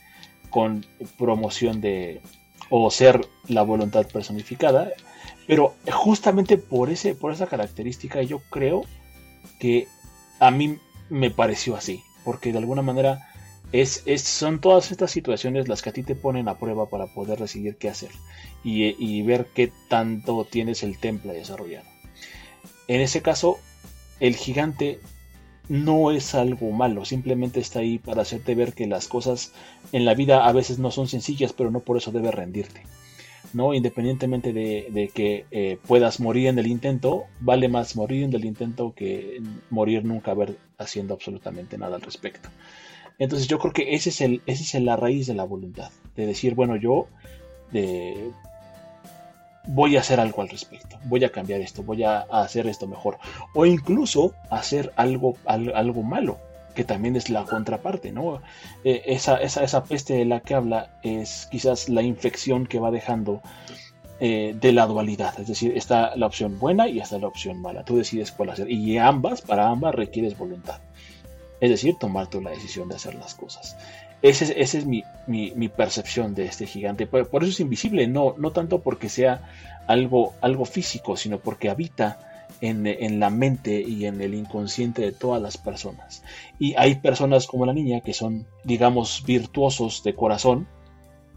con 0.50 0.86
promoción 1.18 1.82
de 1.82 2.22
o 2.70 2.90
ser 2.92 3.22
la 3.48 3.64
voluntad 3.64 4.06
personificada. 4.08 4.90
Pero 5.48 5.74
justamente 5.92 6.58
por, 6.58 6.90
ese, 6.90 7.16
por 7.16 7.34
esa 7.34 7.48
característica 7.48 8.22
yo 8.22 8.40
creo 8.50 8.84
que 9.60 9.88
a 10.40 10.52
mí 10.52 10.78
me 11.10 11.32
pareció 11.32 11.76
así, 11.76 12.04
porque 12.24 12.52
de 12.52 12.60
alguna 12.60 12.82
manera 12.82 13.28
es, 13.72 14.04
son 14.24 14.60
todas 14.60 14.92
estas 14.92 15.12
situaciones 15.12 15.68
las 15.68 15.82
que 15.82 15.90
a 15.90 15.94
ti 15.94 16.04
te 16.04 16.16
ponen 16.16 16.48
a 16.48 16.58
prueba 16.58 16.90
para 16.90 17.08
poder 17.08 17.40
decidir 17.40 17.78
qué 17.78 17.90
hacer 17.90 18.12
y, 18.64 18.96
y 19.00 19.22
ver 19.22 19.48
qué 19.54 19.72
tanto 19.88 20.46
tienes 20.50 20.84
el 20.84 20.98
temple 20.98 21.34
desarrollado. 21.34 21.86
En 22.88 23.02
ese 23.02 23.22
caso, 23.22 23.60
el 24.20 24.36
gigante 24.36 25.00
no 25.70 26.12
es 26.12 26.36
algo 26.36 26.72
malo, 26.72 27.06
simplemente 27.06 27.62
está 27.62 27.80
ahí 27.80 27.98
para 27.98 28.24
hacerte 28.24 28.56
ver 28.56 28.74
que 28.74 28.88
las 28.88 29.08
cosas 29.08 29.54
en 29.94 30.04
la 30.04 30.16
vida 30.16 30.46
a 30.46 30.52
veces 30.52 30.80
no 30.80 30.92
son 30.92 31.08
sencillas, 31.08 31.54
pero 31.54 31.72
no 31.72 31.80
por 31.80 31.98
eso 31.98 32.12
debes 32.12 32.34
rendirte. 32.34 32.82
¿no? 33.54 33.74
Independientemente 33.74 34.54
de, 34.54 35.12
que 35.14 35.46
eh, 35.52 35.78
puedas 35.88 36.20
morir 36.20 36.48
en 36.48 36.60
el 36.60 36.68
intento, 36.68 37.26
vale 37.40 37.68
más 37.68 37.96
morir 37.96 38.24
en 38.24 38.34
el 38.34 38.46
intento 38.46 38.94
que 38.96 39.42
morir 39.70 40.06
nunca 40.06 40.32
haber 40.32 40.58
haciendo 40.82 41.14
absolutamente 41.14 41.78
nada 41.78 41.96
al 41.96 42.02
respecto. 42.02 42.50
Entonces 43.20 43.48
yo 43.48 43.60
creo 43.60 43.74
que 43.74 43.94
es, 43.94 44.08
ese 44.08 44.42
es 44.46 44.74
la 44.76 44.96
raíz 44.96 45.28
de 45.28 45.36
la 45.36 45.44
voluntad, 45.44 45.92
de 46.16 46.26
decir, 46.26 46.56
bueno, 46.56 46.76
yo 46.76 47.08
voy 49.68 49.96
a 49.96 50.00
hacer 50.00 50.20
algo 50.20 50.42
al 50.42 50.50
respecto, 50.50 50.98
voy 51.06 51.24
a 51.24 51.32
cambiar 51.32 51.62
esto, 51.62 51.84
voy 51.84 52.04
a, 52.04 52.22
hacer 52.32 52.68
esto 52.68 52.88
mejor, 52.88 53.18
o 53.54 53.66
incluso 53.66 54.34
hacer 54.50 54.92
algo, 54.96 55.38
algo 55.46 56.04
malo, 56.04 56.40
que 56.74 56.84
también 56.84 57.16
es 57.16 57.30
la 57.30 57.44
contraparte, 57.44 58.12
¿no? 58.12 58.42
Eh, 58.84 59.04
esa, 59.06 59.38
esa, 59.38 59.64
esa, 59.64 59.84
peste 59.84 60.14
de 60.14 60.26
la 60.26 60.40
que 60.40 60.56
habla 60.56 60.90
es 61.04 61.48
quizás 61.52 61.90
la 61.90 62.02
infección 62.02 62.66
que 62.66 62.80
va 62.80 62.92
dejando 62.92 63.42
eh, 64.24 64.56
de 64.56 64.72
la 64.72 64.86
dualidad, 64.86 65.40
es 65.40 65.48
decir, 65.48 65.76
está 65.76 66.16
la 66.16 66.28
opción 66.28 66.60
buena 66.60 66.88
y 66.88 67.00
está 67.00 67.18
la 67.18 67.28
opción 67.28 67.60
mala, 67.60 67.84
tú 67.84 67.98
decides 67.98 68.32
cuál 68.32 68.52
hacer, 68.52 68.70
y 68.70 68.98
ambas, 68.98 69.42
para 69.42 69.68
ambas 69.68 69.96
requieres 69.96 70.38
voluntad, 70.38 70.80
es 71.60 71.72
decir, 71.72 71.96
tomar 72.00 72.28
tú 72.28 72.40
la 72.40 72.52
decisión 72.52 72.88
de 72.88 72.96
hacer 72.96 73.16
las 73.16 73.34
cosas. 73.36 73.76
Esa 74.22 74.46
es, 74.46 74.76
es 74.76 74.86
mi, 74.86 75.04
percepción 75.70 76.36
de 76.36 76.46
este 76.46 76.68
gigante. 76.68 77.08
Por, 77.08 77.44
eso 77.44 77.52
es 77.52 77.60
invisible, 77.60 78.06
no, 78.06 78.36
no 78.38 78.52
tanto 78.52 78.82
porque 78.82 79.10
sea 79.10 79.50
algo, 79.88 80.36
algo 80.42 80.66
físico, 80.66 81.18
sino 81.18 81.40
porque 81.40 81.72
habita 81.72 82.20
en, 82.62 83.20
la 83.20 83.30
mente 83.30 83.82
y 83.82 84.06
en 84.06 84.22
el 84.22 84.36
inconsciente 84.36 85.02
de 85.02 85.12
todas 85.12 85.42
las 85.42 85.58
personas. 85.58 86.24
Y 86.60 86.76
hay 86.76 86.96
personas 86.96 87.48
como 87.48 87.66
la 87.66 87.74
niña 87.74 88.02
que 88.02 88.14
son, 88.14 88.46
digamos, 88.64 89.24
virtuosos 89.26 90.04
de 90.04 90.14
corazón, 90.14 90.68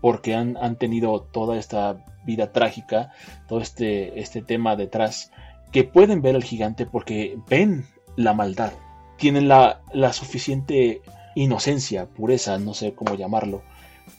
porque 0.05 0.34
han, 0.34 0.59
han 0.59 0.76
tenido 0.76 1.22
toda 1.22 1.57
esta 1.57 1.96
vida 2.26 2.52
trágica, 2.52 3.11
todo 3.48 3.62
este, 3.62 4.20
este 4.20 4.42
tema 4.42 4.76
detrás, 4.76 5.32
que 5.72 5.82
pueden 5.82 6.20
ver 6.20 6.34
al 6.34 6.44
gigante 6.44 6.84
porque 6.84 7.38
ven 7.48 7.86
la 8.14 8.34
maldad, 8.34 8.74
tienen 9.16 9.48
la, 9.48 9.80
la 9.94 10.12
suficiente 10.12 11.00
inocencia, 11.34 12.05
pureza, 12.05 12.59
no 12.59 12.74
sé 12.74 12.92
cómo 12.92 13.14
llamarlo, 13.14 13.62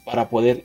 para 0.04 0.28
poder 0.28 0.64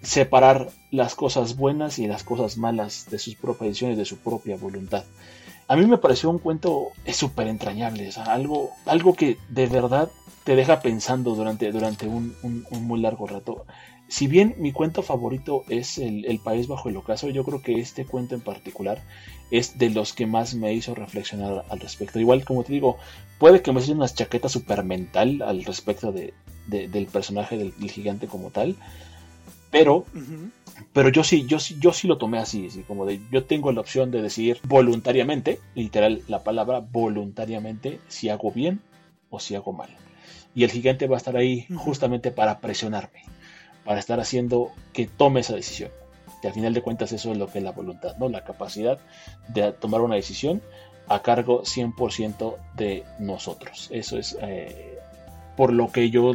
separar 0.00 0.70
las 0.90 1.14
cosas 1.14 1.58
buenas 1.58 1.98
y 1.98 2.06
las 2.06 2.24
cosas 2.24 2.56
malas 2.56 3.10
de 3.10 3.18
sus 3.18 3.34
propias 3.34 3.68
decisiones, 3.68 3.98
de 3.98 4.06
su 4.06 4.16
propia 4.20 4.56
voluntad. 4.56 5.04
A 5.66 5.76
mí 5.76 5.86
me 5.86 5.98
pareció 5.98 6.30
un 6.30 6.38
cuento 6.38 6.88
súper 7.12 7.48
entrañable, 7.48 8.10
algo, 8.26 8.70
algo 8.84 9.14
que 9.14 9.38
de 9.48 9.66
verdad 9.66 10.10
te 10.44 10.56
deja 10.56 10.80
pensando 10.80 11.34
durante, 11.34 11.72
durante 11.72 12.06
un, 12.06 12.36
muy 12.70 13.00
largo 13.00 13.26
rato. 13.26 13.64
Si 14.08 14.26
bien 14.26 14.54
mi 14.58 14.72
cuento 14.72 15.02
favorito 15.02 15.64
es 15.68 15.96
el, 15.96 16.38
País 16.44 16.68
bajo 16.68 16.90
el 16.90 16.98
ocaso, 16.98 17.30
yo 17.30 17.44
creo 17.44 17.62
que 17.62 17.80
este 17.80 18.04
cuento 18.04 18.34
en 18.34 18.42
particular 18.42 19.02
es 19.50 19.78
de 19.78 19.88
los 19.88 20.12
que 20.12 20.26
más 20.26 20.54
me 20.54 20.74
hizo 20.74 20.94
reflexionar 20.94 21.64
al 21.70 21.80
respecto. 21.80 22.20
Igual, 22.20 22.44
como 22.44 22.62
te 22.62 22.74
digo, 22.74 22.98
puede 23.38 23.62
que 23.62 23.72
me 23.72 23.80
sea 23.80 23.94
una 23.94 24.08
chaqueta 24.08 24.50
super 24.50 24.84
mental 24.84 25.40
al 25.40 25.64
respecto 25.64 26.12
de, 26.12 26.34
del 26.66 27.06
personaje 27.06 27.56
del, 27.56 27.72
gigante 27.90 28.26
como 28.26 28.50
tal, 28.50 28.76
pero, 29.70 30.04
pero 30.92 31.08
yo 31.08 31.24
sí, 31.24 31.46
yo 31.46 31.58
sí, 31.58 31.76
yo 31.80 31.92
sí 31.92 32.06
lo 32.06 32.18
tomé 32.18 32.38
así, 32.38 32.66
así, 32.66 32.82
como 32.82 33.06
de 33.06 33.20
yo 33.30 33.44
tengo 33.44 33.72
la 33.72 33.80
opción 33.80 34.10
de 34.10 34.22
decidir 34.22 34.58
voluntariamente, 34.64 35.60
literal 35.74 36.22
la 36.28 36.44
palabra 36.44 36.80
voluntariamente, 36.80 38.00
si 38.08 38.28
hago 38.28 38.50
bien 38.52 38.80
o 39.30 39.40
si 39.40 39.54
hago 39.54 39.72
mal. 39.72 39.90
Y 40.54 40.64
el 40.64 40.70
gigante 40.70 41.06
va 41.06 41.16
a 41.16 41.18
estar 41.18 41.36
ahí 41.36 41.66
justamente 41.74 42.30
para 42.30 42.60
presionarme, 42.60 43.24
para 43.84 43.98
estar 43.98 44.20
haciendo 44.20 44.70
que 44.92 45.06
tome 45.06 45.40
esa 45.40 45.54
decisión. 45.56 45.90
Que 46.40 46.48
al 46.48 46.54
final 46.54 46.74
de 46.74 46.82
cuentas 46.82 47.12
eso 47.12 47.32
es 47.32 47.38
lo 47.38 47.48
que 47.48 47.58
es 47.58 47.64
la 47.64 47.72
voluntad, 47.72 48.16
¿no? 48.18 48.28
La 48.28 48.44
capacidad 48.44 48.98
de 49.48 49.72
tomar 49.72 50.00
una 50.00 50.14
decisión 50.14 50.62
a 51.08 51.22
cargo 51.22 51.62
100% 51.62 52.56
de 52.76 53.04
nosotros. 53.18 53.88
Eso 53.90 54.18
es 54.18 54.36
eh, 54.40 54.98
por 55.56 55.72
lo 55.72 55.90
que 55.90 56.10
yo 56.10 56.34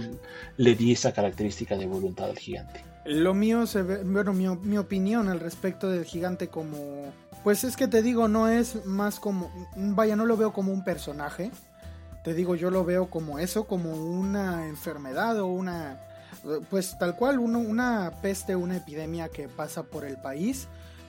le 0.57 0.75
di 0.75 0.91
esa 0.91 1.13
característica 1.13 1.77
de 1.77 1.85
voluntad 1.85 2.29
al 2.29 2.37
gigante. 2.37 2.88
Lo 3.09 3.33
mío, 3.33 3.65
se 3.65 3.81
ve, 3.81 4.03
bueno, 4.03 4.33
mi, 4.33 4.77
opinión 4.77 5.29
al 5.29 5.39
respecto 5.39 5.89
del 5.89 6.05
gigante 6.05 6.49
como... 6.49 7.11
Pues 7.43 7.63
es 7.63 7.75
que 7.75 7.87
te 7.87 8.03
digo, 8.03 8.27
no 8.27 8.47
es 8.47 8.85
más 8.85 9.19
como... 9.19 9.51
Vaya, 9.75 10.15
no 10.15 10.27
lo 10.27 10.37
veo 10.37 10.53
como 10.53 10.71
un 10.71 10.83
personaje. 10.83 11.49
Te 12.23 12.35
digo, 12.35 12.53
yo 12.53 12.69
lo 12.69 12.85
veo 12.85 13.09
como 13.09 13.39
eso, 13.39 13.65
como 13.65 13.93
una 13.93 14.67
enfermedad 14.67 15.39
o 15.39 15.47
una... 15.47 15.99
Pues 16.69 16.99
tal 16.99 17.15
cual, 17.15 17.39
una 17.39 18.13
peste, 18.21 18.55
una 18.55 18.77
epidemia 18.77 19.29
que 19.29 19.49
pasa 19.49 19.81
por 19.81 20.05
el 20.05 20.17
país. 20.17 20.67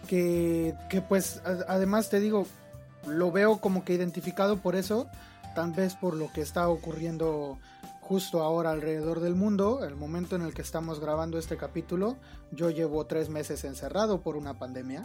Que, 0.09 0.75
que 0.89 1.03
pues 1.03 1.43
además 1.45 2.09
te 2.09 2.19
digo, 2.19 2.47
lo 3.07 3.31
veo 3.31 3.59
como 3.59 3.85
que 3.85 3.93
identificado 3.93 4.57
por 4.57 4.75
eso, 4.75 5.07
tal 5.55 5.73
vez 5.73 5.97
por 5.97 6.17
lo 6.17 6.33
que 6.33 6.41
está 6.41 6.67
ocurriendo 6.71 7.59
justo 8.11 8.43
ahora 8.43 8.73
alrededor 8.73 9.21
del 9.21 9.37
mundo, 9.37 9.85
el 9.85 9.95
momento 9.95 10.35
en 10.35 10.43
el 10.43 10.53
que 10.53 10.63
estamos 10.63 10.99
grabando 10.99 11.39
este 11.39 11.57
capítulo, 11.57 12.17
yo 12.51 12.69
llevo 12.69 13.07
tres 13.07 13.29
meses 13.29 13.63
encerrado 13.63 14.21
por 14.21 14.37
una 14.37 14.59
pandemia. 14.59 15.05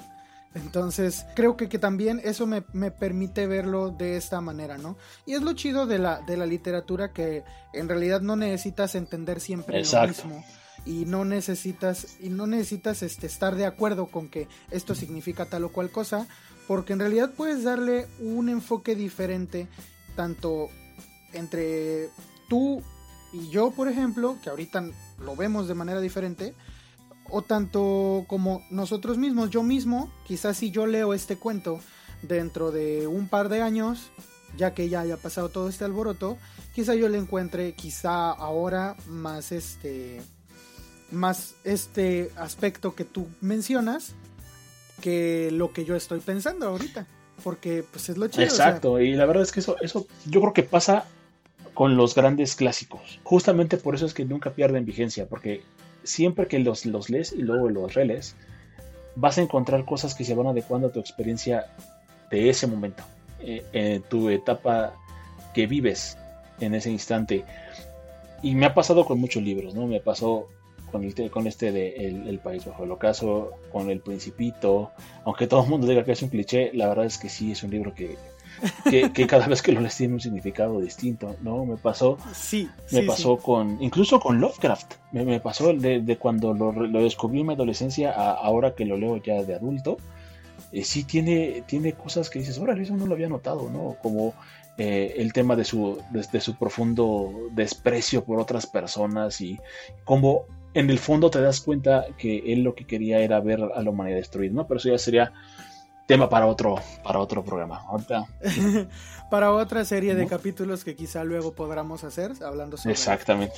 Entonces, 0.56 1.24
creo 1.36 1.56
que, 1.56 1.70
que 1.70 1.78
también 1.78 2.20
eso 2.24 2.48
me, 2.48 2.64
me, 2.74 2.90
permite 2.90 3.46
verlo 3.46 3.92
de 3.92 4.18
esta 4.18 4.42
manera, 4.42 4.80
¿no? 4.80 4.98
Y 5.28 5.34
es 5.34 5.44
lo 5.44 5.54
chido 5.54 5.86
de 5.86 6.00
la, 6.00 6.22
de 6.22 6.36
la 6.36 6.48
literatura 6.48 7.14
que 7.14 7.44
en 7.74 7.88
realidad 7.88 8.22
no 8.22 8.36
necesitas 8.38 8.96
entender 8.96 9.40
siempre 9.40 9.84
lo 9.84 10.08
mismo. 10.08 10.44
Y 10.84 11.06
no 11.06 11.26
necesitas, 11.26 12.18
y 12.20 12.30
no 12.30 12.48
necesitas 12.48 13.04
este, 13.04 13.28
estar 13.28 13.54
de 13.54 13.68
acuerdo 13.68 14.08
con 14.08 14.30
que 14.30 14.48
esto 14.72 14.96
significa 14.96 15.46
tal 15.46 15.66
o 15.66 15.72
cual 15.72 15.92
cosa, 15.92 16.28
porque 16.68 16.94
en 16.94 17.02
realidad 17.02 17.30
puedes 17.38 17.64
darle 17.64 18.08
un 18.20 18.50
enfoque 18.50 18.96
diferente 18.96 19.68
tanto 20.16 20.70
entre 21.34 22.10
tú 22.50 22.82
y 23.36 23.50
yo, 23.50 23.72
por 23.72 23.90
ejemplo, 23.90 24.38
que 24.42 24.50
ahorita 24.50 24.90
lo 25.20 25.36
vemos 25.36 25.68
de 25.68 25.74
manera 25.74 26.00
diferente, 26.00 26.54
o 27.30 27.42
tanto 27.42 28.24
como 28.28 28.64
nosotros 28.70 29.18
mismos, 29.18 29.50
yo 29.50 29.62
mismo, 29.62 30.12
quizás 30.26 30.58
si 30.58 30.72
yo 30.72 30.86
leo 30.86 31.14
este 31.14 31.36
cuento 31.38 31.80
dentro 32.22 32.72
de 32.72 33.08
un 33.08 33.28
par 33.28 33.50
de 33.50 33.62
años, 33.62 34.12
ya 34.58 34.74
que 34.74 34.88
ya 34.88 35.02
haya 35.02 35.18
pasado 35.18 35.50
todo 35.50 35.68
este 35.68 35.84
alboroto, 35.84 36.38
quizá 36.74 36.96
yo 36.96 37.10
le 37.10 37.18
encuentre 37.18 37.74
quizá 37.74 38.32
ahora 38.32 38.96
más 39.08 39.52
este 39.52 40.22
más 41.12 41.56
este 41.64 42.32
aspecto 42.36 42.96
que 42.96 43.06
tú 43.06 43.28
mencionas 43.42 44.14
que 45.02 45.50
lo 45.52 45.72
que 45.74 45.86
yo 45.86 45.96
estoy 45.96 46.20
pensando 46.20 46.68
ahorita. 46.68 47.06
Porque 47.44 47.84
pues 47.92 48.08
es 48.08 48.18
lo 48.18 48.28
chido. 48.28 48.46
Exacto, 48.46 49.00
y 49.02 49.14
la 49.14 49.26
verdad 49.26 49.44
es 49.44 49.52
que 49.52 49.60
eso, 49.60 49.76
eso 49.82 50.08
yo 50.26 50.40
creo 50.40 50.54
que 50.54 50.64
pasa 50.64 51.06
con 51.76 51.98
los 51.98 52.16
grandes 52.16 52.56
clásicos. 52.56 53.20
Justamente 53.24 53.78
por 53.78 53.94
eso 53.94 54.08
es 54.08 54.16
que 54.16 54.26
nunca 54.26 54.52
pierden 54.52 54.86
vigencia, 54.86 55.28
porque 55.28 55.62
siempre 56.04 56.48
que 56.48 56.58
los, 56.58 56.86
los 56.86 57.10
lees 57.12 57.34
y 57.34 57.42
luego 57.42 57.70
los 57.70 57.94
relees, 57.94 58.36
vas 59.16 59.38
a 59.38 59.42
encontrar 59.42 59.86
cosas 59.86 60.16
que 60.16 60.24
se 60.24 60.34
van 60.34 60.48
adecuando 60.48 60.88
a 60.88 60.92
tu 60.92 61.00
experiencia 61.00 61.68
de 62.32 62.50
ese 62.50 62.66
momento, 62.66 63.04
eh, 63.42 63.64
en 63.74 64.02
tu 64.04 64.30
etapa 64.30 64.94
que 65.54 65.68
vives 65.68 66.18
en 66.60 66.74
ese 66.74 66.90
instante. 66.90 67.44
Y 68.42 68.56
me 68.56 68.66
ha 68.66 68.74
pasado 68.74 69.06
con 69.06 69.20
muchos 69.20 69.44
libros, 69.44 69.76
¿no? 69.76 69.86
Me 69.86 70.00
pasó 70.00 70.48
con, 70.92 71.04
el, 71.04 71.30
con 71.30 71.46
este 71.46 71.74
de 71.74 72.08
el, 72.08 72.40
País 72.40 72.66
Bajo 72.66 72.86
el 72.86 72.92
Ocaso, 72.92 73.52
con 73.72 73.90
El 73.90 74.00
Principito, 74.00 74.92
aunque 75.26 75.46
todo 75.46 75.64
el 75.64 75.70
mundo 75.70 75.88
diga 75.88 76.06
que 76.06 76.14
es 76.14 76.22
un 76.22 76.30
cliché, 76.30 76.72
la 76.74 76.88
verdad 76.88 77.06
es 77.06 77.18
que 77.18 77.28
sí 77.28 77.52
es 77.52 77.64
un 77.64 77.72
libro 77.72 77.94
que, 77.94 78.18
que, 78.90 79.28
cada 79.28 79.48
vez 79.48 79.62
que 79.62 79.72
lo 79.72 79.82
lees 79.82 79.98
tiene 79.98 80.14
un 80.14 80.22
significado 80.22 80.80
distinto, 80.80 81.36
¿no? 81.42 81.66
Me 81.66 81.78
pasó, 81.78 82.18
sí, 82.34 82.70
me 82.92 83.04
pasó 83.04 83.38
con, 83.38 83.82
incluso 83.82 84.20
con 84.20 84.40
Lovecraft, 84.40 84.94
me, 85.12 85.40
pasó 85.40 85.74
de, 85.74 86.02
de 86.02 86.18
cuando 86.18 86.54
lo, 86.54 86.72
lo, 86.72 87.04
descubrí 87.04 87.42
en 87.42 87.48
mi 87.48 87.54
adolescencia 87.54 88.12
a 88.12 88.32
ahora 88.32 88.76
que 88.76 88.86
lo 88.86 88.98
leo 88.98 89.18
ya 89.18 89.44
de 89.44 89.56
adulto, 89.56 89.98
eh, 90.72 90.84
sí 90.84 91.04
tiene, 91.04 91.64
tiene 91.66 91.94
cosas 91.94 92.30
que 92.30 92.40
dices, 92.40 92.58
órale, 92.58 92.84
eso 92.84 92.96
no 92.96 93.06
lo 93.06 93.14
había 93.14 93.30
notado, 93.30 93.70
¿no? 93.70 93.96
Como 94.02 94.34
eh, 94.78 95.14
el 95.18 95.32
tema 95.32 95.56
de 95.56 95.64
su, 95.64 96.02
de, 96.12 96.42
su 96.42 96.56
profundo 96.56 97.32
desprecio 97.52 98.26
por 98.26 98.40
otras 98.40 98.68
personas 98.68 99.40
y 99.40 99.58
cómo 100.04 100.44
en 100.74 100.90
el 100.90 101.00
fondo 101.00 101.30
te 101.30 101.40
das 101.40 101.62
cuenta 101.62 102.06
que 102.18 102.52
él 102.52 102.64
lo 102.64 102.76
que 102.76 102.86
quería 102.86 103.20
era 103.20 103.40
ver 103.40 103.62
a 103.74 103.82
la 103.82 103.90
humanidad 103.90 104.18
destruida, 104.18 104.54
¿no? 104.54 104.68
Pero 104.68 104.80
eso 104.80 104.90
ya 104.90 104.98
sería 104.98 105.34
tema 106.06 106.30
para 106.30 106.46
otro, 106.46 106.76
para 107.04 107.20
otro 107.20 107.44
programa. 107.44 107.86
para 109.30 109.52
otra 109.52 109.86
serie 109.86 110.16
de 110.16 110.28
capítulos 110.28 110.84
que 110.84 110.96
quizá 110.96 111.24
luego 111.24 111.54
podamos 111.54 112.04
hacer, 112.04 112.34
hablando 112.44 112.78
sobre. 112.78 112.94
Exactamente. 112.94 113.56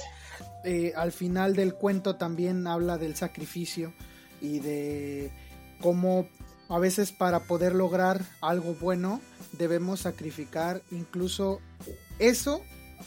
Eh, 0.64 0.94
al 0.96 1.12
final 1.12 1.56
del 1.56 1.74
cuento 1.74 2.16
también 2.16 2.68
habla 2.68 2.98
del 2.98 3.16
sacrificio 3.16 3.94
y 4.42 4.60
de 4.60 5.32
cómo 5.82 6.28
a 6.70 6.80
veces 6.80 7.12
para 7.12 7.42
poder 7.42 7.74
lograr 7.74 8.22
algo 8.42 8.76
bueno 8.76 9.22
debemos 9.54 10.02
sacrificar 10.02 10.82
incluso 10.92 11.60
eso 12.20 12.62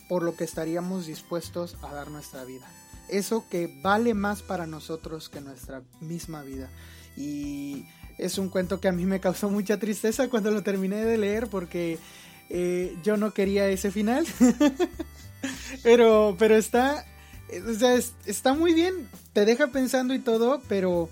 por 0.08 0.22
lo 0.22 0.36
que 0.36 0.44
estaríamos 0.44 1.06
dispuestos 1.06 1.76
a 1.82 1.92
dar 1.92 2.10
nuestra 2.10 2.44
vida. 2.44 2.66
Eso 3.08 3.44
que 3.50 3.80
vale 3.82 4.14
más 4.14 4.42
para 4.42 4.66
nosotros 4.66 5.28
que 5.28 5.40
nuestra 5.40 5.82
misma 6.00 6.42
vida. 6.42 6.68
Y 7.16 7.86
es 8.20 8.38
un 8.38 8.48
cuento 8.48 8.80
que 8.80 8.88
a 8.88 8.92
mí 8.92 9.04
me 9.04 9.20
causó 9.20 9.50
mucha 9.50 9.78
tristeza 9.78 10.28
cuando 10.28 10.50
lo 10.50 10.62
terminé 10.62 11.04
de 11.04 11.18
leer 11.18 11.48
porque 11.48 11.98
eh, 12.48 12.96
yo 13.02 13.16
no 13.16 13.32
quería 13.32 13.68
ese 13.68 13.90
final. 13.90 14.26
pero, 15.82 16.36
pero 16.38 16.56
está, 16.56 17.06
está 18.26 18.54
muy 18.54 18.74
bien, 18.74 19.08
te 19.32 19.44
deja 19.44 19.68
pensando 19.68 20.14
y 20.14 20.18
todo, 20.18 20.60
pero 20.68 21.08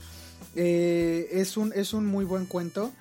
eh, 0.55 1.29
es, 1.33 1.57
un, 1.57 1.73
es 1.75 1.93
un 1.93 2.07
muy 2.07 2.25
buen 2.25 2.47
cuento 2.47 2.93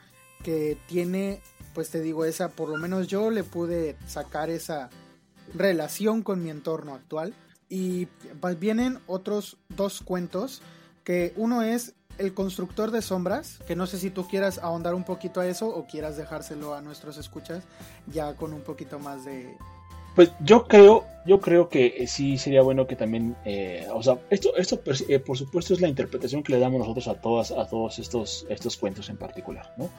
que 0.44 0.78
tiene, 0.88 1.42
pues 1.74 1.90
te 1.90 2.02
digo, 2.02 2.26
esa, 2.26 2.50
por 2.50 2.70
lo 2.70 2.78
menos 2.78 3.08
yo 3.08 3.32
le 3.32 3.44
pude 3.44 3.96
sacar 4.08 4.50
esa 4.50 4.90
relación 5.54 6.22
con 6.22 6.44
mi 6.44 6.50
entorno 6.50 6.94
actual. 6.94 7.34
Y 7.70 8.06
pues, 8.40 8.60
vienen 8.60 9.00
otros 9.08 9.58
dos 9.70 10.02
cuentos, 10.02 10.62
que 11.04 11.34
uno 11.36 11.64
es 11.64 11.94
el 12.18 12.34
constructor 12.34 12.92
de 12.92 13.02
sombras, 13.02 13.60
que 13.68 13.76
no 13.76 13.88
sé 13.88 13.98
si 13.98 14.10
tú 14.10 14.28
quieras 14.28 14.60
ahondar 14.60 14.94
un 14.94 15.04
poquito 15.04 15.40
a 15.40 15.48
eso 15.48 15.68
o 15.68 15.86
quieras 15.86 16.18
dejárselo 16.18 16.74
a 16.74 16.82
nuestros 16.82 17.18
escuchas 17.18 17.64
ya 18.08 18.34
con 18.34 18.54
un 18.54 18.62
poquito 18.62 19.00
más 19.00 19.26
de... 19.26 19.56
Pues 20.16 20.32
yo 20.40 20.68
creo, 20.68 21.06
yo 21.28 21.40
creo 21.40 21.70
que 21.70 21.94
eh, 21.98 22.08
sí 22.08 22.40
sería 22.40 22.64
bueno 22.64 22.88
que 22.88 22.96
también, 22.96 23.36
eh, 23.46 23.88
o 23.94 24.02
sea, 24.02 24.18
esto, 24.32 24.56
esto 24.58 24.82
eh, 25.10 25.20
por 25.20 25.38
supuesto 25.38 25.76
es 25.76 25.82
la 25.82 25.88
interpretación 25.88 26.42
que 26.42 26.54
le 26.54 26.60
damos 26.60 26.80
nosotros 26.80 27.08
a 27.08 27.16
todas, 27.22 27.52
a 27.52 27.68
todos 27.68 28.00
estos, 28.00 28.46
estos 28.50 28.78
cuentos 28.78 29.10
en 29.10 29.18
particular, 29.18 29.72
¿no? 29.78 29.90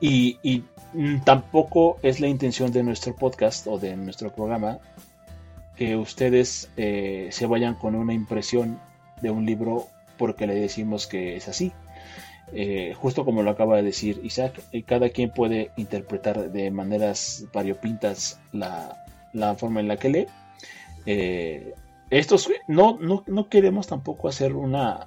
Y, 0.00 0.38
y 0.42 0.62
mm, 0.92 1.24
tampoco 1.24 1.98
es 2.02 2.20
la 2.20 2.28
intención 2.28 2.70
de 2.70 2.84
nuestro 2.84 3.16
podcast 3.16 3.66
o 3.66 3.78
de 3.78 3.96
nuestro 3.96 4.32
programa 4.32 4.78
que 5.76 5.96
ustedes 5.96 6.68
se 6.76 7.46
vayan 7.48 7.74
con 7.74 7.96
una 7.96 8.14
impresión 8.14 8.78
de 9.20 9.30
un 9.30 9.44
libro 9.44 9.88
porque 10.16 10.46
le 10.46 10.54
decimos 10.54 11.06
que 11.06 11.36
es 11.36 11.48
así. 11.48 11.72
Eh, 12.52 12.94
justo 12.94 13.24
como 13.24 13.42
lo 13.42 13.50
acaba 13.50 13.76
de 13.76 13.82
decir 13.82 14.20
Isaac, 14.22 14.62
eh, 14.72 14.82
cada 14.82 15.08
quien 15.08 15.30
puede 15.30 15.70
interpretar 15.76 16.52
de 16.52 16.70
maneras 16.70 17.46
variopintas 17.52 18.40
la, 18.52 19.04
la 19.32 19.54
forma 19.54 19.80
en 19.80 19.88
la 19.88 19.96
que 19.96 20.08
lee. 20.08 20.26
Eh, 21.06 21.74
estos 22.10 22.48
no, 22.68 22.98
no, 23.00 23.24
no, 23.26 23.48
queremos 23.48 23.86
tampoco 23.86 24.28
hacer 24.28 24.54
una 24.54 25.06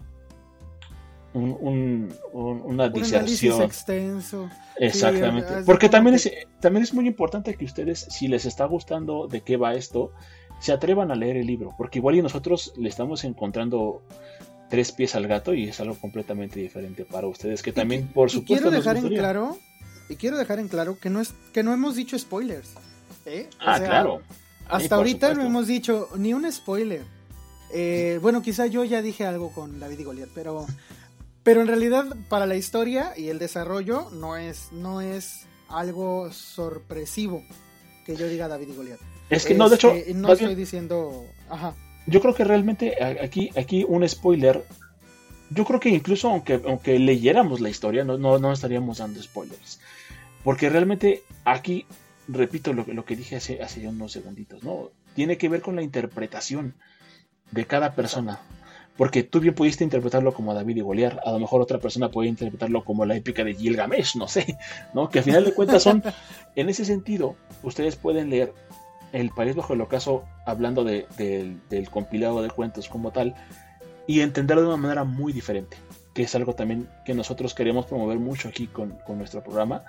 un, 1.33 2.13
una 2.31 2.89
diserción 2.89 3.61
extenso 3.61 4.49
exactamente 4.75 5.61
porque 5.65 5.87
también 5.87 6.15
es 6.15 6.31
también 6.59 6.81
es 6.83 6.93
muy 6.95 7.05
importante 7.05 7.53
que 7.53 7.65
ustedes 7.65 8.07
si 8.09 8.27
les 8.27 8.45
está 8.45 8.65
gustando 8.65 9.27
de 9.27 9.41
qué 9.41 9.55
va 9.55 9.75
esto 9.75 10.11
se 10.59 10.71
atrevan 10.71 11.11
a 11.11 11.15
leer 11.15 11.37
el 11.37 11.45
libro 11.45 11.75
porque 11.77 11.99
igual 11.99 12.15
y 12.15 12.23
nosotros 12.23 12.73
le 12.75 12.89
estamos 12.89 13.23
encontrando 13.23 14.01
tres 14.69 14.91
pies 14.91 15.15
al 15.15 15.27
gato 15.27 15.53
y 15.53 15.69
es 15.69 15.79
algo 15.79 15.95
completamente 15.95 16.59
diferente 16.59 17.05
para 17.05 17.27
ustedes 17.27 17.61
que 17.63 17.71
también 17.71 18.07
por 18.07 18.29
supuesto 18.29 18.69
quiero 18.69 18.71
dejar 18.71 18.97
en 18.97 19.07
claro 19.09 19.57
y 20.09 20.15
quiero 20.15 20.37
dejar 20.37 20.59
en 20.59 20.67
claro 20.67 20.97
que 20.99 21.09
no 21.09 21.21
es 21.21 21.33
que 21.53 21.63
no 21.63 21.73
hemos 21.73 21.95
dicho 21.95 22.17
spoilers 22.17 22.73
¿eh? 23.25 23.49
ah 23.59 23.79
claro. 23.79 24.21
Hasta 24.69 24.95
ahorita 24.95 25.33
no 25.33 25.43
hemos 25.43 25.67
dicho 25.67 26.09
ni 26.17 26.33
un 26.33 26.51
spoiler. 26.51 27.03
Eh, 27.73 28.19
bueno 28.21 28.41
quizá 28.41 28.65
yo 28.65 28.83
ya 28.83 29.01
dije 29.01 29.25
algo 29.25 29.51
con 29.51 29.79
David 29.79 29.99
y 29.99 30.03
Goliat 30.03 30.29
pero 30.33 30.65
pero 31.43 31.61
en 31.61 31.67
realidad 31.67 32.05
para 32.29 32.45
la 32.45 32.55
historia 32.55 33.13
y 33.17 33.27
el 33.27 33.39
desarrollo 33.39 34.09
no 34.11 34.37
es 34.37 34.71
no 34.71 35.01
es 35.01 35.45
algo 35.67 36.31
sorpresivo 36.31 37.43
que 38.05 38.15
yo 38.15 38.27
diga 38.27 38.47
David 38.47 38.69
y 38.69 38.75
Goliat 38.75 38.99
es 39.29 39.45
que 39.45 39.53
no 39.55 39.67
de 39.67 39.75
hecho 39.75 39.93
no 40.15 40.31
estoy 40.31 40.55
diciendo 40.55 41.25
ajá 41.49 41.75
yo 42.07 42.21
creo 42.21 42.33
que 42.33 42.45
realmente 42.45 42.95
aquí, 43.03 43.51
aquí 43.55 43.85
un 43.87 44.07
spoiler. 44.07 44.63
Yo 45.49 45.65
creo 45.65 45.79
que 45.79 45.89
incluso 45.89 46.29
aunque, 46.29 46.61
aunque 46.65 46.99
leyéramos 46.99 47.61
la 47.61 47.69
historia, 47.69 48.03
no, 48.03 48.17
no, 48.17 48.51
estaríamos 48.51 48.97
dando 48.97 49.21
spoilers. 49.21 49.79
Porque 50.43 50.69
realmente 50.69 51.23
aquí, 51.45 51.85
repito 52.27 52.73
lo, 52.73 52.85
lo 52.85 53.05
que 53.05 53.15
dije 53.15 53.35
hace, 53.35 53.61
hace 53.61 53.87
unos 53.87 54.11
segunditos, 54.11 54.63
¿no? 54.63 54.91
Tiene 55.15 55.37
que 55.37 55.49
ver 55.49 55.61
con 55.61 55.75
la 55.75 55.83
interpretación 55.83 56.75
de 57.51 57.65
cada 57.65 57.93
persona. 57.93 58.39
Porque 58.97 59.23
tú 59.23 59.39
bien 59.39 59.53
pudiste 59.53 59.83
interpretarlo 59.83 60.33
como 60.33 60.53
David 60.53 60.77
y 60.77 60.81
Goliat, 60.81 61.19
a 61.23 61.31
lo 61.31 61.39
mejor 61.39 61.61
otra 61.61 61.79
persona 61.79 62.09
puede 62.09 62.29
interpretarlo 62.29 62.83
como 62.83 63.05
la 63.05 63.15
épica 63.15 63.43
de 63.43 63.53
Gilgamesh, 63.53 64.15
no 64.15 64.27
sé, 64.27 64.57
¿no? 64.93 65.09
Que 65.09 65.19
al 65.19 65.25
final 65.25 65.45
de 65.45 65.53
cuentas 65.53 65.83
son, 65.83 66.03
en 66.55 66.69
ese 66.69 66.83
sentido, 66.83 67.35
ustedes 67.61 67.95
pueden 67.95 68.31
leer 68.31 68.53
el 69.13 69.31
País 69.31 69.55
Bajo 69.55 69.73
el 69.73 69.81
Ocaso 69.81 70.23
hablando 70.45 70.83
de, 70.83 71.07
del 71.69 71.89
compilado 71.89 72.41
de 72.41 72.49
cuentos 72.49 72.89
como 72.89 73.11
tal 73.11 73.35
y 74.07 74.21
entenderlo 74.21 74.63
de 74.63 74.67
una 74.69 74.77
manera 74.77 75.03
muy 75.03 75.33
diferente, 75.33 75.77
que 76.13 76.23
es 76.23 76.33
algo 76.33 76.55
también 76.55 76.89
que 77.05 77.13
nosotros 77.13 77.53
queremos 77.53 77.85
promover 77.85 78.17
mucho 78.17 78.47
aquí 78.47 78.67
con, 78.67 78.97
nuestro 79.09 79.43
programa, 79.43 79.83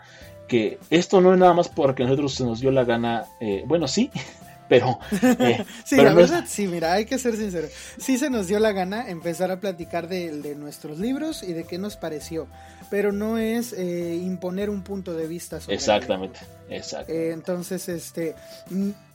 que 0.48 0.78
esto 0.90 1.20
no 1.20 1.32
es 1.32 1.38
nada 1.38 1.54
más 1.54 1.68
porque 1.68 2.02
nosotros 2.02 2.34
se 2.34 2.44
nos 2.44 2.60
dio 2.60 2.70
la 2.72 2.84
gana, 2.84 3.24
eh, 3.40 3.62
bueno, 3.66 3.86
sí, 3.86 4.10
pero... 4.68 4.98
Eh, 5.22 5.64
sí, 5.84 5.96
la 5.96 6.12
verdad, 6.12 6.44
sí, 6.48 6.66
mira, 6.66 6.94
hay 6.94 7.04
que 7.04 7.16
ser 7.18 7.36
sincero. 7.36 7.68
Sí 7.98 8.18
se 8.18 8.28
nos 8.28 8.48
dio 8.48 8.58
la 8.58 8.72
gana 8.72 9.08
empezar 9.08 9.52
a 9.52 9.60
platicar 9.60 10.08
de, 10.08 10.32
de 10.42 10.56
nuestros 10.56 10.98
libros 10.98 11.44
y 11.44 11.52
de 11.52 11.64
qué 11.64 11.78
nos 11.78 11.96
pareció, 11.96 12.48
pero 12.90 13.12
no 13.12 13.38
es 13.38 13.72
eh, 13.72 14.16
imponer 14.20 14.68
un 14.68 14.82
punto 14.82 15.14
de 15.14 15.28
vista 15.28 15.60
sobre 15.60 15.76
Exactamente, 15.76 16.40
exacto. 16.68 17.12
entonces, 17.12 17.88
este 17.88 18.34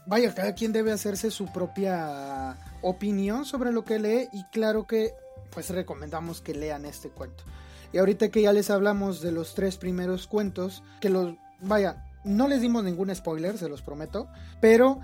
vaya, 0.05 0.33
cada 0.33 0.53
quien 0.53 0.73
debe 0.73 0.91
hacerse 0.91 1.31
su 1.31 1.45
propia 1.47 2.57
opinión 2.81 3.45
sobre 3.45 3.71
lo 3.71 3.85
que 3.85 3.99
lee 3.99 4.29
y 4.31 4.43
claro 4.45 4.85
que 4.85 5.13
pues 5.51 5.69
recomendamos 5.69 6.41
que 6.41 6.53
lean 6.53 6.85
este 6.85 7.09
cuento. 7.09 7.43
Y 7.91 7.99
ahorita 7.99 8.29
que 8.29 8.41
ya 8.41 8.53
les 8.53 8.69
hablamos 8.69 9.21
de 9.21 9.31
los 9.31 9.53
tres 9.53 9.77
primeros 9.77 10.27
cuentos, 10.27 10.83
que 10.99 11.09
los, 11.09 11.35
vaya, 11.61 12.05
no 12.23 12.47
les 12.47 12.61
dimos 12.61 12.83
ningún 12.83 13.13
spoiler, 13.15 13.57
se 13.57 13.69
los 13.69 13.81
prometo, 13.81 14.27
pero 14.59 14.99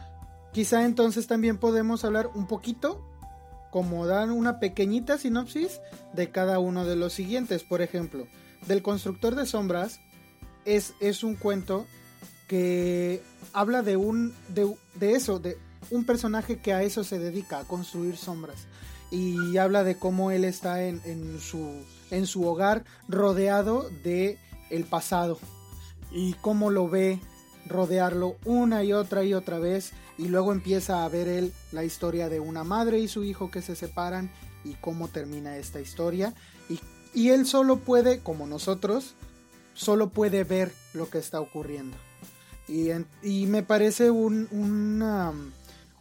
quizá 0.52 0.84
entonces 0.86 1.28
también 1.28 1.58
podemos 1.58 2.04
hablar 2.04 2.32
un 2.34 2.47
poquito, 2.47 3.06
como 3.70 4.08
dar 4.08 4.32
una 4.32 4.60
pequeñita 4.60 5.20
sinopsis 5.20 5.80
de 6.14 6.32
cada 6.32 6.58
uno 6.58 6.86
de 6.86 6.95
los 6.95 7.14
siguientes. 7.14 7.64
Por 7.64 7.84
ejemplo, 7.84 8.28
del 8.66 8.82
constructor 8.82 9.36
de 9.36 9.45
sombras 9.45 10.00
es, 10.66 10.95
es 11.00 11.24
un 11.24 11.36
cuento 11.36 11.86
que 12.50 13.22
habla 13.54 13.84
de 13.84 13.95
un 13.95 14.34
de, 14.50 14.76
eso, 15.14 15.39
de 15.39 15.58
un 15.91 16.04
personaje 16.04 16.58
que 16.58 16.74
a 16.74 16.82
eso 16.82 17.06
se 17.06 17.20
dedica, 17.20 17.60
a 17.60 17.64
construir 17.64 18.18
sombras. 18.18 18.66
Y 19.12 19.58
habla 19.58 19.84
de 19.84 19.97
cómo 19.97 20.32
él 20.32 20.43
está 20.43 20.84
en, 20.84 21.02
en 21.06 21.39
su, 21.39 21.84
en 22.12 22.28
su 22.28 22.45
hogar 22.45 22.84
rodeado 23.08 23.89
de 24.04 24.38
el 24.72 24.84
pasado. 24.84 25.39
Y 26.12 26.34
cómo 26.34 26.72
lo 26.72 26.89
ve 26.89 27.20
rodearlo 27.68 28.36
una 28.45 28.84
y 28.84 28.93
otra 28.93 29.24
y 29.24 29.36
otra 29.36 29.60
vez. 29.60 29.93
Y 30.18 30.28
luego 30.28 30.52
empieza 30.52 31.06
a 31.06 31.10
ver 31.10 31.28
él 31.28 31.54
la 31.72 31.84
historia 31.84 32.30
de 32.30 32.39
una 32.39 32.64
madre 32.64 33.00
y 33.00 33.08
su 33.08 33.24
hijo 33.24 33.52
que 33.52 33.62
se 33.62 33.76
separan 33.76 34.32
y 34.64 34.74
cómo 34.74 35.08
termina 35.08 35.58
esta 35.58 35.82
historia. 35.82 36.34
Y, 36.68 36.80
y 37.14 37.30
él 37.30 37.45
solo 37.45 37.78
puede, 37.78 38.20
como 38.22 38.47
nosotros, 38.47 39.14
solo 39.76 40.10
puede 40.10 40.43
ver 40.43 40.72
lo 40.93 41.10
que 41.12 41.20
está 41.20 41.39
ocurriendo. 41.39 41.95
Y, 42.70 43.48
me 43.48 43.64
parece 43.64 44.12
un, 44.12 44.48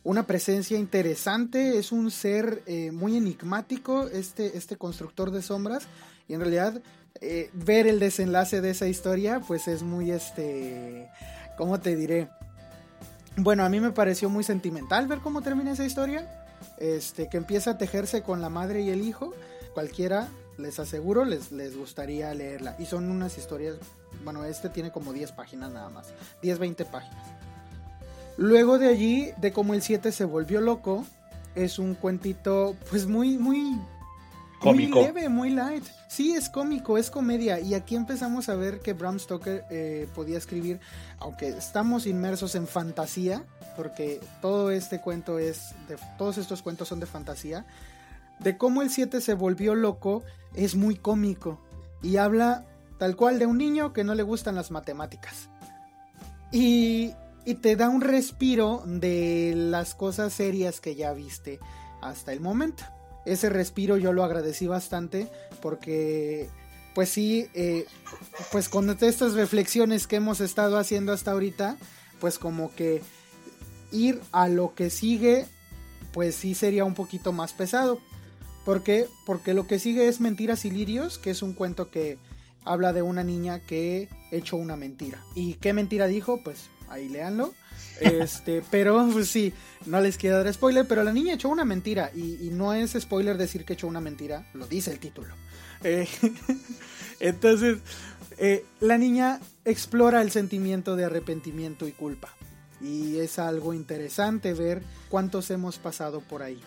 una 0.05 0.27
presencia 0.27 0.79
interesante, 0.79 1.79
es 1.79 1.93
un 1.93 2.11
ser 2.11 2.63
eh, 2.67 2.91
muy 2.93 3.17
enigmático, 3.17 4.07
este, 4.09 4.57
este 4.57 4.77
constructor 4.77 5.31
de 5.31 5.43
sombras, 5.43 5.87
y 6.29 6.35
en 6.35 6.41
realidad 6.41 6.83
eh, 7.21 7.51
ver 7.53 7.87
el 7.87 7.99
desenlace 7.99 8.61
de 8.61 8.71
esa 8.71 8.87
historia, 8.87 9.41
pues 9.47 9.67
es 9.67 9.83
muy, 9.83 10.11
este, 10.11 11.09
¿cómo 11.57 11.81
te 11.81 11.97
diré? 11.97 12.29
Bueno, 13.37 13.65
a 13.65 13.69
mí 13.69 13.81
me 13.81 13.91
pareció 13.91 14.29
muy 14.29 14.45
sentimental 14.45 15.07
ver 15.07 15.19
cómo 15.19 15.43
termina 15.43 15.73
esa 15.73 15.85
historia, 15.85 16.27
este, 16.79 17.29
que 17.29 17.37
empieza 17.37 17.73
a 17.73 17.79
tejerse 17.79 18.23
con 18.23 18.41
la 18.41 18.49
madre 18.49 18.83
y 18.83 18.91
el 18.91 19.03
hijo, 19.03 19.33
cualquiera, 19.75 20.29
les 20.59 20.79
aseguro, 20.79 21.25
les, 21.25 21.53
les 21.53 21.77
gustaría 21.77 22.35
leerla, 22.35 22.77
y 22.79 22.87
son 22.87 23.11
unas 23.11 23.39
historias, 23.39 23.77
bueno, 24.25 24.45
este 24.45 24.69
tiene 24.69 24.91
como 24.91 25.13
10 25.13 25.33
páginas 25.33 25.71
nada 25.73 25.89
más, 25.89 26.09
10, 26.43 26.59
20 26.59 26.85
páginas. 26.85 27.27
Luego 28.37 28.79
de 28.79 28.89
allí, 28.89 29.33
de 29.39 29.53
cómo 29.53 29.75
el 29.75 29.83
7 29.83 30.13
se 30.13 30.25
volvió 30.25 30.61
loco, 30.61 31.05
es 31.55 31.79
un 31.79 31.95
cuentito 31.95 32.77
pues 32.91 33.07
muy, 33.07 33.37
muy... 33.37 33.81
Cómico. 34.61 34.99
Muy 34.99 35.07
leve, 35.07 35.29
muy 35.29 35.51
light. 35.51 35.85
Sí, 36.09 36.33
es 36.33 36.49
cómico, 36.49 36.99
es 36.99 37.11
comedia. 37.11 37.61
Y 37.61 37.75
aquí 37.75 37.95
empezamos 37.95 38.49
a 38.49 38.57
ver 38.57 38.81
que 38.81 38.93
Bram 38.93 39.21
Stoker 39.21 39.65
eh, 39.71 40.09
podía 40.17 40.37
escribir, 40.37 40.81
aunque 41.21 41.49
estamos 41.49 42.07
inmersos 42.07 42.57
en 42.57 42.67
fantasía, 42.67 43.45
porque 43.77 44.21
todo 44.43 44.73
este 44.73 45.01
cuento 45.01 45.39
es, 45.39 45.75
de, 45.87 45.97
todos 46.17 46.39
estos 46.39 46.63
cuentos 46.63 46.89
son 46.89 46.99
de 46.99 47.07
fantasía, 47.07 47.67
de 48.41 48.57
cómo 48.57 48.83
el 48.83 48.91
7 48.91 49.21
se 49.21 49.35
volvió 49.35 49.75
loco 49.75 50.23
es 50.55 50.75
muy 50.75 50.97
cómico. 50.97 51.61
Y 52.03 52.17
habla 52.17 52.67
tal 52.99 53.17
cual 53.17 53.39
de 53.39 53.47
un 53.47 53.59
niño 53.59 53.93
que 53.93 54.05
no 54.05 54.15
le 54.15 54.23
gustan 54.23 54.55
las 54.55 54.71
matemáticas. 54.71 55.49
Y, 56.53 57.13
y 57.45 57.55
te 57.55 57.77
da 57.77 57.89
un 57.89 58.01
respiro 58.01 58.83
de 58.87 59.55
las 59.57 59.95
cosas 59.95 60.33
serias 60.33 60.81
que 60.81 60.95
ya 60.95 61.13
viste 61.13 61.61
hasta 62.01 62.33
el 62.33 62.41
momento. 62.41 62.85
Ese 63.25 63.51
respiro 63.51 63.97
yo 63.97 64.13
lo 64.13 64.25
agradecí 64.25 64.67
bastante 64.67 65.29
porque 65.61 66.49
pues 66.99 67.11
sí, 67.11 67.49
eh, 67.55 67.87
pues 68.51 68.69
con 68.69 68.91
estas 68.91 69.35
reflexiones 69.35 70.09
que 70.09 70.17
hemos 70.17 70.41
estado 70.41 70.79
haciendo 70.79 71.13
hasta 71.13 71.31
ahorita, 71.31 71.77
pues 72.21 72.41
como 72.41 72.75
que 72.75 73.03
ir 73.93 74.21
a 74.33 74.49
lo 74.49 74.75
que 74.75 74.91
sigue, 74.91 75.47
pues 76.13 76.35
sí 76.35 76.57
sería 76.57 76.85
un 76.85 76.95
poquito 76.95 77.31
más 77.31 77.53
pesado. 77.53 78.01
¿Por 78.69 78.83
qué? 78.83 79.09
Porque 79.25 79.55
lo 79.55 79.67
que 79.67 79.79
sigue 79.79 80.09
es 80.09 80.21
Mentiras 80.21 80.67
y 80.67 80.71
Lirios, 80.71 81.17
que 81.17 81.31
es 81.31 81.41
un 81.41 81.55
cuento 81.55 81.91
que 81.91 82.19
habla 82.67 82.93
de 82.93 83.01
una 83.01 83.25
niña 83.25 83.61
que 83.61 84.11
echó 84.31 84.59
una 84.59 84.77
mentira. 84.77 85.25
¿Y 85.35 85.55
qué 85.55 85.73
mentira 85.73 86.07
dijo? 86.07 86.43
Pues 86.45 86.69
ahí 86.91 87.09
léanlo. 87.09 87.55
Este, 88.01 88.63
pero 88.71 89.09
pues 89.11 89.29
sí, 89.29 89.55
no 89.87 90.01
les 90.01 90.19
quiero 90.19 90.37
dar 90.37 90.53
spoiler, 90.53 90.87
pero 90.87 91.03
la 91.03 91.13
niña 91.13 91.35
echó 91.35 91.49
una 91.49 91.65
mentira 91.65 92.13
y, 92.15 92.51
no 92.53 92.75
es 92.75 92.93
spoiler 92.93 93.39
decir 93.39 93.65
que 93.65 93.73
echó 93.73 93.89
una 93.89 94.03
mentira, 94.03 94.47
lo 94.53 94.67
dice 94.67 94.93
el 94.93 94.99
título. 94.99 95.35
Eh, 95.83 96.07
entonces, 97.21 97.79
eh, 98.37 98.67
la 98.81 98.99
niña 98.99 99.41
explora 99.65 100.21
el 100.21 100.31
sentimiento 100.31 100.95
de 100.95 101.07
arrepentimiento 101.07 101.89
y 101.89 101.93
culpa. 101.93 102.29
Y 102.83 103.17
es 103.17 103.39
algo 103.39 103.73
interesante 103.73 104.53
ver 104.53 104.83
cuántos 105.09 105.51
hemos 105.51 105.79
pasado 105.79 106.21
por 106.21 106.43
ahí 106.43 106.61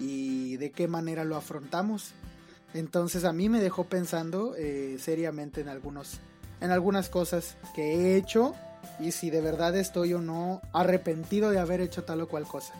y 0.00 0.56
de 0.56 0.72
qué 0.72 0.88
manera 0.88 1.24
lo 1.24 1.36
afrontamos. 1.36 2.12
Entonces 2.74 3.24
a 3.24 3.32
mí 3.32 3.48
me 3.48 3.60
dejó 3.60 3.84
pensando 3.84 4.54
eh, 4.56 4.96
seriamente 4.98 5.60
en 5.60 5.68
algunos 5.68 6.20
en 6.60 6.70
algunas 6.70 7.08
cosas 7.08 7.56
que 7.74 7.94
he 7.94 8.16
hecho 8.16 8.54
y 8.98 9.12
si 9.12 9.30
de 9.30 9.40
verdad 9.40 9.76
estoy 9.76 10.12
o 10.14 10.20
no 10.20 10.60
arrepentido 10.72 11.50
de 11.50 11.58
haber 11.58 11.80
hecho 11.80 12.04
tal 12.04 12.20
o 12.20 12.28
cual 12.28 12.46
cosa. 12.46 12.74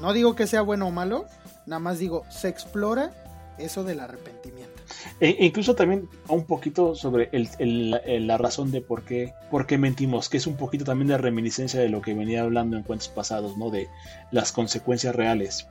No 0.00 0.12
digo 0.12 0.34
que 0.34 0.46
sea 0.46 0.62
bueno 0.62 0.88
o 0.88 0.90
malo, 0.90 1.26
nada 1.66 1.80
más 1.80 1.98
digo, 1.98 2.24
se 2.30 2.48
explora 2.48 3.12
eso 3.58 3.84
del 3.84 4.00
arrepentimiento. 4.00 4.82
E 5.20 5.36
incluso 5.44 5.74
también 5.74 6.08
un 6.28 6.44
poquito 6.44 6.94
sobre 6.94 7.30
la 7.60 8.38
razón 8.38 8.70
de 8.70 8.80
por 8.80 9.04
qué, 9.04 9.34
por 9.50 9.66
qué 9.66 9.78
mentimos, 9.78 10.28
que 10.28 10.38
es 10.38 10.46
un 10.46 10.56
poquito 10.56 10.84
también 10.84 11.08
de 11.08 11.18
reminiscencia 11.18 11.80
de 11.80 11.88
lo 11.88 12.02
que 12.02 12.14
venía 12.14 12.42
hablando 12.42 12.76
en 12.76 12.82
cuentos 12.82 13.08
pasados, 13.08 13.56
¿no? 13.56 13.70
De 13.70 13.88
las 14.30 14.52
consecuencias 14.52 15.14
reales 15.14 15.68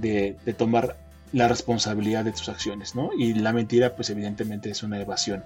de, 0.00 0.36
tomar 0.56 0.96
la 1.32 1.48
responsabilidad 1.48 2.24
de 2.24 2.32
tus 2.32 2.48
acciones, 2.48 2.94
¿no? 2.94 3.10
Y 3.18 3.34
la 3.34 3.52
mentira, 3.52 3.94
pues 3.94 4.10
evidentemente 4.10 4.70
es 4.70 4.82
una 4.82 5.00
evasión 5.00 5.44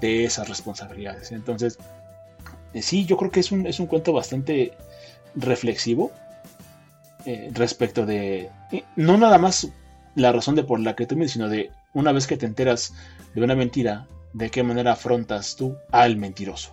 de 0.00 0.24
esas 0.24 0.48
responsabilidades. 0.48 1.32
Entonces, 1.32 1.78
eh, 2.74 2.82
sí, 2.82 3.06
yo 3.06 3.16
creo 3.16 3.30
que 3.30 3.40
es 3.40 3.52
un, 3.52 3.66
es 3.66 3.78
un 3.78 3.86
cuento 3.86 4.12
bastante 4.12 4.72
reflexivo 5.34 6.10
eh, 7.24 7.50
respecto 7.52 8.06
de, 8.06 8.50
no 8.96 9.16
nada 9.16 9.38
más 9.38 9.68
la 10.14 10.32
razón 10.32 10.54
de 10.54 10.64
por 10.64 10.80
la 10.80 10.96
que 10.96 11.06
tú 11.06 11.16
me, 11.16 11.28
sino 11.28 11.48
de 11.48 11.70
una 11.92 12.12
vez 12.12 12.26
que 12.26 12.36
te 12.36 12.46
enteras 12.46 12.94
de 13.34 13.42
una 13.42 13.54
mentira, 13.54 14.06
de 14.32 14.50
qué 14.50 14.62
manera 14.62 14.92
afrontas 14.92 15.56
tú 15.56 15.76
al 15.92 16.16
mentiroso, 16.16 16.72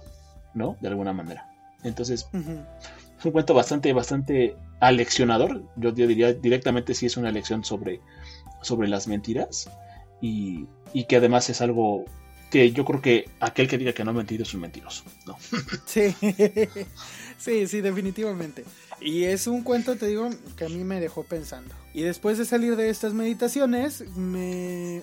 ¿no? 0.54 0.78
De 0.82 0.90
alguna 0.90 1.14
manera. 1.14 1.50
Entonces, 1.84 2.28
es 3.24 3.26
un 3.26 3.32
cuento 3.32 3.54
bastante, 3.54 3.94
bastante 3.94 4.58
aleccionador. 4.82 5.64
Yo, 5.78 5.94
diría 5.94 6.34
directamente 6.34 6.94
si 6.94 7.06
es 7.06 7.16
una 7.16 7.32
lección 7.32 7.64
sobre, 7.64 8.02
sobre 8.62 8.90
las 8.90 9.08
mentiras 9.08 9.70
y, 10.22 10.68
y 10.94 11.06
que 11.06 11.16
además 11.16 11.50
es 11.50 11.62
algo 11.62 12.04
que 12.52 12.74
yo 12.74 12.84
creo 12.84 13.02
que 13.02 13.30
aquel 13.40 13.70
que 13.70 13.78
diga 13.78 13.94
que 13.94 14.04
no 14.04 14.12
ha 14.12 14.14
mentido 14.14 14.44
es 14.44 14.54
un 14.54 14.60
mentiroso, 14.60 15.06
¿no? 15.26 15.38
Sí, 15.86 16.14
sí, 17.38 17.68
sí, 17.68 17.80
definitivamente. 17.80 18.66
Y 19.00 19.24
es 19.24 19.48
un 19.48 19.64
cuento, 19.64 19.96
te 19.96 20.08
digo, 20.08 20.30
que 20.58 20.66
a 20.66 20.70
mí 20.70 20.84
me 20.84 21.00
dejó 21.00 21.24
pensando. 21.24 21.74
Y 21.94 22.02
después 22.02 22.38
de 22.38 22.44
salir 22.44 22.76
de 22.76 22.90
estas 22.90 23.14
meditaciones, 23.14 24.02
me, 24.18 25.02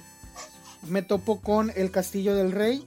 me 0.87 1.01
topo 1.03 1.41
con 1.41 1.73
El 1.75 1.91
Castillo 1.91 2.35
del 2.35 2.53
Rey. 2.53 2.87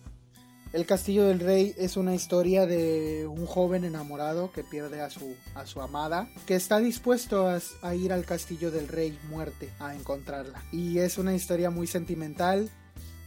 El 0.74 0.88
Castillo 0.88 1.26
del 1.26 1.40
Rey 1.40 1.76
es 1.78 1.98
una 1.98 2.16
historia 2.16 2.66
de 2.66 3.28
un 3.28 3.46
joven 3.46 3.84
enamorado 3.84 4.52
que 4.52 4.64
pierde 4.64 5.02
a 5.02 5.12
su, 5.12 5.36
a 5.54 5.68
su 5.68 5.82
amada, 5.82 6.28
que 6.48 6.56
está 6.56 6.80
dispuesto 6.80 7.48
a, 7.48 7.60
a 7.84 7.94
ir 7.94 8.12
al 8.12 8.26
Castillo 8.26 8.72
del 8.72 8.88
Rey 8.88 9.16
muerte 9.30 9.70
a 9.80 9.94
encontrarla. 9.94 10.64
Y 10.72 10.98
es 10.98 11.20
una 11.20 11.36
historia 11.36 11.70
muy 11.70 11.86
sentimental, 11.86 12.72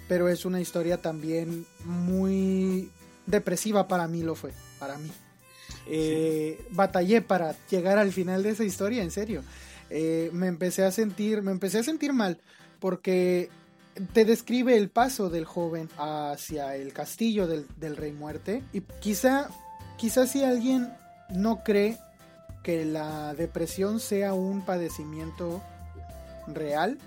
pero 0.08 0.28
es 0.28 0.44
una 0.44 0.60
historia 0.60 1.00
también 1.00 1.64
muy 1.84 2.90
depresiva 3.26 3.86
para 3.86 4.08
mí 4.08 4.22
lo 4.24 4.34
fue, 4.34 4.52
para 4.80 4.98
mí. 4.98 5.12
Eh, 5.86 6.66
batallé 6.72 7.22
para 7.22 7.54
llegar 7.70 7.96
al 7.98 8.12
final 8.12 8.42
de 8.42 8.50
esa 8.50 8.64
historia, 8.64 9.04
en 9.04 9.12
serio. 9.12 9.44
Eh, 9.88 10.30
me 10.32 10.48
empecé 10.48 10.84
a 10.84 10.90
sentir, 10.90 11.42
me 11.42 11.52
empecé 11.52 11.78
a 11.78 11.84
sentir 11.84 12.12
mal 12.12 12.40
porque 12.80 13.50
te 14.12 14.24
describe 14.24 14.76
el 14.76 14.90
paso 14.90 15.30
del 15.30 15.44
joven 15.44 15.88
hacia 15.98 16.76
el 16.76 16.92
castillo 16.92 17.46
del, 17.46 17.66
del 17.76 17.96
rey 17.96 18.12
muerte 18.12 18.62
y 18.72 18.80
quizá, 19.00 19.48
quizá 19.96 20.26
si 20.26 20.44
alguien 20.44 20.92
no 21.30 21.62
cree 21.64 21.98
que 22.62 22.84
la 22.84 23.34
depresión 23.34 24.00
sea 24.00 24.34
un 24.34 24.64
padecimiento 24.64 25.62
real, 26.48 26.98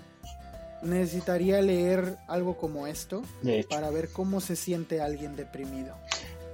necesitaría 0.82 1.60
leer 1.60 2.16
algo 2.26 2.56
como 2.56 2.86
esto 2.86 3.22
para 3.68 3.90
ver 3.90 4.08
cómo 4.10 4.40
se 4.40 4.56
siente 4.56 5.00
alguien 5.00 5.36
deprimido. 5.36 5.94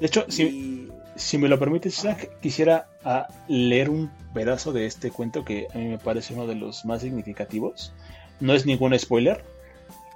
De 0.00 0.06
hecho, 0.06 0.26
si, 0.28 0.90
si, 1.14 1.38
me 1.38 1.48
lo 1.48 1.58
permites, 1.58 2.06
quisiera 2.40 2.88
ah, 3.04 3.28
leer 3.48 3.88
un 3.88 4.10
pedazo 4.34 4.72
de 4.72 4.86
este 4.86 5.10
cuento 5.10 5.44
que 5.44 5.68
a 5.72 5.78
mí 5.78 5.86
me 5.86 5.98
parece 5.98 6.34
uno 6.34 6.46
de 6.46 6.54
los 6.54 6.84
más 6.84 7.00
significativos. 7.00 7.94
No 8.40 8.52
es 8.52 8.66
ningún 8.66 8.98
spoiler, 8.98 9.42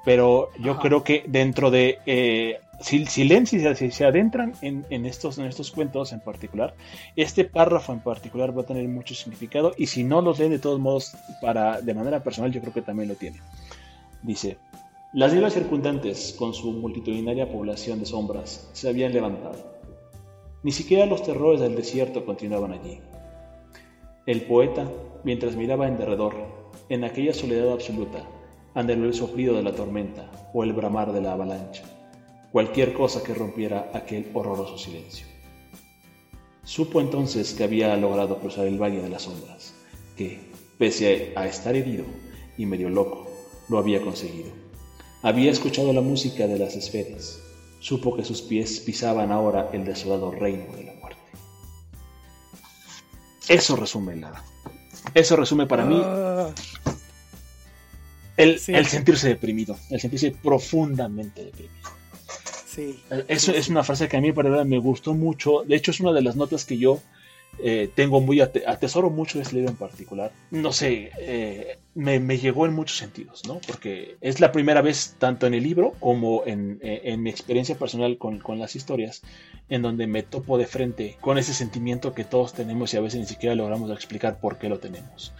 pero 0.05 0.51
yo 0.61 0.79
creo 0.79 1.03
que 1.05 1.25
dentro 1.27 1.71
de... 1.71 1.99
Eh, 2.07 2.61
si, 2.81 3.05
si, 3.05 3.25
leen, 3.25 3.47
si, 3.47 3.61
se 3.61 4.05
adentran 4.07 4.55
en, 4.63 4.87
en, 4.89 5.05
estos, 5.05 5.37
en 5.39 5.45
estos 5.45 5.71
cuentos 5.71 6.13
en 6.13 6.21
particular, 6.21 6.75
este 7.15 7.45
párrafo 7.45 7.93
en 7.93 8.01
particular 8.01 8.57
va 8.57 8.63
a 8.63 8.67
tener 8.67 8.89
mucho 8.89 9.15
significado 9.15 9.75
y 9.77 9.87
si 9.87 10.03
no 10.03 10.23
los 10.23 10.39
leen 10.39 10.51
de 10.51 10.59
todos 10.59 10.81
modos 10.81 11.15
para, 11.43 11.83
de 11.83 11.93
manera 11.93 12.23
personal, 12.23 12.51
yo 12.51 12.63
creo 12.63 12.73
que 12.73 12.81
también 12.81 13.11
lo 13.11 13.17
tiene. 13.17 13.39
Dice, 14.23 14.57
las 15.13 15.35
islas 15.35 15.55
circundantes, 15.55 16.35
con 16.39 16.55
su 16.55 16.73
multitudinaria 16.73 17.51
población 17.51 17.99
de 17.99 18.07
sombras, 18.07 18.71
se 18.73 18.89
habían 18.89 19.13
levantado. 19.13 19.57
Ni 20.63 20.73
siquiera 20.73 21.05
los 21.05 21.23
terrores 21.23 21.61
del 21.61 21.75
desierto 21.75 22.25
continuaban 22.25 22.73
allí. 22.73 23.01
El 24.27 24.43
poeta, 24.43 24.89
mientras 25.25 25.57
miraba 25.57 25.89
en 25.89 25.99
derredor, 25.99 26.35
en 26.89 27.03
aquella 27.03 27.35
soledad 27.35 27.73
absoluta, 27.73 28.25
anheló 28.75 29.07
el 29.07 29.15
sofrido 29.15 29.55
de 29.55 29.63
la 29.63 29.73
tormenta 29.73 30.31
o 30.53 30.65
el 30.65 30.73
bramar 30.73 31.13
de 31.13 31.21
la 31.21 31.33
avalancha, 31.33 31.83
cualquier 32.53 32.93
cosa 32.93 33.23
que 33.23 33.35
rompiera 33.35 33.91
aquel 33.95 34.31
horroroso 34.35 34.79
silencio. 34.79 35.27
Supo 36.65 37.01
entonces 37.01 37.53
que 37.55 37.65
había 37.65 37.97
logrado 37.97 38.39
cruzar 38.39 38.67
el 38.67 38.81
valle 38.81 39.03
de 39.03 39.09
las 39.09 39.23
sombras, 39.23 39.75
que, 40.17 40.41
pese 40.79 41.33
a 41.37 41.47
estar 41.47 41.75
herido 41.75 42.05
y 42.57 42.67
medio 42.67 42.91
loco, 42.91 43.27
lo 43.69 43.79
había 43.79 44.01
conseguido. 44.03 44.51
Había 45.23 45.51
escuchado 45.51 45.93
la 45.93 46.01
música 46.01 46.47
de 46.47 46.59
las 46.59 46.77
esferas. 46.77 47.41
Supo 47.81 48.15
que 48.15 48.25
sus 48.25 48.43
pies 48.43 48.81
pisaban 48.81 49.33
ahora 49.33 49.71
el 49.73 49.85
desolado 49.85 50.31
reino 50.31 50.73
de 50.77 50.85
la 50.85 50.95
muerte. 50.95 51.21
Eso 53.49 53.75
resume 53.77 54.17
la, 54.17 54.45
Eso 55.15 55.37
resume 55.37 55.67
para 55.67 55.85
mí 55.85 56.01
Ah, 56.05 56.53
el, 58.43 58.59
Sí. 58.59 58.75
el 58.75 58.87
sentirse 58.87 59.29
deprimido, 59.29 59.77
el 59.91 60.01
sentirse 60.01 60.31
profundamente 60.33 61.45
deprimido. 61.45 61.75
sí. 62.67 63.01
Eso 63.29 63.53
es 63.53 63.69
una 63.69 63.83
frase 63.85 64.09
que 64.09 64.17
a 64.17 64.21
mí 64.21 64.33
para 64.33 64.49
verdad 64.51 64.65
me 64.65 64.79
gustó 64.79 65.15
mucho. 65.15 65.63
De 65.67 65.77
hecho, 65.77 65.91
es 65.91 66.01
una 66.01 66.13
de 66.13 66.23
las 66.23 66.37
notas 66.37 66.65
que 66.65 66.79
yo 66.79 67.01
eh, 67.63 67.91
tengo 67.95 68.21
muy 68.21 68.41
ate- 68.41 68.63
atesoro 68.67 69.11
mucho 69.11 69.37
de 69.39 69.43
este 69.43 69.57
libro 69.57 69.71
en 69.71 69.77
particular. 69.77 70.31
No 70.53 70.73
sé, 70.73 71.11
eh, 71.19 71.79
me, 71.95 72.19
me 72.21 72.39
llegó 72.39 72.65
en 72.65 72.73
muchos 72.73 72.97
sentidos, 72.97 73.43
¿no? 73.47 73.61
Porque 73.67 74.17
es 74.21 74.39
la 74.41 74.51
primera 74.53 74.81
vez, 74.83 75.17
tanto 75.19 75.47
en 75.47 75.55
el 75.55 75.65
libro 75.65 75.93
como 76.01 76.45
en, 76.47 76.79
eh, 76.81 77.01
en 77.05 77.23
mi 77.23 77.29
experiencia 77.29 77.77
personal 77.77 78.17
con, 78.19 78.39
con 78.39 78.59
las 78.61 78.77
historias, 78.77 79.21
en 79.69 79.83
donde 79.83 80.07
me 80.07 80.23
topo 80.23 80.57
de 80.59 80.67
frente 80.67 81.17
con 81.21 81.37
ese 81.39 81.53
sentimiento 81.53 82.15
que 82.15 82.25
todos 82.25 82.55
tenemos 82.55 82.95
y 82.95 82.97
a 82.97 83.01
veces 83.01 83.21
ni 83.21 83.27
siquiera 83.27 83.55
logramos 83.57 83.91
explicar 83.91 84.39
por 84.41 84.57
qué 84.57 84.69
lo 84.69 84.79
tenemos. 84.79 85.33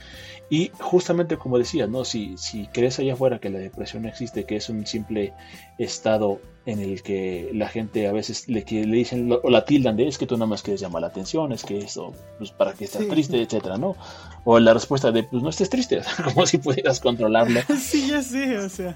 Y 0.51 0.73
justamente 0.81 1.37
como 1.39 1.59
decía, 1.59 1.87
¿no? 1.87 2.05
Si, 2.05 2.37
si 2.37 2.67
crees 2.67 2.99
allá 2.99 3.13
afuera 3.13 3.39
que 3.39 3.51
la 3.51 3.61
depresión 3.61 4.03
no 4.03 4.09
existe, 4.09 4.45
que 4.45 4.57
es 4.57 4.69
un 4.69 4.85
simple 4.85 5.33
estado 5.79 6.41
en 6.67 6.81
el 6.81 7.03
que 7.03 7.51
la 7.55 7.69
gente 7.69 8.07
a 8.09 8.13
veces 8.13 8.49
le, 8.49 8.65
le 8.69 8.97
dicen 8.97 9.29
lo- 9.29 9.41
o 9.43 9.49
la 9.49 9.65
tildan 9.65 9.97
de 9.97 10.09
es 10.09 10.19
que 10.19 10.27
tú 10.27 10.35
nada 10.37 10.47
más 10.47 10.63
quieres 10.63 10.81
llamar 10.81 11.03
la 11.03 11.09
atención, 11.09 11.53
es 11.53 11.65
que 11.65 11.79
eso, 11.79 12.13
pues 12.39 12.51
para 12.51 12.75
que 12.75 12.85
estás 12.85 13.03
Sí. 13.03 13.09
triste, 13.09 13.41
etcétera, 13.41 13.79
¿no? 13.79 13.97
O 14.45 14.59
la 14.59 14.75
respuesta 14.75 15.11
de 15.13 15.23
pues 15.23 15.43
no 15.43 15.49
estés 15.51 15.71
triste, 15.71 16.01
como 16.25 16.45
si 16.47 16.59
pudieras 16.59 17.01
controlarlo. 17.01 17.61
Sí, 17.81 18.09
ya 18.11 18.21
sé, 18.23 18.59
o 18.59 18.69
sea. 18.69 18.95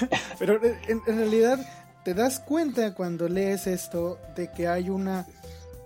Pero 0.38 0.60
en, 0.64 1.00
en 1.06 1.16
realidad 1.16 1.58
te 2.04 2.14
das 2.14 2.40
cuenta 2.40 2.94
cuando 2.94 3.28
lees 3.28 3.66
esto 3.66 4.18
de 4.36 4.50
que 4.50 4.66
hay 4.68 4.90
una. 4.90 5.26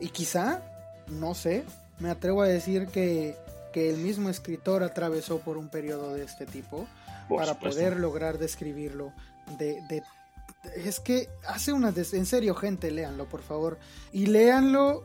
Y 0.01 0.09
quizá, 0.09 0.62
no 1.09 1.35
sé, 1.35 1.64
me 2.01 2.10
atrevo 2.10 2.43
a 2.43 2.48
decir 2.48 2.89
que, 2.89 3.36
que 3.75 3.91
el 3.91 3.97
mismo 3.99 4.31
escritor 4.31 4.85
atravesó 4.85 5.41
por 5.41 5.59
un 5.59 5.69
periodo 5.69 6.15
de 6.15 6.23
este 6.25 6.47
tipo 6.47 6.87
Por 7.29 7.41
para 7.41 7.55
supuesto. 7.55 7.81
poder 7.81 7.99
lograr 7.99 8.39
describirlo. 8.39 9.13
De, 9.59 9.83
de- 9.89 10.03
es 10.77 11.01
que 11.01 11.29
hace 11.47 11.73
una. 11.73 11.91
des- 11.93 12.15
En 12.15 12.25
serio, 12.25 12.55
gente, 12.55 12.91
léanlo, 12.93 13.29
por 13.29 13.43
favor. 13.43 13.79
Y 14.13 14.27
léanlo, 14.27 15.05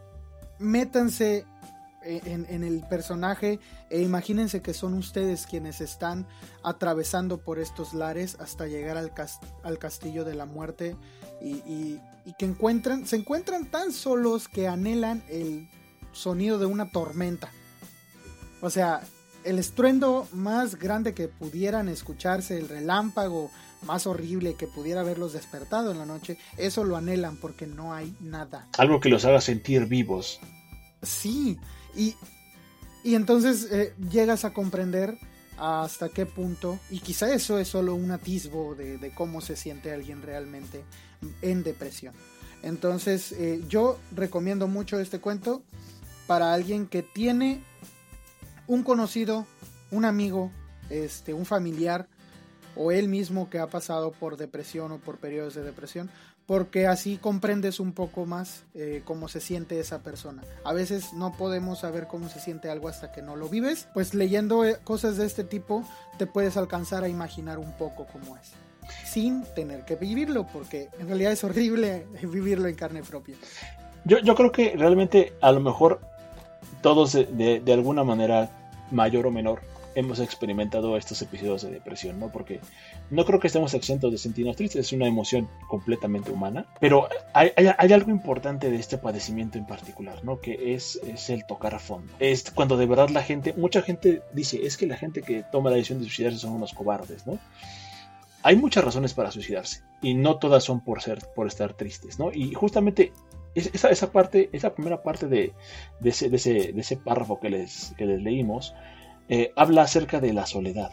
métanse 0.59 1.45
en, 2.03 2.45
en 2.49 2.63
el 2.63 2.81
personaje 2.87 3.59
e 3.89 4.01
imagínense 4.01 4.61
que 4.61 4.73
son 4.73 4.93
ustedes 4.93 5.45
quienes 5.47 5.81
están 5.81 6.27
atravesando 6.63 7.39
por 7.39 7.59
estos 7.59 7.93
lares 7.93 8.37
hasta 8.39 8.67
llegar 8.67 8.97
al, 8.97 9.11
al 9.63 9.79
castillo 9.79 10.23
de 10.23 10.35
la 10.35 10.45
muerte 10.45 10.95
y, 11.41 11.55
y- 11.65 12.01
y 12.25 12.33
que 12.37 12.45
encuentran, 12.45 13.07
se 13.07 13.15
encuentran 13.15 13.65
tan 13.65 13.91
solos 13.91 14.47
que 14.47 14.67
anhelan 14.67 15.23
el 15.29 15.67
sonido 16.11 16.59
de 16.59 16.67
una 16.67 16.91
tormenta. 16.91 17.49
O 18.61 18.69
sea, 18.69 19.01
el 19.43 19.59
estruendo 19.59 20.27
más 20.33 20.77
grande 20.77 21.13
que 21.13 21.27
pudieran 21.27 21.89
escucharse, 21.89 22.57
el 22.57 22.67
relámpago 22.67 23.51
más 23.83 24.05
horrible 24.05 24.55
que 24.55 24.67
pudiera 24.67 25.01
haberlos 25.01 25.33
despertado 25.33 25.91
en 25.91 25.99
la 25.99 26.05
noche, 26.05 26.37
eso 26.57 26.83
lo 26.83 26.97
anhelan 26.97 27.37
porque 27.37 27.65
no 27.65 27.93
hay 27.93 28.13
nada. 28.19 28.67
Algo 28.77 28.99
que 28.99 29.09
los 29.09 29.23
haga 29.25 29.39
sentir 29.39 29.85
vivos. 29.85 30.39
Sí, 31.01 31.57
y, 31.95 32.15
y 33.03 33.15
entonces 33.15 33.67
eh, 33.71 33.93
llegas 34.11 34.43
a 34.43 34.53
comprender 34.53 35.17
hasta 35.57 36.09
qué 36.09 36.25
punto, 36.25 36.79
y 36.89 36.99
quizá 36.99 37.33
eso 37.33 37.57
es 37.59 37.67
solo 37.67 37.93
un 37.93 38.11
atisbo 38.11 38.75
de, 38.75 38.97
de 38.97 39.13
cómo 39.13 39.41
se 39.41 39.57
siente 39.57 39.93
alguien 39.93 40.21
realmente 40.21 40.83
en 41.41 41.63
depresión. 41.63 42.13
Entonces 42.63 43.33
eh, 43.33 43.61
yo 43.67 43.99
recomiendo 44.15 44.67
mucho 44.67 44.99
este 44.99 45.19
cuento 45.19 45.61
para 46.27 46.53
alguien 46.53 46.87
que 46.87 47.03
tiene 47.03 47.63
un 48.69 48.83
conocido, 48.83 49.45
un 49.91 50.05
amigo, 50.05 50.49
este, 50.89 51.33
un 51.33 51.45
familiar 51.45 52.07
o 52.77 52.91
él 52.93 53.09
mismo 53.09 53.49
que 53.49 53.59
ha 53.59 53.67
pasado 53.67 54.11
por 54.11 54.37
depresión 54.37 54.91
o 54.93 54.99
por 54.99 55.17
periodos 55.17 55.55
de 55.55 55.63
depresión, 55.63 56.09
porque 56.45 56.87
así 56.87 57.17
comprendes 57.17 57.79
un 57.79 57.91
poco 57.93 58.25
más 58.25 58.63
eh, 58.73 59.01
cómo 59.05 59.27
se 59.27 59.39
siente 59.41 59.79
esa 59.79 59.99
persona. 59.99 60.43
A 60.63 60.71
veces 60.73 61.13
no 61.13 61.33
podemos 61.33 61.79
saber 61.79 62.07
cómo 62.07 62.29
se 62.29 62.39
siente 62.39 62.69
algo 62.69 62.87
hasta 62.87 63.11
que 63.11 63.21
no 63.21 63.35
lo 63.35 63.49
vives, 63.49 63.87
pues 63.93 64.13
leyendo 64.13 64.63
eh, 64.63 64.77
cosas 64.83 65.17
de 65.17 65.25
este 65.25 65.43
tipo 65.43 65.83
te 66.17 66.25
puedes 66.27 66.55
alcanzar 66.55 67.03
a 67.03 67.09
imaginar 67.09 67.59
un 67.59 67.71
poco 67.73 68.05
cómo 68.11 68.37
es, 68.37 68.51
sin 69.05 69.43
tener 69.55 69.83
que 69.83 69.95
vivirlo, 69.95 70.47
porque 70.47 70.89
en 70.99 71.07
realidad 71.07 71.31
es 71.33 71.43
horrible 71.43 72.05
vivirlo 72.21 72.67
en 72.67 72.75
carne 72.75 73.03
propia. 73.03 73.35
Yo, 74.05 74.19
yo 74.19 74.33
creo 74.35 74.51
que 74.51 74.75
realmente 74.77 75.33
a 75.41 75.51
lo 75.51 75.59
mejor 75.59 75.99
todos 76.81 77.13
de, 77.13 77.25
de- 77.25 77.59
de 77.59 77.73
alguna 77.73 78.03
manera 78.03 78.49
mayor 78.91 79.27
o 79.27 79.31
menor 79.31 79.61
hemos 79.95 80.19
experimentado 80.19 80.97
estos 80.97 81.21
episodios 81.21 81.63
de 81.63 81.71
depresión, 81.71 82.19
¿no? 82.19 82.31
Porque 82.31 82.59
no 83.09 83.25
creo 83.25 83.39
que 83.39 83.47
estemos 83.47 83.73
exentos 83.73 84.11
de 84.11 84.17
sentirnos 84.17 84.55
tristes, 84.55 84.87
es 84.87 84.93
una 84.93 85.07
emoción 85.07 85.49
completamente 85.67 86.31
humana, 86.31 86.65
pero 86.79 87.07
hay, 87.33 87.51
algo 87.91 88.11
importante 88.11 88.69
de 88.69 88.77
este 88.77 88.97
padecimiento 88.97 89.57
en 89.57 89.65
particular, 89.65 90.23
¿no? 90.23 90.39
Que 90.39 90.73
es, 90.73 90.99
es 91.07 91.29
el 91.29 91.45
tocar 91.45 91.75
a 91.75 91.79
fondo. 91.79 92.13
Es 92.19 92.51
cuando 92.51 92.77
de 92.77 92.85
verdad 92.85 93.09
la 93.09 93.23
gente, 93.23 93.53
mucha 93.53 93.81
gente 93.81 94.21
dice, 94.33 94.65
es 94.65 94.77
que 94.77 94.87
la 94.87 94.97
gente 94.97 95.21
que 95.21 95.43
toma 95.51 95.69
la 95.69 95.75
decisión 95.75 95.99
de 95.99 96.05
suicidarse 96.05 96.39
son 96.39 96.53
unos 96.53 96.73
cobardes, 96.73 97.25
¿no? 97.25 97.39
Hay 98.41 98.55
muchas 98.55 98.85
razones 98.85 99.13
para 99.13 99.31
suicidarse 99.31 99.81
y 100.01 100.13
no 100.13 100.37
todas 100.37 100.63
son 100.63 100.79
por 100.79 101.01
ser, 101.01 101.19
por 101.35 101.47
estar 101.47 101.73
tristes, 101.73 102.19
¿no? 102.19 102.31
Y 102.31 102.53
justamente 102.53 103.11
esa, 103.55 103.89
esa 103.89 104.11
parte, 104.11 104.49
esa 104.53 104.73
primera 104.73 105.01
parte 105.03 105.27
de, 105.27 105.53
ese, 106.03 106.27
ese, 106.33 106.73
ese 106.77 106.97
párrafo 106.97 107.39
que 107.39 107.49
les, 107.49 107.93
que 107.97 108.05
les 108.05 108.21
leímos, 108.21 108.73
eh, 109.27 109.51
habla 109.55 109.83
acerca 109.83 110.19
de 110.19 110.33
la 110.33 110.45
soledad. 110.45 110.91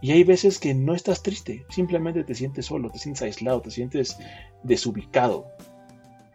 Y 0.00 0.12
hay 0.12 0.24
veces 0.24 0.58
que 0.58 0.74
no 0.74 0.94
estás 0.94 1.22
triste, 1.22 1.66
simplemente 1.68 2.24
te 2.24 2.34
sientes 2.34 2.66
solo, 2.66 2.90
te 2.90 2.98
sientes 2.98 3.22
aislado, 3.22 3.60
te 3.60 3.70
sientes 3.70 4.18
desubicado 4.62 5.46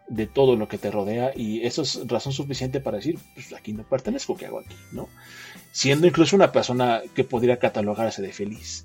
de 0.08 0.26
todo 0.26 0.56
lo 0.56 0.68
que 0.68 0.78
te 0.78 0.90
rodea 0.90 1.32
y 1.34 1.64
eso 1.66 1.82
es 1.82 2.06
razón 2.06 2.32
suficiente 2.32 2.80
para 2.80 2.98
decir, 2.98 3.18
pues 3.34 3.52
aquí 3.52 3.72
no 3.72 3.82
pertenezco, 3.88 4.36
¿qué 4.36 4.46
hago 4.46 4.60
aquí? 4.60 4.76
¿no? 4.92 5.08
Siendo 5.72 6.06
incluso 6.06 6.36
una 6.36 6.52
persona 6.52 7.00
que 7.14 7.24
podría 7.24 7.58
catalogarse 7.58 8.20
de 8.20 8.32
feliz. 8.32 8.84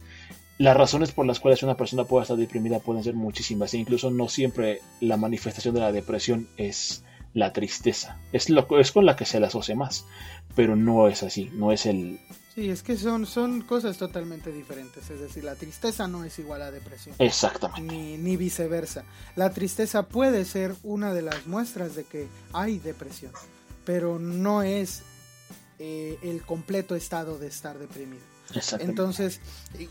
Las 0.58 0.76
razones 0.76 1.12
por 1.12 1.26
las 1.26 1.40
cuales 1.40 1.62
una 1.62 1.78
persona 1.78 2.06
puede 2.06 2.24
estar 2.24 2.38
deprimida 2.38 2.80
pueden 2.80 3.04
ser 3.04 3.14
muchísimas 3.14 3.74
e 3.74 3.78
incluso 3.78 4.10
no 4.10 4.28
siempre 4.28 4.82
la 5.02 5.18
manifestación 5.18 5.76
de 5.76 5.82
la 5.82 5.92
depresión 5.92 6.48
es 6.58 7.04
la 7.34 7.54
tristeza. 7.54 8.18
Es, 8.32 8.50
lo, 8.50 8.68
es 8.80 8.92
con 8.92 9.06
la 9.06 9.16
que 9.16 9.26
se 9.26 9.40
la 9.40 9.48
asocia 9.48 9.76
más, 9.76 10.06
pero 10.56 10.76
no 10.76 11.08
es 11.08 11.22
así, 11.22 11.52
no 11.54 11.72
es 11.72 11.86
el... 11.86 12.20
Sí, 12.56 12.70
es 12.72 12.82
que 12.82 12.98
son, 12.98 13.28
son 13.28 13.62
cosas 13.62 13.98
totalmente 14.00 14.52
diferentes, 14.52 15.08
es 15.12 15.20
decir, 15.20 15.44
la 15.44 15.54
tristeza 15.54 16.08
no 16.08 16.24
es 16.24 16.40
igual 16.40 16.64
a 16.64 16.72
depresión. 16.72 17.16
Exactamente. 17.20 17.82
ni, 17.94 18.18
ni 18.18 18.36
viceversa. 18.36 19.04
La 19.36 19.52
tristeza 19.52 20.08
puede 20.08 20.44
ser 20.44 20.74
una 20.82 21.14
de 21.14 21.22
las 21.22 21.46
muestras 21.46 21.96
de 21.96 22.06
que 22.06 22.28
hay 22.54 22.80
depresión, 22.80 23.32
pero 23.86 24.18
no 24.18 24.64
es 24.64 25.04
eh, 25.78 26.18
el 26.24 26.42
completo 26.42 26.96
estado 26.96 27.38
de 27.38 27.46
estar 27.46 27.78
deprimido. 27.78 28.37
Entonces, 28.80 29.40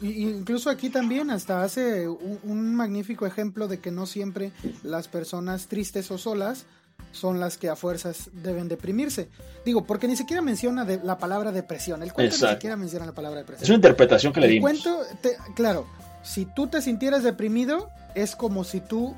incluso 0.03 0.70
aquí 0.70 0.91
también 0.91 1.31
hasta 1.31 1.62
hace 1.62 2.09
un, 2.09 2.39
un 2.45 2.74
magnífico 2.74 3.27
ejemplo 3.27 3.69
de 3.69 3.78
que 3.81 3.91
no 3.91 4.07
siempre 4.07 4.53
las 4.83 5.09
personas 5.09 5.66
tristes 5.66 6.11
o 6.11 6.19
solas 6.19 6.66
son 7.12 7.41
las 7.41 7.59
que 7.59 7.69
a 7.69 7.77
fuerzas 7.77 8.31
deben 8.33 8.69
deprimirse. 8.69 9.28
Digo, 9.65 9.85
porque 9.85 10.09
ni 10.09 10.16
siquiera 10.16 10.43
menciona 10.43 10.85
de- 10.85 11.01
la 11.03 11.19
palabra 11.19 11.53
depresión. 11.53 12.03
El 12.03 12.12
cuento 12.12 12.31
ni 12.33 12.35
Exacto. 12.37 12.57
siquiera 12.57 12.77
menciona 12.77 13.07
la 13.07 13.12
palabra 13.15 13.41
depresión. 13.41 13.65
es 13.65 13.69
una 13.70 13.77
interpretación 13.77 14.33
que 14.33 14.41
le 14.41 14.47
El 14.47 14.53
dimos. 14.55 14.70
cuento, 14.70 15.01
te- 15.23 15.37
claro, 15.55 15.87
si 16.23 16.45
tú 16.47 16.66
te 16.66 16.81
sintieras 16.83 17.23
deprimido, 17.23 17.91
es 18.15 18.37
como 18.37 18.65
si 18.65 18.81
tú 18.81 19.15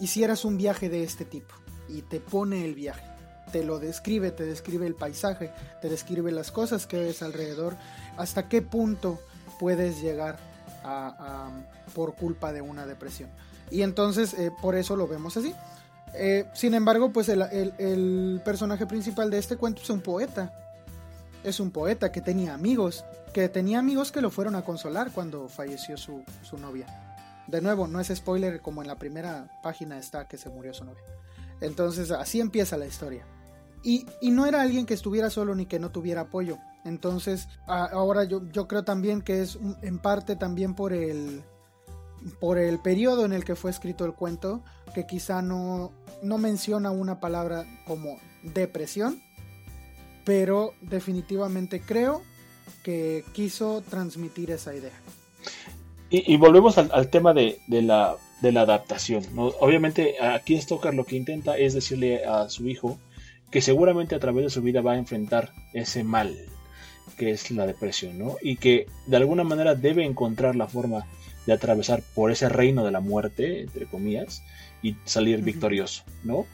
hicieras 0.00 0.44
un 0.44 0.56
viaje 0.56 0.88
de 0.88 1.02
este 1.04 1.24
tipo 1.24 1.54
y 1.88 2.02
te 2.02 2.20
pone 2.20 2.64
el 2.64 2.74
viaje. 2.74 3.02
Te 3.54 3.62
lo 3.62 3.78
describe, 3.78 4.32
te 4.32 4.44
describe 4.44 4.84
el 4.84 4.96
paisaje, 4.96 5.52
te 5.80 5.88
describe 5.88 6.32
las 6.32 6.50
cosas 6.50 6.88
que 6.88 6.98
ves 6.98 7.22
alrededor, 7.22 7.76
hasta 8.16 8.48
qué 8.48 8.62
punto 8.62 9.20
puedes 9.60 10.02
llegar 10.02 10.40
por 11.94 12.16
culpa 12.16 12.52
de 12.52 12.62
una 12.62 12.84
depresión. 12.84 13.30
Y 13.70 13.82
entonces, 13.82 14.34
eh, 14.34 14.50
por 14.60 14.74
eso 14.74 14.96
lo 14.96 15.06
vemos 15.06 15.36
así. 15.36 15.54
Eh, 16.14 16.50
sin 16.52 16.74
embargo, 16.74 17.12
pues 17.12 17.28
el, 17.28 18.42
personaje 18.44 18.86
principal 18.86 19.30
de 19.30 19.38
este 19.38 19.56
cuento 19.56 19.82
es 19.82 19.90
un 19.90 20.00
poeta. 20.00 20.52
Es 21.44 21.60
un 21.60 21.70
poeta 21.70 22.10
que 22.10 22.20
tenía 22.20 22.54
amigos, 22.54 23.04
que 23.32 23.48
tenía 23.48 23.78
amigos 23.78 24.10
que 24.10 24.20
lo 24.20 24.32
fueron 24.32 24.56
a 24.56 24.62
consolar 24.62 25.12
cuando 25.12 25.48
falleció 25.48 25.96
su 25.96 26.24
novia. 26.58 26.88
De 27.46 27.60
nuevo, 27.60 27.86
no 27.86 28.00
es 28.00 28.08
spoiler 28.12 28.60
como 28.60 28.82
en 28.82 28.88
la 28.88 28.98
primera 28.98 29.46
página 29.62 29.96
está 29.96 30.26
que 30.26 30.38
se 30.38 30.48
murió 30.48 30.74
su 30.74 30.84
novia. 30.84 31.04
Entonces 31.60 32.10
así 32.10 32.40
empieza 32.40 32.76
la 32.76 32.86
historia. 32.86 33.24
Y, 33.84 34.06
y 34.20 34.30
no 34.30 34.46
era 34.46 34.62
alguien 34.62 34.86
que 34.86 34.94
estuviera 34.94 35.30
solo 35.30 35.54
ni 35.54 35.66
que 35.66 35.78
no 35.78 35.90
tuviera 35.90 36.22
apoyo. 36.22 36.58
Entonces 36.84 37.48
ahora 37.66 38.24
yo, 38.24 38.68
creo 38.68 38.84
también 38.84 39.22
que 39.22 39.40
es 39.40 39.58
en 39.82 39.98
parte 39.98 40.36
también 40.36 40.74
por 40.74 40.92
el, 40.92 41.42
por 42.40 42.58
el 42.58 42.78
periodo 42.78 43.24
en 43.24 43.32
el 43.32 43.44
que 43.44 43.56
fue 43.56 43.70
escrito 43.70 44.04
el 44.04 44.12
cuento, 44.12 44.62
que 44.94 45.06
quizá 45.06 45.40
no, 45.40 45.92
no 46.22 46.38
menciona 46.38 46.90
una 46.90 47.20
palabra 47.20 47.64
como 47.86 48.18
depresión, 48.42 49.22
pero 50.24 50.74
definitivamente 50.82 51.80
creo 51.80 52.22
que 52.82 53.24
quiso 53.32 53.82
transmitir 53.88 54.50
esa 54.50 54.74
idea. 54.74 54.92
Y, 56.10 56.36
volvemos 56.36 56.78
al, 56.78 57.08
tema 57.08 57.32
de, 57.32 57.58
la, 57.66 58.14
de 58.40 58.52
la 58.52 58.60
adaptación. 58.60 59.24
Obviamente 59.36 60.14
aquí 60.20 60.60
Stoker 60.60 60.94
lo 60.94 61.04
que 61.04 61.16
intenta 61.16 61.56
es 61.56 61.74
decirle 61.74 62.24
a 62.24 62.48
su 62.48 62.68
hijo 62.68 62.98
que 63.54 63.62
seguramente 63.62 64.16
a 64.16 64.18
través 64.18 64.42
de 64.42 64.50
su 64.50 64.62
vida 64.62 64.80
va 64.80 64.94
a 64.94 64.98
enfrentar 64.98 65.52
ese 65.72 66.02
mal 66.02 66.36
que 67.16 67.30
es 67.30 67.52
la 67.52 67.68
depresión, 67.68 68.18
¿no? 68.18 68.34
Y 68.42 68.56
que 68.56 68.88
de 69.06 69.16
alguna 69.16 69.44
manera 69.44 69.76
debe 69.76 70.04
encontrar 70.04 70.56
la 70.56 70.66
forma 70.66 71.06
de 71.46 71.52
atravesar 71.52 72.02
por 72.16 72.32
ese 72.32 72.48
reino 72.48 72.84
de 72.84 72.90
la 72.90 72.98
muerte, 72.98 73.60
entre 73.60 73.86
comillas, 73.86 74.42
y 74.82 74.96
salir 75.04 75.40
victorioso, 75.42 76.02
¿no? 76.24 76.46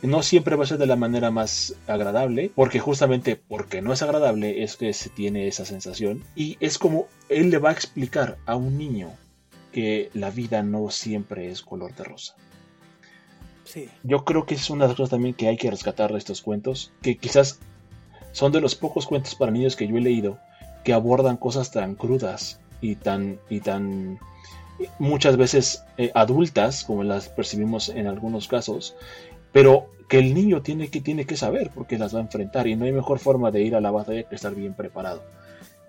No 0.00 0.22
siempre 0.22 0.56
va 0.56 0.64
a 0.64 0.68
ser 0.68 0.78
de 0.78 0.86
la 0.86 0.96
manera 0.96 1.30
más 1.30 1.74
agradable, 1.86 2.50
porque 2.54 2.80
justamente 2.80 3.36
porque 3.36 3.82
no 3.82 3.92
es 3.92 4.00
agradable 4.00 4.62
es 4.62 4.76
que 4.76 4.94
se 4.94 5.10
tiene 5.10 5.48
esa 5.48 5.66
sensación. 5.66 6.24
Y 6.34 6.56
es 6.60 6.78
como 6.78 7.08
él 7.28 7.50
le 7.50 7.58
va 7.58 7.68
a 7.68 7.74
explicar 7.74 8.38
a 8.46 8.56
un 8.56 8.78
niño 8.78 9.10
que 9.70 10.08
la 10.14 10.30
vida 10.30 10.62
no 10.62 10.88
siempre 10.88 11.50
es 11.50 11.60
color 11.60 11.94
de 11.94 12.04
rosa. 12.04 12.36
Yo 14.02 14.24
creo 14.24 14.46
que 14.46 14.54
es 14.54 14.70
una 14.70 14.84
de 14.84 14.88
las 14.88 14.96
cosas 14.96 15.10
también 15.10 15.34
que 15.34 15.48
hay 15.48 15.56
que 15.56 15.70
rescatar 15.70 16.12
de 16.12 16.18
estos 16.18 16.42
cuentos, 16.42 16.92
que 17.02 17.16
quizás 17.16 17.60
son 18.32 18.52
de 18.52 18.60
los 18.60 18.74
pocos 18.74 19.06
cuentos 19.06 19.34
para 19.34 19.50
niños 19.50 19.76
que 19.76 19.88
yo 19.88 19.96
he 19.96 20.00
leído 20.00 20.38
que 20.84 20.92
abordan 20.92 21.36
cosas 21.36 21.70
tan 21.70 21.94
crudas 21.94 22.60
y 22.80 22.94
tan 22.94 23.38
y 23.50 23.60
tan 23.60 24.18
muchas 24.98 25.36
veces 25.36 25.82
eh, 25.96 26.12
adultas 26.14 26.84
como 26.84 27.02
las 27.02 27.28
percibimos 27.28 27.88
en 27.88 28.06
algunos 28.06 28.46
casos 28.46 28.94
pero 29.52 29.88
que 30.08 30.18
el 30.18 30.34
niño 30.34 30.62
tiene 30.62 30.88
que, 30.88 31.00
tiene 31.00 31.26
que 31.26 31.36
saber 31.36 31.70
porque 31.74 31.98
las 31.98 32.14
va 32.14 32.18
a 32.18 32.22
enfrentar 32.22 32.66
y 32.66 32.76
no 32.76 32.84
hay 32.84 32.92
mejor 32.92 33.18
forma 33.18 33.50
de 33.50 33.62
ir 33.62 33.74
a 33.74 33.80
la 33.80 33.90
batalla 33.90 34.22
que 34.22 34.34
estar 34.34 34.54
bien 34.54 34.74
preparado. 34.74 35.22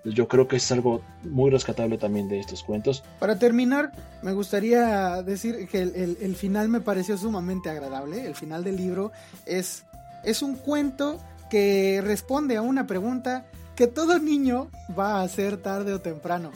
Yo 0.04 0.28
creo 0.28 0.48
que 0.48 0.56
es 0.56 0.72
algo 0.72 1.02
muy 1.22 1.50
rescatable 1.50 1.98
también 1.98 2.28
de 2.28 2.40
estos 2.40 2.62
cuentos. 2.62 3.02
Para 3.18 3.38
terminar, 3.38 3.92
me 4.22 4.32
gustaría 4.32 5.22
decir 5.22 5.68
que 5.68 5.82
el, 5.82 6.36
final 6.36 6.68
me 6.68 6.80
pareció 6.80 7.18
sumamente 7.18 7.68
agradable. 7.68 8.26
El 8.26 8.34
final 8.34 8.64
del 8.64 8.76
libro 8.76 9.12
es, 9.44 9.84
es 10.24 10.42
un 10.42 10.56
cuento 10.56 11.20
que 11.50 12.00
responde 12.02 12.56
a 12.56 12.62
una 12.62 12.86
pregunta 12.86 13.44
que 13.80 13.86
todo 13.86 14.18
niño 14.18 14.68
va 14.90 15.20
a 15.20 15.22
hacer 15.22 15.56
tarde 15.56 15.94
o 15.94 16.02
temprano. 16.02 16.52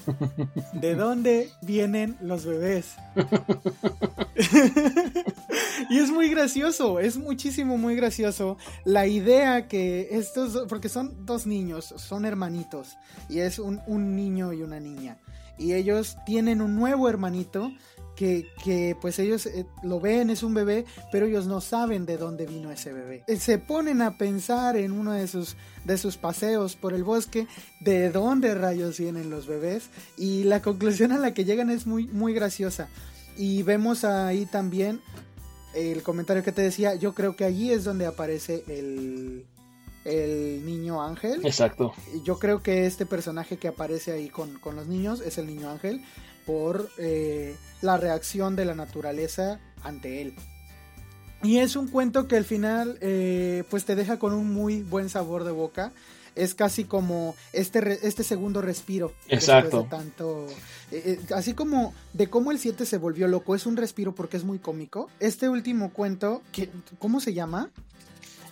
¿De 0.75 0.95
dónde 1.05 1.49
vienen 1.63 2.19
los 2.21 2.45
bebés? 2.45 2.97
y 5.89 6.01
es 6.01 6.11
muy 6.11 6.29
gracioso, 6.29 7.01
es 7.01 7.17
muchísimo, 7.17 7.79
muy 7.79 7.97
gracioso 7.97 8.59
la 8.85 9.07
idea 9.07 9.69
que 9.69 10.09
estos, 10.11 10.67
porque 10.69 10.91
son 10.91 11.25
dos 11.25 11.47
niños, 11.47 11.95
son 11.97 12.27
hermanitos, 12.27 12.99
y 13.31 13.39
es 13.39 13.59
un, 13.59 13.81
un 13.87 14.15
niño 14.15 14.53
y 14.53 14.61
una 14.61 14.79
niña. 14.79 15.17
Y 15.57 15.73
ellos 15.73 16.19
tienen 16.27 16.61
un 16.61 16.77
nuevo 16.77 17.09
hermanito 17.09 17.73
que, 18.15 18.97
pues 19.01 19.19
ellos 19.19 19.47
eh, 19.47 19.67
lo 19.83 20.01
ven, 20.01 20.31
es 20.31 20.43
un 20.43 20.55
bebé, 20.55 20.85
pero 21.11 21.27
ellos 21.27 21.47
no 21.47 21.61
saben 21.61 22.07
de 22.07 22.17
dónde 22.17 22.47
vino 22.47 22.71
ese 22.71 22.93
bebé. 22.93 23.25
Eh, 23.27 23.37
se 23.37 23.59
ponen 23.59 24.03
a 24.03 24.17
pensar 24.17 24.77
en 24.77 24.93
uno 24.93 25.13
de 25.13 25.27
sus, 25.27 25.57
de 25.85 25.99
sus 25.99 26.17
paseos 26.17 26.77
por 26.77 26.95
el 26.95 27.05
bosque, 27.05 27.47
de 27.81 28.11
dónde 28.11 28.55
rayos 28.55 28.99
vienen 28.99 29.31
los 29.31 29.47
bebés, 29.47 29.91
y 30.17 30.45
la 30.45 30.63
conclusión 30.63 31.13
a 31.13 31.19
la 31.19 31.35
que 31.35 31.45
llegan 31.45 31.71
es 31.71 31.87
muy, 31.87 32.07
muy 32.07 32.33
graciosa. 32.35 32.89
Y 33.37 33.63
vemos 33.65 34.05
ahí 34.05 34.47
también 34.47 35.01
el 35.75 36.03
comentario 36.03 36.45
que 36.45 36.53
te 36.53 36.63
decía, 36.63 36.95
yo 36.95 37.15
creo 37.15 37.35
que 37.35 37.45
allí 37.45 37.73
es 37.73 37.83
donde 37.83 38.07
aparece 38.07 38.63
el, 38.69 39.45
el 40.05 40.65
niño 40.65 41.03
ángel. 41.03 41.45
Exacto. 41.45 41.93
Yo 42.25 42.39
creo 42.39 42.63
que 42.63 42.87
este 42.87 43.07
personaje 43.07 43.57
que 43.57 43.69
aparece 43.69 44.13
ahí 44.13 44.29
con, 44.29 44.59
con 44.61 44.77
los 44.77 44.87
niños 44.87 45.21
es 45.21 45.37
el 45.39 45.47
niño 45.47 45.71
ángel 45.71 46.05
por 46.47 46.91
eh, 46.99 47.57
la 47.83 47.97
reacción 47.97 48.57
de 48.57 48.65
la 48.65 48.75
naturaleza 48.75 49.61
ante 49.83 50.23
él. 50.23 50.35
Y 51.43 51.59
es 51.59 51.77
un 51.77 51.89
cuento 51.89 52.27
que 52.27 52.37
al 52.37 52.45
final 52.45 52.97
eh, 53.01 53.65
pues 53.69 53.85
te 53.85 53.95
deja 53.95 54.19
con 54.19 54.33
un 54.33 54.53
muy 54.53 54.83
buen 54.83 55.11
sabor 55.11 55.45
de 55.45 55.51
boca. 55.51 55.93
Es 56.35 56.55
casi 56.55 56.85
como 56.85 57.37
este, 57.53 58.07
este 58.07 58.25
segundo 58.25 58.61
respiro. 58.61 59.13
Exacto. 59.29 59.87
tanto, 59.89 60.49
eh, 60.91 61.21
así 61.35 61.55
como 61.55 61.95
de 62.13 62.29
cómo 62.29 62.51
el 62.51 62.59
7 62.59 62.87
se 62.87 62.99
volvió 62.99 63.29
loco, 63.29 63.55
es 63.55 63.67
un 63.67 63.77
respiro 63.77 64.15
porque 64.15 64.37
es 64.37 64.45
muy 64.45 64.59
cómico. 64.59 65.09
Este 65.21 65.49
último 65.49 65.93
cuento, 65.93 66.43
que, 66.51 66.71
¿cómo 66.99 67.21
se 67.21 67.35
llama? 67.35 67.71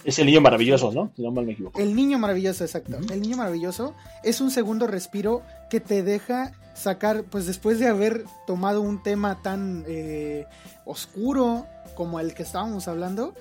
Es 0.04 0.18
el 0.18 0.26
niño 0.26 0.40
maravilloso, 0.40 0.92
¿no? 0.92 1.12
Si 1.14 1.22
no 1.22 1.30
mal 1.30 1.46
me 1.46 1.52
equivoco. 1.52 1.78
El 1.80 1.94
niño 1.94 2.18
maravilloso, 2.18 2.64
exacto. 2.64 2.98
El 3.12 3.20
niño 3.20 3.36
maravilloso 3.36 3.94
es 4.22 4.40
un 4.40 4.50
segundo 4.50 4.86
respiro 4.86 5.42
que 5.70 5.80
te 5.80 6.02
deja 6.02 6.52
sacar, 6.74 7.24
pues 7.24 7.46
después 7.46 7.78
de 7.78 7.88
haber 7.88 8.24
tomado 8.46 8.80
un 8.80 9.02
tema 9.02 9.42
tan 9.42 9.84
eh, 9.86 10.46
oscuro 10.84 11.66
como 11.94 12.20
el 12.20 12.34
que 12.34 12.42
estábamos 12.42 12.88
hablando, 12.88 13.34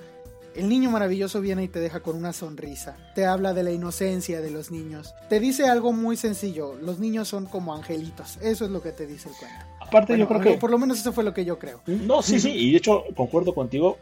el 0.54 0.68
niño 0.68 0.90
maravilloso 0.90 1.40
viene 1.40 1.64
y 1.64 1.68
te 1.68 1.80
deja 1.80 2.00
con 2.00 2.16
una 2.16 2.32
sonrisa. 2.32 2.96
Te 3.14 3.24
habla 3.24 3.54
de 3.54 3.62
la 3.62 3.72
inocencia 3.72 4.40
de 4.40 4.50
los 4.50 4.70
niños. 4.70 5.14
Te 5.28 5.40
dice 5.40 5.66
algo 5.66 5.92
muy 5.92 6.16
sencillo. 6.16 6.74
Los 6.74 6.98
niños 6.98 7.28
son 7.28 7.46
como 7.46 7.74
angelitos. 7.74 8.36
Eso 8.42 8.66
es 8.66 8.70
lo 8.70 8.82
que 8.82 8.92
te 8.92 9.06
dice 9.06 9.30
el 9.30 9.34
cuento. 9.36 9.64
Aparte, 9.80 10.18
yo 10.18 10.28
creo 10.28 10.40
que. 10.40 10.52
Por 10.58 10.70
lo 10.70 10.78
menos 10.78 11.00
eso 11.00 11.12
fue 11.12 11.24
lo 11.24 11.32
que 11.32 11.44
yo 11.44 11.58
creo. 11.58 11.80
No, 11.86 12.22
sí, 12.22 12.38
sí. 12.38 12.50
Y 12.50 12.72
de 12.72 12.78
hecho, 12.78 13.04
concuerdo 13.16 13.54
contigo. 13.54 13.98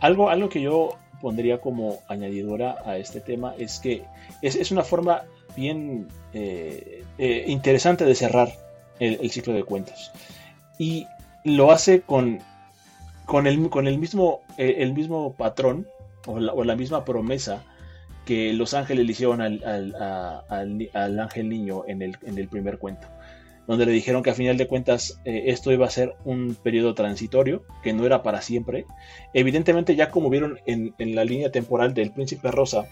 Algo, 0.00 0.28
algo 0.28 0.50
que 0.50 0.60
yo 0.60 0.98
pondría 1.20 1.60
como 1.60 2.00
añadidura 2.08 2.76
a 2.84 2.98
este 2.98 3.20
tema 3.20 3.54
es 3.58 3.78
que 3.80 4.04
es, 4.42 4.70
una 4.70 4.82
forma 4.82 5.22
bien 5.56 6.08
eh, 6.32 7.04
eh, 7.18 7.44
interesante 7.46 8.04
de 8.04 8.14
cerrar 8.14 8.52
el, 9.00 9.30
ciclo 9.30 9.52
de 9.52 9.64
cuentos. 9.64 10.12
Y 10.78 11.06
lo 11.44 11.70
hace 11.72 12.00
con, 12.00 12.40
con, 13.24 13.46
el, 13.46 13.68
con 13.70 13.86
el, 13.86 13.98
mismo, 13.98 14.40
eh, 14.58 14.76
el 14.78 14.92
mismo 14.92 15.34
patrón 15.34 15.86
o 16.26 16.38
la, 16.40 16.76
misma 16.76 17.04
promesa 17.04 17.62
que 18.24 18.52
los 18.52 18.74
ángeles 18.74 19.06
le 19.06 19.12
hicieron 19.12 19.40
al, 19.40 19.62
al, 19.64 21.20
ángel 21.20 21.48
niño 21.48 21.84
en 21.86 22.02
el, 22.02 22.16
en 22.22 22.38
el, 22.38 22.48
primer 22.48 22.78
cuento. 22.78 23.06
Donde 23.66 23.86
le 23.86 23.92
dijeron 23.92 24.22
que 24.22 24.30
a 24.30 24.34
final 24.34 24.56
de 24.56 24.68
cuentas 24.68 25.20
eh, 25.24 25.44
esto 25.46 25.72
iba 25.72 25.86
a 25.86 25.90
ser 25.90 26.14
un 26.24 26.56
periodo 26.62 26.94
transitorio, 26.94 27.64
que 27.82 27.92
no 27.92 28.06
era 28.06 28.22
para 28.22 28.42
siempre. 28.42 28.86
Evidentemente 29.34 29.96
ya 29.96 30.10
como 30.10 30.30
vieron 30.30 30.58
en, 30.66 30.94
en 30.98 31.14
la 31.14 31.24
línea 31.24 31.50
temporal 31.50 31.94
del 31.94 32.12
príncipe 32.12 32.50
rosa, 32.50 32.86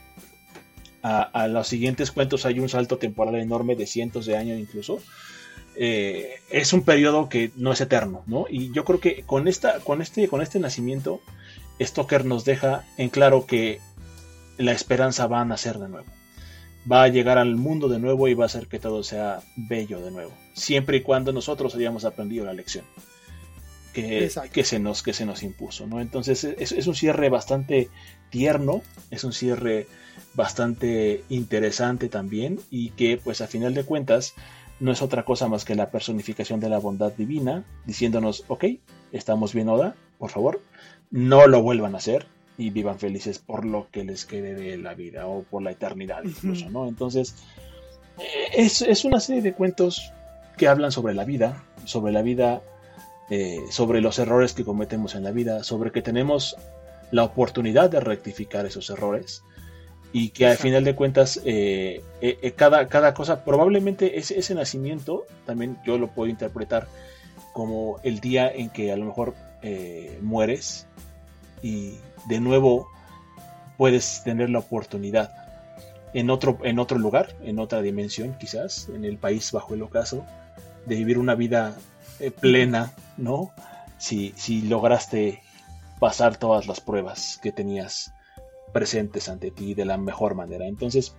a, 1.02 1.22
a, 1.22 1.48
los 1.48 1.68
siguientes 1.68 2.10
cuentos 2.10 2.46
hay 2.46 2.58
un 2.60 2.68
salto 2.68 2.96
temporal 2.96 3.34
enorme 3.36 3.76
de 3.76 3.86
cientos 3.86 4.26
de 4.26 4.36
años 4.36 4.58
incluso. 4.58 5.00
Eh, 5.76 6.36
es 6.50 6.72
un 6.72 6.82
periodo 6.82 7.28
que 7.28 7.50
no 7.56 7.72
es 7.72 7.80
eterno, 7.80 8.22
¿no? 8.26 8.46
Y 8.48 8.72
yo 8.72 8.84
creo 8.84 9.00
que 9.00 9.22
con, 9.24 9.48
esta, 9.48 9.80
con, 9.80 10.02
este, 10.02 10.28
con 10.28 10.40
este 10.40 10.60
nacimiento, 10.60 11.20
Stoker 11.80 12.24
nos 12.24 12.44
deja 12.44 12.84
en 12.96 13.08
claro 13.08 13.46
que 13.46 13.80
la 14.56 14.72
esperanza 14.72 15.26
va 15.26 15.40
a 15.40 15.44
nacer 15.44 15.78
de 15.78 15.88
nuevo. 15.88 16.06
Va 16.90 17.04
a 17.04 17.08
llegar 17.08 17.38
al 17.38 17.56
mundo 17.56 17.88
de 17.88 17.98
nuevo 17.98 18.28
y 18.28 18.34
va 18.34 18.44
a 18.44 18.46
hacer 18.46 18.66
que 18.66 18.78
todo 18.78 19.02
sea 19.02 19.40
bello 19.56 20.00
de 20.00 20.10
nuevo. 20.10 20.32
Siempre 20.52 20.98
y 20.98 21.00
cuando 21.00 21.32
nosotros 21.32 21.74
hayamos 21.74 22.04
aprendido 22.04 22.44
la 22.44 22.52
lección 22.52 22.84
que, 23.94 24.30
que 24.52 24.64
se, 24.64 24.78
nos, 24.80 25.02
que 25.02 25.14
se 25.14 25.24
nos 25.24 25.42
impuso, 25.42 25.86
¿no? 25.86 26.00
Entonces 26.00 26.44
es, 26.44 26.72
es 26.72 26.86
un 26.86 26.94
cierre 26.94 27.30
bastante 27.30 27.88
tierno, 28.28 28.82
es 29.10 29.24
un 29.24 29.32
cierre 29.32 29.86
bastante 30.34 31.24
interesante 31.28 32.08
también 32.08 32.60
y 32.70 32.90
que 32.90 33.16
pues 33.22 33.40
a 33.40 33.46
final 33.46 33.72
de 33.72 33.84
cuentas 33.84 34.34
no 34.80 34.90
es 34.90 35.00
otra 35.00 35.24
cosa 35.24 35.48
más 35.48 35.64
que 35.64 35.76
la 35.76 35.90
personificación 35.90 36.58
de 36.60 36.68
la 36.68 36.78
bondad 36.78 37.12
divina, 37.12 37.64
diciéndonos, 37.86 38.44
ok, 38.48 38.64
estamos 39.12 39.54
bien 39.54 39.68
ahora, 39.68 39.94
por 40.18 40.30
favor, 40.30 40.60
no 41.10 41.46
lo 41.46 41.62
vuelvan 41.62 41.94
a 41.94 41.98
hacer 41.98 42.26
y 42.56 42.70
vivan 42.70 42.98
felices 42.98 43.38
por 43.38 43.64
lo 43.64 43.88
que 43.90 44.04
les 44.04 44.24
quede 44.24 44.54
de 44.54 44.76
la 44.76 44.94
vida 44.94 45.26
o 45.26 45.42
por 45.42 45.62
la 45.62 45.72
eternidad 45.72 46.22
incluso, 46.24 46.70
¿no? 46.70 46.86
Entonces, 46.88 47.34
eh, 48.18 48.68
es, 48.86 49.04
una 49.04 49.20
serie 49.20 49.42
de 49.42 49.54
cuentos 49.54 50.12
que 50.56 50.68
hablan 50.68 50.92
sobre 50.92 51.14
la 51.14 51.24
vida, 51.24 51.64
sobre 51.84 52.12
la 52.12 52.22
vida, 52.22 52.62
eh, 53.30 53.60
sobre 53.70 54.00
los 54.00 54.18
errores 54.18 54.52
que 54.52 54.64
cometemos 54.64 55.14
en 55.14 55.24
la 55.24 55.32
vida, 55.32 55.64
sobre 55.64 55.90
que 55.90 56.02
tenemos 56.02 56.56
la 57.10 57.24
oportunidad 57.24 57.90
de 57.90 58.00
rectificar 58.00 58.66
esos 58.66 58.90
errores 58.90 59.42
y 60.14 60.30
que 60.30 60.46
al 60.46 60.56
final 60.56 60.84
de 60.84 60.94
cuentas 60.94 61.40
eh, 61.44 62.00
eh, 62.20 62.38
eh, 62.40 62.52
cada, 62.52 62.86
cada 62.86 63.14
cosa, 63.14 63.44
probablemente 63.44 64.16
ese, 64.16 64.38
ese 64.38 64.54
nacimiento, 64.54 65.26
también 65.44 65.76
yo 65.84 65.98
lo 65.98 66.06
puedo 66.06 66.30
interpretar 66.30 66.86
como 67.52 67.98
el 68.04 68.20
día 68.20 68.48
en 68.48 68.70
que 68.70 68.92
a 68.92 68.96
lo 68.96 69.06
mejor 69.06 69.34
mueres 70.20 70.86
y 71.62 71.94
de 72.26 72.40
nuevo 72.40 72.88
puedes 73.76 74.22
tener 74.24 74.50
la 74.50 74.60
oportunidad 74.60 75.32
en 76.12 76.30
otro, 76.30 76.58
en 76.62 76.78
otro 76.78 76.98
lugar, 76.98 77.36
en 77.42 77.58
otra 77.58 77.82
dimensión 77.82 78.36
quizás, 78.38 78.88
en 78.88 79.04
el 79.04 79.18
país 79.18 79.50
bajo 79.52 79.74
el 79.74 79.82
ocaso, 79.82 80.24
de 80.86 80.96
vivir 80.96 81.18
una 81.18 81.34
vida 81.34 81.76
plena, 82.40 82.92
¿no? 83.16 83.50
Si, 83.98 84.32
si 84.36 84.62
lograste 84.62 85.42
pasar 85.98 86.36
todas 86.36 86.66
las 86.66 86.80
pruebas 86.80 87.38
que 87.42 87.52
tenías 87.52 88.12
presentes 88.72 89.28
ante 89.28 89.50
ti 89.50 89.74
de 89.74 89.84
la 89.84 89.96
mejor 89.96 90.34
manera. 90.34 90.66
Entonces, 90.66 91.16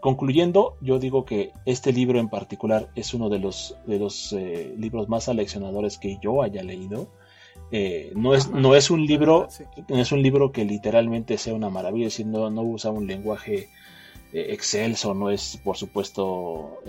concluyendo, 0.00 0.76
yo 0.80 0.98
digo 0.98 1.24
que 1.24 1.52
este 1.64 1.92
libro 1.92 2.18
en 2.18 2.28
particular 2.28 2.90
es 2.94 3.14
uno 3.14 3.28
de 3.28 3.38
los, 3.38 3.76
de 3.86 3.98
los 3.98 4.32
eh, 4.32 4.74
libros 4.76 5.08
más 5.08 5.28
aleccionadores 5.28 5.98
que 5.98 6.18
yo 6.22 6.42
haya 6.42 6.62
leído. 6.62 7.08
Eh, 7.72 8.12
no, 8.14 8.34
es, 8.34 8.50
no 8.50 8.76
es 8.76 8.90
un 8.90 9.06
libro 9.06 9.48
no 9.88 9.98
es 9.98 10.12
un 10.12 10.22
libro 10.22 10.52
que 10.52 10.64
literalmente 10.64 11.38
sea 11.38 11.54
una 11.54 11.70
maravilla, 11.70 12.08
es 12.08 12.24
no, 12.24 12.50
no 12.50 12.62
usa 12.62 12.90
un 12.90 13.06
lenguaje 13.06 13.70
eh, 14.32 14.46
excelso, 14.50 15.14
no 15.14 15.30
es 15.30 15.58
por 15.64 15.78
supuesto 15.78 16.82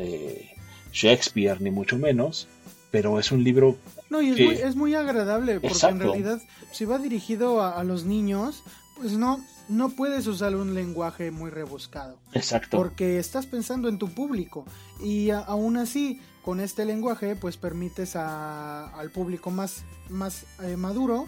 Shakespeare 0.91 1.61
ni 1.61 1.71
mucho 1.71 1.97
menos, 1.97 2.49
pero 2.91 3.17
es 3.17 3.31
un 3.31 3.43
libro 3.43 3.77
no, 4.13 4.21
y 4.21 4.29
es, 4.29 4.39
muy, 4.39 4.55
es 4.55 4.75
muy 4.75 4.93
agradable, 4.93 5.59
porque 5.59 5.87
en 5.87 5.99
realidad, 5.99 6.39
si 6.71 6.85
va 6.85 6.99
dirigido 6.99 7.63
a, 7.63 7.83
los 7.83 8.05
niños, 8.05 8.63
pues 8.95 9.13
no, 9.13 9.43
no 9.69 9.89
puedes 9.89 10.27
usar 10.27 10.55
un 10.55 10.73
lenguaje 10.73 11.31
muy 11.31 11.49
rebuscado. 11.49 12.17
Exacto. 12.33 12.77
Porque 12.77 13.19
estás 13.19 13.45
pensando 13.45 13.89
en 13.89 13.97
tu 13.97 14.09
público. 14.09 14.65
Y 15.01 15.29
aún 15.31 15.77
así, 15.77 16.21
con 16.43 16.59
este 16.59 16.85
lenguaje, 16.85 17.35
pues 17.35 17.57
permites 17.57 18.15
al 18.15 19.09
público 19.11 19.51
más, 19.51 19.83
más 20.09 20.45
eh, 20.61 20.77
maduro 20.77 21.27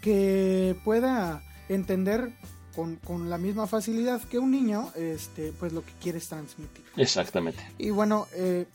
que 0.00 0.76
pueda 0.84 1.42
entender 1.68 2.32
con, 2.74 2.96
con, 2.96 3.28
la 3.28 3.38
misma 3.38 3.66
facilidad 3.66 4.22
que 4.22 4.38
un 4.38 4.52
niño, 4.52 4.92
este, 4.94 5.52
pues 5.58 5.72
lo 5.72 5.84
que 5.84 5.92
quieres 6.00 6.28
transmitir. 6.28 6.84
Exactamente. 6.96 7.60
Y 7.78 7.90
bueno, 7.90 8.28
eh, 8.34 8.66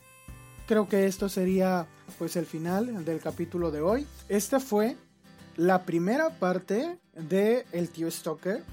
creo 0.67 0.89
que 0.89 1.05
esto 1.05 1.29
sería 1.29 1.87
pues 2.17 2.35
el 2.35 2.45
final 2.45 3.05
del 3.05 3.19
capítulo 3.19 3.71
de 3.71 3.81
hoy. 3.81 4.07
Esta 4.27 4.59
fue 4.59 4.97
la 5.57 5.83
primera 5.83 6.31
parte 6.31 6.97
de 7.13 7.65
El 7.71 7.89
tío 7.89 8.09
Stoker, 8.09 8.63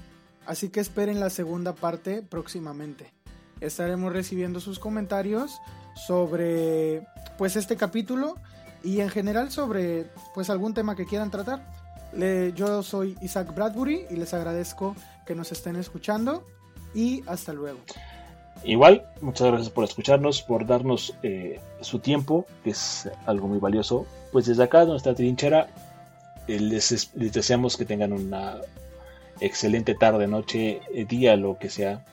así 0.45 0.69
que 0.69 0.79
esperen 0.79 1.19
la 1.19 1.29
segunda 1.29 1.73
parte 1.73 2.21
próximamente. 2.21 3.13
Estaremos 3.61 4.11
recibiendo 4.11 4.59
sus 4.59 4.79
comentarios 4.79 5.59
sobre 5.95 7.07
pues 7.37 7.55
este 7.55 7.77
capítulo 7.77 8.35
y 8.83 8.99
en 8.99 9.09
general 9.09 9.51
sobre 9.51 10.07
pues 10.33 10.49
algún 10.49 10.73
tema 10.73 10.95
que 10.95 11.05
quieran 11.05 11.31
tratar. 11.31 11.65
yo 12.55 12.83
soy 12.83 13.17
Isaac 13.21 13.55
Bradbury 13.55 14.05
y 14.09 14.15
les 14.15 14.33
agradezco 14.33 14.95
que 15.25 15.35
nos 15.35 15.51
estén 15.51 15.77
escuchando 15.77 16.45
y 16.93 17.23
hasta 17.27 17.53
luego. 17.53 17.79
Igual, 18.63 19.05
muchas 19.21 19.47
gracias 19.47 19.69
por 19.69 19.83
escucharnos, 19.83 20.41
por 20.41 20.65
darnos 20.65 21.13
eh, 21.21 21.59
su 21.81 21.99
tiempo, 21.99 22.45
que 22.63 22.69
es 22.69 23.09
algo 23.25 23.47
muy 23.47 23.59
valioso. 23.59 24.05
Pues 24.31 24.45
desde 24.45 24.63
acá, 24.63 24.85
nuestra 24.85 25.13
trinchera, 25.13 25.67
eh, 26.47 26.59
les, 26.59 27.11
deseamos 27.13 27.77
que 27.77 27.85
tengan 27.85 28.13
una 28.13 28.57
excelente 29.39 29.95
tarde, 29.95 30.27
noche, 30.27 30.81
eh, 30.93 31.05
día, 31.05 31.35
lo 31.35 31.57
que 31.57 31.69
sea, 31.69 32.05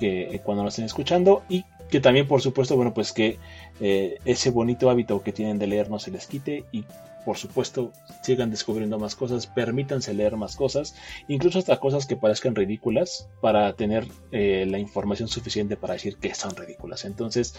que 0.00 0.40
cuando 0.44 0.64
nos 0.64 0.74
estén 0.74 0.86
escuchando. 0.86 1.42
Y 1.48 1.64
que 1.90 2.00
también, 2.00 2.26
por 2.26 2.42
supuesto, 2.42 2.76
bueno, 2.76 2.92
pues 2.92 3.12
que 3.12 3.38
ese 3.78 4.50
bonito 4.50 4.90
hábito 4.90 5.22
que 5.22 5.32
tienen 5.32 5.58
de 5.58 5.66
leer 5.66 5.90
no 5.90 5.98
se 5.98 6.10
les 6.10 6.26
quite 6.26 6.64
y 6.72 6.84
por 7.26 7.38
supuesto, 7.38 7.90
sigan 8.22 8.52
descubriendo 8.52 9.00
más 9.00 9.16
cosas, 9.16 9.48
permítanse 9.48 10.14
leer 10.14 10.36
más 10.36 10.54
cosas, 10.54 10.94
incluso 11.26 11.58
hasta 11.58 11.80
cosas 11.80 12.06
que 12.06 12.14
parezcan 12.14 12.54
ridículas, 12.54 13.28
para 13.40 13.72
tener 13.72 14.06
eh, 14.30 14.64
la 14.68 14.78
información 14.78 15.26
suficiente 15.28 15.76
para 15.76 15.94
decir 15.94 16.18
que 16.18 16.36
son 16.36 16.54
ridículas. 16.54 17.04
Entonces, 17.04 17.56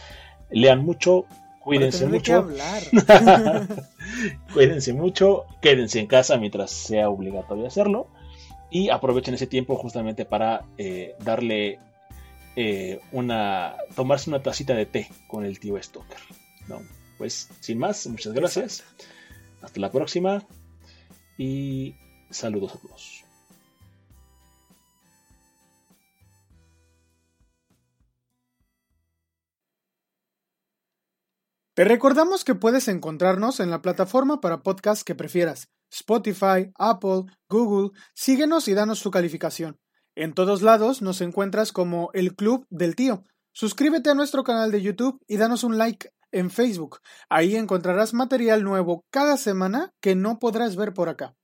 lean 0.50 0.86
mucho, 0.86 1.26
cuídense 1.68 2.08
mucho. 2.08 2.48
cuídense 4.54 4.94
mucho, 4.94 5.46
quédense 5.62 6.00
en 6.00 6.08
casa 6.08 6.38
mientras 6.38 6.72
sea 6.72 7.10
obligatorio 7.10 7.68
hacerlo. 7.68 8.08
Y 8.70 8.90
aprovechen 8.90 9.34
ese 9.34 9.48
tiempo 9.48 9.76
justamente 9.76 10.26
para 10.26 10.66
eh, 10.78 11.16
darle 11.20 11.80
eh, 12.56 13.02
una. 13.12 13.76
tomarse 13.96 14.30
una 14.30 14.42
tacita 14.42 14.74
de 14.74 14.86
té 14.86 15.10
con 15.28 15.46
el 15.46 15.60
tío 15.60 15.82
Stoker. 15.82 16.20
¿no? 16.68 16.82
Pues 17.18 17.50
sin 17.60 17.80
más, 17.80 18.08
muchas 18.08 18.34
gracias. 18.34 18.84
Hasta 19.62 19.80
la 19.82 19.92
próxima 19.92 20.46
y 21.38 21.96
saludos 22.30 22.76
a 22.76 22.80
todos. 22.80 23.27
Te 31.78 31.84
recordamos 31.84 32.44
que 32.44 32.56
puedes 32.56 32.88
encontrarnos 32.88 33.60
en 33.60 33.70
la 33.70 33.84
plataforma 33.84 34.42
para 34.42 34.64
podcast 34.64 35.04
que 35.04 35.14
prefieras, 35.14 35.70
Spotify, 35.92 36.72
Apple, 36.76 37.26
Google, 37.48 37.92
síguenos 38.16 38.68
y 38.68 38.74
danos 38.74 38.98
su 38.98 39.12
calificación. 39.12 39.78
En 40.16 40.34
todos 40.34 40.64
lados 40.64 41.04
nos 41.04 41.22
encuentras 41.22 41.72
como 41.72 42.10
el 42.14 42.36
Club 42.36 42.66
del 42.72 42.96
Tío. 42.96 43.24
Suscríbete 43.54 44.10
a 44.10 44.16
nuestro 44.16 44.44
canal 44.44 44.72
de 44.72 44.82
YouTube 44.82 45.22
y 45.28 45.38
danos 45.38 45.64
un 45.64 45.78
like 45.78 46.10
en 46.32 46.50
Facebook. 46.50 46.98
Ahí 47.30 47.56
encontrarás 47.56 48.12
material 48.12 48.64
nuevo 48.64 49.06
cada 49.12 49.38
semana 49.38 49.94
que 50.02 50.16
no 50.16 50.40
podrás 50.40 50.78
ver 50.78 50.96
por 50.96 51.10
acá. 51.10 51.36